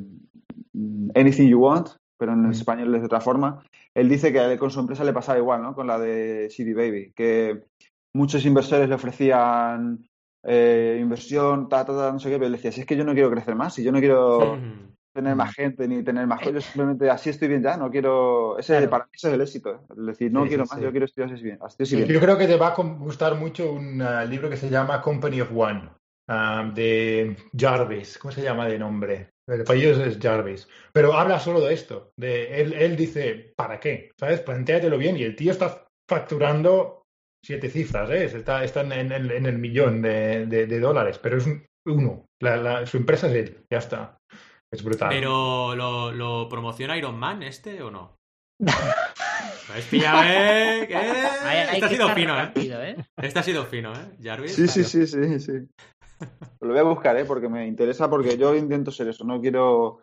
Anything 1.16 1.48
You 1.50 1.60
Want, 1.60 1.90
pero 2.18 2.34
en 2.34 2.48
Mm. 2.48 2.52
español 2.52 2.96
es 2.96 3.02
de 3.02 3.06
otra 3.08 3.22
forma. 3.22 3.64
Él 3.94 4.08
dice 4.10 4.32
que 4.32 4.40
a 4.40 4.52
él 4.52 4.60
con 4.60 4.72
su 4.72 4.80
empresa 4.80 5.04
le 5.04 5.14
pasaba 5.14 5.38
igual, 5.40 5.62
¿no? 5.62 5.74
Con 5.74 5.88
la 5.88 5.98
de 6.00 6.50
CD 6.50 6.74
Baby, 6.74 7.12
que 7.16 7.64
muchos 8.14 8.46
inversores 8.46 8.88
le 8.90 8.96
ofrecían 8.96 10.06
eh, 10.44 10.98
inversión, 11.02 11.68
ta, 11.68 11.84
ta, 11.86 11.94
ta, 11.98 12.12
no 12.14 12.20
sé 12.20 12.30
qué, 12.30 12.36
pero 12.36 12.46
él 12.46 12.54
decía, 12.54 12.72
si 12.72 12.80
es 12.82 12.86
que 12.86 12.96
yo 12.96 13.04
no 13.04 13.14
quiero 13.14 13.30
crecer 13.30 13.56
más, 13.56 13.74
si 13.74 13.84
yo 13.84 13.92
no 13.92 14.00
quiero 14.00 14.56
Mm. 14.56 14.94
tener 15.14 15.36
más 15.36 15.54
gente 15.54 15.86
ni 15.88 16.02
tener 16.04 16.28
más 16.28 16.40
cosas, 16.40 16.54
yo 16.54 16.62
simplemente 16.62 17.10
así 17.10 17.30
estoy 17.30 17.50
bien 17.50 17.62
ya, 17.62 17.76
no 17.76 17.90
quiero, 17.92 18.58
ese 18.58 18.78
Claro. 18.78 18.90
para 18.90 19.04
mí 19.06 19.10
ese 19.14 19.28
es 19.28 19.34
el 19.34 19.42
éxito, 19.42 19.72
¿eh? 19.72 19.80
es 19.98 20.06
decir, 20.06 20.32
no 20.32 20.44
Sí, 20.44 20.50
quiero 20.50 20.66
sí, 20.66 20.70
más, 20.76 20.82
yo 20.82 20.92
quiero 20.92 21.06
estudiar 21.08 21.34
así 21.34 21.44
bien, 21.44 21.58
así 21.62 21.86
Sí, 21.86 21.96
bien. 21.98 22.08
yo 22.08 22.20
creo 22.22 22.38
que 22.38 22.48
te 22.48 22.56
va 22.56 22.68
a 22.70 22.76
gustar 22.76 23.36
mucho 23.36 23.74
un 23.74 24.02
ah, 24.02 24.24
libro 24.24 24.50
que 24.50 24.56
se 24.56 24.70
llama 24.70 25.02
Company 25.02 25.42
of 25.42 25.52
One, 25.54 25.90
ah, 26.30 26.72
de 26.74 27.36
Jarvis. 27.58 28.18
¿Cómo 28.18 28.32
se 28.32 28.42
llama 28.42 28.66
de 28.68 28.80
nombre? 28.80 29.32
El 29.50 29.62
apellido 29.62 30.04
es 30.04 30.18
Jarvis. 30.20 30.68
Pero 30.93 31.14
habla 31.14 31.39
solo 31.39 31.62
de 31.62 31.74
esto. 31.74 32.12
De, 32.18 32.62
él, 32.62 32.74
él 32.74 32.95
dice, 32.95 33.54
¿para 33.56 33.80
qué? 33.80 34.12
¿Sabes? 34.20 34.41
Plantéatelo 34.41 34.97
bien. 34.97 35.18
Y 35.18 35.24
el 35.24 35.36
tío 35.36 35.52
está 35.52 35.88
facturando 36.10 37.04
siete 37.43 37.70
cifras, 37.70 38.10
¿eh? 38.12 38.26
Está, 38.26 38.64
está 38.64 38.82
en, 38.82 38.91
en 39.12 39.12
en 39.32 39.45
el 39.45 39.58
millón 39.58 40.02
de, 40.02 40.45
de- 40.45 40.80
dólares, 40.80 41.20
pero 41.20 41.38
es 41.38 41.47
un- 41.47 41.66
uno. 41.88 42.26
La- 42.41 42.86
su 42.86 42.97
empresa 42.97 43.28
es 43.28 43.34
él. 43.34 43.66
Ya 43.72 43.80
está. 43.80 44.18
Es 44.72 44.84
brutal. 44.84 45.10
Pero 45.10 45.76
¿lo, 45.76 46.12
lo 46.12 46.47
promociona 46.47 46.97
Iron 46.97 47.18
Man 47.18 47.41
este 47.41 47.82
o 47.82 47.89
no? 47.89 48.19
¿Lo 48.60 48.72
habéis 49.70 49.86
pillado, 49.86 50.22
eh? 50.24 50.86
¿Qué? 50.88 50.95
Hay, 50.95 51.57
hay 51.57 51.74
Este 51.76 51.86
ha 51.86 51.89
sido 51.89 52.10
fino, 52.10 52.34
¿eh? 52.34 52.41
rápido, 52.41 52.84
¿eh? 52.84 52.95
Este 53.18 53.39
ha 53.39 53.43
sido 53.43 53.66
fino, 53.66 53.93
¿eh? 53.93 54.18
Jarvis. 54.22 54.55
Sí, 54.55 54.68
sí, 54.68 54.84
sí, 54.84 55.07
sí, 55.07 55.39
sí. 55.39 55.51
Lo 56.62 56.70
voy 56.70 56.80
a 56.80 56.84
buscar, 56.84 57.18
¿eh? 57.18 57.26
Porque 57.26 57.49
me 57.49 57.66
interesa, 57.66 58.10
porque 58.10 58.38
yo 58.38 58.55
intento 58.55 58.91
ser 58.91 59.07
eso, 59.07 59.24
no 59.24 59.39
quiero... 59.39 60.01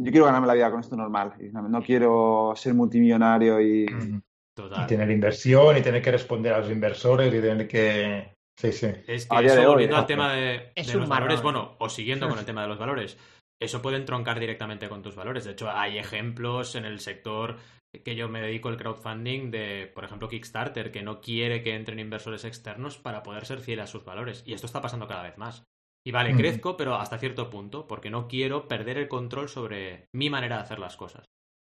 Yo 0.00 0.12
quiero 0.12 0.26
ganarme 0.26 0.46
la 0.46 0.54
vida 0.54 0.70
con 0.70 0.78
esto 0.78 0.94
normal, 0.94 1.34
no, 1.52 1.82
quiero 1.82 2.52
ser 2.54 2.74
multimillonario 2.74 3.60
y... 3.60 3.86
Mm. 3.86 4.16
Y 4.16 4.62
Total. 4.62 4.86
tener 4.88 5.10
inversión 5.10 5.76
y 5.76 5.82
tener 5.82 6.02
que 6.02 6.10
responder 6.10 6.52
a 6.52 6.58
los 6.58 6.70
inversores 6.70 7.32
y 7.32 7.40
tener 7.40 7.68
que... 7.68 8.34
Sí, 8.56 8.72
sí. 8.72 8.86
Es 9.06 9.26
que 9.26 9.46
eso, 9.46 9.68
volviendo 9.68 9.94
¿no? 9.94 10.00
al 10.00 10.06
tema 10.06 10.32
de, 10.32 10.72
Es 10.74 10.88
de 10.88 10.94
un 10.94 11.00
los 11.00 11.08
valores, 11.08 11.42
bueno, 11.42 11.76
o 11.78 11.88
siguiendo 11.88 12.28
con 12.28 12.38
el 12.38 12.44
tema 12.44 12.62
de 12.62 12.68
los 12.68 12.78
valores, 12.78 13.16
eso 13.60 13.82
puede 13.82 13.96
entroncar 13.96 14.38
directamente 14.38 14.88
con 14.88 15.02
tus 15.02 15.14
valores. 15.14 15.44
De 15.44 15.52
hecho, 15.52 15.70
hay 15.70 15.98
ejemplos 15.98 16.74
en 16.74 16.84
el 16.84 17.00
sector 17.00 17.56
que 18.04 18.14
yo 18.14 18.28
me 18.28 18.40
dedico 18.40 18.68
al 18.68 18.76
crowdfunding 18.76 19.50
de, 19.50 19.90
por 19.94 20.04
ejemplo, 20.04 20.28
Kickstarter, 20.28 20.92
que 20.92 21.02
no 21.02 21.20
quiere 21.20 21.62
que 21.62 21.74
entren 21.74 21.98
inversores 21.98 22.44
externos 22.44 22.98
para 22.98 23.22
poder 23.22 23.46
ser 23.46 23.60
fiel 23.60 23.80
a 23.80 23.86
sus 23.86 24.04
valores. 24.04 24.42
Y 24.46 24.52
esto 24.52 24.66
está 24.66 24.80
pasando 24.80 25.08
cada 25.08 25.22
vez 25.22 25.38
más. 25.38 25.64
Y 26.06 26.12
vale, 26.12 26.34
crezco, 26.34 26.76
pero 26.76 26.94
hasta 26.94 27.18
cierto 27.18 27.50
punto, 27.50 27.86
porque 27.86 28.08
no 28.08 28.28
quiero 28.28 28.68
perder 28.68 28.98
el 28.98 29.08
control 29.08 29.48
sobre 29.48 30.06
mi 30.14 30.30
manera 30.30 30.56
de 30.56 30.62
hacer 30.62 30.78
las 30.78 30.96
cosas. 30.96 31.26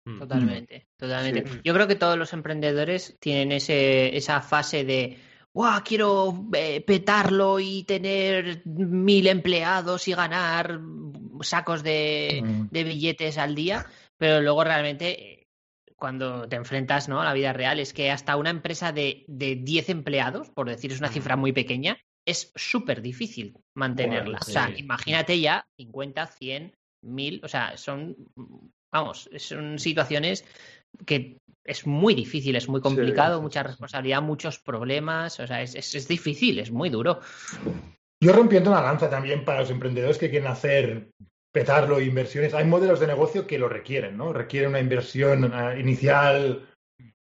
Mm. 0.07 0.20
Totalmente, 0.20 0.89
totalmente. 0.99 1.47
Sí. 1.47 1.61
Yo 1.64 1.74
creo 1.74 1.87
que 1.87 1.97
todos 1.97 2.16
los 2.16 2.33
emprendedores 2.33 3.16
tienen 3.20 3.53
ese, 3.53 4.16
esa 4.16 4.41
fase 4.41 4.85
de, 4.85 5.18
¡guau! 5.55 5.83
Quiero 5.85 6.49
eh, 6.55 6.81
petarlo 6.81 7.61
y 7.61 7.85
tener 7.85 8.63
mil 8.65 9.27
empleados 9.27 10.09
y 10.09 10.15
ganar 10.15 10.81
sacos 11.43 11.83
de, 11.83 12.41
Mm. 12.43 12.69
de 12.71 12.85
billetes 12.85 13.39
al 13.39 13.55
día, 13.55 13.87
pero 14.17 14.41
luego 14.41 14.65
realmente 14.65 15.11
eh, 15.11 15.49
cuando 15.97 16.49
te 16.49 16.57
enfrentas 16.57 17.09
¿no? 17.09 17.21
a 17.21 17.25
la 17.25 17.33
vida 17.33 17.53
real 17.53 17.79
es 17.81 17.93
que 17.93 18.11
hasta 18.11 18.37
una 18.37 18.51
empresa 18.51 18.93
de, 18.93 19.25
de 19.29 19.57
10 19.57 19.89
empleados, 19.91 20.51
por 20.51 20.69
decir 20.69 20.93
es 20.93 20.99
una 20.99 21.09
cifra 21.09 21.37
muy 21.37 21.53
pequeña, 21.53 21.97
es 22.27 22.53
súper 22.55 23.03
difícil 23.03 23.57
mantenerla. 23.75 24.39
Bueno, 24.39 24.39
O 24.41 24.45
sea, 24.45 24.71
imagínate 24.77 25.41
ya 25.41 25.67
50, 25.77 26.27
100, 26.27 26.75
1000, 27.05 27.41
o 27.45 27.49
sea, 27.49 27.77
son, 27.77 28.17
vamos, 28.93 29.29
son 29.39 29.79
situaciones 29.79 30.45
que 31.07 31.38
es 31.64 31.86
muy 31.86 32.14
difícil, 32.14 32.57
es 32.57 32.68
muy 32.68 32.80
complicado, 32.80 33.36
sí, 33.36 33.43
mucha 33.43 33.62
responsabilidad, 33.62 34.22
muchos 34.22 34.59
problemas, 34.59 35.38
o 35.40 35.47
sea, 35.47 35.62
es, 35.62 35.74
es, 35.74 35.95
es 35.95 36.09
difícil, 36.09 36.59
es 36.59 36.70
muy 36.70 36.90
duro. 36.90 37.20
Yo 38.20 38.32
rompiendo 38.32 38.70
una 38.70 38.82
lanza 38.82 39.09
también 39.11 39.45
para 39.45 39.61
los 39.61 39.70
emprendedores 39.70 40.18
que 40.18 40.30
quieren 40.30 40.49
hacer 40.49 41.11
petarlo, 41.53 42.01
inversiones. 42.01 42.55
Hay 42.55 42.64
modelos 42.64 42.99
de 43.01 43.07
negocio 43.07 43.47
que 43.47 43.59
lo 43.59 43.68
requieren, 43.68 44.16
¿no? 44.16 44.32
Requieren 44.32 44.70
una 44.70 44.80
inversión 44.80 45.53
eh, 45.55 45.78
inicial 45.80 46.68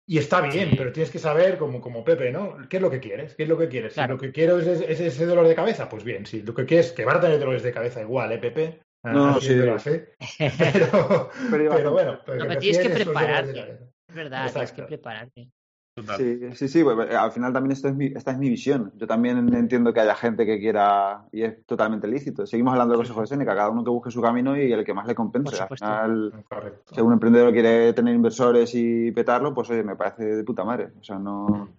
y 0.09 0.17
está 0.17 0.41
bien, 0.41 0.69
Sí. 0.69 0.75
pero 0.77 0.91
tienes 0.93 1.11
que 1.11 1.19
saber, 1.19 1.57
como, 1.57 1.81
como 1.81 2.03
Pepe, 2.03 2.31
¿no? 2.31 2.57
¿Qué 2.69 2.77
es 2.77 2.81
lo 2.81 2.89
que 2.89 3.01
quieres? 3.01 3.35
¿Qué 3.35 3.43
es 3.43 3.49
lo 3.49 3.57
que 3.57 3.67
quieres? 3.67 3.93
Claro. 3.93 4.13
Si 4.13 4.15
lo 4.15 4.21
que 4.21 4.31
quiero 4.31 4.59
es, 4.59 4.67
es 4.67 4.99
ese 4.99 5.25
dolor 5.25 5.47
de 5.47 5.55
cabeza, 5.55 5.87
pues 5.89 6.03
bien. 6.03 6.25
Si 6.25 6.41
lo 6.41 6.53
que 6.53 6.65
quieres, 6.65 6.93
que 6.93 7.05
van 7.05 7.17
a 7.17 7.21
tener 7.21 7.39
dolores 7.39 7.63
de 7.63 7.73
cabeza 7.73 8.01
igual, 8.01 8.31
¿eh, 8.31 8.37
Pepe? 8.37 8.79
No, 9.03 9.27
así 9.35 9.47
sí. 9.47 9.59
base. 9.59 10.13
Pero, 10.57 11.29
Pero 11.49 11.91
bueno, 11.91 12.19
pero 12.25 12.39
No, 12.39 12.47
pero 12.47 12.59
tienes 12.59 12.79
que 12.79 12.89
prepararte. 12.89 13.79
Es 14.09 14.15
verdad, 14.15 14.51
tienes 14.51 14.71
que 14.71 14.83
prepararte. 14.83 15.49
Total. 15.95 16.17
Sí, 16.17 16.39
sí, 16.53 16.67
sí, 16.67 16.83
pues, 16.83 17.09
al 17.11 17.31
final 17.31 17.51
también 17.51 17.71
esto 17.71 17.87
es 17.87 17.95
mi, 17.95 18.05
esta 18.05 18.29
es 18.29 18.37
mi 18.37 18.49
visión. 18.49 18.91
Yo 18.97 19.07
también 19.07 19.51
entiendo 19.55 19.91
que 19.91 19.99
haya 19.99 20.13
gente 20.13 20.45
que 20.45 20.59
quiera, 20.59 21.25
y 21.31 21.41
es 21.41 21.65
totalmente 21.65 22.07
lícito. 22.07 22.45
Seguimos 22.45 22.73
hablando 22.73 22.91
del 22.91 22.99
consejo 22.99 23.21
de 23.21 23.27
Seneca, 23.27 23.55
cada 23.55 23.71
uno 23.71 23.83
que 23.83 23.89
busque 23.89 24.11
su 24.11 24.21
camino 24.21 24.55
y 24.55 24.71
el 24.71 24.85
que 24.85 24.93
más 24.93 25.07
le 25.07 25.15
compense. 25.15 25.59
Al 25.59 25.69
final, 25.75 26.45
Correcto. 26.47 26.93
si 26.93 27.01
un 27.01 27.13
emprendedor 27.13 27.51
quiere 27.51 27.93
tener 27.93 28.13
inversores 28.13 28.75
y 28.75 29.11
petarlo, 29.11 29.55
pues 29.55 29.71
oye, 29.71 29.83
me 29.83 29.95
parece 29.95 30.23
de 30.23 30.43
puta 30.43 30.63
madre. 30.63 30.91
O 30.99 31.03
sea, 31.03 31.17
no. 31.17 31.69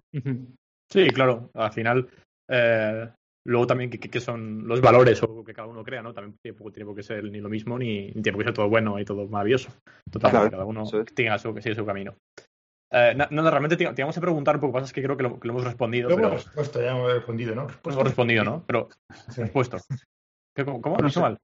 Sí, 0.90 1.06
claro. 1.10 1.50
Al 1.54 1.72
final, 1.72 2.08
eh, 2.48 3.08
luego 3.46 3.66
también 3.66 3.90
que, 3.90 3.98
que- 4.00 4.10
que 4.10 4.20
son 4.20 4.66
los 4.66 4.80
valores 4.80 5.22
o 5.22 5.42
que 5.44 5.54
cada 5.54 5.68
uno 5.68 5.82
crea, 5.84 6.02
¿no? 6.02 6.12
También 6.12 6.36
tampoco 6.42 6.70
tiene 6.72 6.86
por 6.86 6.94
qué 6.96 7.02
ser 7.02 7.24
ni 7.24 7.40
lo 7.40 7.48
mismo 7.48 7.78
ni, 7.78 8.06
ni 8.08 8.22
tiene 8.22 8.32
por 8.32 8.38
qué 8.40 8.44
ser 8.48 8.54
todo 8.54 8.68
bueno 8.68 8.98
y 8.98 9.04
todo 9.04 9.26
maravilloso. 9.28 9.70
Totalmente, 10.10 10.50
Claro, 10.50 10.50
cada 10.50 10.64
uno 10.64 10.84
tenga 11.14 11.38
su, 11.38 11.54
su 11.74 11.86
camino. 11.86 12.14
Eh, 12.90 13.14
nada, 13.14 13.50
realmente 13.50 13.76
te, 13.76 13.84
te 13.92 14.00
íbamos 14.00 14.16
a 14.16 14.20
preguntar 14.20 14.54
un 14.54 14.60
poco, 14.62 14.72
pasa 14.74 14.86
es 14.86 14.92
que 14.94 15.02
creo 15.02 15.16
que 15.16 15.22
lo, 15.22 15.38
que 15.38 15.46
lo 15.46 15.52
hemos 15.52 15.64
respondido, 15.64 16.08
Lo 16.08 16.16
pero 16.16 16.28
hemos 16.28 16.44
respuesto, 16.44 16.80
ya 16.80 16.92
hemos 16.92 17.12
respondido, 17.12 17.54
¿no? 17.54 17.62
no 17.62 17.68
Respuesto. 17.68 17.90
hemos 18.00 18.04
respondido, 18.08 18.44
¿no? 18.44 18.64
Pero 18.66 18.88
Sí. 19.30 19.42
respuesto. 19.42 19.76
¿Qué, 20.56 20.64
¿Cómo? 20.64 20.80
¿Cómo? 20.80 20.96
No 20.96 21.02
¿No 21.02 21.10
sé. 21.10 21.20
mal? 21.20 21.38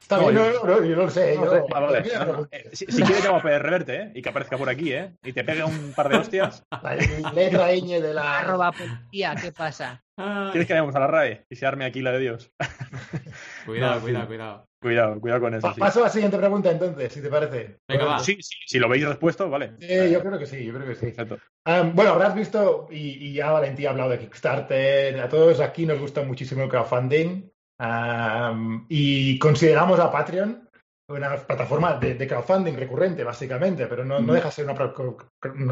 Está 0.00 0.16
No, 0.16 0.28
bien, 0.28 0.36
yo- 0.36 0.64
no, 0.64 0.76
no, 0.80 0.84
yo 0.84 0.96
no 0.96 1.02
lo 1.02 1.10
sé. 1.10 1.34
No 1.36 1.44
yo- 1.44 1.50
sé. 1.50 1.62
Ah, 1.74 1.80
vale. 1.80 2.02
No, 2.18 2.24
no. 2.32 2.48
Eh, 2.52 2.70
Si, 2.72 2.86
si 2.86 3.02
quieres 3.02 3.22
llamo 3.24 3.38
a 3.38 3.42
PR 3.42 3.58
Reverte, 3.62 3.96
¿eh? 3.96 4.12
Y 4.14 4.22
que 4.22 4.28
aparezca 4.30 4.56
por 4.56 4.68
aquí, 4.70 4.92
¿eh? 4.92 5.12
Y 5.22 5.32
te 5.32 5.44
pegue 5.44 5.62
un 5.64 5.92
par 5.94 6.08
de 6.08 6.16
hostias. 6.18 6.62
La 6.82 6.94
letra 7.34 7.72
ñ 7.74 8.00
de 8.00 8.14
la. 8.14 8.38
Arroba 8.38 8.72
policía, 8.72 9.34
¿qué 9.40 9.52
pasa? 9.52 10.02
Ay. 10.22 10.50
¿Quieres 10.52 10.66
que 10.66 10.72
vayamos 10.74 10.94
a 10.94 11.00
la 11.00 11.06
RAE? 11.06 11.46
Y 11.48 11.56
se 11.56 11.66
arme 11.66 11.84
aquí 11.84 12.02
la 12.02 12.12
de 12.12 12.18
Dios. 12.20 12.52
Cuidado, 13.66 13.94
No, 13.94 13.98
sí. 14.00 14.02
cuidado, 14.04 14.26
cuidado. 14.26 14.66
Cuidado, 14.82 15.20
cuidado 15.20 15.40
con 15.42 15.54
eso, 15.54 15.66
Pa- 15.68 15.74
sí. 15.74 15.80
Paso 15.80 16.00
a 16.00 16.04
la 16.04 16.08
siguiente 16.10 16.38
pregunta 16.38 16.70
entonces, 16.70 17.12
si 17.12 17.20
te 17.20 17.28
parece. 17.28 17.78
Venga, 17.88 18.04
va. 18.06 18.18
Sí, 18.20 18.36
sí, 18.40 18.56
si 18.66 18.78
lo 18.78 18.88
veis 18.88 19.06
respuesto, 19.06 19.48
vale. 19.50 19.72
Yo 19.78 20.20
creo 20.22 20.38
que 20.38 20.46
sí, 20.46 20.64
yo 20.64 20.72
creo 20.72 20.86
que 20.86 20.94
sí. 20.94 21.06
Exacto. 21.06 21.38
Um, 21.66 21.94
bueno, 21.94 22.12
habrás 22.12 22.34
visto, 22.34 22.86
y, 22.90 23.28
y 23.28 23.32
ya 23.34 23.50
Valentía 23.52 23.88
ha 23.88 23.92
hablado 23.92 24.10
de 24.10 24.18
Kickstarter, 24.20 25.20
a 25.20 25.28
todos 25.28 25.60
aquí 25.60 25.84
nos 25.84 25.98
gusta 26.00 26.22
muchísimo 26.22 26.62
el 26.62 26.70
crowdfunding 26.70 27.50
um, 27.78 28.86
y 28.88 29.38
consideramos 29.38 30.00
a 30.00 30.10
Patreon 30.10 30.66
una 31.10 31.36
plataforma 31.36 31.94
de, 31.94 32.14
de 32.14 32.26
crowdfunding 32.28 32.74
recurrente, 32.76 33.24
básicamente, 33.24 33.86
pero 33.88 34.04
no, 34.04 34.20
no 34.20 34.32
deja 34.32 34.46
de 34.48 34.52
ser 34.52 34.64
una 34.64 34.74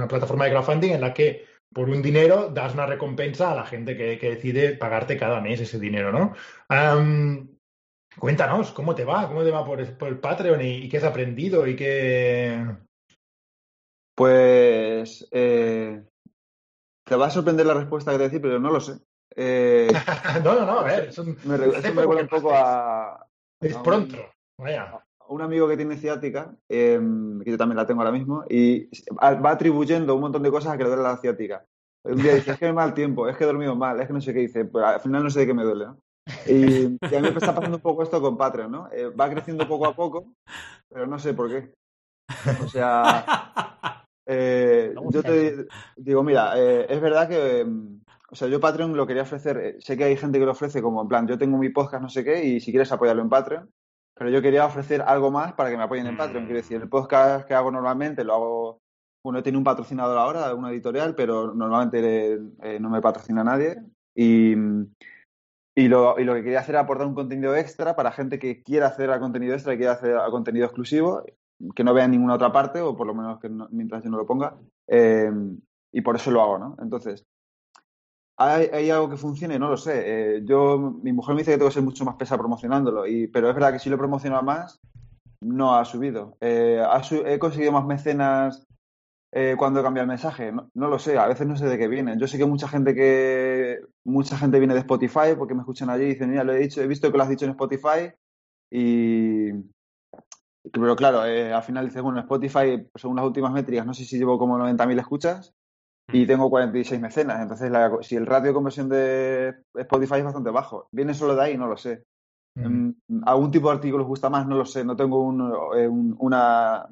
plataforma 0.09 0.45
de 0.45 0.51
crowdfunding 0.51 0.91
en 0.93 1.01
la 1.01 1.15
que 1.15 1.47
por 1.73 1.89
un 1.91 2.03
dinero 2.03 2.49
das 2.49 2.75
una 2.75 2.87
recompensa 2.87 3.53
a 3.53 3.55
la 3.55 3.65
gente 3.65 3.97
que, 3.97 4.19
que 4.19 4.31
decide 4.31 4.77
pagarte 4.77 5.17
cada 5.17 5.41
mes 5.41 5.61
ese 5.61 5.79
dinero, 5.79 6.13
¿no? 6.13 6.35
Um, 6.71 7.49
cuéntanos, 8.19 8.73
¿cómo 8.73 8.95
te 8.95 9.05
va? 9.05 9.29
¿Cómo 9.29 9.45
te 9.45 9.51
va 9.51 9.65
por, 9.65 9.97
por 9.99 10.09
el 10.09 10.19
Patreon 10.19 10.61
y, 10.63 10.77
y 10.77 10.89
qué 10.89 10.99
has 10.99 11.05
aprendido 11.05 11.67
y 11.67 11.77
qué... 11.77 12.65
Pues. 14.15 15.29
eh, 15.31 16.03
te 17.05 17.17
va 17.17 17.27
a 17.27 17.31
sorprender 17.31 17.67
la 17.67 17.75
respuesta 17.75 18.11
que 18.13 18.19
te 18.19 18.25
decir, 18.25 18.41
pero 18.43 18.59
no 18.59 18.71
lo 18.71 18.81
sé. 18.81 18.99
Eh, 19.37 19.89
no, 20.45 20.55
no, 20.55 20.67
no, 20.67 20.81
a 20.81 20.85
ver, 20.85 21.09
es 21.09 21.19
un- 21.19 21.39
me, 21.45 21.57
recuerda 21.57 22.23
un 22.23 22.29
poco 22.29 22.53
a, 22.55 23.27
Es 23.61 23.75
a 23.75 23.79
un- 23.79 23.85
pronto, 23.85 24.19
vaya. 24.59 25.05
Un 25.29 25.43
amigo 25.43 25.69
que 25.69 25.77
tiene 25.77 25.97
ciática, 25.97 26.55
eh, 26.69 27.01
que 27.45 27.51
yo 27.51 27.59
también 27.59 27.77
la 27.77 27.87
tengo 27.87 28.01
ahora 28.01 28.13
mismo, 28.13 28.45
y 28.49 28.89
va 29.21 29.51
atribuyendo 29.51 30.15
un 30.15 30.23
montón 30.23 30.43
de 30.43 30.51
cosas 30.51 30.73
a 30.73 30.77
que 30.77 30.85
le 30.85 30.91
duele 30.91 31.03
la 31.03 31.17
ciática. 31.19 31.65
Un 32.05 32.17
día 32.23 32.35
dice, 32.35 32.53
es 32.53 32.59
que 32.59 32.67
me 32.67 32.73
mal 32.73 32.95
tiempo, 32.95 33.29
es 33.29 33.37
que 33.37 33.45
he 33.45 33.47
dormido 33.47 33.75
mal, 33.77 34.01
es 34.01 34.07
que 34.07 34.13
no 34.13 34.21
sé 34.21 34.33
qué 34.33 34.41
dice, 34.41 34.65
pero 34.65 34.87
al 34.87 35.01
final 35.01 35.23
no 35.23 35.31
sé 35.31 35.41
de 35.41 35.47
qué 35.47 35.55
me 35.55 35.65
duele, 35.65 35.87
¿no? 35.87 35.99
Y, 36.47 36.97
y 37.01 37.15
a 37.17 37.21
mí 37.21 37.31
me 37.31 37.39
está 37.39 37.55
pasando 37.55 37.77
un 37.77 37.83
poco 37.83 38.03
esto 38.03 38.21
con 38.21 38.37
Patreon, 38.37 38.71
¿no? 38.71 38.89
Eh, 38.93 39.09
va 39.09 39.31
creciendo 39.31 39.67
poco 39.67 39.87
a 39.87 39.95
poco, 39.95 40.33
pero 40.89 41.07
no 41.07 41.19
sé 41.19 41.35
por 41.35 41.49
qué. 41.49 41.73
O 42.63 42.69
sea, 42.69 43.25
Eh, 44.31 44.95
yo 45.11 45.23
te 45.23 45.67
digo, 45.97 46.23
mira, 46.23 46.53
eh, 46.59 46.87
es 46.91 47.01
verdad 47.01 47.27
que, 47.31 47.65
mm, 47.65 48.03
o 48.31 48.35
sea, 48.35 48.47
yo 48.49 48.61
Patreon 48.61 48.95
lo 48.95 49.07
quería 49.07 49.23
ofrecer, 49.23 49.77
sé 49.81 49.97
que 49.97 50.05
hay 50.05 50.19
gente 50.19 50.39
que 50.39 50.45
lo 50.45 50.53
ofrece 50.53 50.83
como 50.83 51.01
en 51.01 51.09
plan, 51.09 51.27
yo 51.27 51.39
tengo 51.39 51.57
mi 51.57 51.71
podcast, 51.71 52.03
no 52.03 52.11
sé 52.11 52.25
qué, 52.25 52.45
y 52.45 52.61
si 52.61 52.71
quieres 52.71 52.93
apoyarlo 52.93 53.23
en 53.23 53.31
Patreon, 53.31 53.71
pero 54.19 54.31
yo 54.31 54.43
quería 54.43 54.67
ofrecer 54.67 55.03
algo 55.03 55.31
más 55.31 55.53
para 55.55 55.71
que 55.71 55.77
me 55.77 55.85
apoyen 55.85 56.07
en 56.07 56.15
Mm. 56.15 56.19
Patreon. 56.19 56.45
Quiero 56.45 56.57
decir, 56.59 56.83
el 56.83 56.89
podcast 56.89 57.47
que 57.47 57.55
hago 57.55 57.71
normalmente 57.71 58.25
lo 58.25 58.35
hago, 58.35 58.79
bueno, 59.25 59.43
tiene 59.43 59.59
un 59.59 59.65
patrocinador 59.65 60.19
ahora, 60.19 60.55
una 60.55 60.71
editorial, 60.71 61.15
pero 61.15 61.55
normalmente 61.55 62.41
eh, 62.63 62.79
no 62.81 62.91
me 62.91 63.01
patrocina 63.01 63.45
nadie. 63.45 63.79
Y, 64.17 64.55
y, 65.77 65.87
lo, 65.89 66.19
y 66.19 66.25
lo 66.25 66.35
que 66.35 66.43
quería 66.43 66.61
hacer 66.61 66.75
era 66.75 66.81
aportar 66.83 67.07
un 67.07 67.15
contenido 67.15 67.55
extra 67.55 67.95
para 67.95 68.11
gente 68.13 68.39
que 68.39 68.63
quiera 68.63 68.89
acceder 68.89 69.11
a 69.13 69.21
contenido 69.21 69.55
extra 69.55 69.75
y 69.75 69.77
quiera 69.77 69.93
acceder 69.93 70.17
a 70.19 70.31
contenido 70.31 70.67
exclusivo, 70.67 71.23
que 71.75 71.85
no 71.85 71.95
vea 71.95 72.05
en 72.07 72.11
ninguna 72.13 72.35
otra 72.35 72.51
parte, 72.53 72.81
o 72.81 72.97
por 72.97 73.07
lo 73.07 73.15
menos 73.15 73.39
que 73.41 73.49
no- 73.49 73.69
mientras 73.71 74.03
yo 74.03 74.11
no 74.11 74.17
lo 74.17 74.27
ponga. 74.27 74.57
Eh, 74.89 75.31
y 75.93 76.01
por 76.01 76.17
eso 76.17 76.31
lo 76.31 76.43
hago, 76.43 76.59
¿no? 76.59 76.77
Entonces, 76.83 77.25
¿hay, 78.39 78.67
hay 78.73 78.91
algo 78.91 79.11
que 79.11 79.17
funcione? 79.17 79.59
No 79.59 79.69
lo 79.69 79.77
sé. 79.77 80.37
Eh, 80.37 80.41
yo, 80.45 80.79
mi 81.03 81.13
mujer 81.13 81.35
me 81.35 81.43
dice 81.43 81.53
que 81.53 81.59
tengo 81.59 81.69
que 81.69 81.75
ser 81.75 81.83
mucho 81.83 82.05
más 82.05 82.17
pesado 82.17 82.39
promocionándolo, 82.39 83.07
y, 83.07 83.27
pero 83.29 83.49
es 83.49 83.55
verdad 83.55 83.73
que 83.73 83.79
si 83.79 83.91
lo 83.91 83.97
he 83.97 83.99
promocionado 83.99 84.43
más, 84.43 84.81
no 85.41 85.75
ha 85.75 85.85
subido. 85.85 86.37
Eh, 86.41 86.83
he 87.27 87.39
conseguido 87.39 87.73
más 87.73 87.87
mecenas 87.87 88.67
eh, 89.33 89.57
cuando 89.59 89.83
cambia 89.83 90.03
el 90.03 90.09
mensaje. 90.09 90.53
No, 90.53 90.89
lo 90.89 90.99
sé, 90.99 91.19
a 91.19 91.27
veces 91.27 91.47
no 91.47 91.57
sé 91.57 91.67
de 91.67 91.79
qué 91.79 91.89
vienen. 91.89 92.19
Yo 92.19 92.27
sé 92.27 92.39
que 92.39 92.47
mucha 92.47 92.69
gente 92.69 92.95
que 92.95 93.81
mucha 94.05 94.39
gente 94.39 94.59
viene 94.59 94.75
de 94.75 94.81
Spotify 94.81 95.35
porque 95.37 95.55
me 95.55 95.61
escuchan 95.61 95.91
allí 95.91 96.05
y 96.05 96.09
dicen, 96.09 96.31
mira, 96.31 96.45
lo 96.45 96.53
he 96.53 96.59
dicho, 96.59 96.81
he 96.83 96.87
visto 96.87 97.11
que 97.11 97.19
lo 97.19 97.25
has 97.25 97.29
dicho 97.29 97.45
en 97.45 97.53
Spotify 97.53 98.13
y 98.71 99.53
pero 100.73 100.97
claro, 100.97 101.25
eh, 101.25 101.53
al 101.53 101.63
final 101.63 101.87
dices, 101.87 102.03
bueno, 102.03 102.19
en 102.19 102.25
Spotify, 102.25 102.89
según 102.95 103.17
las 103.17 103.25
últimas 103.25 103.53
métricas, 103.53 103.87
no 103.87 103.95
sé 103.95 104.05
si 104.05 104.19
llevo 104.19 104.39
como 104.39 104.59
90.000 104.59 105.01
escuchas 105.01 105.55
y 106.13 106.27
tengo 106.27 106.49
46 106.51 107.01
mecenas. 107.01 107.41
Entonces, 107.43 107.71
la- 107.71 107.99
si 108.03 108.17
el 108.17 108.27
ratio 108.27 108.49
de 108.49 108.55
conversión 108.55 108.89
de 108.89 109.55
Spotify 109.75 110.17
es 110.17 110.25
bastante 110.25 110.51
bajo, 110.51 110.89
¿viene 110.93 111.15
solo 111.15 111.35
de 111.37 111.43
ahí? 111.43 111.57
No 111.59 111.67
lo 111.67 111.77
sé. 111.77 112.03
Mm. 112.57 112.89
Mm, 113.09 113.23
¿Algún 113.27 113.51
tipo 113.51 113.69
de 113.69 113.75
artículo 113.77 114.03
os 114.05 114.09
gusta 114.09 114.31
más? 114.31 114.47
No 114.47 114.57
lo 114.57 114.65
sé, 114.65 114.85
no 114.85 114.97
tengo 114.97 115.23
un, 115.23 115.41
eh, 115.77 115.87
un- 115.87 116.17
una, 116.19 116.89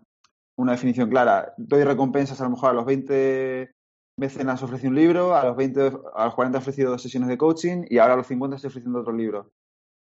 una 0.58 0.72
definición 0.72 1.08
clara. 1.10 1.54
Doy 1.56 1.82
recompensas 1.84 2.40
a 2.40 2.44
lo 2.44 2.50
mejor 2.50 2.70
a 2.70 2.74
los 2.74 2.84
20 2.84 3.72
mecenas 4.18 4.62
ofrecí 4.62 4.86
un 4.86 4.94
libro, 4.94 5.34
a 5.34 5.44
los 5.44 5.56
20, 5.56 5.92
a 6.14 6.24
los 6.26 6.34
40 6.34 6.58
he 6.58 6.60
ofrecido 6.60 6.90
dos 6.90 7.02
sesiones 7.02 7.28
de 7.28 7.36
coaching 7.36 7.84
y 7.90 7.98
ahora 7.98 8.14
a 8.14 8.16
los 8.16 8.26
50 8.26 8.56
estoy 8.56 8.68
ofreciendo 8.68 9.00
otro 9.00 9.12
libro. 9.12 9.50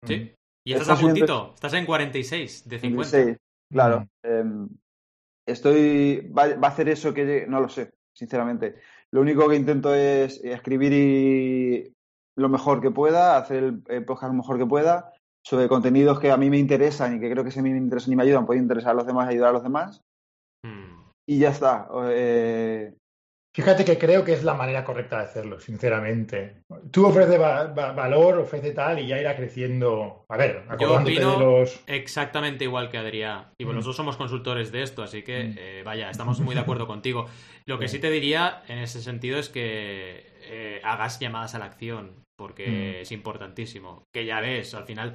Sí. 0.07 0.35
Y 0.67 0.73
Está 0.73 0.83
estás 0.83 0.99
a 0.99 1.03
puntito. 1.03 1.53
Estás 1.55 1.73
en 1.75 1.87
46 1.87 2.69
de 2.69 2.79
50. 2.79 3.17
26, 3.17 3.39
claro. 3.73 4.01
Mm. 4.01 4.07
Eh, 4.25 4.69
estoy. 5.47 6.31
Va, 6.37 6.49
va 6.57 6.69
a 6.69 6.71
hacer 6.71 6.89
eso 6.89 7.13
que 7.15 7.25
llegue- 7.25 7.47
No 7.47 7.61
lo 7.61 7.69
sé, 7.69 7.91
sinceramente. 8.15 8.77
Lo 9.15 9.21
único 9.21 9.49
que 9.49 9.55
intento 9.55 9.95
es 9.95 10.43
escribir 10.43 10.93
y 10.93 11.93
lo 12.37 12.49
mejor 12.49 12.81
que 12.81 12.91
pueda, 12.91 13.37
hacer 13.37 13.63
el, 13.87 14.05
podcast 14.05 14.33
lo 14.33 14.39
mejor 14.39 14.59
que 14.59 14.67
pueda, 14.67 15.13
sobre 15.47 15.69
contenidos 15.69 16.19
que 16.19 16.33
a 16.33 16.37
mí 16.37 16.51
me 16.51 16.59
interesan 16.59 17.15
y 17.15 17.21
que 17.21 17.31
creo 17.31 17.45
que 17.45 17.53
si 17.53 17.61
a 17.61 17.63
mí 17.63 17.71
me 17.71 17.79
interesan 17.79 18.13
y 18.13 18.17
me 18.17 18.25
ayudan, 18.25 18.45
pueden 18.45 18.65
interesar 18.65 18.91
a 18.91 18.95
los 18.95 19.07
demás 19.07 19.27
y 19.27 19.35
ayudar 19.35 19.51
a 19.51 19.53
los 19.53 19.63
demás. 19.63 20.01
Mm. 20.65 21.11
Y 21.29 21.39
ya 21.39 21.51
está. 21.51 21.87
Eh, 22.11 22.93
Fíjate 23.55 23.85
que 23.85 23.97
creo 23.99 24.25
que 24.25 24.33
es 24.33 24.43
la 24.43 24.55
manera 24.55 24.85
correcta 24.85 25.19
de 25.19 25.25
hacerlo, 25.27 25.61
sinceramente. 25.61 26.57
Tú 26.91 27.07
ofreces 27.07 27.41
va- 27.41 27.67
va- 27.69 27.93
valor, 27.93 28.39
ofrece 28.41 28.73
tal 28.73 28.99
y 28.99 29.07
ya 29.07 29.17
irá 29.21 29.37
creciendo. 29.37 30.25
A 30.29 30.37
ver, 30.37 30.65
acordándote 30.69 31.17
opino- 31.19 31.33
de 31.39 31.45
los. 31.45 31.81
Exactamente 31.87 32.65
igual 32.65 32.91
que 32.91 32.99
Adrián. 32.99 33.47
Y 33.57 33.63
bueno, 33.65 33.77
Mm. 33.77 33.79
los 33.79 33.87
dos 33.87 33.97
somos 33.97 34.17
consultores 34.17 34.73
de 34.73 34.83
esto, 34.83 35.05
así 35.05 35.23
que 35.23 35.45
Mm. 35.45 35.55
eh, 35.57 35.83
vaya, 35.85 36.11
estamos 36.11 36.41
muy 36.41 36.57
de 36.57 36.63
acuerdo 36.63 36.89
contigo. 36.89 37.27
Lo 37.65 37.79
que 37.79 37.87
sí 37.87 38.01
te 38.01 38.11
diría 38.11 38.65
en 38.67 38.79
ese 38.79 39.01
sentido 39.01 39.39
es 39.39 39.49
que 39.49 40.35
eh, 40.47 40.81
hagas 40.85 41.21
llamadas 41.21 41.55
a 41.55 41.59
la 41.61 41.65
acción, 41.67 42.23
porque 42.37 42.67
Mm. 42.67 43.03
es 43.03 43.13
importantísimo. 43.13 44.03
Que 44.13 44.27
ya 44.27 44.41
ves, 44.41 44.75
al 44.75 44.85
final, 44.85 45.15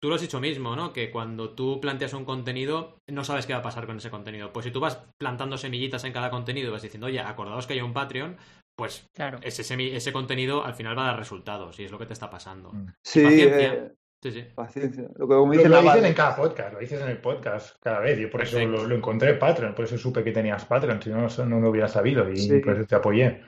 tú 0.00 0.08
lo 0.08 0.14
has 0.14 0.20
dicho 0.20 0.40
mismo, 0.40 0.74
¿no? 0.76 0.92
Que 0.92 1.10
cuando 1.10 1.50
tú 1.50 1.80
planteas 1.80 2.14
un 2.14 2.24
contenido, 2.24 2.98
no 3.08 3.22
sabes 3.24 3.46
qué 3.46 3.52
va 3.52 3.58
a 3.60 3.62
pasar 3.62 3.86
con 3.86 3.98
ese 3.98 4.10
contenido. 4.10 4.52
Pues 4.52 4.64
si 4.64 4.70
tú 4.72 4.80
vas 4.80 5.02
plantando 5.18 5.56
semillitas 5.58 6.04
en 6.04 6.12
cada 6.12 6.30
contenido 6.30 6.68
y 6.68 6.72
vas 6.72 6.82
diciendo, 6.82 7.06
oye, 7.06 7.20
acordaos 7.20 7.66
que 7.66 7.74
hay 7.74 7.80
un 7.82 7.92
Patreon, 7.92 8.36
pues 8.76 9.06
Claro. 9.14 9.38
ese, 9.42 9.62
semi- 9.62 9.92
ese 9.94 10.12
contenido 10.12 10.64
al 10.64 10.74
final 10.74 10.96
va 10.96 11.04
a 11.04 11.06
dar 11.08 11.18
resultados 11.18 11.78
y 11.80 11.84
es 11.84 11.90
lo 11.92 11.98
que 11.98 12.06
te 12.06 12.14
está 12.14 12.30
pasando. 12.30 12.72
Mm. 12.72 12.86
sí, 13.04 13.22
paciencia. 13.24 13.74
eh, 13.74 13.92
Sí, 14.22 14.32
sí. 14.32 14.44
paciencia. 14.54 15.04
Lo 15.16 15.26
que 15.26 15.34
Lo, 15.34 15.46
lo 15.46 15.68
Naval- 15.70 15.94
dicen 15.94 16.04
en 16.04 16.12
cada 16.14 16.36
podcast, 16.36 16.74
lo 16.74 16.78
dices 16.80 17.00
en 17.00 17.08
el 17.08 17.18
podcast 17.22 17.76
cada 17.82 18.00
vez. 18.00 18.18
Yo 18.18 18.30
por 18.30 18.42
eso 18.42 18.58
lo, 18.66 18.84
lo 18.86 18.94
encontré 18.94 19.30
en 19.30 19.38
Patreon, 19.38 19.74
por 19.74 19.86
eso 19.86 19.96
supe 19.96 20.22
que 20.22 20.30
tenías 20.30 20.66
Patreon, 20.66 21.00
si 21.00 21.08
no, 21.08 21.26
no, 21.26 21.44
no 21.46 21.60
lo 21.60 21.70
hubiera 21.70 21.88
sabido 21.88 22.30
y 22.30 22.36
Sí. 22.36 22.58
por 22.58 22.74
eso 22.76 22.84
te 22.86 22.94
apoyé. 22.96 23.40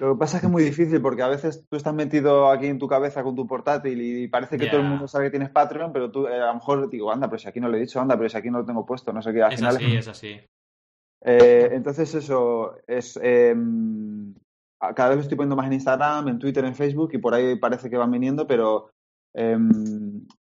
Lo 0.00 0.14
que 0.14 0.18
pasa 0.18 0.36
es 0.36 0.40
que 0.40 0.46
es 0.46 0.52
muy 0.52 0.64
difícil 0.64 1.00
porque 1.00 1.22
a 1.22 1.28
veces 1.28 1.64
tú 1.68 1.76
estás 1.76 1.94
metido 1.94 2.50
aquí 2.50 2.66
en 2.66 2.78
tu 2.78 2.88
cabeza 2.88 3.22
con 3.22 3.36
tu 3.36 3.46
portátil 3.46 4.00
y 4.02 4.28
parece 4.28 4.58
que 4.58 4.66
todo 4.66 4.80
el 4.80 4.86
mundo 4.88 5.06
sabe 5.06 5.26
que 5.26 5.30
tienes 5.30 5.50
Patreon, 5.50 5.92
pero 5.92 6.10
tú 6.10 6.26
eh, 6.26 6.40
a 6.40 6.46
lo 6.46 6.54
mejor 6.54 6.90
digo, 6.90 7.12
anda, 7.12 7.28
pero 7.28 7.38
si 7.38 7.48
aquí 7.48 7.60
no 7.60 7.68
lo 7.68 7.76
he 7.76 7.80
dicho, 7.80 8.00
anda, 8.00 8.16
pero 8.16 8.28
si 8.28 8.36
aquí 8.36 8.50
no 8.50 8.58
lo 8.58 8.64
tengo 8.64 8.84
puesto, 8.84 9.12
no 9.12 9.22
sé 9.22 9.32
qué. 9.32 9.42
Al 9.42 9.52
Es 9.52 9.60
final 9.60 9.76
así, 9.76 9.96
es 9.96 10.08
así. 10.08 10.40
Eh, 11.26 11.70
entonces 11.72 12.14
eso 12.14 12.76
es 12.86 13.18
eh, 13.22 13.54
cada 14.94 15.10
vez 15.10 15.16
lo 15.16 15.22
estoy 15.22 15.36
poniendo 15.36 15.56
más 15.56 15.66
en 15.66 15.72
Instagram, 15.74 16.28
en 16.28 16.38
Twitter, 16.38 16.64
en 16.64 16.74
Facebook 16.74 17.10
y 17.14 17.18
por 17.18 17.34
ahí 17.34 17.56
parece 17.56 17.88
que 17.88 17.96
van 17.96 18.10
viniendo, 18.10 18.46
pero 18.46 18.90
eh, 19.32 19.56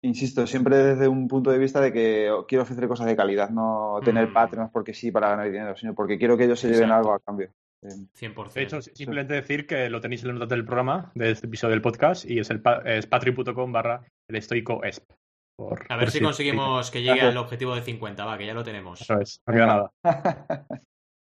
insisto, 0.02 0.46
siempre 0.46 0.76
desde 0.76 1.08
un 1.08 1.28
punto 1.28 1.50
de 1.50 1.58
vista 1.58 1.80
de 1.80 1.92
que 1.92 2.30
quiero 2.48 2.62
ofrecer 2.62 2.88
cosas 2.88 3.06
de 3.06 3.16
calidad, 3.16 3.50
no 3.50 4.00
tener 4.04 4.28
Mm. 4.28 4.32
Patreons 4.32 4.70
porque 4.72 4.94
sí 4.94 5.12
para 5.12 5.30
ganar 5.30 5.46
dinero, 5.50 5.76
sino 5.76 5.94
porque 5.94 6.18
quiero 6.18 6.36
que 6.36 6.44
ellos 6.44 6.58
se 6.58 6.68
lleven 6.70 6.90
algo 6.90 7.12
a 7.12 7.20
cambio. 7.20 7.50
Eh, 7.82 7.88
100%. 8.18 8.52
De 8.54 8.62
hecho, 8.62 8.80
simplemente 8.82 9.34
decir 9.34 9.66
que 9.66 9.90
lo 9.90 10.00
tenéis 10.00 10.22
en 10.22 10.28
las 10.28 10.34
notas 10.34 10.50
del 10.50 10.64
programa, 10.64 11.10
de 11.14 11.30
este 11.32 11.46
episodio 11.46 11.72
del 11.72 11.82
podcast, 11.82 12.24
y 12.28 12.38
es, 12.38 12.50
el, 12.50 12.60
pa- 12.62 12.82
es 12.84 13.06
patreon.com 13.06 13.72
barra 13.72 14.04
el 14.28 14.36
estoico 14.36 14.84
esp. 14.84 15.10
Por- 15.58 15.84
A 15.88 15.96
ver 15.96 16.06
por 16.06 16.10
si 16.12 16.20
conseguimos 16.20 16.90
que 16.90 17.00
llegue 17.00 17.14
Gracias. 17.16 17.30
al 17.32 17.36
objetivo 17.38 17.74
de 17.74 17.82
50, 17.82 18.24
va, 18.24 18.38
que 18.38 18.46
ya 18.46 18.54
lo 18.54 18.64
tenemos. 18.64 19.00
Eso 19.00 19.18
es, 19.20 19.40
no 19.46 19.52
queda 19.54 19.66
nada. 19.66 19.90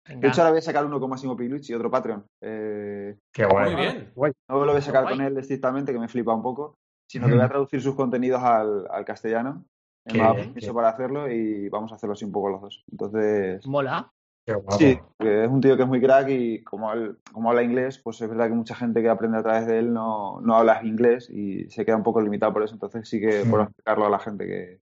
De 0.07 0.25
hecho, 0.29 0.39
ahora 0.41 0.51
voy 0.51 0.59
a 0.59 0.61
sacar 0.61 0.85
uno 0.85 1.01
con 1.01 1.09
Máximo 1.09 1.35
Pilucci, 1.35 1.73
otro 1.73 1.91
Patreon. 1.91 2.25
Eh, 2.41 3.17
Qué 3.33 3.45
guay. 3.45 3.73
Muy 3.73 3.81
bien. 3.81 4.13
no 4.49 4.63
lo 4.65 4.71
voy 4.71 4.77
a 4.77 4.81
sacar 4.81 5.03
con 5.03 5.19
él 5.19 5.37
estrictamente, 5.37 5.91
que 5.91 5.99
me 5.99 6.07
flipa 6.07 6.33
un 6.33 6.41
poco, 6.41 6.75
sino 7.11 7.27
que 7.27 7.33
voy 7.33 7.41
a 7.43 7.49
traducir 7.49 7.81
sus 7.81 7.93
contenidos 7.93 8.41
al, 8.41 8.87
al 8.89 9.03
castellano. 9.03 9.65
Me 10.13 10.21
ha 10.21 10.33
permiso 10.33 10.73
para 10.73 10.87
hacerlo 10.89 11.29
y 11.29 11.67
vamos 11.67 11.91
a 11.91 11.95
hacerlo 11.95 12.13
así 12.13 12.23
un 12.23 12.31
poco 12.31 12.47
los 12.49 12.61
dos. 12.61 12.83
Entonces, 12.89 13.67
Mola. 13.67 14.09
Qué 14.47 14.53
guapo. 14.53 14.77
sí, 14.77 14.97
que 15.19 15.43
es 15.43 15.49
un 15.49 15.59
tío 15.59 15.75
que 15.75 15.83
es 15.83 15.87
muy 15.89 15.99
crack 15.99 16.29
y 16.29 16.63
como, 16.63 16.93
él- 16.93 17.17
como 17.33 17.49
habla 17.49 17.63
inglés, 17.63 17.99
pues 18.01 18.21
es 18.21 18.29
verdad 18.29 18.47
que 18.47 18.53
mucha 18.55 18.75
gente 18.75 19.01
que 19.01 19.09
aprende 19.09 19.37
a 19.39 19.43
través 19.43 19.67
de 19.67 19.77
él 19.79 19.91
no, 19.93 20.39
no 20.39 20.55
habla 20.55 20.79
inglés 20.85 21.29
y 21.29 21.69
se 21.69 21.83
queda 21.85 21.97
un 21.97 22.03
poco 22.03 22.21
limitado 22.21 22.53
por 22.53 22.63
eso. 22.63 22.73
Entonces 22.73 23.09
sí 23.09 23.19
que 23.19 23.43
Mm. 23.43 23.49
puedo 23.49 23.63
explicarlo 23.63 24.05
a 24.05 24.09
la 24.09 24.19
gente 24.19 24.45
que... 24.47 24.79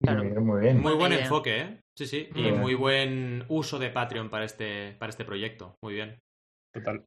Claro. 0.00 0.24
Muy 0.24 0.32
bien, 0.32 0.44
muy 0.46 0.60
bien. 0.60 0.74
Muy 0.80 0.94
Buena 0.94 0.98
buen 0.98 1.12
enfoque, 1.24 1.60
¿eh? 1.60 1.80
Sí, 1.96 2.06
sí. 2.06 2.28
Y 2.34 2.42
Bien. 2.42 2.58
muy 2.60 2.74
buen 2.74 3.44
uso 3.48 3.78
de 3.78 3.90
Patreon 3.90 4.28
para 4.28 4.44
este, 4.44 4.96
para 4.98 5.10
este 5.10 5.24
proyecto. 5.24 5.76
Muy 5.82 5.94
bien. 5.94 6.18
Total. 6.72 7.04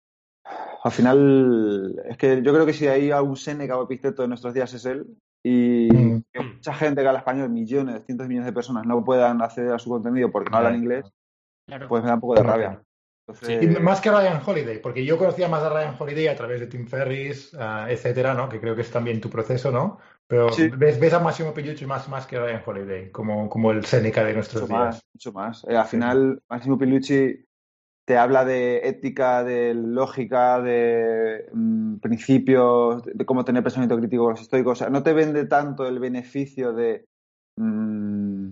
Al 0.83 0.91
final, 0.91 2.01
es 2.05 2.17
que 2.17 2.41
yo 2.43 2.53
creo 2.53 2.65
que 2.65 2.73
si 2.73 2.88
hay 2.88 3.11
algún 3.11 3.36
Seneca 3.36 3.77
o 3.77 3.83
Epicteto 3.83 4.21
de 4.21 4.27
nuestros 4.29 4.53
días 4.53 4.73
es 4.73 4.86
él. 4.86 5.05
Y 5.43 5.89
Mm. 5.93 6.23
que 6.31 6.39
mucha 6.43 6.73
gente 6.73 7.01
que 7.01 7.07
habla 7.07 7.19
español, 7.19 7.49
millones, 7.49 8.03
cientos 8.05 8.25
de 8.25 8.29
millones 8.29 8.47
de 8.47 8.53
personas, 8.53 8.86
no 8.86 9.03
puedan 9.03 9.41
acceder 9.41 9.73
a 9.73 9.79
su 9.79 9.89
contenido 9.89 10.31
porque 10.31 10.49
no 10.49 10.57
hablan 10.57 10.75
inglés, 10.75 11.05
Claro. 11.68 11.88
pues 11.88 12.03
me 12.03 12.09
da 12.09 12.16
un 12.16 12.22
poco 12.22 12.36
de 12.36 12.43
rabia. 12.43 12.82
Entonces, 13.28 13.63
Y 13.63 13.68
más 13.82 14.01
que 14.01 14.11
Ryan 14.11 14.39
Holiday, 14.45 14.80
porque 14.80 15.03
yo 15.03 15.18
conocía 15.18 15.47
más 15.47 15.63
a 15.63 15.70
Ryan 15.70 15.95
Holiday 15.97 16.28
a 16.28 16.36
través 16.36 16.59
de 16.59 16.68
Tim 16.68 16.88
Ferris, 16.88 17.55
ah, 17.59 17.88
etcétera, 17.89 18.36
¿no? 18.36 18.47
Que 18.47 18.59
creo 18.59 18.76
que 18.76 18.82
es 18.82 18.91
también 18.91 19.20
tu 19.20 19.30
proceso, 19.32 19.72
¿no? 19.72 19.97
Pero 20.28 20.49
Sí. 20.49 20.70
ves, 20.78 20.99
ves 20.99 21.13
a 21.13 21.20
Massimo 21.20 21.53
Pigliucci 21.53 21.86
más, 21.88 22.07
más 22.07 22.28
que 22.28 22.38
Ryan 22.39 22.61
Holiday, 22.63 23.11
como, 23.11 23.49
como 23.49 23.72
el 23.72 23.84
Seneca 23.86 24.24
de 24.24 24.34
nuestros 24.34 24.63
mucho 24.63 24.74
días. 24.74 24.95
más, 24.95 25.01
mucho 25.13 25.34
más. 25.34 25.66
Eh, 25.68 25.76
al 25.76 25.86
final, 25.88 26.41
Máximo 26.49 26.78
Pilucci 26.78 27.45
te 28.05 28.18
habla 28.18 28.45
de 28.45 28.88
ética, 28.88 29.43
de 29.43 29.74
lógica, 29.74 30.61
de 30.61 31.49
mm, 31.51 31.95
principios, 31.97 33.03
de 33.05 33.26
cómo 33.26 33.43
tener 33.43 33.63
pensamiento 33.63 33.97
crítico 33.97 34.24
con 34.26 34.32
los 34.34 34.41
estoicos. 34.41 34.74
O 34.74 34.76
sea, 34.84 34.89
no 34.91 35.01
te 35.01 35.13
vende 35.13 35.45
tanto 35.47 35.88
el 35.88 35.97
beneficio 35.99 36.74
de. 36.74 37.05
mm, 37.57 38.49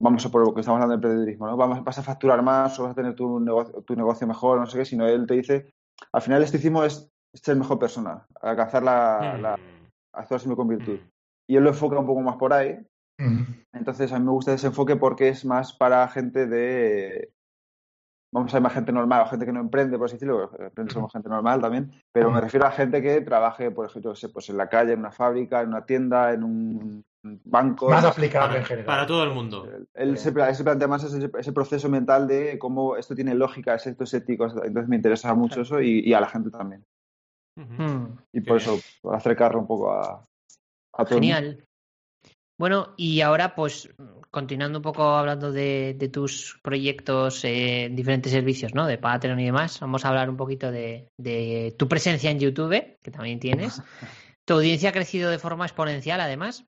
vamos 0.00 0.24
a 0.24 0.30
por 0.30 0.44
lo 0.44 0.54
que 0.54 0.60
estamos 0.60 0.80
hablando 0.80 0.96
del 0.96 1.10
periodismo, 1.12 1.46
¿no? 1.46 1.56
Vamos, 1.56 1.84
vas 1.84 1.98
a 1.98 2.02
facturar 2.02 2.42
más 2.42 2.78
o 2.78 2.84
vas 2.84 2.92
a 2.92 2.94
tener 2.94 3.14
tu 3.14 3.38
negocio, 3.38 3.82
tu 3.82 3.94
negocio 3.94 4.26
mejor, 4.26 4.58
no 4.58 4.66
sé 4.66 4.78
qué, 4.78 4.84
sino 4.84 5.06
él 5.06 5.26
te 5.26 5.34
dice. 5.34 5.74
Al 6.12 6.22
final, 6.22 6.38
el 6.38 6.44
estoicismo 6.44 6.82
es 6.84 7.10
ser 7.34 7.56
mejor 7.56 7.78
persona, 7.78 8.26
alcanzar 8.40 8.82
la, 8.82 9.36
Mm. 9.36 9.42
la 9.42 10.56
con 10.56 10.68
virtud. 10.68 10.98
Mm. 10.98 11.08
Y 11.48 11.56
él 11.56 11.64
lo 11.64 11.70
enfoca 11.70 11.98
un 11.98 12.06
poco 12.06 12.20
más 12.20 12.36
por 12.36 12.52
ahí, 12.52 12.78
Mm. 13.18 13.42
entonces, 13.74 14.10
a 14.12 14.18
mí 14.18 14.24
me 14.24 14.32
gusta 14.32 14.54
ese 14.54 14.68
enfoque 14.68 14.96
porque 14.96 15.28
es 15.28 15.44
más 15.44 15.74
para 15.74 16.08
gente 16.08 16.46
de. 16.46 17.30
Vamos 18.32 18.54
a 18.54 18.56
llamar 18.56 18.72
gente 18.72 18.92
normal 18.92 19.22
o 19.22 19.26
gente 19.28 19.44
que 19.44 19.52
no 19.52 19.60
emprende, 19.60 19.98
por 19.98 20.06
así 20.06 20.14
decirlo. 20.14 20.50
Emprende 20.58 20.94
somos 20.94 21.12
gente 21.12 21.28
normal 21.28 21.60
también. 21.60 21.90
Pero 22.12 22.30
me 22.30 22.40
refiero 22.40 22.64
a 22.66 22.70
gente 22.70 23.02
que 23.02 23.20
trabaje, 23.22 23.72
por 23.72 23.86
ejemplo, 23.86 24.14
pues 24.32 24.48
en 24.48 24.56
la 24.56 24.68
calle, 24.68 24.92
en 24.92 25.00
una 25.00 25.10
fábrica, 25.10 25.60
en 25.60 25.68
una 25.68 25.84
tienda, 25.84 26.32
en 26.32 26.44
un 26.44 27.04
bancos. 27.22 27.90
Más 27.90 28.04
aplicable 28.04 28.48
Para, 28.48 28.58
en 28.60 28.64
general. 28.64 28.86
para 28.86 29.06
todo 29.06 29.24
el 29.24 29.30
mundo. 29.30 29.68
Él 29.94 30.16
se, 30.18 30.32
se 30.54 30.64
plantea 30.64 30.88
más 30.88 31.04
ese, 31.04 31.30
ese 31.38 31.52
proceso 31.52 31.88
mental 31.88 32.26
de 32.26 32.58
cómo 32.58 32.96
esto 32.96 33.14
tiene 33.14 33.34
lógica, 33.34 33.74
es 33.74 33.86
esto 33.86 34.04
es 34.04 34.14
ético, 34.14 34.44
entonces 34.46 34.88
me 34.88 34.96
interesa 34.96 35.34
mucho 35.34 35.60
eso 35.62 35.80
y, 35.80 36.00
y 36.00 36.12
a 36.14 36.20
la 36.20 36.28
gente 36.28 36.50
también. 36.50 36.84
Mm, 37.56 38.04
Y 38.32 38.40
por 38.40 38.56
eso, 38.56 38.78
por 39.02 39.14
acercarlo 39.14 39.58
un 39.60 39.66
poco 39.66 39.92
a, 39.92 40.26
a 40.94 41.04
todo 41.04 41.18
el 41.18 41.24
mundo. 41.24 41.36
genial. 41.36 41.64
Bueno, 42.58 42.92
y 42.98 43.22
ahora, 43.22 43.54
pues, 43.54 43.88
continuando 44.30 44.80
un 44.80 44.82
poco 44.82 45.02
hablando 45.02 45.50
de, 45.50 45.94
de 45.98 46.08
tus 46.10 46.58
proyectos 46.62 47.42
eh, 47.44 47.84
en 47.84 47.96
diferentes 47.96 48.32
servicios, 48.32 48.74
¿no? 48.74 48.86
De 48.86 48.98
Patreon 48.98 49.40
y 49.40 49.46
demás, 49.46 49.80
vamos 49.80 50.04
a 50.04 50.08
hablar 50.10 50.28
un 50.28 50.36
poquito 50.36 50.70
de, 50.70 51.08
de 51.18 51.74
tu 51.78 51.88
presencia 51.88 52.30
en 52.30 52.38
YouTube, 52.38 52.98
que 53.02 53.10
también 53.10 53.40
tienes. 53.40 53.82
Tu 54.46 54.54
audiencia 54.54 54.88
ha 54.88 54.92
crecido 54.92 55.30
de 55.30 55.38
forma 55.38 55.64
exponencial, 55.64 56.20
además. 56.20 56.66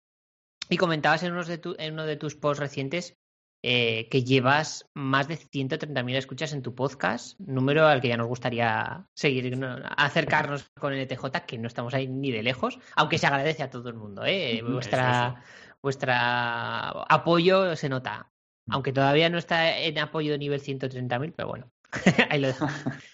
Y 0.73 0.77
comentabas 0.79 1.23
en, 1.23 1.33
unos 1.33 1.47
de 1.49 1.59
tu- 1.59 1.77
en 1.79 1.93
uno 1.95 2.07
de 2.07 2.17
tus 2.17 2.35
posts 2.35 2.61
recientes 2.61 3.17
eh, 3.65 4.09
que 4.11 4.25
llevas 4.25 4.89
más 4.95 5.29
de 5.29 5.37
130.000 5.37 6.17
escuchas 6.17 6.53
en 6.53 6.63
tu 6.63 6.75
podcast, 6.75 7.39
número 7.39 7.87
al 7.87 8.01
que 8.01 8.09
ya 8.09 8.17
nos 8.17 8.27
gustaría 8.27 9.07
seguir, 9.15 9.57
¿no? 9.57 9.77
acercarnos 9.97 10.69
con 10.81 10.93
el 10.93 10.99
ETJ, 11.01 11.25
que 11.47 11.59
no 11.59 11.69
estamos 11.69 11.95
ahí 11.95 12.09
ni 12.09 12.33
de 12.33 12.43
lejos, 12.43 12.79
aunque 12.97 13.19
se 13.19 13.27
agradece 13.29 13.63
a 13.63 13.71
todo 13.71 13.89
el 13.89 13.95
mundo. 13.95 14.25
¿eh? 14.25 14.63
Vuestra, 14.63 15.45
vuestra 15.81 16.89
apoyo 17.09 17.77
se 17.77 17.89
nota, 17.89 18.33
aunque 18.69 18.93
todavía 18.93 19.29
no 19.31 19.39
está 19.39 19.79
en 19.79 19.99
apoyo 19.99 20.33
de 20.33 20.39
nivel 20.39 20.61
130.000, 20.61 21.33
pero 21.37 21.49
bueno, 21.49 21.71
ahí 22.31 22.41
lo 22.41 22.49
dejo. 22.49 22.67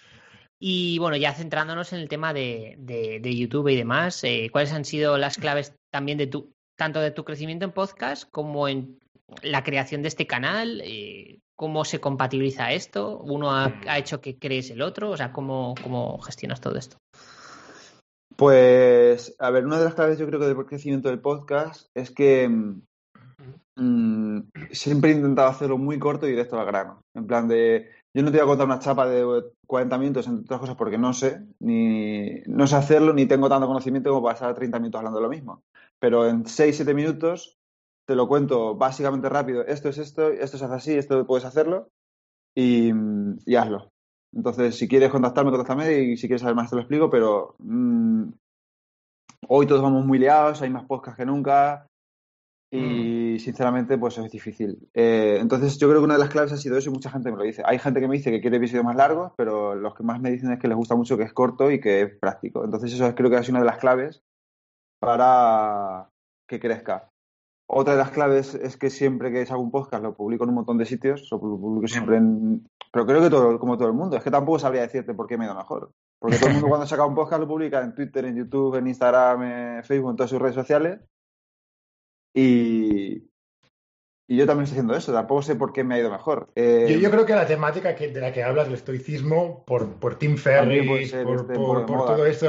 Y 0.60 0.98
bueno, 0.98 1.16
ya 1.16 1.34
centrándonos 1.34 1.92
en 1.92 2.00
el 2.00 2.08
tema 2.08 2.32
de, 2.32 2.74
de- 2.78 3.20
de 3.20 3.36
YouTube 3.36 3.68
y 3.68 3.76
demás, 3.76 4.24
eh, 4.24 4.48
¿cuáles 4.50 4.72
han 4.72 4.84
sido 4.84 5.16
las 5.16 5.36
claves 5.36 5.76
también 5.92 6.18
de 6.18 6.26
tu, 6.26 6.52
tanto 6.78 7.00
de 7.00 7.10
tu 7.10 7.24
crecimiento 7.24 7.64
en 7.64 7.72
podcast 7.72 8.30
como 8.30 8.68
en 8.68 9.00
la 9.42 9.64
creación 9.64 10.02
de 10.02 10.08
este 10.08 10.26
canal? 10.26 10.80
Eh, 10.84 11.40
¿Cómo 11.56 11.84
se 11.84 12.00
compatibiliza 12.00 12.72
esto? 12.72 13.18
¿Uno 13.18 13.50
ha, 13.50 13.80
ha 13.88 13.98
hecho 13.98 14.20
que 14.20 14.38
crees 14.38 14.70
el 14.70 14.80
otro? 14.80 15.10
O 15.10 15.16
sea, 15.16 15.32
¿cómo, 15.32 15.74
cómo 15.82 16.18
gestionas 16.20 16.60
todo 16.60 16.78
esto? 16.78 16.96
Pues, 18.36 19.34
a 19.40 19.50
ver, 19.50 19.66
una 19.66 19.78
de 19.78 19.86
las 19.86 19.94
claves 19.94 20.18
yo 20.18 20.26
creo 20.28 20.38
que 20.38 20.46
del 20.46 20.66
crecimiento 20.66 21.08
del 21.08 21.18
podcast 21.18 21.88
es 21.94 22.12
que 22.12 22.48
mm, 22.48 22.82
mm, 23.74 24.50
siempre 24.70 25.10
he 25.10 25.14
intentado 25.14 25.48
hacerlo 25.48 25.78
muy 25.78 25.98
corto 25.98 26.28
y 26.28 26.30
directo 26.30 26.60
al 26.60 26.66
grano. 26.66 27.00
En 27.14 27.26
plan 27.26 27.48
de, 27.48 27.90
yo 28.14 28.22
no 28.22 28.30
te 28.30 28.36
voy 28.36 28.44
a 28.44 28.46
contar 28.46 28.66
una 28.66 28.78
chapa 28.78 29.08
de 29.08 29.24
40 29.66 29.98
minutos, 29.98 30.28
entre 30.28 30.44
otras 30.44 30.60
cosas, 30.60 30.76
porque 30.76 30.96
no 30.96 31.12
sé, 31.12 31.44
ni 31.58 32.40
no 32.46 32.68
sé 32.68 32.76
hacerlo, 32.76 33.12
ni 33.12 33.26
tengo 33.26 33.48
tanto 33.48 33.66
conocimiento 33.66 34.10
como 34.10 34.22
para 34.22 34.34
estar 34.34 34.54
30 34.54 34.78
minutos 34.78 35.00
hablando 35.00 35.18
de 35.18 35.24
lo 35.24 35.30
mismo. 35.30 35.64
Pero 36.00 36.28
en 36.28 36.44
6-7 36.44 36.94
minutos 36.94 37.56
te 38.06 38.14
lo 38.14 38.28
cuento 38.28 38.74
básicamente 38.76 39.28
rápido. 39.28 39.64
Esto 39.66 39.88
es 39.88 39.98
esto, 39.98 40.28
esto 40.30 40.56
se 40.58 40.64
hace 40.64 40.74
así, 40.74 40.92
esto 40.94 41.26
puedes 41.26 41.44
hacerlo 41.44 41.88
y, 42.56 42.90
y 43.46 43.56
hazlo. 43.56 43.90
Entonces, 44.34 44.76
si 44.76 44.88
quieres 44.88 45.10
contactarme, 45.10 45.50
contáctame 45.50 46.00
y 46.02 46.16
si 46.16 46.26
quieres 46.26 46.42
saber 46.42 46.56
más 46.56 46.70
te 46.70 46.76
lo 46.76 46.82
explico, 46.82 47.10
pero 47.10 47.54
mm, 47.58 48.24
hoy 49.48 49.66
todos 49.66 49.82
vamos 49.82 50.04
muy 50.04 50.18
liados, 50.18 50.62
hay 50.62 50.70
más 50.70 50.84
podcasts 50.84 51.16
que 51.18 51.26
nunca 51.26 51.86
y 52.70 53.38
sinceramente 53.40 53.96
pues 53.96 54.18
es 54.18 54.30
difícil. 54.30 54.88
Eh, 54.92 55.38
entonces 55.40 55.78
yo 55.78 55.88
creo 55.88 56.00
que 56.00 56.04
una 56.04 56.14
de 56.14 56.20
las 56.20 56.28
claves 56.28 56.52
ha 56.52 56.58
sido 56.58 56.76
eso 56.76 56.90
y 56.90 56.92
mucha 56.92 57.10
gente 57.10 57.30
me 57.30 57.38
lo 57.38 57.44
dice. 57.44 57.62
Hay 57.64 57.78
gente 57.78 58.00
que 58.00 58.08
me 58.08 58.16
dice 58.16 58.30
que 58.30 58.40
quiere 58.42 58.58
episodios 58.58 58.84
más 58.84 58.96
largos, 58.96 59.32
pero 59.36 59.74
los 59.74 59.94
que 59.94 60.02
más 60.02 60.20
me 60.20 60.30
dicen 60.30 60.52
es 60.52 60.58
que 60.58 60.68
les 60.68 60.76
gusta 60.76 60.94
mucho 60.94 61.16
que 61.16 61.24
es 61.24 61.32
corto 61.32 61.70
y 61.70 61.80
que 61.80 62.02
es 62.02 62.18
práctico. 62.18 62.64
Entonces 62.64 62.92
eso 62.92 63.06
es- 63.06 63.14
creo 63.14 63.30
que 63.30 63.36
ha 63.36 63.42
sido 63.42 63.52
una 63.58 63.60
de 63.64 63.70
las 63.70 63.78
claves 63.78 64.22
para 65.00 66.08
que 66.48 66.58
crezca. 66.60 67.08
Otra 67.70 67.92
de 67.92 67.98
las 67.98 68.10
claves 68.10 68.54
es 68.54 68.78
que 68.78 68.88
siempre 68.88 69.30
que 69.30 69.42
hago 69.42 69.60
un 69.60 69.70
podcast 69.70 70.02
lo 70.02 70.14
publico 70.14 70.44
en 70.44 70.50
un 70.50 70.56
montón 70.56 70.78
de 70.78 70.86
sitios, 70.86 71.28
lo 71.30 71.38
publico 71.38 71.86
siempre 71.86 72.16
en... 72.16 72.66
Pero 72.90 73.04
creo 73.04 73.20
que 73.20 73.28
todo, 73.28 73.58
como 73.58 73.76
todo 73.76 73.88
el 73.88 73.94
mundo, 73.94 74.16
es 74.16 74.22
que 74.24 74.30
tampoco 74.30 74.58
sabría 74.58 74.80
decirte 74.80 75.12
por 75.12 75.26
qué 75.26 75.36
me 75.36 75.44
ha 75.44 75.48
ido 75.48 75.54
mejor. 75.56 75.90
Porque 76.18 76.38
todo 76.38 76.46
el 76.48 76.54
mundo 76.54 76.68
cuando 76.68 76.86
saca 76.86 77.04
un 77.04 77.14
podcast 77.14 77.40
lo 77.42 77.46
publica 77.46 77.82
en 77.82 77.94
Twitter, 77.94 78.24
en 78.24 78.36
YouTube, 78.36 78.76
en 78.76 78.86
Instagram, 78.86 79.42
en 79.42 79.84
Facebook, 79.84 80.10
en 80.10 80.16
todas 80.16 80.30
sus 80.30 80.40
redes 80.40 80.54
sociales. 80.54 80.98
Y, 82.34 83.28
y 84.26 84.36
yo 84.36 84.46
también 84.46 84.64
estoy 84.64 84.76
haciendo 84.78 84.94
eso, 84.96 85.12
tampoco 85.12 85.42
sé 85.42 85.54
por 85.54 85.72
qué 85.74 85.84
me 85.84 85.96
ha 85.96 85.98
ido 85.98 86.10
mejor. 86.10 86.48
Eh, 86.54 86.86
Yo, 86.90 86.98
yo 86.98 87.10
creo 87.10 87.26
que 87.26 87.34
la 87.34 87.46
temática 87.46 87.94
que, 87.94 88.08
de 88.08 88.20
la 88.20 88.32
que 88.32 88.42
hablas, 88.42 88.68
el 88.68 88.74
estoicismo, 88.74 89.64
por, 89.66 89.92
por 89.96 90.14
Tim 90.16 90.36
Ferriss, 90.38 91.10
ser 91.10 91.24
por, 91.24 91.36
este, 91.36 91.54
por- 91.54 91.86
por 91.86 92.06
todo 92.06 92.24
esto, 92.26 92.48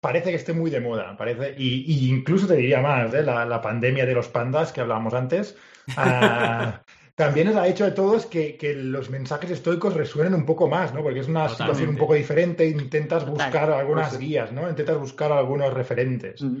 parece 0.00 0.30
que 0.30 0.36
esté 0.36 0.52
muy 0.52 0.70
de 0.70 0.80
moda. 0.80 1.16
Parece, 1.16 1.54
y, 1.58 1.84
y 1.92 2.10
incluso 2.10 2.46
te 2.46 2.56
diría 2.56 2.80
más, 2.80 3.12
¿eh? 3.14 3.22
la, 3.22 3.44
la 3.44 3.60
pandemia 3.60 4.06
de 4.06 4.14
los 4.14 4.28
pandas 4.28 4.72
que 4.72 4.80
hablábamos 4.80 5.14
antes. 5.14 5.56
ah, 5.96 6.82
también 7.14 7.48
nos 7.48 7.56
ha 7.56 7.68
hecho 7.68 7.84
de 7.84 7.90
todos 7.90 8.24
que, 8.26 8.56
que 8.56 8.74
los 8.74 9.10
mensajes 9.10 9.50
estoicos 9.50 9.92
resuenen 9.94 10.32
un 10.34 10.46
poco 10.46 10.68
más, 10.68 10.94
¿no? 10.94 11.02
Porque 11.02 11.20
es 11.20 11.28
una 11.28 11.48
situación 11.50 11.90
un 11.90 11.96
poco 11.96 12.14
diferente. 12.14 12.66
Intentas 12.66 13.24
Total. 13.26 13.34
buscar 13.34 13.70
algunas 13.70 14.08
Pues 14.08 14.20
sí. 14.20 14.26
guías, 14.26 14.52
¿no? 14.52 14.68
Intentas 14.68 14.98
buscar 14.98 15.30
algunos 15.32 15.72
referentes. 15.74 16.40
Mm. 16.42 16.58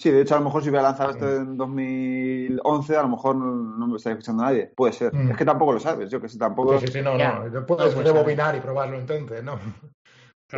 Sí, 0.00 0.10
de 0.10 0.22
hecho, 0.22 0.34
a 0.34 0.38
lo 0.38 0.44
mejor 0.44 0.62
si 0.62 0.70
hubiera 0.70 0.84
lanzado 0.84 1.10
esto 1.10 1.28
en 1.36 1.58
2011, 1.58 2.96
a 2.96 3.02
lo 3.02 3.08
mejor 3.08 3.36
no, 3.36 3.46
no 3.54 3.86
me 3.86 3.96
estaría 3.96 4.14
escuchando 4.14 4.44
nadie. 4.44 4.70
Puede 4.74 4.92
ser. 4.94 5.12
Mm. 5.12 5.32
Es 5.32 5.36
que 5.36 5.44
tampoco 5.44 5.72
lo 5.74 5.80
sabes, 5.80 6.08
yo 6.10 6.20
que 6.20 6.28
sé, 6.28 6.38
tampoco. 6.38 6.78
Sí, 6.78 6.86
sí, 6.86 6.92
sí, 6.94 7.02
no, 7.02 7.18
no. 7.18 7.48
No 7.48 7.66
Puedes 7.66 7.94
No, 7.94 8.02
pues, 8.02 8.06
rebobinar 8.12 8.56
y 8.56 8.60
probarlo 8.60 8.98
entonces, 8.98 9.42
¿no? 9.44 9.58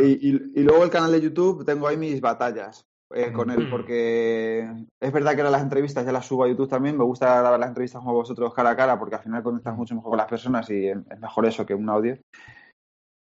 Y, 0.00 0.28
y- 0.30 0.52
y 0.54 0.62
luego 0.62 0.84
el 0.84 0.90
canal 0.90 1.12
de 1.12 1.20
YouTube, 1.20 1.64
tengo 1.64 1.86
ahí 1.86 1.96
mis 1.96 2.20
batallas 2.20 2.82
eh, 3.14 3.30
con 3.30 3.50
él, 3.50 3.66
Mm. 3.66 3.70
porque 3.70 4.60
es 5.00 5.12
verdad 5.12 5.34
que 5.34 5.42
ahora 5.42 5.50
las 5.50 5.62
entrevistas 5.62 6.04
ya 6.06 6.12
las 6.12 6.24
subo 6.24 6.44
a 6.44 6.48
YouTube 6.48 6.68
también. 6.70 6.96
Me 6.96 7.04
gusta 7.04 7.40
grabar 7.40 7.60
las 7.60 7.68
entrevistas 7.68 8.02
con 8.02 8.14
vosotros 8.14 8.54
cara 8.54 8.70
a 8.70 8.76
cara, 8.76 8.98
porque 8.98 9.16
al 9.16 9.22
final 9.22 9.42
conectas 9.42 9.76
mucho 9.76 9.94
mejor 9.94 10.10
con 10.12 10.16
las 10.18 10.28
personas 10.28 10.70
y 10.70 10.86
es 10.88 11.20
mejor 11.20 11.44
eso 11.44 11.66
que 11.66 11.74
un 11.74 11.90
audio. 11.90 12.16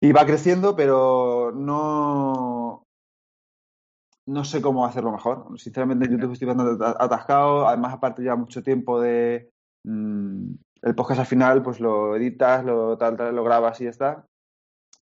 Y 0.03 0.12
va 0.12 0.26
creciendo, 0.26 0.76
pero 0.76 1.53
no. 1.55 2.82
No 4.28 4.44
sé 4.44 4.61
cómo 4.62 4.84
hacerlo 4.86 5.11
mejor. 5.12 5.59
Sinceramente, 5.59 6.05
en 6.07 6.12
YouTube 6.12 6.32
estoy 6.32 6.48
bastante 6.48 6.84
at- 6.84 6.96
atascado. 7.00 7.66
Además, 7.66 7.94
aparte, 7.94 8.22
lleva 8.22 8.36
mucho 8.36 8.62
tiempo 8.62 9.00
de. 9.00 9.48
mm, 9.86 10.53
el 10.82 10.94
podcast 10.96 11.20
al 11.20 11.26
final, 11.26 11.62
pues 11.62 11.80
lo 11.80 12.14
editas, 12.16 12.64
lo 12.64 12.98
tal, 12.98 13.16
tal, 13.16 13.34
lo 13.34 13.42
grabas 13.44 13.80
y 13.80 13.84
ya 13.84 13.90
está. 13.90 14.26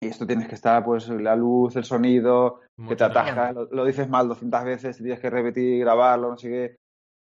Y 0.01 0.07
esto 0.07 0.25
tienes 0.25 0.47
que 0.47 0.55
estar, 0.55 0.83
pues, 0.85 1.09
la 1.09 1.35
luz, 1.35 1.75
el 1.75 1.83
sonido, 1.83 2.61
que 2.87 2.95
te 2.95 3.03
ataja, 3.03 3.51
lo, 3.51 3.65
lo 3.65 3.83
dices 3.85 4.07
mal 4.07 4.27
200 4.29 4.63
veces, 4.63 4.97
tienes 4.97 5.19
que 5.19 5.29
repetir, 5.29 5.79
grabarlo, 5.81 6.29
no 6.29 6.37
sé 6.37 6.49
qué. 6.49 6.75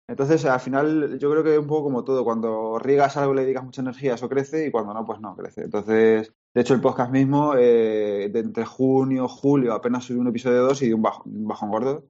Entonces, 0.10 0.46
al 0.46 0.60
final, 0.60 1.18
yo 1.20 1.30
creo 1.32 1.44
que 1.44 1.54
es 1.54 1.60
un 1.60 1.68
poco 1.68 1.84
como 1.84 2.04
todo. 2.04 2.24
Cuando 2.24 2.78
riegas 2.80 3.16
algo 3.18 3.34
y 3.34 3.38
le 3.38 3.42
dedicas 3.44 3.64
mucha 3.64 3.82
energía, 3.82 4.16
eso 4.16 4.30
crece, 4.30 4.68
y 4.68 4.72
cuando 4.72 4.94
no, 4.94 5.06
pues 5.06 5.20
no 5.20 5.36
crece. 5.36 5.64
Entonces, 5.64 6.34
de 6.54 6.62
hecho, 6.62 6.74
el 6.74 6.82
podcast 6.82 7.12
mismo, 7.12 7.56
eh, 7.58 8.30
de 8.32 8.40
entre 8.40 8.66
junio, 8.66 9.28
julio, 9.28 9.74
apenas 9.74 10.06
subí 10.06 10.20
un 10.20 10.28
episodio 10.28 10.64
2 10.64 10.82
y 10.82 10.86
di 10.88 10.94
un, 10.94 11.02
bajo, 11.02 11.24
un 11.26 11.48
bajón 11.48 11.70
gordo. 11.70 12.06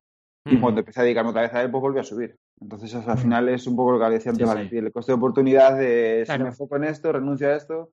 Y 0.49 0.59
cuando 0.59 0.79
empecé 0.79 1.01
a 1.01 1.03
dedicarme 1.03 1.31
otra 1.31 1.41
vez 1.41 1.53
a 1.53 1.61
él, 1.61 1.69
pues 1.69 1.81
volví 1.81 1.99
a 1.99 2.03
subir. 2.03 2.37
Entonces, 2.61 2.95
al 2.95 3.17
final 3.17 3.49
es 3.49 3.67
un 3.67 3.75
poco 3.75 3.91
lo 3.91 3.99
que 3.99 4.09
decía 4.11 4.31
antes 4.31 4.49
Sí, 4.49 4.69
sí. 4.69 4.77
El 4.77 4.93
coste 4.93 5.11
de 5.11 5.17
oportunidad 5.17 5.77
de 5.77 6.19
si 6.21 6.25
Claro. 6.25 6.43
me 6.43 6.49
enfoco 6.49 6.77
en 6.77 6.85
esto, 6.85 7.11
renuncio 7.11 7.49
a 7.49 7.55
esto, 7.55 7.91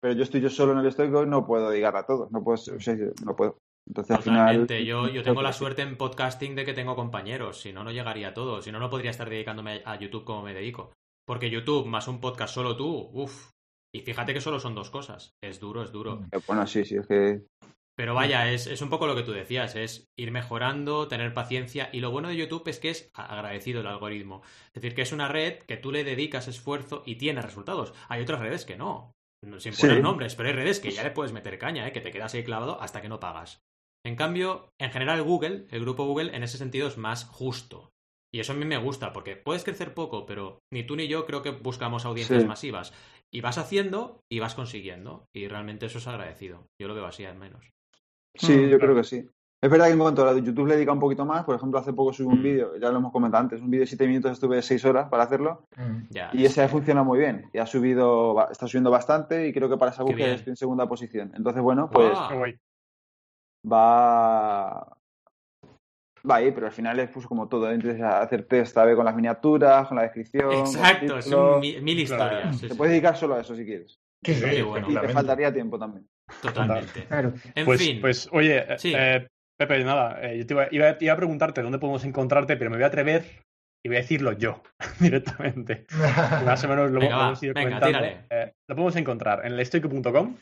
pero 0.00 0.14
yo 0.14 0.22
estoy 0.22 0.40
yo 0.40 0.50
solo 0.50 0.72
en 0.72 0.78
el 0.78 0.86
estoico 0.86 1.22
y 1.22 1.26
no 1.26 1.46
puedo 1.46 1.70
dedicar 1.70 1.96
a 1.96 2.04
todo. 2.04 2.28
No 2.30 2.42
puedo, 2.42 2.54
o 2.54 2.80
sea, 2.80 2.96
no 3.24 3.36
puedo. 3.36 3.58
Entonces, 3.88 4.16
al 4.16 4.22
final. 4.22 4.66
Yo, 4.84 5.08
yo 5.08 5.22
tengo 5.22 5.42
la 5.42 5.52
suerte 5.52 5.82
en 5.82 5.96
podcasting 5.96 6.54
de 6.54 6.64
que 6.64 6.74
tengo 6.74 6.96
compañeros. 6.96 7.60
Si 7.60 7.72
no, 7.72 7.84
no 7.84 7.92
llegaría 7.92 8.28
a 8.28 8.34
todo. 8.34 8.60
Si 8.60 8.72
no, 8.72 8.78
no 8.78 8.90
podría 8.90 9.10
estar 9.10 9.30
dedicándome 9.30 9.82
a 9.84 9.98
YouTube 9.98 10.24
como 10.24 10.42
me 10.42 10.54
dedico. 10.54 10.92
Porque 11.26 11.50
YouTube 11.50 11.86
más 11.86 12.08
un 12.08 12.20
podcast 12.20 12.54
solo 12.54 12.76
tú, 12.76 13.10
uff. 13.12 13.50
Y 13.94 14.00
fíjate 14.00 14.34
que 14.34 14.40
solo 14.40 14.60
son 14.60 14.74
dos 14.74 14.90
cosas. 14.90 15.34
Es 15.42 15.60
duro, 15.60 15.82
es 15.82 15.92
duro. 15.92 16.24
Eh, 16.32 16.40
Bueno, 16.46 16.66
sí, 16.66 16.84
sí, 16.84 16.96
es 16.96 17.06
que. 17.06 17.46
Pero 17.96 18.14
vaya, 18.14 18.52
es, 18.52 18.66
es 18.66 18.82
un 18.82 18.90
poco 18.90 19.06
lo 19.06 19.16
que 19.16 19.22
tú 19.22 19.32
decías, 19.32 19.74
es 19.74 20.04
ir 20.18 20.30
mejorando, 20.30 21.08
tener 21.08 21.32
paciencia. 21.32 21.88
Y 21.92 22.00
lo 22.00 22.10
bueno 22.10 22.28
de 22.28 22.36
YouTube 22.36 22.68
es 22.68 22.78
que 22.78 22.90
es 22.90 23.10
agradecido 23.14 23.80
el 23.80 23.86
algoritmo. 23.86 24.42
Es 24.68 24.82
decir, 24.82 24.94
que 24.94 25.00
es 25.02 25.12
una 25.12 25.28
red 25.28 25.60
que 25.60 25.78
tú 25.78 25.92
le 25.92 26.04
dedicas 26.04 26.46
esfuerzo 26.46 27.02
y 27.06 27.16
tiene 27.16 27.40
resultados. 27.40 27.94
Hay 28.08 28.20
otras 28.20 28.40
redes 28.40 28.66
que 28.66 28.76
no. 28.76 29.15
No- 29.44 29.60
Sin 29.60 29.74
poner 29.74 29.96
Sí. 29.96 30.02
nombres, 30.02 30.34
pero 30.34 30.48
hay 30.48 30.54
redes 30.54 30.80
que 30.80 30.90
ya 30.90 31.02
le 31.04 31.10
puedes 31.10 31.32
meter 31.32 31.58
caña, 31.58 31.86
¿eh? 31.86 31.92
que 31.92 32.00
te 32.00 32.10
quedas 32.10 32.34
ahí 32.34 32.42
clavado 32.44 32.80
hasta 32.80 33.00
que 33.02 33.08
no 33.08 33.20
pagas. 33.20 33.60
En 34.04 34.16
cambio, 34.16 34.70
en 34.78 34.90
general 34.90 35.22
Google, 35.22 35.66
el 35.70 35.80
grupo 35.80 36.04
Google, 36.06 36.34
en 36.36 36.42
ese 36.42 36.58
sentido 36.58 36.88
es 36.88 36.96
más 36.96 37.24
justo. 37.24 37.90
Y 38.32 38.40
eso 38.40 38.52
a 38.52 38.56
mí 38.56 38.64
me 38.64 38.76
gusta, 38.78 39.12
porque 39.12 39.36
puedes 39.36 39.64
crecer 39.64 39.94
poco, 39.94 40.26
pero 40.26 40.58
ni 40.72 40.84
tú 40.84 40.96
ni 40.96 41.08
yo 41.08 41.26
creo 41.26 41.42
que 41.42 41.50
buscamos 41.50 42.04
audiencias 42.04 42.42
Sí. 42.42 42.48
masivas. 42.48 42.92
Y 43.32 43.40
vas 43.40 43.58
haciendo 43.58 44.20
y 44.30 44.38
vas 44.40 44.54
consiguiendo. 44.54 45.26
Y 45.34 45.48
realmente 45.48 45.86
eso 45.86 45.98
es 45.98 46.06
agradecido. 46.06 46.66
Yo 46.80 46.88
lo 46.88 46.94
veo 46.94 47.06
así 47.06 47.24
al 47.24 47.36
menos. 47.36 47.64
Sí, 48.34 48.52
Mm, 48.52 48.68
yo 48.68 48.78
creo 48.78 48.94
que 48.94 49.04
sí. 49.04 49.24
Es 49.62 49.70
verdad 49.70 49.86
que 49.86 49.92
en 49.92 49.98
cuanto 49.98 50.22
a 50.22 50.26
la 50.26 50.34
de 50.34 50.42
YouTube 50.42 50.66
le 50.68 50.74
dedica 50.74 50.92
un 50.92 51.00
poquito 51.00 51.24
más. 51.24 51.44
Por 51.44 51.56
ejemplo, 51.56 51.78
hace 51.78 51.92
poco 51.92 52.12
subí 52.12 52.26
un 52.28 52.40
Mm. 52.40 52.42
vídeo, 52.42 52.76
ya 52.76 52.90
lo 52.90 52.98
hemos 52.98 53.10
comentado 53.10 53.42
antes, 53.42 53.60
un 53.60 53.70
vídeo 53.70 53.80
de 53.82 53.86
7 53.86 54.06
minutos, 54.06 54.32
estuve 54.32 54.60
6 54.62 54.84
horas 54.84 55.08
para 55.08 55.22
hacerlo. 55.24 55.66
Mm. 55.76 56.02
Ya, 56.10 56.30
Y 56.34 56.44
ese 56.44 56.62
ha 56.62 56.68
funcionado 56.68 57.06
muy 57.06 57.18
bien. 57.18 57.48
Y 57.54 57.58
ha 57.58 57.66
subido, 57.66 58.48
está 58.50 58.66
subiendo 58.68 58.90
bastante 58.90 59.48
y 59.48 59.52
creo 59.52 59.68
que 59.70 59.78
para 59.78 59.90
esa 59.92 60.04
Qué 60.04 60.10
búsqueda 60.12 60.34
estoy 60.34 60.50
en 60.52 60.56
segunda 60.56 60.86
posición. 60.86 61.32
Entonces, 61.34 61.62
bueno, 61.62 61.88
pues 61.90 62.12
Ah. 62.14 62.28
Qué 62.30 62.36
guay. 62.36 62.58
va. 63.70 64.92
va 66.28 66.36
ahí, 66.36 66.50
pero 66.50 66.66
al 66.66 66.72
final 66.72 66.98
es 66.98 67.08
pues, 67.10 67.24
como 67.26 67.48
todo. 67.48 67.70
Entonces, 67.70 68.02
a 68.02 68.20
hacer 68.20 68.46
test 68.46 68.76
a 68.78 68.84
ver 68.84 68.96
con 68.96 69.04
las 69.04 69.14
miniaturas, 69.14 69.86
con 69.86 69.96
la 69.96 70.02
descripción. 70.02 70.52
Exacto, 70.52 71.58
mi- 71.60 71.80
mil 71.80 72.04
Claro. 72.06 72.24
historias. 72.34 72.56
sí, 72.56 72.62
Te 72.66 72.72
sí. 72.72 72.76
puedes 72.76 72.90
dedicar 72.90 73.16
solo 73.16 73.36
a 73.36 73.40
eso 73.42 73.54
si 73.54 73.64
quieres. 73.64 73.94
Sí, 74.24 74.60
bueno. 74.62 74.88
Y 74.90 74.94
te 74.96 75.08
faltaría 75.10 75.52
tiempo 75.52 75.78
también. 75.78 76.04
Totalmente. 76.42 77.04
Claro. 77.06 77.32
En 77.54 77.64
Pues, 77.64 77.80
fin. 77.80 78.00
pues 78.00 78.28
oye, 78.32 78.58
eh, 78.58 78.78
Sí. 78.78 78.92
eh, 78.96 79.26
Pepe, 79.58 79.84
nada, 79.84 80.18
eh, 80.22 80.38
yo 80.38 80.46
te 80.46 80.54
iba, 80.54 80.68
iba- 80.70 80.96
iba 81.00 81.12
a 81.12 81.16
preguntarte 81.16 81.62
dónde 81.62 81.78
podemos 81.78 82.04
encontrarte, 82.04 82.56
pero 82.56 82.70
me 82.70 82.76
voy 82.76 82.84
a 82.84 82.88
atrever 82.88 83.24
y 83.84 83.88
voy 83.88 83.96
a 83.96 84.00
decirlo 84.00 84.32
yo 84.32 84.62
directamente. 85.00 85.86
Más 86.44 86.62
o 86.64 86.68
menos 86.68 86.90
lo, 86.90 87.00
Venga, 87.00 87.16
venga, 87.54 87.80
comentando. 87.80 87.98
Eh, 88.30 88.52
lo 88.68 88.76
podemos 88.76 88.96
encontrar 88.96 89.46
en 89.46 89.52
elestoico.com, 89.52 90.36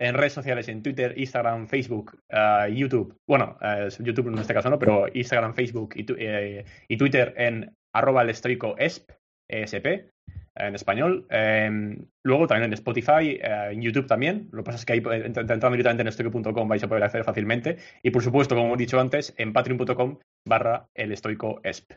en 0.00 0.14
redes 0.14 0.32
sociales, 0.32 0.68
en 0.68 0.82
Twitter, 0.82 1.14
Instagram, 1.16 1.66
Facebook, 1.66 2.18
eh, 2.30 2.72
YouTube. 2.74 3.16
Bueno, 3.28 3.56
eh, 3.62 3.84
es 3.88 3.98
YouTube 3.98 4.28
en 4.28 4.38
este 4.38 4.54
caso 4.54 4.68
no, 4.70 4.78
pero 4.78 5.06
Instagram, 5.12 5.54
Facebook 5.54 5.94
y, 5.96 6.04
tu- 6.04 6.16
eh, 6.18 6.64
y 6.88 6.96
Twitter 6.96 7.34
en 7.36 7.74
arroba 7.94 8.22
elestoicoesp, 8.22 9.10
ESP, 9.50 10.10
en 10.58 10.74
español. 10.74 11.26
Eh, 11.30 11.96
luego 12.24 12.46
también 12.46 12.64
en 12.70 12.74
Spotify, 12.74 13.38
eh, 13.40 13.68
en 13.72 13.80
YouTube 13.82 14.06
también. 14.06 14.48
Lo 14.52 14.62
que 14.62 14.66
pasa 14.66 14.78
es 14.78 14.84
que 14.84 14.92
ahí 14.94 14.98
eh, 14.98 15.28
ent- 15.28 15.38
entrando 15.40 15.70
directamente 15.70 16.02
en 16.02 16.08
elestoico.com 16.08 16.68
vais 16.68 16.82
a 16.82 16.88
poder 16.88 17.04
acceder 17.04 17.24
fácilmente. 17.24 17.78
Y 18.02 18.10
por 18.10 18.22
supuesto, 18.22 18.54
como 18.54 18.66
hemos 18.68 18.78
dicho 18.78 18.98
antes, 19.00 19.34
en 19.38 19.52
patreon.com 19.52 20.18
barra 20.46 20.86
elestoicoesp. 20.94 21.92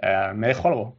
Eh, 0.00 0.32
¿Me 0.34 0.48
dejo 0.48 0.68
algo? 0.68 0.98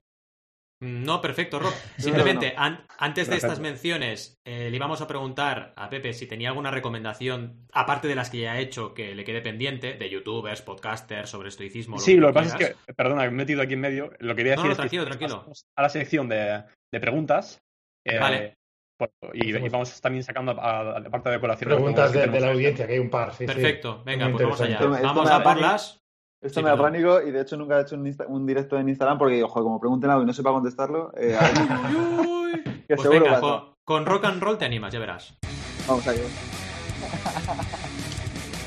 No, 0.81 1.19
perfecto, 1.21 1.59
Rob. 1.59 1.73
Simplemente, 1.97 2.53
an- 2.55 2.85
antes 2.97 3.29
de 3.29 3.35
estas 3.35 3.59
menciones, 3.59 4.39
eh, 4.45 4.69
le 4.69 4.75
íbamos 4.77 5.01
a 5.01 5.07
preguntar 5.07 5.73
a 5.75 5.89
Pepe 5.89 6.13
si 6.13 6.25
tenía 6.25 6.49
alguna 6.49 6.71
recomendación, 6.71 7.67
aparte 7.73 8.07
de 8.07 8.15
las 8.15 8.29
que 8.29 8.39
ya 8.39 8.53
ha 8.53 8.59
hecho, 8.59 8.93
que 8.93 9.13
le 9.13 9.23
quede 9.25 9.41
pendiente, 9.41 9.95
de 9.95 10.09
youtubers, 10.09 10.61
podcasters, 10.61 11.29
sobre 11.29 11.49
estoicismo. 11.49 11.99
Sí, 11.99 12.15
que 12.15 12.21
lo 12.21 12.27
que 12.27 12.33
pasa 12.33 12.57
es 12.57 12.67
que, 12.85 12.93
perdona, 12.93 13.21
me 13.23 13.27
he 13.27 13.31
metido 13.31 13.61
aquí 13.61 13.73
en 13.73 13.81
medio. 13.81 14.13
Lo 14.19 14.35
que 14.35 14.37
quería 14.43 14.55
No, 14.55 14.63
decir 14.63 14.67
no, 14.67 14.71
es 14.71 14.77
tranquilo, 14.77 15.03
que 15.03 15.09
tranquilo. 15.17 15.51
a 15.75 15.81
la 15.81 15.89
sección 15.89 16.29
de, 16.29 16.63
de 16.93 16.99
preguntas. 16.99 17.59
eh, 18.05 18.17
Vale. 18.19 18.53
por- 18.97 19.11
y, 19.33 19.49
y 19.55 19.69
vamos 19.69 19.99
también 19.99 20.23
sacando 20.23 20.51
a, 20.59 20.95
a 20.95 20.99
la 21.01 21.09
parte 21.09 21.29
de 21.29 21.39
colación. 21.41 21.69
Preguntas 21.69 22.11
de, 22.13 22.27
la 22.39 22.51
audiencia, 22.51 22.87
que 22.87 22.93
hay 22.93 22.99
un 22.99 23.09
par. 23.09 23.31
sí, 23.33 23.39
sí. 23.39 23.45
Perfecto, 23.47 24.01
venga, 24.05 24.25
Muy 24.29 24.33
pues 24.33 24.43
vamos 24.43 24.61
allá. 24.61 24.79
Vamos 24.81 25.27
a 25.27 25.29
da 25.29 25.37
por 25.37 25.43
pánico. 25.43 25.67
las. 25.67 25.98
Esto 26.41 26.61
Sí, 26.61 26.63
me 26.63 26.69
da 26.69 26.77
pánico 26.77 27.21
y 27.21 27.31
de 27.31 27.41
hecho 27.41 27.57
nunca 27.57 27.77
he 27.77 27.81
hecho 27.81 27.95
un, 27.95 28.05
insta- 28.05 28.25
un 28.27 28.45
directo 28.45 28.79
en 28.79 28.87
Instagram 28.87 29.17
porque, 29.17 29.43
ojo, 29.43 29.61
como 29.61 29.79
pregunten 29.79 30.09
algo 30.09 30.23
y 30.23 30.25
no 30.25 30.33
sepa 30.33 30.51
contestarlo, 30.51 31.11
eh, 31.17 31.35
a 31.37 31.41
ver, 31.41 31.51
que 32.87 32.95
Pues 32.95 33.01
seguro 33.01 33.25
venga, 33.25 33.39
con, 33.41 33.73
con 33.83 34.05
rock 34.05 34.23
and 34.25 34.41
roll 34.41 34.57
te 34.57 34.63
animas, 34.65 34.93
ya 34.93 34.99
verás. 34.99 35.37
Vamos 35.85 36.07
allá. 36.07 36.21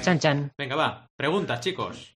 Chan, 0.03 0.19
chan. 0.19 0.51
Venga, 0.59 0.77
va. 0.77 1.07
Preguntas, 1.16 1.61
chicos. 1.61 2.15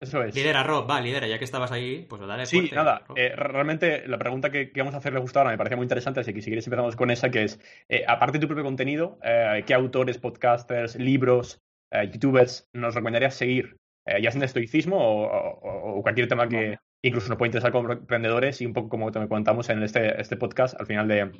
Eso 0.00 0.20
es. 0.24 0.34
Lidera, 0.34 0.64
Rob, 0.64 0.90
va, 0.90 1.00
lidera. 1.00 1.28
Ya 1.28 1.38
que 1.38 1.44
estabas 1.44 1.70
ahí, 1.70 2.04
pues 2.08 2.20
dale 2.26 2.46
Sí, 2.46 2.58
fuerte, 2.58 2.74
nada. 2.74 3.04
Eh, 3.14 3.32
realmente 3.36 4.08
la 4.08 4.18
pregunta 4.18 4.50
que, 4.50 4.72
que 4.72 4.80
vamos 4.80 4.94
a 4.94 4.98
hacerle 4.98 5.20
justo 5.20 5.38
ahora 5.38 5.52
me 5.52 5.58
parece 5.58 5.76
muy 5.76 5.84
interesante, 5.84 6.18
así 6.20 6.34
que 6.34 6.40
si 6.42 6.46
quieres 6.46 6.66
empezamos 6.66 6.96
con 6.96 7.12
esa, 7.12 7.30
que 7.30 7.44
es, 7.44 7.60
eh, 7.88 8.02
aparte 8.08 8.38
de 8.38 8.40
tu 8.40 8.48
propio 8.48 8.64
contenido, 8.64 9.18
eh, 9.22 9.62
¿qué 9.64 9.74
autores, 9.74 10.18
podcasters, 10.18 10.96
libros, 10.96 11.60
eh, 11.92 12.10
youtubers 12.12 12.68
nos 12.72 12.94
recomendarías 12.96 13.36
seguir? 13.36 13.76
Eh, 14.06 14.20
ya 14.22 14.30
sea 14.30 14.38
en 14.40 14.44
estoicismo 14.44 14.96
o, 14.96 15.26
o- 15.26 15.98
o 15.98 16.02
cualquier 16.02 16.28
tema 16.28 16.48
que 16.48 16.76
incluso 17.04 17.28
nos 17.28 17.38
puede 17.38 17.48
interesar 17.48 17.72
como 17.72 17.92
emprendedores 17.92 18.60
y 18.60 18.66
un 18.66 18.72
poco 18.72 18.88
como 18.88 19.10
te 19.12 19.26
contamos 19.28 19.68
en 19.70 19.82
este, 19.82 20.20
este 20.20 20.36
podcast, 20.36 20.78
al 20.80 20.86
final 20.86 21.06
de 21.08 21.20
eh, 21.20 21.30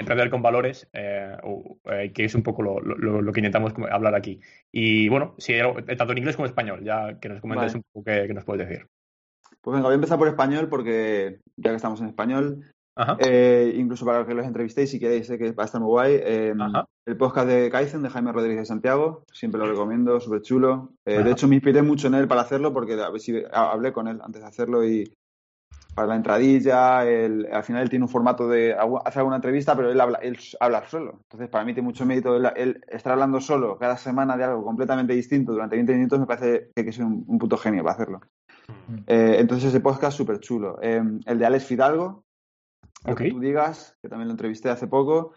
Emprender 0.00 0.30
con 0.30 0.42
Valores, 0.42 0.88
eh, 0.92 1.36
o, 1.42 1.78
que 2.14 2.24
es 2.24 2.34
un 2.34 2.42
poco 2.42 2.62
lo, 2.62 2.80
lo- 2.80 3.22
lo 3.22 3.32
que 3.32 3.40
intentamos 3.40 3.72
hablar 3.90 4.14
aquí. 4.14 4.40
Y 4.72 5.08
bueno, 5.08 5.34
si, 5.38 5.54
tanto 5.96 6.12
en 6.12 6.18
inglés 6.18 6.36
como 6.36 6.46
en 6.46 6.50
español, 6.50 6.84
ya 6.84 7.18
que 7.20 7.28
nos 7.28 7.40
comentes 7.40 7.72
Vale. 7.72 7.76
un 7.78 7.82
poco 7.92 8.04
qué, 8.04 8.26
qué 8.26 8.34
nos 8.34 8.44
puedes 8.44 8.68
decir. 8.68 8.86
Pues 9.60 9.74
venga, 9.74 9.86
voy 9.88 9.92
a 9.92 9.96
empezar 9.96 10.18
por 10.18 10.28
español 10.28 10.68
porque 10.68 11.38
ya 11.56 11.70
que 11.70 11.76
estamos 11.76 12.00
en 12.00 12.06
español. 12.08 12.64
Eh, 13.18 13.72
incluso 13.76 14.04
para 14.04 14.24
que 14.26 14.34
los 14.34 14.46
entrevistéis 14.46 14.90
si 14.90 14.98
queréis, 15.00 15.26
sé 15.26 15.38
que 15.38 15.52
va 15.52 15.64
a 15.64 15.66
estar 15.66 15.80
muy 15.80 15.88
guay. 15.90 16.14
eh, 16.22 16.54
Ajá. 16.58 16.86
el 17.06 17.16
podcast 17.16 17.48
de 17.48 17.70
Kaizen 17.70 18.02
de 18.02 18.10
Jaime 18.10 18.32
Rodríguez 18.32 18.60
de 18.60 18.66
Santiago, 18.66 19.24
siempre 19.32 19.60
lo 19.60 19.66
recomiendo, 19.66 20.20
súper 20.20 20.42
chulo. 20.42 20.90
Eh, 21.04 21.22
de 21.22 21.30
hecho, 21.32 21.48
me 21.48 21.56
inspiré 21.56 21.82
mucho 21.82 22.06
en 22.08 22.14
él 22.14 22.28
para 22.28 22.42
hacerlo 22.42 22.72
porque 22.72 22.94
a 22.94 23.10
ver 23.10 23.20
si- 23.20 23.42
a- 23.52 23.72
hablé 23.72 23.92
con 23.92 24.06
él 24.08 24.20
antes 24.22 24.42
de 24.42 24.48
hacerlo 24.48 24.84
y 24.84 25.12
para 25.94 26.06
la 26.06 26.14
entradilla, 26.16 27.00
al 27.00 27.62
final 27.64 27.82
él 27.82 27.90
tiene 27.90 28.04
un 28.04 28.08
formato 28.08 28.48
de 28.48 28.74
hace 29.04 29.18
alguna 29.18 29.36
entrevista, 29.36 29.74
pero 29.74 29.90
él 29.90 30.00
habla, 30.00 30.18
él 30.22 30.38
habla 30.60 30.84
solo. 30.88 31.18
Entonces, 31.24 31.48
para 31.48 31.64
mí 31.64 31.74
tiene 31.74 31.86
mucho 31.88 32.06
mérito 32.06 32.36
él, 32.36 32.48
él 32.56 32.80
estar 32.88 33.12
hablando 33.12 33.40
solo 33.40 33.76
cada 33.76 33.96
semana 33.96 34.36
de 34.36 34.44
algo 34.44 34.64
completamente 34.64 35.12
distinto 35.14 35.52
durante 35.52 35.74
20 35.76 35.92
minutos, 35.94 36.20
me 36.20 36.26
parece 36.26 36.70
que 36.74 36.88
es 36.88 36.98
un, 36.98 37.24
un 37.26 37.38
puto 37.38 37.56
genio 37.56 37.82
para 37.82 37.94
hacerlo. 37.94 38.20
Eh, 39.06 39.36
entonces 39.40 39.68
ese 39.70 39.80
podcast 39.80 40.16
súper 40.16 40.38
chulo. 40.38 40.78
Eh, 40.80 41.02
el 41.26 41.38
de 41.38 41.46
Alex 41.46 41.64
Fidalgo, 41.64 42.22
que 43.04 43.30
tú 43.30 43.40
digas, 43.40 43.96
que 44.02 44.08
también 44.08 44.28
lo 44.28 44.32
entrevisté 44.32 44.70
hace 44.70 44.86
poco, 44.86 45.34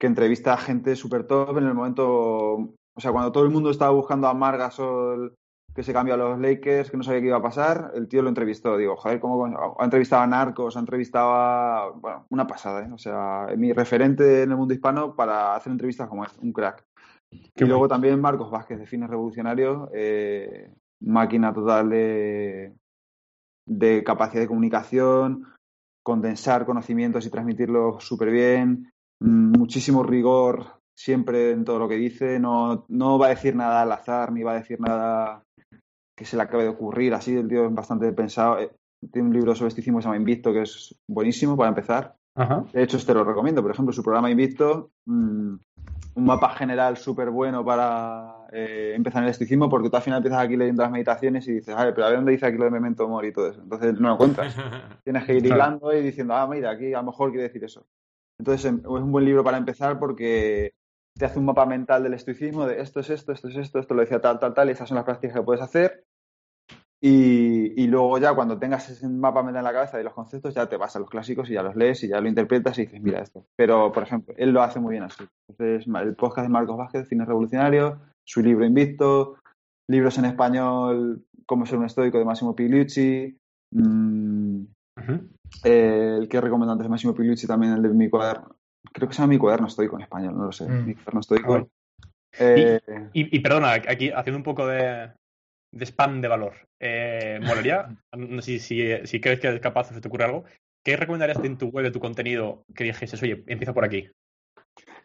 que 0.00 0.06
entrevista 0.06 0.54
a 0.54 0.58
gente 0.58 0.96
súper 0.96 1.26
top 1.26 1.58
en 1.58 1.64
el 1.64 1.74
momento, 1.74 2.06
o 2.06 3.00
sea, 3.00 3.12
cuando 3.12 3.32
todo 3.32 3.44
el 3.44 3.50
mundo 3.50 3.70
estaba 3.70 3.92
buscando 3.92 4.28
a 4.28 4.34
Marc 4.34 4.58
Gasol 4.58 5.34
que 5.74 5.82
se 5.82 5.92
cambió 5.92 6.14
a 6.14 6.18
los 6.18 6.38
Lakers, 6.38 6.90
que 6.90 6.96
no 6.96 7.02
sabía 7.02 7.20
qué 7.20 7.26
iba 7.28 7.38
a 7.38 7.42
pasar, 7.42 7.92
el 7.94 8.06
tío 8.08 8.22
lo 8.22 8.28
entrevistó. 8.28 8.76
Digo, 8.76 8.96
joder, 8.96 9.20
¿cómo 9.20 9.46
ha 9.78 9.84
entrevistado 9.84 10.22
a 10.22 10.26
Narcos, 10.26 10.76
ha 10.76 10.80
entrevistado 10.80 11.32
a... 11.32 11.90
Bueno, 11.92 12.26
una 12.30 12.46
pasada, 12.46 12.84
¿eh? 12.84 12.92
O 12.92 12.98
sea, 12.98 13.46
mi 13.56 13.72
referente 13.72 14.42
en 14.42 14.50
el 14.50 14.56
mundo 14.56 14.74
hispano 14.74 15.16
para 15.16 15.54
hacer 15.54 15.72
entrevistas 15.72 16.08
como 16.08 16.24
este, 16.24 16.44
un 16.44 16.52
crack. 16.52 16.84
Qué 17.30 17.64
y 17.64 17.66
luego 17.66 17.88
también 17.88 18.20
Marcos 18.20 18.50
Vázquez, 18.50 18.78
de 18.78 18.86
Fines 18.86 19.08
Revolucionarios, 19.08 19.88
eh, 19.94 20.74
máquina 21.00 21.54
total 21.54 21.88
de, 21.88 22.74
de 23.66 24.04
capacidad 24.04 24.42
de 24.42 24.48
comunicación, 24.48 25.46
condensar 26.02 26.66
conocimientos 26.66 27.26
y 27.26 27.30
transmitirlos 27.30 28.04
súper 28.04 28.30
bien, 28.30 28.92
mm, 29.20 29.58
muchísimo 29.58 30.02
rigor 30.02 30.82
siempre 30.94 31.52
en 31.52 31.64
todo 31.64 31.78
lo 31.78 31.88
que 31.88 31.96
dice, 31.96 32.38
no, 32.38 32.84
no 32.88 33.18
va 33.18 33.26
a 33.26 33.30
decir 33.30 33.56
nada 33.56 33.82
al 33.82 33.92
azar, 33.92 34.32
ni 34.32 34.42
va 34.42 34.52
a 34.52 34.60
decir 34.60 34.80
nada 34.80 35.42
que 36.16 36.24
se 36.24 36.36
le 36.36 36.42
acabe 36.42 36.64
de 36.64 36.68
ocurrir, 36.70 37.14
así 37.14 37.34
el 37.34 37.48
tío 37.48 37.66
es 37.66 37.74
bastante 37.74 38.12
pensado. 38.12 38.58
Eh, 38.58 38.70
Tiene 39.10 39.28
un 39.28 39.34
libro 39.34 39.54
sobre 39.54 39.68
esticismo 39.68 39.98
que 39.98 40.02
se 40.02 40.08
llama 40.08 40.18
Invicto, 40.18 40.52
que 40.52 40.62
es 40.62 40.94
buenísimo 41.08 41.56
para 41.56 41.70
empezar. 41.70 42.16
Ajá. 42.34 42.64
De 42.72 42.82
hecho, 42.82 42.96
este 42.96 43.14
lo 43.14 43.24
recomiendo. 43.24 43.62
Por 43.62 43.70
ejemplo, 43.70 43.92
su 43.92 44.02
programa 44.02 44.30
Invicto, 44.30 44.90
mm, 45.06 45.54
un 46.14 46.24
mapa 46.24 46.50
general 46.50 46.96
súper 46.96 47.30
bueno 47.30 47.64
para 47.64 48.34
eh, 48.52 48.92
empezar 48.94 49.20
en 49.22 49.24
el 49.24 49.30
estoicismo, 49.30 49.68
porque 49.70 49.88
tú 49.88 49.96
al 49.96 50.02
final 50.02 50.18
empiezas 50.18 50.40
aquí 50.42 50.56
leyendo 50.56 50.82
las 50.82 50.92
meditaciones 50.92 51.46
y 51.48 51.52
dices, 51.52 51.74
a 51.74 51.84
ver, 51.84 51.94
pero 51.94 52.06
a 52.06 52.10
ver 52.10 52.18
dónde 52.18 52.32
dice 52.32 52.46
aquí 52.46 52.58
lo 52.58 52.64
de 52.64 52.70
memento 52.70 53.08
mori 53.08 53.28
y 53.28 53.32
todo 53.32 53.48
eso. 53.48 53.62
Entonces 53.62 53.98
no 53.98 54.08
lo 54.08 54.14
encuentras. 54.14 54.54
Tienes 55.04 55.24
que 55.24 55.34
ir 55.34 55.42
Claro. 55.42 55.56
hilando 55.56 55.92
y 55.94 56.02
diciendo, 56.02 56.34
ah, 56.34 56.46
mira, 56.46 56.70
aquí 56.70 56.92
a 56.92 56.98
lo 56.98 57.04
mejor 57.04 57.30
quiere 57.30 57.44
decir 57.44 57.64
eso. 57.64 57.86
Entonces 58.38 58.64
em, 58.66 58.78
es 58.80 58.86
un 58.86 59.12
buen 59.12 59.24
libro 59.24 59.42
para 59.44 59.56
empezar 59.58 59.98
porque 59.98 60.74
te 61.18 61.24
hace 61.26 61.38
un 61.38 61.44
mapa 61.46 61.66
mental 61.66 62.02
del 62.02 62.14
estoicismo 62.14 62.66
de 62.66 62.80
esto 62.80 63.00
es 63.00 63.10
esto, 63.10 63.32
esto 63.32 63.48
es 63.48 63.56
esto, 63.56 63.78
esto 63.78 63.94
lo 63.94 64.00
decía 64.00 64.20
tal, 64.20 64.38
tal, 64.38 64.54
tal, 64.54 64.68
y 64.68 64.72
esas 64.72 64.88
son 64.88 64.96
las 64.96 65.04
prácticas 65.04 65.36
que 65.36 65.42
puedes 65.42 65.62
hacer. 65.62 66.04
Y, 67.04 67.82
y 67.82 67.88
luego 67.88 68.16
ya 68.18 68.32
cuando 68.32 68.60
tengas 68.60 68.88
ese 68.88 69.08
mapa 69.08 69.42
mental 69.42 69.62
en 69.62 69.64
la 69.64 69.72
cabeza 69.72 69.98
de 69.98 70.04
los 70.04 70.14
conceptos, 70.14 70.54
ya 70.54 70.68
te 70.68 70.76
vas 70.76 70.94
a 70.94 71.00
los 71.00 71.10
clásicos 71.10 71.50
y 71.50 71.54
ya 71.54 71.62
los 71.64 71.74
lees 71.74 72.04
y 72.04 72.08
ya 72.08 72.20
lo 72.20 72.28
interpretas 72.28 72.78
y 72.78 72.82
dices, 72.82 73.02
mira 73.02 73.20
esto. 73.20 73.44
Pero, 73.56 73.90
por 73.90 74.04
ejemplo, 74.04 74.32
él 74.38 74.50
lo 74.50 74.62
hace 74.62 74.78
muy 74.78 74.92
bien 74.92 75.02
así. 75.02 75.24
Entonces, 75.48 75.88
el 75.88 76.14
podcast 76.14 76.46
de 76.46 76.52
Marcos 76.52 76.78
Vázquez, 76.78 77.08
Cine 77.08 77.24
Revolucionario, 77.24 77.98
su 78.24 78.40
libro 78.40 78.64
Invicto, 78.64 79.36
libros 79.90 80.16
en 80.18 80.26
español, 80.26 81.24
Cómo 81.44 81.66
ser 81.66 81.78
un 81.80 81.86
estoico 81.86 82.18
de 82.18 82.24
Máximo 82.24 82.54
Pigliucci, 82.54 83.36
mm, 83.72 84.62
eh, 85.64 86.16
el 86.20 86.28
que 86.28 86.40
recomiendo 86.40 86.72
antes 86.72 86.84
de 86.84 86.88
Máximo 86.90 87.14
Pigliucci 87.14 87.48
también, 87.48 87.72
el 87.72 87.82
de 87.82 87.88
mi 87.88 88.08
cuaderno. 88.08 88.54
Creo 88.92 89.08
que 89.08 89.14
se 89.14 89.22
llama 89.22 89.32
Mi 89.32 89.38
cuaderno 89.38 89.66
estoico 89.66 89.96
en 89.96 90.02
español, 90.02 90.36
no 90.36 90.44
lo 90.44 90.52
sé. 90.52 90.68
Mm. 90.68 90.86
Mi 90.86 90.94
cuaderno 90.94 91.20
estoico. 91.20 91.46
Ah, 91.46 91.48
bueno. 91.48 91.68
Eh, 92.38 92.80
Y, 93.12 93.36
y 93.36 93.40
perdona, 93.40 93.72
aquí 93.72 94.10
haciendo 94.10 94.38
un 94.38 94.44
poco 94.44 94.68
de, 94.68 95.10
de 95.72 95.84
spam 95.84 96.20
de 96.20 96.28
valor. 96.28 96.52
Eh, 96.84 97.38
molaría, 97.40 97.96
no 98.16 98.42
sé 98.42 98.58
si, 98.58 98.58
si, 98.58 99.06
si 99.06 99.20
crees 99.20 99.38
que 99.38 99.46
eres 99.46 99.60
capaz 99.60 99.90
o 99.90 99.94
se 99.94 100.00
te 100.00 100.08
ocurre 100.08 100.24
algo, 100.24 100.44
¿qué 100.84 100.96
recomendarías 100.96 101.38
en 101.44 101.56
tu 101.56 101.68
web, 101.68 101.84
de 101.84 101.92
tu 101.92 102.00
contenido, 102.00 102.64
que 102.74 102.82
dijeses, 102.84 103.22
oye, 103.22 103.44
empieza 103.46 103.72
por 103.72 103.84
aquí? 103.84 104.10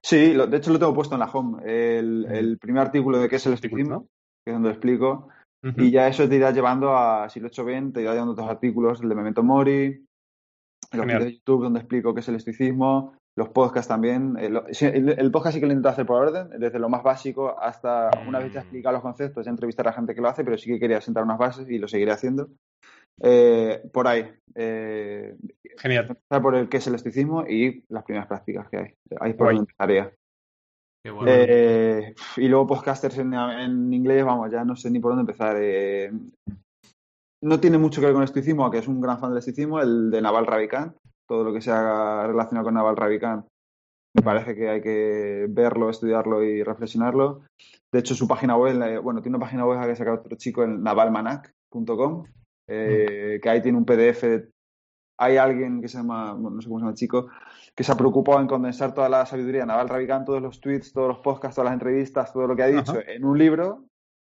Sí, 0.01 0.33
lo- 0.33 0.47
de 0.47 0.57
hecho 0.57 0.71
lo 0.71 0.79
tengo 0.79 0.93
puesto 0.95 1.13
en 1.15 1.19
la 1.19 1.27
home. 1.31 1.61
El, 1.65 2.25
el 2.31 2.57
primer 2.57 2.81
artículo 2.83 3.19
de 3.19 3.29
qué 3.29 3.35
es 3.35 3.45
el 3.45 3.53
estoicismo, 3.53 4.07
que 4.43 4.51
es 4.51 4.53
donde 4.53 4.69
lo 4.69 4.73
explico. 4.73 5.29
Y 5.75 5.91
ya 5.91 6.07
eso 6.07 6.27
te 6.29 6.35
irá 6.37 6.51
llevando 6.51 6.95
a, 6.95 7.29
si 7.29 7.39
lo 7.39 7.47
he 7.47 7.49
hecho 7.49 7.65
bien, 7.65 7.91
te 7.93 8.01
irá 8.01 8.11
llevando 8.13 8.33
otros 8.33 8.49
artículos, 8.49 9.01
el 9.01 9.09
de 9.09 9.15
Memento 9.15 9.43
Mori, 9.43 10.05
vídeos 11.05 11.23
de 11.25 11.33
YouTube 11.33 11.63
donde 11.63 11.79
explico 11.79 12.13
qué 12.13 12.21
es 12.21 12.27
el 12.29 12.35
estoicismo, 12.35 13.16
los 13.37 13.49
podcasts 13.49 13.87
también. 13.87 14.35
Eh, 14.39 14.51
El, 14.81 15.09
el 15.09 15.31
podcast 15.31 15.53
sí 15.53 15.59
que 15.59 15.67
lo 15.67 15.71
intento 15.71 15.89
hacer 15.89 16.05
por 16.05 16.27
orden, 16.27 16.49
desde 16.59 16.79
lo 16.79 16.89
más 16.89 17.03
básico 17.03 17.57
hasta 17.57 18.09
una 18.27 18.39
vez 18.39 18.51
ya 18.51 18.61
explicado 18.61 18.93
los 18.93 19.03
conceptos, 19.03 19.45
ya 19.45 19.51
entrevistar 19.51 19.87
a 19.87 19.93
gente 19.93 20.15
que 20.15 20.21
lo 20.21 20.27
hace, 20.27 20.43
pero 20.43 20.57
sí 20.57 20.69
que 20.71 20.79
quería 20.79 20.99
sentar 20.99 21.23
unas 21.23 21.37
bases 21.37 21.69
y 21.69 21.77
lo 21.77 21.87
seguiré 21.87 22.11
haciendo. 22.11 22.49
Eh, 23.21 23.81
por 23.93 24.07
ahí. 24.07 24.29
Eh, 24.55 25.35
Genial. 25.77 26.07
empezar 26.09 26.41
por 26.41 26.55
el 26.55 26.67
qué 26.67 26.77
es 26.77 26.87
el 26.87 26.95
estoicismo 26.95 27.45
y 27.47 27.83
las 27.89 28.03
primeras 28.03 28.27
prácticas 28.27 28.67
que 28.69 28.77
hay. 28.77 28.93
Ahí 29.19 29.33
por 29.33 29.47
donde 29.47 29.61
empezaría. 29.61 30.11
Qué 31.03 31.11
bueno. 31.11 31.31
Eh, 31.31 32.15
y 32.37 32.47
luego 32.47 32.67
podcasters 32.67 33.19
en, 33.19 33.33
en 33.33 33.93
inglés, 33.93 34.25
vamos, 34.25 34.51
ya 34.51 34.65
no 34.65 34.75
sé 34.75 34.89
ni 34.89 34.99
por 34.99 35.11
dónde 35.11 35.31
empezar. 35.31 35.55
Eh, 35.59 36.11
no 37.43 37.59
tiene 37.59 37.77
mucho 37.77 38.01
que 38.01 38.07
ver 38.07 38.13
con 38.13 38.23
el 38.23 38.27
estoicismo, 38.27 38.63
aunque 38.63 38.79
es 38.79 38.87
un 38.87 38.99
gran 38.99 39.19
fan 39.19 39.29
del 39.29 39.39
estoicismo, 39.39 39.79
el 39.79 40.09
de 40.09 40.21
Naval 40.21 40.47
Ravikant, 40.47 40.95
todo 41.27 41.43
lo 41.43 41.53
que 41.53 41.61
sea 41.61 42.25
relacionado 42.27 42.65
con 42.65 42.73
Naval 42.73 42.97
Ravikant. 42.97 43.45
Me 44.15 44.23
parece 44.23 44.55
que 44.55 44.69
hay 44.69 44.81
que 44.81 45.45
verlo, 45.49 45.89
estudiarlo 45.89 46.43
y 46.43 46.63
reflexionarlo. 46.63 47.41
De 47.91 47.99
hecho, 47.99 48.15
su 48.15 48.27
página 48.27 48.57
web, 48.57 49.01
bueno, 49.01 49.21
tiene 49.21 49.37
una 49.37 49.45
página 49.45 49.65
web 49.65 49.79
que 49.83 49.91
ha 49.91 49.95
sacado 49.95 50.17
otro 50.17 50.35
chico 50.37 50.63
en 50.63 50.81
navalmanac.com, 50.81 52.25
eh, 52.67 53.39
que 53.41 53.49
ahí 53.49 53.61
tiene 53.61 53.77
un 53.77 53.85
PDF. 53.85 54.23
Hay 55.19 55.37
alguien 55.37 55.81
que 55.81 55.87
se 55.87 55.97
llama, 55.97 56.35
no 56.39 56.61
sé 56.61 56.67
cómo 56.67 56.79
se 56.79 56.83
llama 56.83 56.91
el 56.91 56.97
chico, 56.97 57.27
que 57.75 57.83
se 57.83 57.91
ha 57.91 57.95
preocupado 57.95 58.39
en 58.39 58.47
condensar 58.47 58.93
toda 58.93 59.09
la 59.09 59.25
sabiduría 59.25 59.61
de 59.61 59.67
Naval 59.67 59.89
Ravikant, 59.89 60.25
todos 60.25 60.41
los 60.41 60.59
tweets, 60.59 60.93
todos 60.93 61.07
los 61.07 61.19
podcasts, 61.19 61.55
todas 61.55 61.71
las 61.71 61.73
entrevistas, 61.73 62.33
todo 62.33 62.47
lo 62.47 62.55
que 62.55 62.63
ha 62.63 62.67
dicho 62.67 62.93
Ajá. 62.93 63.01
en 63.07 63.25
un 63.25 63.37
libro 63.37 63.85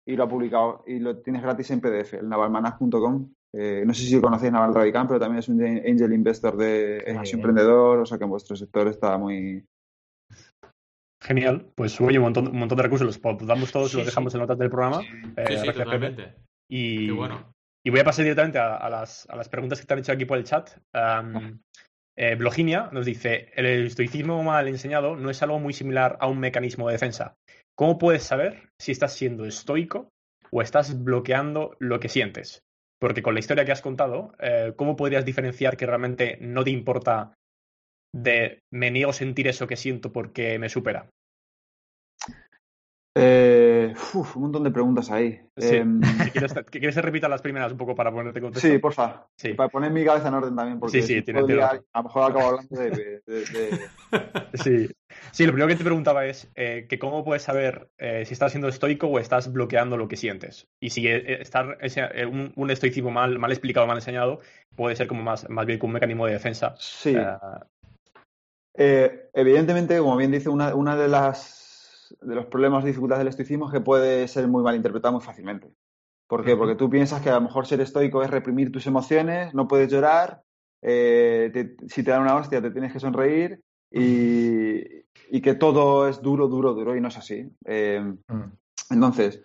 y 0.07 0.15
lo 0.15 0.23
ha 0.23 0.29
publicado 0.29 0.83
y 0.87 0.99
lo 0.99 1.21
tienes 1.21 1.41
gratis 1.41 1.71
en 1.71 1.81
PDF, 1.81 2.15
el 2.15 2.29
navalmanac.com. 2.29 3.31
Eh, 3.53 3.83
no 3.85 3.93
sé 3.93 4.03
si 4.03 4.21
conocéis 4.21 4.51
Naval 4.51 4.73
Ravikant, 4.73 5.07
pero 5.09 5.19
también 5.19 5.39
es 5.39 5.49
un 5.49 5.61
angel 5.61 6.13
investor 6.13 6.55
de 6.55 7.03
es 7.05 7.33
emprendedor, 7.33 7.99
o 7.99 8.05
sea 8.05 8.17
que 8.17 8.23
en 8.23 8.29
vuestro 8.29 8.55
sector 8.55 8.87
está 8.87 9.17
muy... 9.17 9.65
Genial. 11.21 11.71
Pues 11.75 11.99
oye, 12.01 12.17
un 12.17 12.23
montón, 12.23 12.47
un 12.47 12.57
montón 12.57 12.77
de 12.77 12.83
recursos. 12.83 13.05
Los 13.05 13.17
apuntamos 13.17 13.71
todos 13.71 13.93
y 13.93 13.97
los 13.97 14.05
dejamos 14.05 14.33
en 14.33 14.41
notas 14.41 14.57
del 14.57 14.69
programa. 14.69 15.01
Eh, 15.01 15.45
Sí, 15.47 15.57
sí, 15.57 15.63
gracias, 15.63 15.65
Pepe. 15.67 15.83
totalmente. 15.83 16.35
Y, 16.67 17.07
Qué 17.07 17.11
bueno. 17.11 17.53
y 17.85 17.89
voy 17.91 17.99
a 17.99 18.03
pasar 18.03 18.23
directamente 18.23 18.57
a, 18.57 18.77
a 18.77 18.89
las, 18.89 19.29
a 19.29 19.35
las 19.35 19.49
preguntas 19.49 19.79
que 19.79 19.85
te 19.85 19.93
han 19.93 19.99
hecho 19.99 20.13
aquí 20.13 20.25
por 20.25 20.37
el 20.37 20.45
chat. 20.45 20.71
Eh, 22.17 22.35
Bloginia 22.35 22.89
nos 22.91 23.05
dice: 23.05 23.51
El 23.55 23.65
estoicismo 23.85 24.41
mal 24.43 24.67
enseñado 24.67 25.15
no 25.15 25.29
es 25.29 25.43
algo 25.43 25.59
muy 25.59 25.73
similar 25.73 26.17
a 26.19 26.27
un 26.27 26.39
mecanismo 26.39 26.87
de 26.87 26.93
defensa. 26.93 27.35
¿Cómo 27.75 27.97
puedes 27.97 28.23
saber 28.23 28.69
si 28.79 28.91
estás 28.91 29.13
siendo 29.13 29.45
estoico 29.45 30.09
o 30.51 30.61
estás 30.61 31.03
bloqueando 31.03 31.75
lo 31.79 31.99
que 31.99 32.09
sientes? 32.09 32.63
Porque 33.01 33.23
con 33.23 33.33
la 33.33 33.39
historia 33.39 33.65
que 33.65 33.71
has 33.71 33.81
contado, 33.81 34.35
eh, 34.39 34.73
¿cómo 34.75 34.95
podrías 34.95 35.25
diferenciar 35.25 35.75
que 35.75 35.87
realmente 35.87 36.37
no 36.39 36.63
te 36.63 36.69
importa 36.69 37.33
de 38.13 38.59
me 38.71 38.91
niego 38.91 39.09
a 39.09 39.13
sentir 39.13 39.47
eso 39.47 39.65
que 39.65 39.75
siento 39.75 40.13
porque 40.13 40.59
me 40.59 40.69
supera? 40.69 41.09
Eh, 43.13 43.93
uf, 44.13 44.37
un 44.37 44.43
montón 44.43 44.63
de 44.63 44.71
preguntas 44.71 45.11
ahí. 45.11 45.41
Sí. 45.57 45.75
Em, 45.75 45.99
Si 46.25 46.31
quieres, 46.31 46.53
que 46.53 46.79
quieres 46.79 46.95
que 46.95 47.01
repita 47.01 47.27
las 47.27 47.41
primeras 47.41 47.71
un 47.71 47.77
poco 47.77 47.93
para 47.93 48.09
ponerte 48.11 48.39
contexto. 48.39 48.67
sí, 48.69 48.77
porfa. 48.77 49.27
Sí. 49.35 49.53
Para 49.53 49.67
poner 49.69 49.91
mi 49.91 50.05
cabeza 50.05 50.29
en 50.29 50.33
orden 50.35 50.55
también, 50.55 50.79
porque 50.79 51.01
Sí, 51.01 51.15
sí, 51.15 51.21
tiene- 51.21 51.43
día, 51.43 51.67
a 51.91 51.97
lo 51.99 52.03
mejor 52.03 52.31
acabo 52.31 52.47
hablando 52.47 52.79
de, 52.79 52.89
de- 53.25 53.45
de- 53.45 53.79
Sí. 54.53 54.89
Sí, 55.31 55.45
lo 55.45 55.51
primero 55.51 55.67
que 55.67 55.75
te 55.75 55.83
preguntaba 55.83 56.25
es 56.25 56.49
eh, 56.55 56.85
que 56.89 56.99
cómo 56.99 57.23
puedes 57.25 57.41
saber 57.43 57.89
eh, 57.97 58.23
si 58.25 58.33
estás 58.33 58.51
siendo 58.51 58.69
estoico 58.69 59.07
o 59.07 59.19
estás 59.19 59.51
bloqueando 59.51 59.97
lo 59.97 60.07
que 60.07 60.15
sientes. 60.15 60.67
Y 60.79 60.91
si 60.91 61.05
eh, 61.07 61.41
estar 61.41 61.77
ese- 61.81 62.07
eh, 62.13 62.25
un, 62.25 62.53
un 62.55 62.71
estoicismo 62.71 63.11
mal, 63.11 63.37
mal 63.39 63.51
explicado, 63.51 63.87
mal 63.87 63.97
enseñado, 63.97 64.39
puede 64.75 64.95
ser 64.95 65.07
como 65.07 65.21
más, 65.21 65.49
más 65.49 65.65
bien 65.65 65.79
como 65.79 65.89
un 65.89 65.95
mecanismo 65.95 66.25
de 66.27 66.33
defensa. 66.33 66.75
Sí. 66.77 67.15
Eh, 67.17 67.37
Eh, 68.77 69.29
evidentemente, 69.33 69.97
como 69.97 70.15
bien 70.15 70.31
dice, 70.31 70.47
una, 70.47 70.73
una 70.73 70.95
de 70.95 71.09
las 71.09 71.60
de 72.21 72.35
los 72.35 72.45
problemas 72.47 72.83
o 72.83 72.87
dificultades 72.87 73.19
del 73.21 73.27
estoicismo 73.29 73.67
es 73.67 73.73
que 73.73 73.81
puede 73.81 74.27
ser 74.27 74.47
muy 74.47 74.63
mal 74.63 74.75
interpretado 74.75 75.13
muy 75.13 75.21
fácilmente. 75.21 75.71
¿Por 76.27 76.43
qué? 76.45 76.55
Porque 76.55 76.75
tú 76.75 76.89
piensas 76.89 77.21
que 77.21 77.29
a 77.29 77.35
lo 77.35 77.41
mejor 77.41 77.65
ser 77.67 77.81
estoico 77.81 78.23
es 78.23 78.29
reprimir 78.29 78.71
tus 78.71 78.87
emociones, 78.87 79.53
no 79.53 79.67
puedes 79.67 79.91
llorar, 79.91 80.41
eh, 80.81 81.49
te- 81.53 81.75
si 81.89 82.03
te 82.03 82.11
dan 82.11 82.21
una 82.21 82.35
hostia 82.35 82.61
te 82.61 82.71
tienes 82.71 82.93
que 82.93 82.99
sonreír 82.99 83.59
y, 83.91 84.81
y 85.29 85.41
que 85.41 85.53
todo 85.55 86.07
es 86.07 86.21
duro, 86.21 86.47
duro, 86.47 86.73
duro 86.73 86.95
y 86.95 87.01
no 87.01 87.09
es 87.09 87.17
así. 87.17 87.49
Eh, 87.65 88.01
Mm. 88.27 88.43
entonces, 88.91 89.43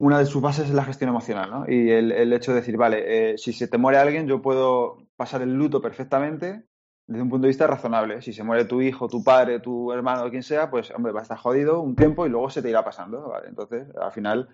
una 0.00 0.20
de 0.20 0.26
sus 0.26 0.40
bases 0.40 0.68
es 0.68 0.74
la 0.74 0.84
gestión 0.84 1.10
emocional, 1.10 1.50
¿no? 1.50 1.64
Y 1.68 1.90
el, 1.90 2.12
el 2.12 2.32
hecho 2.32 2.52
de 2.52 2.60
decir, 2.60 2.76
vale, 2.76 3.32
eh, 3.32 3.38
si 3.38 3.52
se 3.52 3.66
te 3.66 3.78
muere 3.78 3.98
alguien, 3.98 4.28
yo 4.28 4.40
puedo 4.40 4.98
pasar 5.16 5.42
el 5.42 5.52
luto 5.54 5.82
perfectamente 5.82 6.62
desde 7.08 7.22
un 7.22 7.30
punto 7.30 7.46
de 7.46 7.48
vista 7.48 7.66
razonable. 7.66 8.22
Si 8.22 8.32
se 8.32 8.44
muere 8.44 8.64
tu 8.66 8.80
hijo, 8.80 9.08
tu 9.08 9.24
padre, 9.24 9.60
tu 9.60 9.92
hermano, 9.92 10.30
quien 10.30 10.42
sea, 10.42 10.70
pues, 10.70 10.90
hombre, 10.92 11.12
va 11.12 11.20
a 11.20 11.22
estar 11.22 11.38
jodido 11.38 11.80
un 11.80 11.96
tiempo 11.96 12.26
y 12.26 12.30
luego 12.30 12.50
se 12.50 12.62
te 12.62 12.70
irá 12.70 12.84
pasando, 12.84 13.28
¿vale? 13.28 13.48
Entonces, 13.48 13.88
al 13.96 14.12
final, 14.12 14.48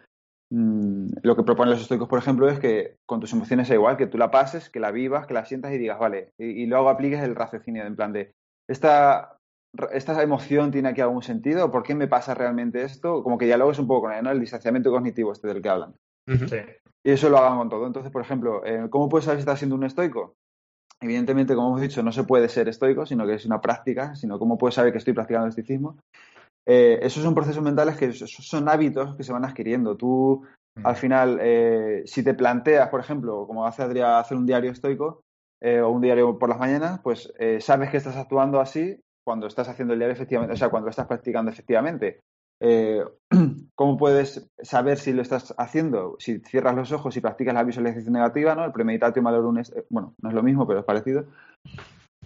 mm, 0.50 1.08
lo 1.22 1.36
que 1.36 1.42
proponen 1.42 1.72
los 1.72 1.82
estoicos, 1.82 2.08
por 2.08 2.18
ejemplo, 2.18 2.48
es 2.48 2.58
que 2.58 2.96
con 3.06 3.20
tus 3.20 3.32
emociones 3.32 3.66
sea 3.66 3.76
igual, 3.76 3.96
que 3.96 4.06
tú 4.06 4.18
la 4.18 4.30
pases, 4.30 4.70
que 4.70 4.80
la 4.80 4.92
vivas, 4.92 5.26
que 5.26 5.34
la 5.34 5.44
sientas 5.44 5.72
y 5.72 5.78
digas, 5.78 5.98
vale, 5.98 6.30
y, 6.38 6.62
y 6.62 6.66
luego 6.66 6.88
apliques 6.88 7.20
el 7.20 7.34
raciocinio 7.34 7.84
en 7.84 7.96
plan 7.96 8.12
de, 8.12 8.32
esta, 8.68 9.38
esta 9.92 10.22
emoción 10.22 10.70
tiene 10.70 10.88
aquí 10.88 11.00
algún 11.00 11.22
sentido, 11.22 11.70
¿por 11.70 11.82
qué 11.82 11.94
me 11.94 12.08
pasa 12.08 12.34
realmente 12.34 12.82
esto? 12.82 13.22
Como 13.22 13.38
que 13.38 13.48
ya 13.48 13.56
luego 13.56 13.72
es 13.72 13.78
un 13.78 13.88
poco 13.88 14.02
con 14.02 14.12
él, 14.12 14.22
¿no? 14.22 14.30
El 14.30 14.40
distanciamiento 14.40 14.90
cognitivo 14.90 15.32
este 15.32 15.48
del 15.48 15.62
que 15.62 15.68
hablan. 15.68 15.94
Sí. 16.26 16.56
Y 17.04 17.10
eso 17.10 17.28
lo 17.28 17.38
hagan 17.38 17.58
con 17.58 17.68
todo. 17.68 17.86
Entonces, 17.86 18.10
por 18.10 18.22
ejemplo, 18.22 18.64
eh, 18.64 18.86
¿cómo 18.88 19.08
puedes 19.08 19.24
saber 19.24 19.38
si 19.38 19.40
estás 19.40 19.58
siendo 19.58 19.76
un 19.76 19.84
estoico? 19.84 20.36
Evidentemente, 21.00 21.54
como 21.54 21.68
hemos 21.68 21.80
dicho, 21.80 22.02
no 22.02 22.12
se 22.12 22.24
puede 22.24 22.48
ser 22.48 22.68
estoico, 22.68 23.04
sino 23.04 23.26
que 23.26 23.34
es 23.34 23.46
una 23.46 23.60
práctica, 23.60 24.14
sino 24.14 24.38
cómo 24.38 24.56
puedes 24.56 24.74
saber 24.74 24.92
que 24.92 24.98
estoy 24.98 25.12
practicando 25.12 25.46
el 25.46 25.50
estoicismo. 25.50 25.98
Eh, 26.66 26.98
esos 27.02 27.22
son 27.22 27.34
procesos 27.34 27.62
mentales 27.62 27.96
que 27.96 28.12
son 28.12 28.68
hábitos 28.68 29.16
que 29.16 29.22
se 29.24 29.32
van 29.32 29.44
adquiriendo. 29.44 29.96
Tú, 29.96 30.42
Mm. 30.76 30.86
al 30.86 30.96
final, 30.96 31.38
eh, 31.40 32.02
si 32.04 32.24
te 32.24 32.34
planteas, 32.34 32.88
por 32.88 32.98
ejemplo, 32.98 33.46
como 33.46 33.64
hace 33.64 33.82
Adrián, 33.82 34.14
hacer 34.14 34.36
un 34.36 34.46
diario 34.46 34.72
estoico 34.72 35.20
eh, 35.60 35.80
o 35.80 35.90
un 35.90 36.00
diario 36.00 36.36
por 36.36 36.48
las 36.48 36.58
mañanas, 36.58 37.00
pues 37.02 37.32
sabes 37.60 37.90
que 37.90 37.96
estás 37.98 38.16
actuando 38.16 38.60
así 38.60 38.98
cuando 39.24 39.46
estás 39.46 39.68
haciendo 39.68 39.94
el 39.94 40.00
diario 40.00 40.14
efectivamente, 40.14 40.54
o 40.54 40.56
sea, 40.56 40.70
cuando 40.70 40.86
lo 40.86 40.90
estás 40.90 41.06
practicando 41.06 41.50
efectivamente. 41.50 42.20
Eh, 42.60 43.04
¿Cómo 43.74 43.96
puedes 43.96 44.48
saber 44.62 44.98
si 44.98 45.12
lo 45.12 45.22
estás 45.22 45.54
haciendo? 45.58 46.16
Si 46.18 46.38
cierras 46.40 46.74
los 46.76 46.92
ojos 46.92 47.16
y 47.16 47.20
practicas 47.20 47.54
la 47.54 47.64
visualización 47.64 48.12
negativa, 48.12 48.54
¿no? 48.54 48.64
El 48.64 48.72
premeditatio 48.72 49.22
malorum 49.22 49.58
es, 49.58 49.70
eh, 49.74 49.84
bueno, 49.90 50.14
no 50.22 50.28
es 50.28 50.34
lo 50.34 50.42
mismo, 50.42 50.66
pero 50.66 50.80
es 50.80 50.84
parecido. 50.86 51.24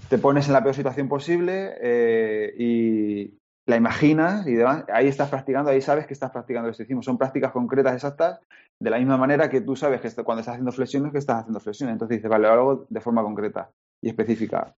Te 0.09 0.19
pones 0.19 0.47
en 0.47 0.53
la 0.55 0.63
peor 0.63 0.75
situación 0.75 1.09
posible 1.09 1.75
eh, 1.81 2.55
y 2.59 3.35
la 3.67 3.77
imaginas 3.77 4.47
y 4.47 4.55
demás. 4.55 4.85
Ahí 4.93 5.09
estás 5.09 5.29
practicando, 5.29 5.71
ahí 5.71 5.81
sabes 5.83 6.07
que 6.07 6.15
estás 6.15 6.31
practicando 6.31 6.69
el 6.69 6.73
estoicismo. 6.73 7.03
Son 7.03 7.19
prácticas 7.19 7.53
concretas, 7.53 7.95
exactas, 7.95 8.41
de 8.81 8.91
la 8.91 8.99
misma 8.99 9.17
manera 9.17 9.51
que 9.51 9.61
tú 9.61 9.75
sabes 9.77 10.01
que 10.01 10.23
cuando 10.23 10.41
estás 10.41 10.55
haciendo 10.55 10.73
flexiones, 10.73 11.13
que 11.13 11.19
estás 11.19 11.41
haciendo 11.41 11.61
flexiones. 11.61 11.95
Entonces 11.95 12.19
dices, 12.19 12.31
vale, 12.31 12.47
lo 12.47 12.53
hago 12.55 12.87
de 12.89 13.01
forma 13.01 13.23
concreta 13.23 13.71
y 14.01 14.09
específica. 14.09 14.75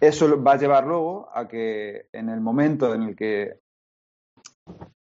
Eso 0.00 0.28
lo- 0.28 0.42
va 0.42 0.52
a 0.52 0.58
llevar 0.58 0.86
luego 0.86 1.28
a 1.34 1.48
que 1.48 2.06
en 2.12 2.28
el 2.28 2.40
momento 2.40 2.94
en 2.94 3.02
el 3.02 3.16
que 3.16 3.58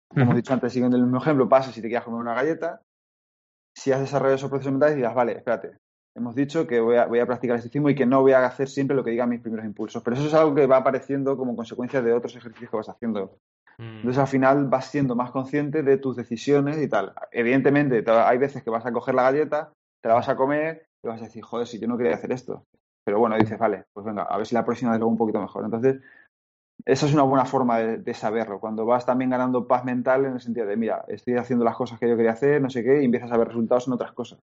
como 0.09 0.21
hemos 0.23 0.35
dicho 0.35 0.53
antes, 0.53 0.73
siguiendo 0.73 0.97
el 0.97 1.03
mismo 1.03 1.19
ejemplo, 1.19 1.47
pasa 1.47 1.71
si 1.71 1.81
te 1.81 1.87
quieres 1.87 2.03
comer 2.05 2.21
una 2.21 2.33
galleta, 2.33 2.81
si 3.75 3.91
has 3.91 3.99
desarrollado 3.99 4.35
esos 4.35 4.49
procesos 4.49 4.71
mentales, 4.71 4.95
digas, 4.95 5.13
vale, 5.15 5.33
espérate, 5.33 5.77
hemos 6.15 6.35
dicho 6.35 6.65
que 6.67 6.79
voy 6.79 6.97
a, 6.97 7.05
voy 7.05 7.19
a 7.19 7.25
practicar 7.25 7.55
el 7.55 7.59
estoicismo 7.59 7.89
y 7.89 7.95
que 7.95 8.05
no 8.05 8.21
voy 8.21 8.33
a 8.33 8.45
hacer 8.45 8.67
siempre 8.67 8.95
lo 8.95 9.03
que 9.03 9.11
digan 9.11 9.29
mis 9.29 9.41
primeros 9.41 9.65
impulsos. 9.65 10.03
Pero 10.03 10.15
eso 10.17 10.27
es 10.27 10.33
algo 10.33 10.55
que 10.55 10.65
va 10.65 10.77
apareciendo 10.77 11.37
como 11.37 11.55
consecuencia 11.55 12.01
de 12.01 12.13
otros 12.13 12.35
ejercicios 12.35 12.69
que 12.69 12.77
vas 12.77 12.89
haciendo. 12.89 13.37
Mm. 13.77 13.97
Entonces, 13.97 14.17
al 14.17 14.27
final, 14.27 14.67
vas 14.67 14.87
siendo 14.87 15.15
más 15.15 15.31
consciente 15.31 15.83
de 15.83 15.97
tus 15.97 16.15
decisiones 16.17 16.81
y 16.81 16.89
tal. 16.89 17.13
Evidentemente, 17.31 18.01
te- 18.01 18.11
hay 18.11 18.37
veces 18.37 18.63
que 18.63 18.69
vas 18.69 18.85
a 18.85 18.91
coger 18.91 19.15
la 19.15 19.23
galleta, 19.23 19.71
te 20.01 20.09
la 20.09 20.15
vas 20.15 20.27
a 20.27 20.35
comer 20.35 20.87
y 21.03 21.07
vas 21.07 21.21
a 21.21 21.25
decir, 21.25 21.43
joder, 21.43 21.67
si 21.67 21.79
yo 21.79 21.87
no 21.87 21.97
quería 21.97 22.15
hacer 22.15 22.31
esto. 22.31 22.65
Pero 23.05 23.19
bueno, 23.19 23.37
dices, 23.37 23.57
vale, 23.57 23.85
pues 23.93 24.05
venga, 24.05 24.23
a 24.23 24.37
ver 24.37 24.45
si 24.45 24.55
la 24.55 24.65
próxima 24.65 24.91
vez 24.91 24.99
lo 24.99 25.05
hago 25.05 25.11
un 25.11 25.17
poquito 25.17 25.39
mejor. 25.39 25.63
Entonces, 25.63 26.01
esa 26.85 27.05
es 27.05 27.13
una 27.13 27.23
buena 27.23 27.45
forma 27.45 27.79
de, 27.79 27.97
de 27.97 28.13
saberlo. 28.13 28.59
Cuando 28.59 28.85
vas 28.85 29.05
también 29.05 29.29
ganando 29.31 29.67
paz 29.67 29.83
mental 29.85 30.25
en 30.25 30.33
el 30.33 30.39
sentido 30.39 30.65
de, 30.65 30.77
mira, 30.77 31.05
estoy 31.07 31.35
haciendo 31.35 31.65
las 31.65 31.75
cosas 31.75 31.99
que 31.99 32.07
yo 32.09 32.15
quería 32.15 32.31
hacer, 32.31 32.61
no 32.61 32.69
sé 32.69 32.83
qué, 32.83 33.01
y 33.01 33.05
empiezas 33.05 33.31
a 33.31 33.37
ver 33.37 33.47
resultados 33.47 33.87
en 33.87 33.93
otras 33.93 34.11
cosas. 34.13 34.39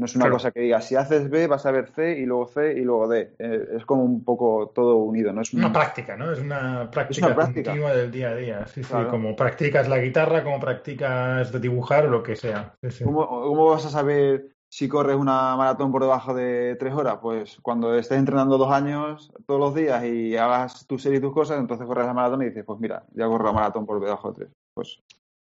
No 0.00 0.04
es 0.06 0.14
una 0.14 0.26
Claro. 0.26 0.36
cosa 0.36 0.52
que 0.52 0.60
digas, 0.60 0.84
si 0.86 0.94
haces 0.94 1.28
B, 1.28 1.48
vas 1.48 1.66
a 1.66 1.72
ver 1.72 1.88
C 1.88 2.16
y 2.18 2.24
luego 2.24 2.46
C 2.46 2.72
y 2.74 2.82
luego 2.82 3.08
D. 3.08 3.34
Eh, 3.40 3.68
es 3.78 3.84
como 3.84 4.04
un 4.04 4.22
poco 4.24 4.70
todo 4.72 4.94
unido, 4.98 5.32
¿no? 5.32 5.40
Es 5.42 5.52
un- 5.52 5.58
Una 5.58 5.72
práctica, 5.72 6.16
¿no? 6.16 6.30
Es 6.30 6.38
una 6.38 6.88
práctica, 6.88 7.26
una 7.26 7.34
práctica. 7.34 7.70
continua 7.72 7.92
del 7.96 8.10
día 8.12 8.28
a 8.30 8.34
día. 8.36 8.66
Sí, 8.68 8.84
sí, 8.84 8.94
como 9.10 9.34
practicas 9.34 9.88
la 9.88 9.98
guitarra, 9.98 10.44
como 10.44 10.60
practicas 10.60 11.50
de 11.50 11.58
dibujar 11.58 12.06
o 12.06 12.10
lo 12.10 12.22
que 12.22 12.36
sea. 12.36 12.74
Sí, 12.82 12.90
sí. 12.92 13.04
¿Cómo, 13.04 13.26
cómo 13.28 13.66
vas 13.70 13.86
a 13.86 13.90
saber 13.90 14.50
si 14.70 14.88
corres 14.88 15.16
una 15.16 15.56
maratón 15.56 15.90
por 15.90 16.02
debajo 16.02 16.34
de 16.34 16.76
tres 16.78 16.94
horas? 16.94 17.18
Pues 17.20 17.58
cuando 17.62 17.94
estés 17.94 18.18
entrenando 18.18 18.58
dos 18.58 18.70
años 18.70 19.32
todos 19.46 19.60
los 19.60 19.74
días 19.74 20.04
y 20.04 20.36
hagas 20.36 20.86
tu 20.86 20.98
serie 20.98 21.18
y 21.18 21.22
tus 21.22 21.32
cosas, 21.32 21.58
entonces 21.58 21.86
corres 21.86 22.06
la 22.06 22.14
maratón 22.14 22.42
y 22.42 22.46
dices, 22.46 22.64
pues 22.64 22.78
mira, 22.78 23.04
ya 23.12 23.26
corro 23.26 23.46
la 23.46 23.52
maratón 23.52 23.86
por 23.86 24.00
debajo 24.00 24.32
de 24.32 24.34
tres. 24.34 24.50
Pues 24.74 25.00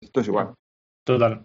esto 0.01 0.21
es 0.21 0.29
igual. 0.29 0.55
Total. 1.05 1.45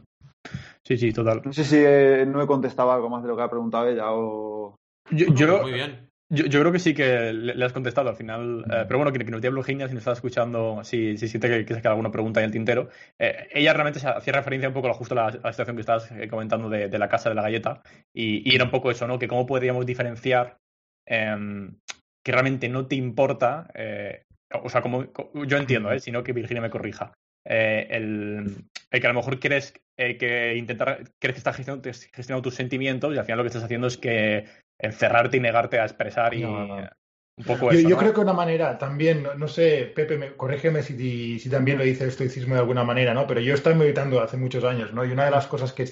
Sí, 0.83 0.97
sí, 0.97 1.13
total. 1.13 1.41
No 1.45 1.53
sé 1.53 1.63
si 1.63 1.77
eh, 1.77 2.25
no 2.27 2.41
he 2.41 2.47
contestado 2.47 2.91
algo 2.91 3.09
más 3.09 3.21
de 3.23 3.29
lo 3.29 3.37
que 3.37 3.43
ha 3.43 3.49
preguntado 3.49 3.87
ella 3.87 4.11
o... 4.11 4.75
Yo, 5.11 5.27
yo, 5.33 5.47
pues 5.47 5.61
muy 5.63 5.73
bien. 5.73 6.10
Yo, 6.33 6.45
yo 6.45 6.61
creo 6.61 6.71
que 6.71 6.79
sí 6.79 6.93
que 6.93 7.33
le, 7.33 7.55
le 7.55 7.65
has 7.65 7.73
contestado 7.73 8.09
al 8.09 8.15
final. 8.15 8.63
eh, 8.71 8.85
pero 8.87 8.99
bueno, 8.99 9.11
que, 9.11 9.19
que 9.19 9.31
nos 9.31 9.41
diga 9.41 9.51
Blogenia 9.51 9.87
si 9.87 9.93
nos 9.93 10.01
está 10.01 10.13
escuchando, 10.13 10.81
si, 10.83 11.17
si 11.17 11.27
siente 11.27 11.49
que, 11.49 11.65
que 11.65 11.73
se 11.73 11.81
queda 11.81 11.91
alguna 11.91 12.11
pregunta 12.11 12.39
en 12.39 12.45
el 12.45 12.51
tintero. 12.51 12.89
Eh, 13.19 13.47
ella 13.51 13.73
realmente 13.73 13.99
se 13.99 14.07
hacía 14.07 14.33
referencia 14.33 14.69
un 14.69 14.73
poco 14.73 14.87
a 14.89 14.93
justo 14.93 15.13
a 15.13 15.17
la, 15.17 15.25
a 15.27 15.31
la 15.43 15.51
situación 15.53 15.75
que 15.75 15.81
estabas 15.81 16.09
eh, 16.11 16.27
comentando 16.29 16.69
de, 16.69 16.87
de 16.87 16.99
la 16.99 17.09
casa 17.09 17.29
de 17.29 17.35
la 17.35 17.41
galleta. 17.41 17.81
Y, 18.13 18.49
y 18.49 18.55
era 18.55 18.63
un 18.63 18.71
poco 18.71 18.89
eso, 18.91 19.07
¿no? 19.07 19.19
Que 19.19 19.27
cómo 19.27 19.45
podríamos 19.45 19.85
diferenciar 19.85 20.57
em, 21.05 21.75
que 22.23 22.31
realmente 22.31 22.69
no 22.69 22.87
te 22.87 22.95
importa. 22.95 23.69
eh, 23.75 24.23
o 24.63 24.69
sea, 24.69 24.81
como 24.81 25.11
co- 25.11 25.31
yo 25.45 25.57
entiendo, 25.57 25.91
¿eh? 25.91 25.99
sino 25.99 26.23
que 26.23 26.33
Virginia 26.33 26.61
me 26.61 26.69
corrija. 26.69 27.13
Eh, 27.45 27.87
el, 27.89 28.65
el 28.91 29.01
que 29.01 29.07
a 29.07 29.09
lo 29.09 29.15
mejor 29.19 29.39
quieres 29.39 29.73
eh, 29.97 30.17
que 30.17 30.55
intentar, 30.55 31.03
crees 31.19 31.35
que 31.35 31.39
estás 31.39 31.55
gestionando, 31.55 31.89
gestionando 31.89 32.41
tus 32.41 32.55
sentimientos 32.55 33.13
y 33.13 33.17
al 33.17 33.25
final 33.25 33.37
lo 33.37 33.43
que 33.43 33.47
estás 33.47 33.63
haciendo 33.63 33.87
es 33.87 33.97
que 33.97 34.45
encerrarte 34.79 35.37
y 35.37 35.39
negarte 35.39 35.79
a 35.79 35.83
expresar 35.83 36.33
y 36.33 36.41
No, 36.41 36.65
no. 36.65 36.89
un 37.37 37.45
poco 37.45 37.71
Yo, 37.71 37.79
eso. 37.79 37.89
yo 37.89 37.95
¿no? 37.95 37.97
creo 38.01 38.13
que 38.13 38.19
una 38.21 38.33
manera 38.33 38.77
también, 38.77 39.25
no, 39.37 39.47
sé, 39.47 39.91
Pepe, 39.95 40.17
me- 40.17 40.33
corrígeme 40.35 40.81
si, 40.83 41.39
si 41.39 41.49
también 41.49 41.77
lo 41.77 41.83
dice 41.83 42.03
el 42.03 42.09
estoicismo 42.09 42.55
de 42.55 42.61
alguna 42.61 42.83
manera, 42.83 43.13
¿no? 43.13 43.25
Pero 43.27 43.41
yo 43.41 43.53
estoy 43.53 43.75
meditando 43.75 44.21
hace 44.21 44.37
muchos 44.37 44.63
años, 44.63 44.93
¿no? 44.93 45.05
Y 45.05 45.11
una 45.11 45.25
de 45.25 45.31
las 45.31 45.47
cosas 45.47 45.71
que, 45.73 45.87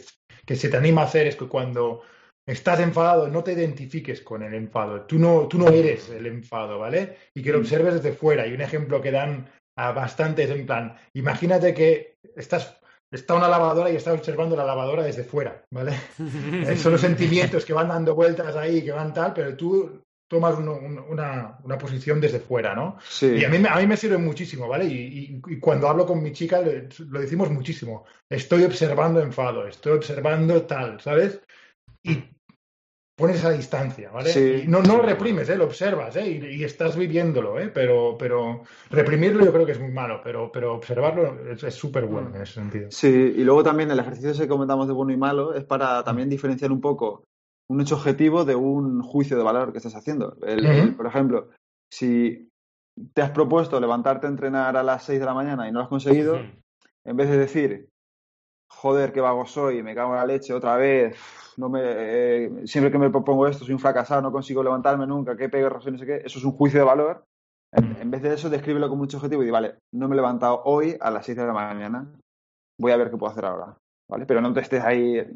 que 0.46 0.56
se 0.56 0.70
te 0.70 0.78
anima 0.78 1.02
a 1.02 1.06
hacer 1.06 1.28
es 1.28 1.36
que 1.36 1.48
cuando 1.48 2.02
estás 2.48 2.80
enfadado 2.80 3.28
no 3.28 3.44
te 3.44 3.54
identifiques 3.54 4.22
con 4.22 4.42
el 4.42 4.56
enfado. 4.56 5.02
Tú 5.02 5.20
no, 5.20 5.48
tú 5.48 5.60
no 5.60 5.70
eres 5.70 6.10
el 6.10 6.26
enfado, 6.26 6.80
¿vale? 6.80 7.16
Y 7.36 7.44
que 7.44 7.52
lo 7.52 7.60
observes 7.60 7.94
desde 7.96 8.12
fuera. 8.12 8.48
Y 8.48 8.54
un 8.54 8.62
ejemplo 8.62 9.02
que 9.02 9.12
dan 9.12 9.48
a 9.78 9.92
bastantes 9.92 10.50
en 10.50 10.66
plan, 10.66 10.96
imagínate 11.14 11.74
que 11.74 12.16
estás... 12.36 12.76
Está 13.12 13.34
una 13.34 13.48
lavadora 13.48 13.90
y 13.90 13.96
estás 13.96 14.14
observando 14.14 14.56
la 14.56 14.64
lavadora 14.64 15.02
desde 15.02 15.24
fuera, 15.24 15.64
¿vale? 15.72 15.94
Eh, 16.70 16.76
son 16.78 16.92
los 16.92 17.02
sentimientos 17.02 17.66
que 17.66 17.74
van 17.74 17.88
dando 17.90 18.14
vueltas 18.14 18.56
ahí, 18.56 18.84
que 18.84 18.92
van 18.92 19.14
tal, 19.16 19.34
pero 19.34 19.58
tú 19.58 20.04
tomas 20.30 20.56
un- 20.60 21.00
una, 21.10 21.58
una 21.64 21.78
posición 21.80 22.22
desde 22.22 22.40
fuera, 22.40 22.76
¿no? 22.76 23.00
Sí. 23.04 23.26
Y 23.38 23.44
a 23.46 23.50
mí, 23.50 23.58
me- 23.58 23.70
a 23.70 23.78
mí 23.78 23.88
me 23.88 23.98
sirve 23.98 24.20
muchísimo, 24.20 24.68
¿vale? 24.68 24.86
Y, 24.86 24.92
y- 24.94 25.42
y 25.56 25.60
cuando 25.60 25.90
hablo 25.90 26.06
con 26.06 26.22
mi 26.22 26.32
chica 26.34 26.62
le- 26.62 26.88
lo 27.10 27.20
decimos 27.20 27.50
muchísimo. 27.50 28.06
Estoy 28.30 28.64
observando 28.64 29.20
enfado, 29.22 29.68
estoy 29.68 29.94
observando 29.94 30.62
tal, 30.68 31.02
¿sabes? 31.02 31.42
Y 32.04 32.24
pones 33.20 33.36
esa 33.38 33.52
distancia, 33.52 34.10
¿vale? 34.10 34.30
Sí. 34.30 34.64
Y 34.64 34.68
no, 34.68 34.82
no 34.82 34.98
lo 34.98 35.04
reprimes, 35.04 35.48
¿eh? 35.50 35.56
Lo 35.56 35.66
observas, 35.66 36.16
¿eh? 36.16 36.28
Y, 36.28 36.62
y 36.62 36.64
estás 36.64 36.96
viviéndolo, 36.98 37.60
¿eh? 37.60 37.68
Pero, 37.72 38.16
pero 38.18 38.64
reprimirlo 38.90 39.46
yo 39.46 39.52
creo 39.54 39.66
que 39.66 39.74
es 39.74 39.80
muy 39.80 39.92
malo, 39.92 40.22
pero, 40.24 40.52
pero 40.52 40.74
observarlo 40.74 41.38
es 41.52 41.74
súper 41.76 42.06
bueno 42.06 42.30
en 42.36 42.42
ese 42.42 42.54
sentido. 42.54 42.88
Sí, 42.90 43.08
y 43.38 43.44
luego 43.44 43.62
también 43.62 43.92
el 43.92 44.00
ejercicio 44.00 44.32
ese 44.32 44.44
que 44.44 44.48
comentamos 44.50 44.88
de 44.88 44.94
bueno 44.94 45.14
y 45.14 45.18
malo 45.18 45.54
es 45.54 45.64
para 45.66 46.04
también 46.04 46.30
diferenciar 46.30 46.72
un 46.72 46.82
poco 46.82 47.26
un 47.70 47.82
hecho 47.82 47.96
objetivo 47.96 48.46
de 48.46 48.56
un 48.56 49.04
juicio 49.04 49.38
de 49.38 49.44
valor 49.44 49.72
que 49.72 49.78
estás 49.78 49.94
haciendo. 49.96 50.38
El- 50.42 50.96
por 50.96 51.06
ejemplo, 51.06 51.50
si 51.94 52.50
te 53.14 53.22
has 53.22 53.32
propuesto 53.32 53.80
levantarte 53.80 54.26
a 54.26 54.30
entrenar 54.30 54.76
a 54.76 54.82
las 54.84 55.04
6 55.04 55.20
de 55.20 55.26
la 55.26 55.34
mañana 55.36 55.68
y 55.68 55.72
no 55.72 55.80
lo 55.80 55.84
has 55.84 55.90
conseguido, 55.90 56.40
en 57.06 57.16
vez 57.16 57.30
de 57.30 57.38
decir, 57.38 57.88
joder, 58.70 59.12
qué 59.12 59.22
vago 59.22 59.46
soy, 59.46 59.84
me 59.84 59.96
cago 59.96 60.12
en 60.12 60.18
la 60.18 60.26
leche 60.26 60.54
otra 60.54 60.78
vez, 60.78 61.18
no 61.58 61.70
me, 61.70 61.82
eh, 61.84 62.52
siempre 62.66 62.92
que 62.92 62.98
me 62.98 63.10
propongo 63.10 63.48
esto 63.48 63.66
soy 63.66 63.74
un 63.74 63.80
fracasado, 63.80 64.22
no 64.22 64.32
consigo 64.32 64.64
levantarme 64.64 65.06
nunca, 65.06 65.36
qué 65.36 65.48
razón, 65.48 65.94
no 65.94 66.00
sé 66.00 66.06
qué, 66.06 66.22
eso 66.24 66.40
es 66.40 66.46
un 66.46 66.54
juicio 66.54 66.80
de 66.80 66.86
valor. 66.86 67.26
En, 67.72 68.10
vez 68.10 68.24
de 68.24 68.34
eso, 68.34 68.50
descríbelo 68.50 68.90
como 68.90 69.04
mucho 69.04 69.18
objetivo 69.18 69.44
y 69.44 69.46
di, 69.46 69.52
vale, 69.52 69.76
no 69.92 70.08
me 70.08 70.16
he 70.16 70.18
levantado 70.18 70.64
hoy 70.66 70.98
a 71.00 71.12
las 71.12 71.26
6 71.26 71.38
de 71.38 71.46
la 71.46 71.54
mañana, 71.54 72.12
voy 72.80 72.92
a 72.92 72.98
ver 72.98 73.12
qué 73.12 73.18
puedo 73.18 73.32
hacer 73.32 73.46
ahora. 73.46 73.78
¿Vale? 74.10 74.26
Pero 74.26 74.42
no 74.42 74.52
te 74.54 74.62
estés 74.62 74.84
ahí. 74.84 75.18
eh, 75.20 75.34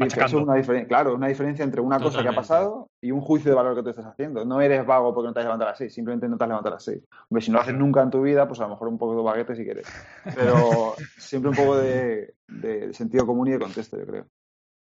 es 0.00 0.32
una 0.32 0.54
diferencia, 0.56 0.88
claro, 0.88 1.14
una 1.14 1.28
diferencia 1.28 1.64
entre 1.64 1.80
una 1.80 2.00
cosa 2.00 2.20
que 2.22 2.28
ha 2.28 2.34
pasado 2.34 2.88
y 3.00 3.12
un 3.12 3.20
juicio 3.20 3.50
de 3.52 3.54
valor 3.56 3.76
que 3.76 3.82
tú 3.84 3.90
estás 3.90 4.06
haciendo. 4.06 4.44
No 4.44 4.60
eres 4.60 4.84
vago 4.84 5.14
porque 5.14 5.28
no 5.28 5.32
te 5.32 5.38
has 5.38 5.44
levantado 5.46 5.68
a 5.68 5.72
las 5.72 5.78
6, 5.78 5.94
simplemente 5.94 6.28
no 6.28 6.36
te 6.36 6.42
has 6.44 6.48
levantado 6.48 6.74
a 6.74 6.76
las 6.76 6.84
6. 6.84 7.00
Hombre, 7.30 7.42
si 7.44 7.50
no 7.52 7.58
lo 7.58 7.62
haces 7.62 7.74
nunca 7.74 8.02
en 8.02 8.10
tu 8.10 8.22
vida, 8.22 8.48
pues 8.48 8.58
a 8.58 8.64
lo 8.64 8.70
mejor 8.70 8.88
un 8.88 8.98
poco 8.98 9.16
de 9.16 9.22
baguete 9.22 9.54
si 9.54 9.64
quieres. 9.64 9.86
Pero 10.34 10.96
siempre 11.16 11.50
un 11.50 11.56
poco 11.56 11.76
de, 11.76 12.34
de 12.48 12.92
sentido 12.92 13.24
común 13.24 13.46
y 13.48 13.52
de 13.52 13.60
contexto, 13.60 13.96
yo 13.98 14.06
creo. 14.06 14.26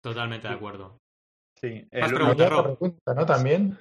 Totalmente 0.03 0.48
de 0.48 0.53
acuerdo. 0.53 0.98
Sí, 1.60 1.68
eh, 1.91 2.02
Más 2.02 2.11
Rob. 2.11 2.77
pregunta, 2.77 3.14
¿no? 3.15 3.26
También. 3.26 3.77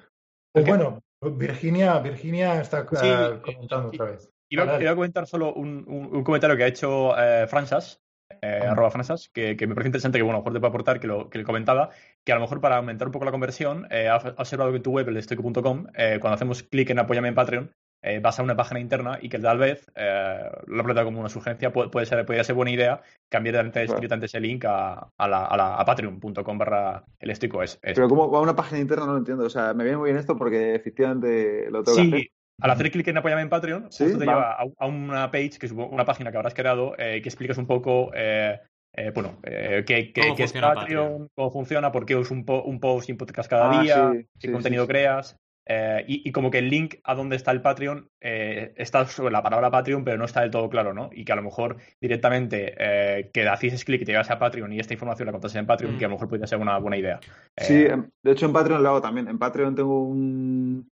¿El 0.54 0.64
Pues 0.64 0.66
bueno, 0.66 1.00
Virginia, 1.36 1.98
Virginia 1.98 2.60
está 2.60 2.86
Sí, 2.88 2.96
eh, 3.06 3.40
comentando 3.42 3.88
otra 3.90 4.06
vez. 4.06 4.30
Iba, 4.50 4.76
a 4.76 4.94
comentar 4.94 5.26
solo 5.26 5.52
un, 5.52 5.84
un- 5.86 6.16
un 6.16 6.24
comentario 6.24 6.56
que 6.56 6.64
ha 6.64 6.68
hecho 6.68 7.16
eh, 7.18 7.46
Fransas, 7.46 8.00
eh, 8.42 8.64
arroba 8.68 8.90
Fransas, 8.90 9.28
que, 9.32 9.56
que 9.56 9.66
me 9.66 9.74
parece 9.74 9.88
interesante, 9.88 10.18
que 10.18 10.22
bueno, 10.22 10.38
mejor 10.38 10.52
te 10.52 10.60
puede 10.60 10.68
aportar, 10.70 11.00
que, 11.00 11.06
lo, 11.06 11.30
que 11.30 11.38
le 11.38 11.44
comentaba, 11.44 11.90
que 12.24 12.32
a 12.32 12.34
lo 12.36 12.40
mejor 12.42 12.60
para 12.60 12.76
aumentar 12.76 13.08
un 13.08 13.12
poco 13.12 13.24
la 13.24 13.30
conversión, 13.30 13.86
eh, 13.90 14.08
ha 14.08 14.16
ha 14.16 14.34
observado 14.38 14.70
que 14.70 14.76
en 14.78 14.82
tu 14.82 14.90
web, 14.92 15.08
el 15.08 15.16
estoico.com, 15.16 15.86
eh, 15.94 16.18
cuando 16.20 16.34
hacemos 16.36 16.62
clic 16.62 16.90
en 16.90 16.98
Apóyame 16.98 17.28
en 17.28 17.34
Patreon, 17.34 17.70
eh, 18.02 18.20
vas 18.20 18.38
a 18.38 18.42
una 18.44 18.56
página 18.56 18.80
interna 18.80 19.18
y 19.20 19.28
que 19.28 19.38
tal 19.38 19.58
vez, 19.58 19.90
eh, 19.96 20.38
lo 20.66 20.80
he 20.80 20.84
planteado 20.84 21.06
como 21.06 21.20
una 21.20 21.28
sugerencia, 21.28 21.72
puede, 21.72 21.90
puede 21.90 22.06
ser, 22.06 22.24
podría 22.24 22.44
ser 22.44 22.54
buena 22.54 22.70
idea 22.70 23.02
cambiar 23.28 23.56
directamente, 23.72 24.26
ese 24.26 24.40
link 24.40 24.64
a, 24.66 25.10
a, 25.16 25.28
la, 25.28 25.44
a, 25.46 25.56
la- 25.56 25.74
a 25.76 25.84
patreon.com 25.84 26.58
barra 26.58 27.04
el 27.18 27.30
estoico. 27.30 27.62
Es, 27.62 27.78
es- 27.82 27.98
Pero 27.98 28.08
como 28.08 28.30
va 28.30 28.38
a 28.38 28.42
una 28.42 28.54
página 28.56 28.80
interna 28.80 29.06
no 29.06 29.12
lo 29.12 29.18
entiendo. 29.18 29.44
O 29.44 29.50
sea, 29.50 29.74
me 29.74 29.84
viene 29.84 29.98
muy 29.98 30.08
bien 30.10 30.18
esto 30.18 30.36
porque 30.36 30.74
efectivamente 30.74 31.70
lo 31.70 31.82
tengo 31.84 31.96
que 31.98 32.02
hacer. 32.04 32.28
Al 32.60 32.70
hacer 32.72 32.90
clic 32.90 33.06
en 33.08 33.18
Apóyame 33.18 33.42
en 33.42 33.48
Patreon, 33.48 33.86
Sí, 33.92 34.04
justo 34.04 34.18
te 34.18 34.26
va. 34.26 34.32
lleva 34.32 34.52
a, 34.52 34.64
a 34.78 34.86
una 34.86 35.30
page, 35.30 35.58
que 35.60 35.66
es 35.66 35.72
una 35.72 36.04
página 36.04 36.30
que 36.32 36.36
habrás 36.38 36.54
creado, 36.54 36.94
eh, 36.98 37.20
que 37.22 37.28
explicas 37.28 37.56
un 37.58 37.66
poco, 37.66 38.10
eh, 38.14 38.58
eh, 38.96 39.12
bueno, 39.14 39.38
eh, 39.44 39.84
qué, 39.86 40.12
qué- 40.12 40.22
¿Cómo 40.22 40.34
qué 40.36 40.42
es 40.44 40.52
Patreon, 40.52 40.74
Patreon? 40.74 41.28
cómo 41.36 41.50
funciona, 41.52 41.92
por 41.92 42.04
qué 42.04 42.18
es 42.18 42.30
un, 42.32 42.44
po- 42.44 42.62
un 42.62 42.80
post 42.80 43.08
y 43.08 43.12
un 43.12 43.18
podcast 43.18 43.48
cada 43.48 43.70
Ah, 43.78 43.82
día, 43.82 44.10
sí, 44.12 44.26
qué 44.40 44.46
sí, 44.48 44.52
contenido 44.52 44.88
creas. 44.88 45.36
eh, 45.70 46.02
y, 46.08 46.26
y 46.28 46.32
como 46.32 46.50
que 46.50 46.58
el 46.58 46.70
link 46.70 46.94
a 47.04 47.14
dónde 47.14 47.36
está 47.36 47.50
el 47.52 47.60
Patreon 47.60 48.08
está 48.20 49.04
sobre 49.06 49.30
la 49.32 49.42
palabra 49.42 49.70
Patreon, 49.70 50.02
pero 50.02 50.16
no 50.16 50.24
está 50.24 50.40
del 50.40 50.50
todo 50.50 50.68
claro, 50.70 50.94
¿no? 50.94 51.10
Y 51.12 51.24
que 51.26 51.32
a 51.32 51.36
lo 51.36 51.42
mejor 51.42 51.76
directamente 52.00 52.74
que 53.32 53.46
haces 53.48 53.84
clic 53.84 54.00
y 54.00 54.04
te 54.06 54.12
llevas 54.12 54.30
a 54.30 54.38
Patreon 54.38 54.72
y 54.72 54.80
esta 54.80 54.94
información 54.94 55.26
la 55.26 55.32
contas 55.32 55.54
en 55.56 55.66
Patreon, 55.66 55.94
Mm. 55.94 55.98
que 55.98 56.04
a 56.06 56.08
lo 56.08 56.14
mejor 56.14 56.28
podría 56.28 56.46
ser 56.46 56.58
una 56.58 56.78
buena 56.78 56.96
idea. 56.96 57.20
Sí, 57.56 57.84
em, 57.84 58.08
de 58.24 58.32
hecho 58.32 58.46
en 58.46 58.52
Patreon 58.54 58.82
lo 58.82 58.88
hago 58.88 59.00
también. 59.02 59.28
En 59.28 59.38
Patreon 59.38 59.74
tengo 59.74 60.02
un- 60.02 60.88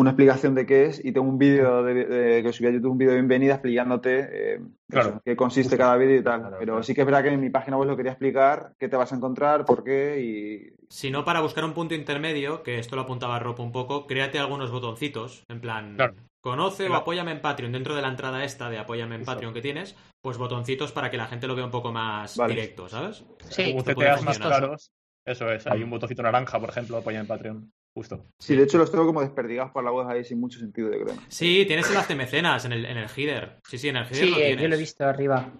una 0.00 0.10
explicación 0.10 0.54
de 0.54 0.64
qué 0.66 0.86
es 0.86 1.04
y 1.04 1.12
tengo 1.12 1.28
un 1.28 1.38
vídeo 1.38 1.82
de, 1.82 2.04
de- 2.06 2.42
que 2.42 2.52
subí 2.52 2.68
a 2.68 2.70
YouTube, 2.70 2.92
un 2.92 2.98
vídeo 2.98 3.10
de 3.12 3.18
bienvenida 3.18 3.54
explicándote 3.54 4.28
eh, 4.54 4.60
Claro. 4.88 5.08
eso, 5.10 5.22
qué 5.24 5.36
consiste 5.36 5.76
cada 5.76 5.96
vídeo 5.96 6.16
y 6.16 6.22
tal. 6.22 6.40
Claro, 6.40 6.56
Pero 6.58 6.72
claro. 6.72 6.82
sí 6.82 6.94
que 6.94 7.00
es 7.02 7.06
verdad 7.06 7.22
que 7.22 7.28
en 7.28 7.40
mi 7.40 7.50
página 7.50 7.76
web 7.76 7.88
lo 7.88 7.96
quería 7.96 8.12
explicar, 8.12 8.72
qué 8.78 8.88
te 8.88 8.96
vas 8.96 9.12
a 9.12 9.16
encontrar, 9.16 9.64
por 9.64 9.84
qué 9.84 10.20
y... 10.20 10.86
Si 10.88 11.10
no, 11.10 11.24
para 11.24 11.40
buscar 11.40 11.64
un 11.64 11.74
punto 11.74 11.94
intermedio, 11.94 12.62
que 12.62 12.78
esto 12.78 12.96
lo 12.96 13.02
apuntaba 13.02 13.38
Rob 13.38 13.60
un 13.60 13.72
poco, 13.72 14.06
créate 14.06 14.38
algunos 14.38 14.70
botoncitos. 14.70 15.44
En 15.48 15.60
plan, 15.60 15.96
Claro. 15.96 16.14
conoce 16.40 16.88
o 16.88 16.94
apóyame 16.94 17.32
en 17.32 17.40
Patreon. 17.42 17.72
Dentro 17.72 17.94
de 17.94 18.00
la 18.02 18.08
entrada 18.08 18.42
esta 18.44 18.70
de 18.70 18.78
apóyame 18.78 19.16
en. 19.16 19.24
Patreon 19.24 19.52
que 19.52 19.60
tienes, 19.60 19.94
pues 20.22 20.38
botoncitos 20.38 20.92
para 20.92 21.10
que 21.10 21.18
la 21.18 21.26
gente 21.26 21.46
lo 21.46 21.54
vea 21.54 21.66
un 21.66 21.70
poco 21.70 21.92
más 21.92 22.36
Vale. 22.36 22.54
directo, 22.54 22.88
¿sabes? 22.88 23.24
Sí, 23.50 23.74
como 23.76 24.22
más 24.24 24.38
claros, 24.38 24.90
eso 25.26 25.52
es, 25.52 25.66
hay 25.66 25.82
un 25.82 25.90
botoncito 25.90 26.22
naranja, 26.22 26.58
por 26.58 26.70
ejemplo, 26.70 26.96
apoya 26.96 27.20
en 27.20 27.26
Patreon, 27.26 27.70
justo. 27.98 28.24
Sí, 28.40 28.54
de 28.54 28.62
hecho 28.62 28.78
los 28.78 28.90
tengo 28.92 29.04
como 29.06 29.20
desperdigados 29.22 29.72
por 29.72 29.82
la 29.82 29.90
web 29.90 30.08
ahí 30.08 30.22
sin 30.22 30.38
mucho 30.38 30.60
sentido, 30.60 30.88
yo 30.92 31.04
creo. 31.04 31.16
Sí, 31.28 31.64
tienes 31.66 31.90
el 31.90 31.96
hazte 31.96 32.14
mecenas 32.14 32.64
en 32.64 32.72
el, 32.72 32.84
en 32.86 32.96
el 32.96 33.08
header. 33.16 33.58
Sí, 33.66 33.76
sí, 33.76 33.88
en 33.88 33.96
el 33.96 34.04
header 34.04 34.16
sí, 34.16 34.30
lo 34.30 34.36
eh, 34.36 34.40
tienes. 34.46 34.62
yo 34.62 34.68
lo 34.68 34.74
he 34.76 34.78
visto 34.78 35.04
arriba. 35.04 35.52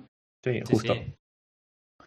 Sí, 0.44 0.60
justo. 0.70 0.94
sí. 0.94 1.14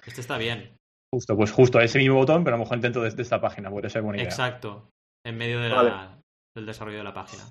Este 0.06 0.22
está 0.22 0.38
bien. 0.38 0.78
Justo, 1.14 1.36
pues 1.36 1.52
justo 1.52 1.82
ese 1.82 2.00
mismo 2.00 2.16
botón, 2.16 2.44
pero 2.46 2.56
a 2.56 2.58
lo 2.58 2.64
mejor 2.64 2.78
intento 2.78 3.02
desde 3.02 3.22
esta 3.22 3.42
página, 3.42 3.70
podría 3.70 3.90
ser 3.90 4.02
buena 4.04 4.20
idea. 4.20 4.30
Exacto. 4.30 4.90
En 5.26 5.38
medio 5.38 5.60
de 5.60 5.68
la- 5.70 5.76
Vale. 5.76 6.22
del 6.56 6.66
desarrollo 6.66 6.98
de 7.00 7.04
la 7.04 7.14
página. 7.14 7.44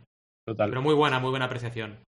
Total. 0.47 0.70
Pero 0.70 0.81
muy 0.81 0.94
buena, 0.94 1.19
muy 1.20 1.31
buena 1.31 1.44
apreciación. 1.44 2.02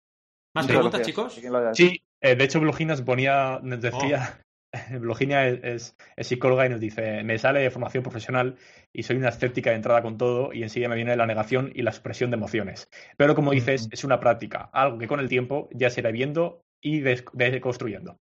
¿Más 0.55 0.65
Muchas 0.65 0.67
preguntas, 0.77 0.99
gracias. 1.01 1.07
chicos? 1.07 1.35
¿Quién 1.41 1.53
lo 1.53 1.59
haya- 1.59 1.75
Sí, 1.75 1.99
eh, 2.23 2.37
de 2.37 2.45
hecho, 2.45 2.61
Bloginas 2.61 3.01
ponía, 3.03 3.59
nos 3.63 3.81
decía, 3.81 4.39
Oh. 4.39 4.43
Bloginia 5.01 5.49
es, 5.49 5.61
es- 5.65 5.97
es 6.17 6.27
psicóloga 6.27 6.67
y 6.67 6.69
nos 6.69 6.81
dice, 6.81 7.23
me 7.25 7.39
sale 7.39 7.71
formación 7.71 8.03
profesional 8.03 8.57
y 8.93 9.03
soy 9.03 9.17
una 9.17 9.29
escéptica 9.31 9.71
de 9.71 9.77
entrada 9.77 10.03
con 10.03 10.19
todo 10.19 10.53
y 10.53 10.63
enseguida 10.63 10.89
me 10.89 10.97
viene 10.97 11.17
la 11.17 11.27
negación 11.27 11.71
y 11.75 11.83
la 11.83 11.91
expresión 11.91 12.31
de 12.31 12.37
emociones. 12.37 12.89
Pero 13.17 13.35
como 13.35 13.53
dices, 13.53 13.89
es 13.91 14.05
una 14.05 14.21
práctica, 14.21 14.69
algo 14.73 14.99
que 14.99 15.09
con 15.09 15.21
el 15.21 15.29
tiempo 15.29 15.69
ya 15.73 15.91
se 15.91 16.01
irá 16.01 16.11
viendo 16.11 16.63
y 16.83 17.01
des- 17.01 17.25
deconstruyendo. 17.33 18.17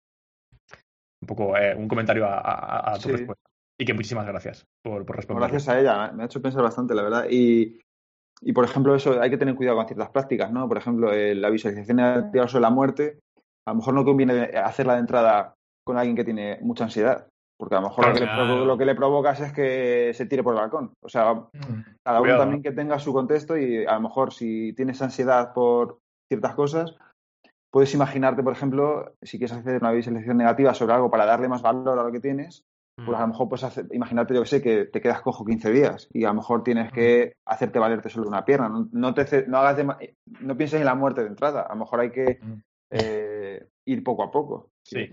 Un 1.22 1.26
poco 1.26 1.56
eh, 1.56 1.74
un 1.74 1.88
comentario 1.88 2.26
a, 2.26 2.38
a- 2.38 2.92
a 2.92 2.98
tu 2.98 3.08
Sí. 3.08 3.12
respuesta. 3.12 3.42
Y 3.78 3.84
que 3.84 3.92
muchísimas 3.92 4.26
gracias 4.26 4.64
por, 4.82 5.04
por 5.04 5.16
responder. 5.16 5.50
Gracias 5.50 5.68
a 5.68 5.78
ella, 5.78 6.10
me 6.12 6.22
ha 6.22 6.26
hecho 6.26 6.40
pensar 6.40 6.62
bastante, 6.62 6.94
la 6.94 7.02
verdad. 7.02 7.26
Y, 7.28 7.78
y, 8.40 8.52
por 8.52 8.64
ejemplo, 8.64 8.94
eso 8.94 9.20
hay 9.20 9.28
que 9.28 9.36
tener 9.36 9.54
cuidado 9.54 9.76
con 9.76 9.86
ciertas 9.86 10.10
prácticas, 10.10 10.50
¿no? 10.50 10.66
Por 10.66 10.78
ejemplo, 10.78 11.12
eh, 11.12 11.34
la 11.34 11.50
visualización 11.50 11.96
negativa 11.98 12.48
sobre 12.48 12.62
la 12.62 12.70
muerte, 12.70 13.18
a 13.66 13.72
lo 13.72 13.76
mejor 13.76 13.94
no 13.94 14.04
conviene 14.04 14.44
hacerla 14.56 14.94
de 14.94 15.00
entrada 15.00 15.55
con 15.86 15.96
alguien 15.96 16.16
que 16.16 16.24
tiene 16.24 16.58
mucha 16.62 16.84
ansiedad, 16.84 17.28
porque 17.56 17.76
a 17.76 17.80
lo 17.80 17.88
mejor 17.88 18.06
lo, 18.08 18.14
que 18.14 18.20
le 18.20 18.26
Claro. 18.26 18.42
provo- 18.44 18.64
lo 18.66 18.76
que 18.76 18.84
le 18.84 18.94
provocas 18.96 19.40
es 19.40 19.52
que 19.52 20.10
se 20.14 20.26
tire 20.26 20.42
por 20.42 20.54
el 20.54 20.60
balcón. 20.60 20.92
O 21.00 21.08
sea, 21.08 21.32
Mm. 21.34 21.94
cada 22.04 22.20
uno 22.20 22.36
también 22.36 22.62
que 22.62 22.72
tenga 22.72 22.98
su 22.98 23.12
contexto 23.12 23.56
y 23.56 23.86
a 23.86 23.94
lo 23.94 24.00
mejor 24.00 24.32
si 24.32 24.72
tienes 24.74 25.00
ansiedad 25.00 25.52
por 25.54 25.98
ciertas 26.28 26.54
cosas, 26.56 26.96
puedes 27.72 27.94
imaginarte, 27.94 28.42
por 28.42 28.52
ejemplo, 28.52 29.12
si 29.22 29.38
quieres 29.38 29.56
hacer 29.56 29.80
una 29.80 29.92
visualización 29.92 30.36
negativa 30.38 30.74
sobre 30.74 30.94
algo 30.94 31.10
para 31.10 31.24
darle 31.24 31.48
más 31.48 31.62
valor 31.62 31.98
a 31.98 32.02
lo 32.02 32.10
que 32.12 32.20
tienes, 32.20 32.64
pues 33.04 33.16
a 33.16 33.20
lo 33.20 33.26
Mm. 33.26 33.30
mejor 33.30 33.48
puedes 33.48 33.64
hacer, 33.64 33.86
imagínate, 33.92 34.34
yo 34.34 34.40
que 34.42 34.48
sé, 34.48 34.62
que 34.62 34.86
te 34.86 35.00
quedas 35.00 35.20
cojo 35.20 35.44
15 35.44 35.70
días 35.70 36.08
y 36.12 36.24
a 36.24 36.28
lo 36.28 36.34
mejor 36.34 36.64
tienes 36.64 36.90
que 36.90 37.34
hacerte 37.46 37.78
valerte 37.78 38.08
solo 38.08 38.26
una 38.26 38.44
pierna. 38.44 38.68
No, 38.70 38.88
no 38.90 39.14
te, 39.14 39.46
no, 39.46 39.58
hagas 39.58 39.84
no 40.40 40.56
pienses 40.56 40.80
en 40.80 40.86
la 40.86 40.94
muerte 40.96 41.20
de 41.22 41.28
entrada. 41.28 41.62
A 41.62 41.74
lo 41.74 41.80
mejor 41.80 42.00
hay 42.00 42.10
que 42.10 42.38
Mm. 42.42 42.54
eh, 42.90 43.66
ir 43.86 44.02
poco 44.04 44.22
a 44.22 44.30
poco. 44.30 44.70
Sí. 44.88 45.10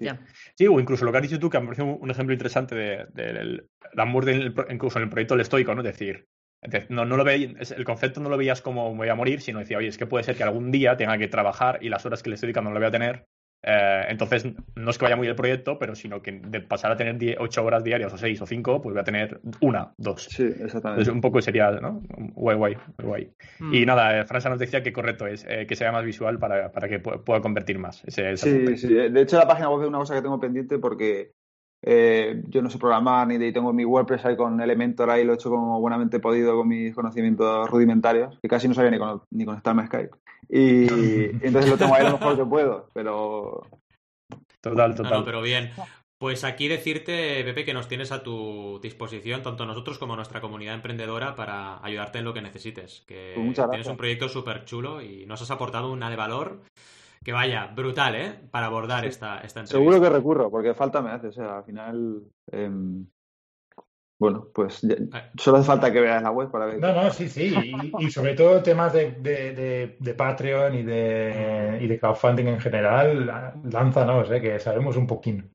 Sí, 0.58 0.68
o 0.68 0.80
incluso 0.80 1.04
lo 1.06 1.12
que 1.12 1.18
has 1.18 1.24
dicho 1.24 1.40
tú, 1.40 1.50
que 1.50 1.60
me 1.60 1.66
parece 1.66 1.82
un 1.84 1.98
un 2.02 2.12
ejemplo 2.12 2.34
interesante 2.34 2.76
de, 2.76 3.06
de- 3.14 3.34
del- 3.34 3.70
la 3.94 4.06
muerte 4.06 4.32
en 4.32 4.42
el 4.42 4.56
incluso 4.70 5.00
en 5.00 5.04
el 5.06 5.10
proyecto 5.10 5.34
del 5.34 5.42
estoico, 5.42 5.74
¿no? 5.76 5.82
Es 5.82 5.88
decir, 5.88 6.28
de- 6.62 6.86
no, 6.90 7.06
no 7.06 7.18
lo 7.18 7.24
ve- 7.24 7.56
es- 7.60 7.72
el 7.72 7.84
concepto 7.86 8.20
no 8.22 8.30
lo 8.30 8.38
veías 8.38 8.62
como 8.62 8.92
me 8.92 8.98
voy 8.98 9.10
a 9.10 9.16
morir, 9.16 9.42
sino 9.42 9.60
decía, 9.60 9.78
oye, 9.78 9.88
es 9.88 9.98
que 9.98 10.06
puede 10.08 10.24
ser 10.24 10.36
que 10.36 10.44
algún 10.44 10.72
día 10.72 10.96
tenga 10.98 11.18
que 11.18 11.28
trabajar 11.28 11.80
y 11.82 11.90
las 11.90 12.06
horas 12.06 12.22
que 12.24 12.30
le 12.30 12.36
estoy 12.36 12.48
dedicando 12.48 12.70
no 12.70 12.76
lo 12.76 12.80
voy 12.80 12.88
a 12.88 12.92
tener. 12.92 13.26
Eh, 13.66 14.06
entonces, 14.10 14.46
no 14.76 14.90
es 14.92 14.98
que 14.98 15.06
vaya 15.06 15.16
muy 15.16 15.28
el 15.28 15.36
proyecto, 15.36 15.80
pero 15.80 15.96
sino 15.96 16.22
que 16.22 16.34
de 16.34 16.60
pasar 16.60 16.92
a 16.92 16.98
tener 16.98 17.18
10 17.18 17.38
8 17.40 17.64
horas 17.64 17.84
diarias 17.84 18.12
o 18.14 18.18
6 18.18 18.42
o 18.42 18.46
5, 18.46 18.82
pues 18.82 18.94
voy 18.94 19.02
a 19.02 19.06
tener 19.06 19.40
una, 19.62 19.94
dos. 19.98 20.26
Sí, 20.26 20.44
exactamente. 20.44 20.90
Entonces, 20.90 21.14
un 21.14 21.22
poco 21.22 21.42
sería, 21.42 21.72
¿no? 21.72 22.02
Guay, 22.36 22.58
guay, 22.58 22.78
guay. 23.02 23.32
Mm. 23.60 23.74
Y 23.74 23.86
nada, 23.86 24.20
eh, 24.20 24.26
Franza 24.26 24.50
nos 24.50 24.60
decía 24.60 24.84
que 24.84 24.92
correcto 24.92 25.26
es 25.28 25.46
eh, 25.48 25.66
que 25.66 25.76
sea 25.76 25.92
más 25.92 26.04
visual 26.04 26.40
para, 26.40 26.72
para 26.72 26.90
que 26.90 27.02
pu- 27.02 27.24
pueda 27.24 27.40
convertir 27.42 27.80
más. 27.80 28.04
Ese, 28.06 28.32
ese 28.34 28.68
Sí, 28.76 28.88
sí. 28.88 28.94
De 28.94 29.22
hecho, 29.22 29.38
la 29.38 29.48
página 29.48 29.70
web 29.70 29.84
es 29.84 29.88
una 29.88 30.00
cosa 30.00 30.16
que 30.16 30.22
tengo 30.22 30.40
pendiente 30.40 30.78
porque 30.80 31.32
eh, 31.84 32.42
yo 32.48 32.62
no 32.62 32.70
sé 32.70 32.80
programar 32.80 33.28
ni 33.28 33.38
de, 33.38 33.48
y 33.48 33.54
tengo 33.54 33.72
mi 33.74 33.86
WordPress 33.86 34.26
ahí 34.26 34.36
con 34.36 34.60
Elementor 34.62 35.10
ahí, 35.10 35.24
lo 35.24 35.34
he 35.34 35.36
hecho 35.36 35.50
como 35.50 35.80
buenamente 35.80 36.20
podido 36.20 36.56
con 36.58 36.68
mis 36.68 36.96
conocimientos 36.96 37.70
rudimentarios, 37.70 38.40
que 38.42 38.48
casi 38.48 38.68
no 38.68 38.74
sabía 38.74 38.92
ni, 38.92 38.98
con- 38.98 39.22
ni 39.32 39.46
conectarme 39.46 39.84
a 39.84 39.88
Skype. 39.88 40.12
Y, 40.50 40.60
y 40.62 41.30
entonces 41.42 41.70
lo 41.70 41.78
tengo 41.78 41.94
ahí 41.96 42.04
lo 42.04 42.14
mejor 42.18 42.36
que 42.38 42.46
puedo, 42.46 42.90
pero 42.94 43.68
Total, 44.62 44.92
No, 44.92 44.96
total. 44.96 45.20
no, 45.20 45.26
pero 45.26 45.42
bien. 45.42 45.72
Pues 46.18 46.46
aquí 46.46 46.70
decirte, 46.70 47.44
Pepe, 47.44 47.66
que 47.66 47.74
nos 47.74 47.90
tienes 47.90 48.14
a 48.14 48.24
tu 48.24 48.80
disposición, 48.82 49.44
tanto 49.44 49.66
nosotros 49.66 49.98
como 50.00 50.16
nuestra 50.16 50.40
comunidad 50.40 50.74
emprendedora, 50.76 51.36
para 51.36 51.84
ayudarte 51.84 52.20
en 52.20 52.24
lo 52.24 52.34
que 52.34 52.42
necesites. 52.42 53.04
Que 53.06 53.34
Pues 53.36 53.46
muchas 53.46 53.70
tienes 53.70 53.88
un 53.88 53.98
proyecto 53.98 54.30
súper 54.30 54.64
chulo 54.64 55.02
y 55.02 55.26
nos 55.26 55.42
has 55.42 55.52
aportado 55.52 55.92
una 55.92 56.10
de 56.10 56.16
valor 56.16 56.62
que 57.24 57.32
vaya, 57.34 57.68
brutal, 57.68 58.16
¿eh? 58.16 58.34
Para 58.52 58.68
abordar 58.68 59.02
Sí. 59.04 59.08
esta, 59.10 59.40
esta 59.42 59.62
entrevista. 59.62 59.78
seguro 59.78 60.02
que 60.02 60.10
recurro, 60.10 60.52
porque 60.52 60.74
falta 60.74 61.02
me 61.02 61.12
hace. 61.12 61.28
O 61.28 61.32
sea, 61.32 61.58
al 61.58 61.64
final, 61.64 62.22
em, 62.52 63.06
bueno, 64.20 64.48
pues 64.54 64.82
ya- 64.82 64.96
Eh. 64.96 65.32
solo 65.38 65.58
hace 65.58 65.68
falta 65.68 65.92
que 65.92 66.00
veas 66.00 66.22
la 66.24 66.32
web 66.32 66.50
para 66.52 66.66
ver. 66.66 66.80
No, 66.80 66.94
no, 66.94 67.10
sí, 67.12 67.28
sí. 67.28 67.54
Y, 68.00 68.06
y 68.06 68.12
sobre 68.12 68.36
todo 68.36 68.62
temas 68.64 68.94
de, 68.94 69.12
de, 69.12 69.54
de- 69.54 69.98
de 70.00 70.14
Patreon 70.14 70.76
y 70.76 70.84
de, 70.84 71.80
y 71.82 71.88
de 71.88 72.00
crowdfunding 72.00 72.46
en 72.48 72.60
general, 72.60 73.26
lánzanos, 73.66 74.30
eh, 74.32 74.40
que 74.42 74.60
sabemos 74.60 74.96
un 74.98 75.08
poquín. 75.08 75.52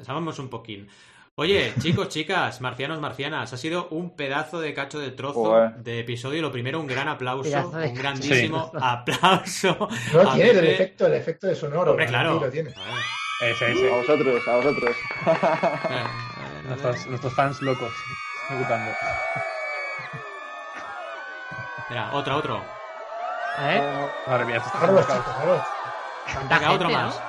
Sabemos 0.00 0.38
un 0.38 0.48
poquín. 0.50 0.88
Oye, 1.36 1.74
chicos, 1.80 2.08
chicas, 2.10 2.60
marcianos, 2.60 3.00
marcianas, 3.00 3.52
ha 3.52 3.56
sido 3.56 3.88
un 3.90 4.14
pedazo 4.14 4.60
de 4.60 4.72
cacho 4.72 5.00
de 5.00 5.10
trozo 5.10 5.42
Joder. 5.44 5.74
de 5.78 5.98
episodio. 5.98 6.40
Lo 6.40 6.52
primero, 6.52 6.78
un 6.78 6.86
gran 6.86 7.08
aplauso, 7.08 7.58
un 7.70 7.94
grandísimo 7.94 8.70
aplauso. 8.80 9.88
No 10.12 10.30
a 10.30 10.34
tiene 10.34 10.50
el 10.60 10.66
efecto, 10.66 11.06
el 11.06 11.14
efecto 11.14 11.48
de 11.48 11.56
sonoro. 11.56 11.90
Hombre, 11.90 12.06
claro. 12.06 12.38
Lo 12.38 12.48
tiene. 12.50 12.70
Ver, 12.70 13.50
Ese, 13.50 13.64
A 13.64 13.68
ese. 13.68 13.88
vosotros, 13.88 14.46
a 14.48 14.56
vosotros. 14.56 14.96
Nuestros, 16.68 17.06
nuestros 17.08 17.34
fans 17.34 17.60
locos. 17.62 17.92
ejecutando. 18.48 18.92
Mira, 21.90 22.10
otro, 22.12 22.36
otro. 22.36 22.62
¿Eh? 23.58 24.08
Madre 24.28 24.44
mía, 24.46 24.56
esto 24.58 24.68
está 24.68 24.78
Carlos, 24.78 25.04
complicado. 25.04 25.22
chicos, 25.24 25.36
Carlos. 25.36 25.60
¿Cuánta 26.32 26.58
Venga, 26.58 26.72
otro 26.72 26.90
más. 26.90 27.20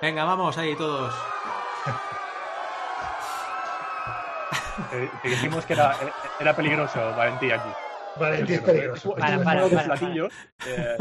Venga, 0.00 0.24
vamos 0.24 0.56
ahí 0.58 0.76
todos. 0.76 1.12
Te, 4.90 5.10
te 5.22 5.28
dijimos 5.28 5.64
que 5.66 5.72
era, 5.74 5.94
era 6.40 6.54
peligroso, 6.56 6.98
Valentí, 7.16 7.50
aquí. 7.50 7.68
Vale, 8.16 8.40
es 8.42 8.60
peligroso. 8.60 9.14
Para, 9.16 9.42
para, 9.42 9.68
para, 9.68 9.84
platillo, 9.84 10.28
eh, 10.66 10.96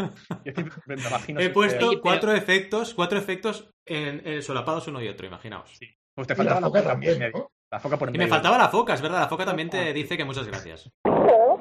yo 0.46 0.54
que 0.54 0.66
me 0.88 0.96
imagino 0.96 1.40
He 1.40 1.44
que- 1.44 1.50
puesto 1.52 1.90
pero- 1.90 2.02
cuatro 2.02 2.34
efectos, 2.34 2.94
cuatro 2.96 3.20
efectos 3.20 3.70
en, 3.86 4.26
en 4.28 4.42
solapados 4.42 4.88
uno 4.88 5.00
y 5.02 5.08
otro, 5.08 5.28
imaginaos. 5.28 5.78
Pues 6.16 6.28
te 6.28 6.34
Y 6.34 6.38
la 6.38 6.44
faltaba 6.44 6.60
la 6.62 6.68
foca 6.68 6.84
también, 6.84 7.20
medio. 7.20 7.38
¿no? 7.38 7.52
La 7.72 7.80
foca 7.80 7.98
por 7.98 8.10
Y 8.16 8.18
me 8.18 8.28
faltaba 8.28 8.58
la 8.58 8.70
foca, 8.70 8.94
es 8.94 9.02
verdad, 9.02 9.20
la 9.22 9.28
foca 9.28 9.46
también 9.46 9.70
te 9.70 9.94
dice 9.94 10.18
que 10.18 10.26
muchas 10.26 10.48
gracias. 10.48 10.90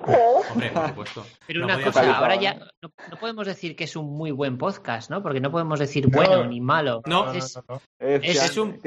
Hombre, 0.07 0.71
por 0.71 0.89
supuesto. 0.89 1.27
Pero 1.47 1.61
No 1.61 1.67
una 1.67 1.83
cosa, 1.83 2.17
ahora 2.19 2.37
ya 2.37 2.55
no, 2.55 2.91
no 3.11 3.17
podemos 3.19 3.47
decir 3.47 3.77
que 3.77 3.85
es 3.85 3.97
un 3.97 4.07
muy 4.17 4.31
buen 4.31 4.59
podcast, 4.59 5.11
¿no? 5.11 5.23
Porque 5.23 5.41
no 5.41 5.51
podemos 5.51 5.79
decir 5.79 6.09
bueno 6.09 6.45
ni 6.47 6.61
malo. 6.61 7.03
No. 7.07 7.33
Es, 7.33 7.57
no, 7.57 7.65
no. 7.69 7.81
Es- 7.99 8.43
es 8.43 8.57
un. 8.57 8.79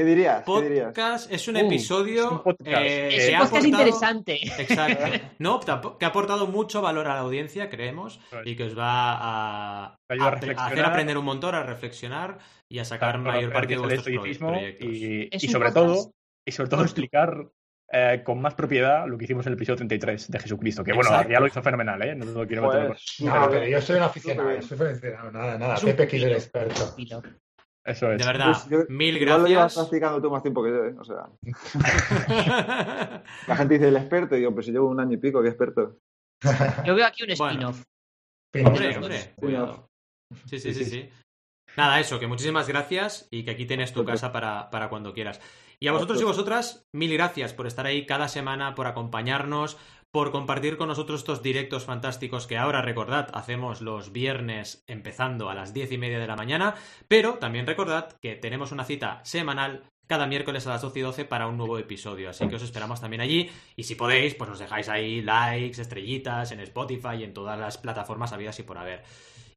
Podcast 0.45 1.31
es 1.31 1.47
un 1.47 1.55
Uh, 1.55 1.59
episodio 1.59 2.25
es 2.25 2.31
un 2.31 2.43
podcast. 2.43 2.81
eh, 2.81 3.07
es 3.15 3.25
que 3.25 3.29
un 3.29 3.35
ha 3.35 3.39
podcast 3.39 3.55
aportado- 3.65 3.67
interesante. 3.67 4.39
Exacto. 4.61 5.05
No, 5.39 5.59
que 5.59 6.05
ha 6.05 6.07
aportado 6.09 6.47
mucho 6.47 6.81
valor 6.81 7.07
a 7.07 7.15
la 7.15 7.19
audiencia, 7.21 7.69
creemos, 7.69 8.19
y 8.45 8.55
que 8.55 8.63
os 8.65 8.77
va 8.77 9.85
a, 9.85 9.95
Te 10.07 10.13
ayuda 10.15 10.25
a 10.25 10.29
a- 10.29 10.63
a 10.63 10.67
hacer 10.67 10.85
aprender 10.85 11.17
un 11.17 11.25
montón, 11.25 11.55
a 11.55 11.63
reflexionar 11.63 12.37
y 12.69 12.79
a 12.79 12.85
sacar 12.85 13.17
mayor 13.19 13.51
partido 13.53 13.81
de 13.87 13.97
vuestros 13.97 14.37
proyectos. 14.37 14.87
y, 14.89 15.47
sobre 15.47 15.71
podcast 15.71 15.75
todo 15.75 16.11
y 16.47 16.51
sobre 16.51 16.69
todo 16.69 16.81
explicar 16.83 17.47
eh, 17.91 18.21
con 18.25 18.41
más 18.41 18.53
propiedad 18.55 19.07
lo 19.07 19.17
que 19.17 19.25
hicimos 19.25 19.45
en 19.45 19.53
el 19.53 19.57
episodio 19.57 19.77
33 19.77 20.31
de 20.31 20.39
Jesucristo, 20.39 20.83
que 20.83 20.93
bueno, 20.93 21.09
Exacto. 21.11 21.31
ya 21.31 21.39
lo 21.39 21.47
hizo 21.47 21.61
fenomenal, 21.61 22.01
¿eh? 22.01 22.15
No 22.15 22.25
lo 22.25 22.47
quiero 22.47 22.63
Joder, 22.63 22.81
meter 22.89 22.97
No, 23.21 23.33
súper 23.45 23.49
pero 23.49 23.67
yo 23.67 23.81
soy 23.81 23.95
un 23.97 24.03
aficionado, 24.03 24.55
yo 24.55 24.61
soy 24.61 24.79
un 24.79 24.87
aficionado, 24.87 25.31
nada, 25.31 25.57
nada. 25.57 25.75
Pepe 25.75 26.07
pilo. 26.07 26.27
experto. 26.27 26.95
Pilo. 26.95 27.21
Eso 27.85 28.11
es. 28.11 28.17
De 28.17 28.25
verdad, 28.25 28.47
Pues 28.47 28.67
yo- 28.69 28.85
mil 28.89 29.15
Igual 29.15 29.41
lo 29.43 29.47
llevas 29.47 29.63
gracias. 29.75 29.85
practicando 29.85 30.19
tú 30.21 30.31
más 30.31 30.41
tiempo 30.41 30.63
que 30.63 30.69
yo, 30.71 30.85
¿eh? 30.85 30.95
O 30.99 31.03
sea, 31.03 31.25
la 33.47 33.55
gente 33.55 33.75
dice 33.75 33.87
el 33.89 33.97
experto 33.97 34.35
y 34.35 34.39
digo, 34.39 34.53
pues 34.53 34.65
si 34.65 34.71
llevo 34.71 34.89
un 34.89 34.99
año 34.99 35.13
y 35.13 35.17
pico, 35.17 35.41
¿qué 35.41 35.49
experto? 35.49 35.99
Yo 36.85 36.95
veo 36.95 37.05
aquí 37.05 37.23
un 37.23 37.29
Bueno. 37.37 37.69
spin-off. 37.69 37.83
Pero- 38.51 38.67
Hombre, 38.69 38.97
hombre, 38.97 39.33
cuidado. 39.35 39.89
Sí, 40.45 40.59
sí, 40.59 40.73
sí, 40.73 40.85
sí. 40.85 41.09
Nada, 41.77 41.99
eso, 41.99 42.19
que 42.19 42.27
muchísimas 42.27 42.67
gracias 42.67 43.27
y 43.31 43.43
que 43.43 43.51
aquí 43.51 43.65
tienes 43.65 43.91
tu 43.93 44.05
casa 44.05 44.31
para, 44.31 44.69
para 44.69 44.87
cuando 44.89 45.13
quieras. 45.13 45.41
Y 45.79 45.87
a 45.87 45.91
vosotros 45.91 46.21
y 46.21 46.23
vosotras, 46.23 46.87
mil 46.93 47.13
gracias 47.13 47.53
por 47.53 47.67
estar 47.67 47.85
ahí 47.85 48.05
cada 48.05 48.27
semana, 48.27 48.75
por 48.75 48.87
acompañarnos, 48.87 49.77
por 50.11 50.31
compartir 50.31 50.77
con 50.77 50.87
nosotros 50.87 51.19
estos 51.19 51.43
directos 51.43 51.83
fantásticos 51.83 52.47
que 52.47 52.57
ahora, 52.57 52.81
recordad, 52.81 53.27
hacemos 53.33 53.81
los 53.81 54.13
viernes 54.13 54.85
empezando 54.87 55.49
a 55.49 55.55
las 55.55 55.73
diez 55.73 55.91
y 55.91 55.97
media 55.97 56.19
de 56.19 56.27
la 56.27 56.37
mañana, 56.37 56.75
pero 57.09 57.33
también 57.33 57.67
recordad 57.67 58.13
que 58.21 58.35
tenemos 58.35 58.71
una 58.71 58.85
cita 58.85 59.19
semanal 59.25 59.83
cada 60.07 60.27
miércoles 60.27 60.65
a 60.67 60.69
las 60.69 60.81
12 60.81 60.99
y 60.99 61.01
12 61.01 61.25
para 61.25 61.47
un 61.47 61.57
nuevo 61.57 61.77
episodio, 61.79 62.29
así 62.29 62.47
que 62.47 62.55
os 62.55 62.61
esperamos 62.61 63.01
también 63.01 63.21
allí. 63.21 63.49
Y 63.75 63.83
si 63.83 63.95
podéis, 63.95 64.35
pues 64.35 64.49
nos 64.49 64.59
dejáis 64.59 64.87
ahí 64.87 65.21
likes, 65.21 65.81
estrellitas 65.81 66.51
en 66.51 66.59
Spotify 66.61 67.15
y 67.19 67.23
en 67.23 67.33
todas 67.33 67.59
las 67.59 67.77
plataformas 67.77 68.31
habidas 68.31 68.57
y 68.59 68.63
por 68.63 68.77
haber. 68.77 69.03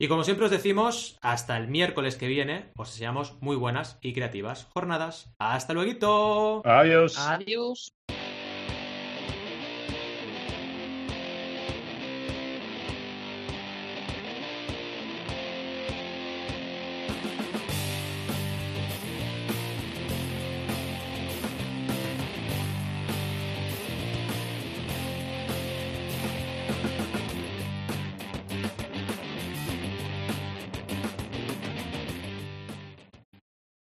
Y 0.00 0.06
como 0.06 0.22
siempre 0.22 0.44
os 0.44 0.52
decimos, 0.52 1.18
hasta 1.22 1.56
el 1.56 1.66
miércoles 1.66 2.14
que 2.14 2.28
viene, 2.28 2.70
os 2.76 2.92
deseamos 2.92 3.36
muy 3.40 3.56
buenas 3.56 3.98
y 4.00 4.12
creativas 4.12 4.68
jornadas. 4.72 5.34
¡Hasta 5.40 5.72
luego! 5.74 6.62
Adiós. 6.64 7.18
Adiós. 7.18 7.97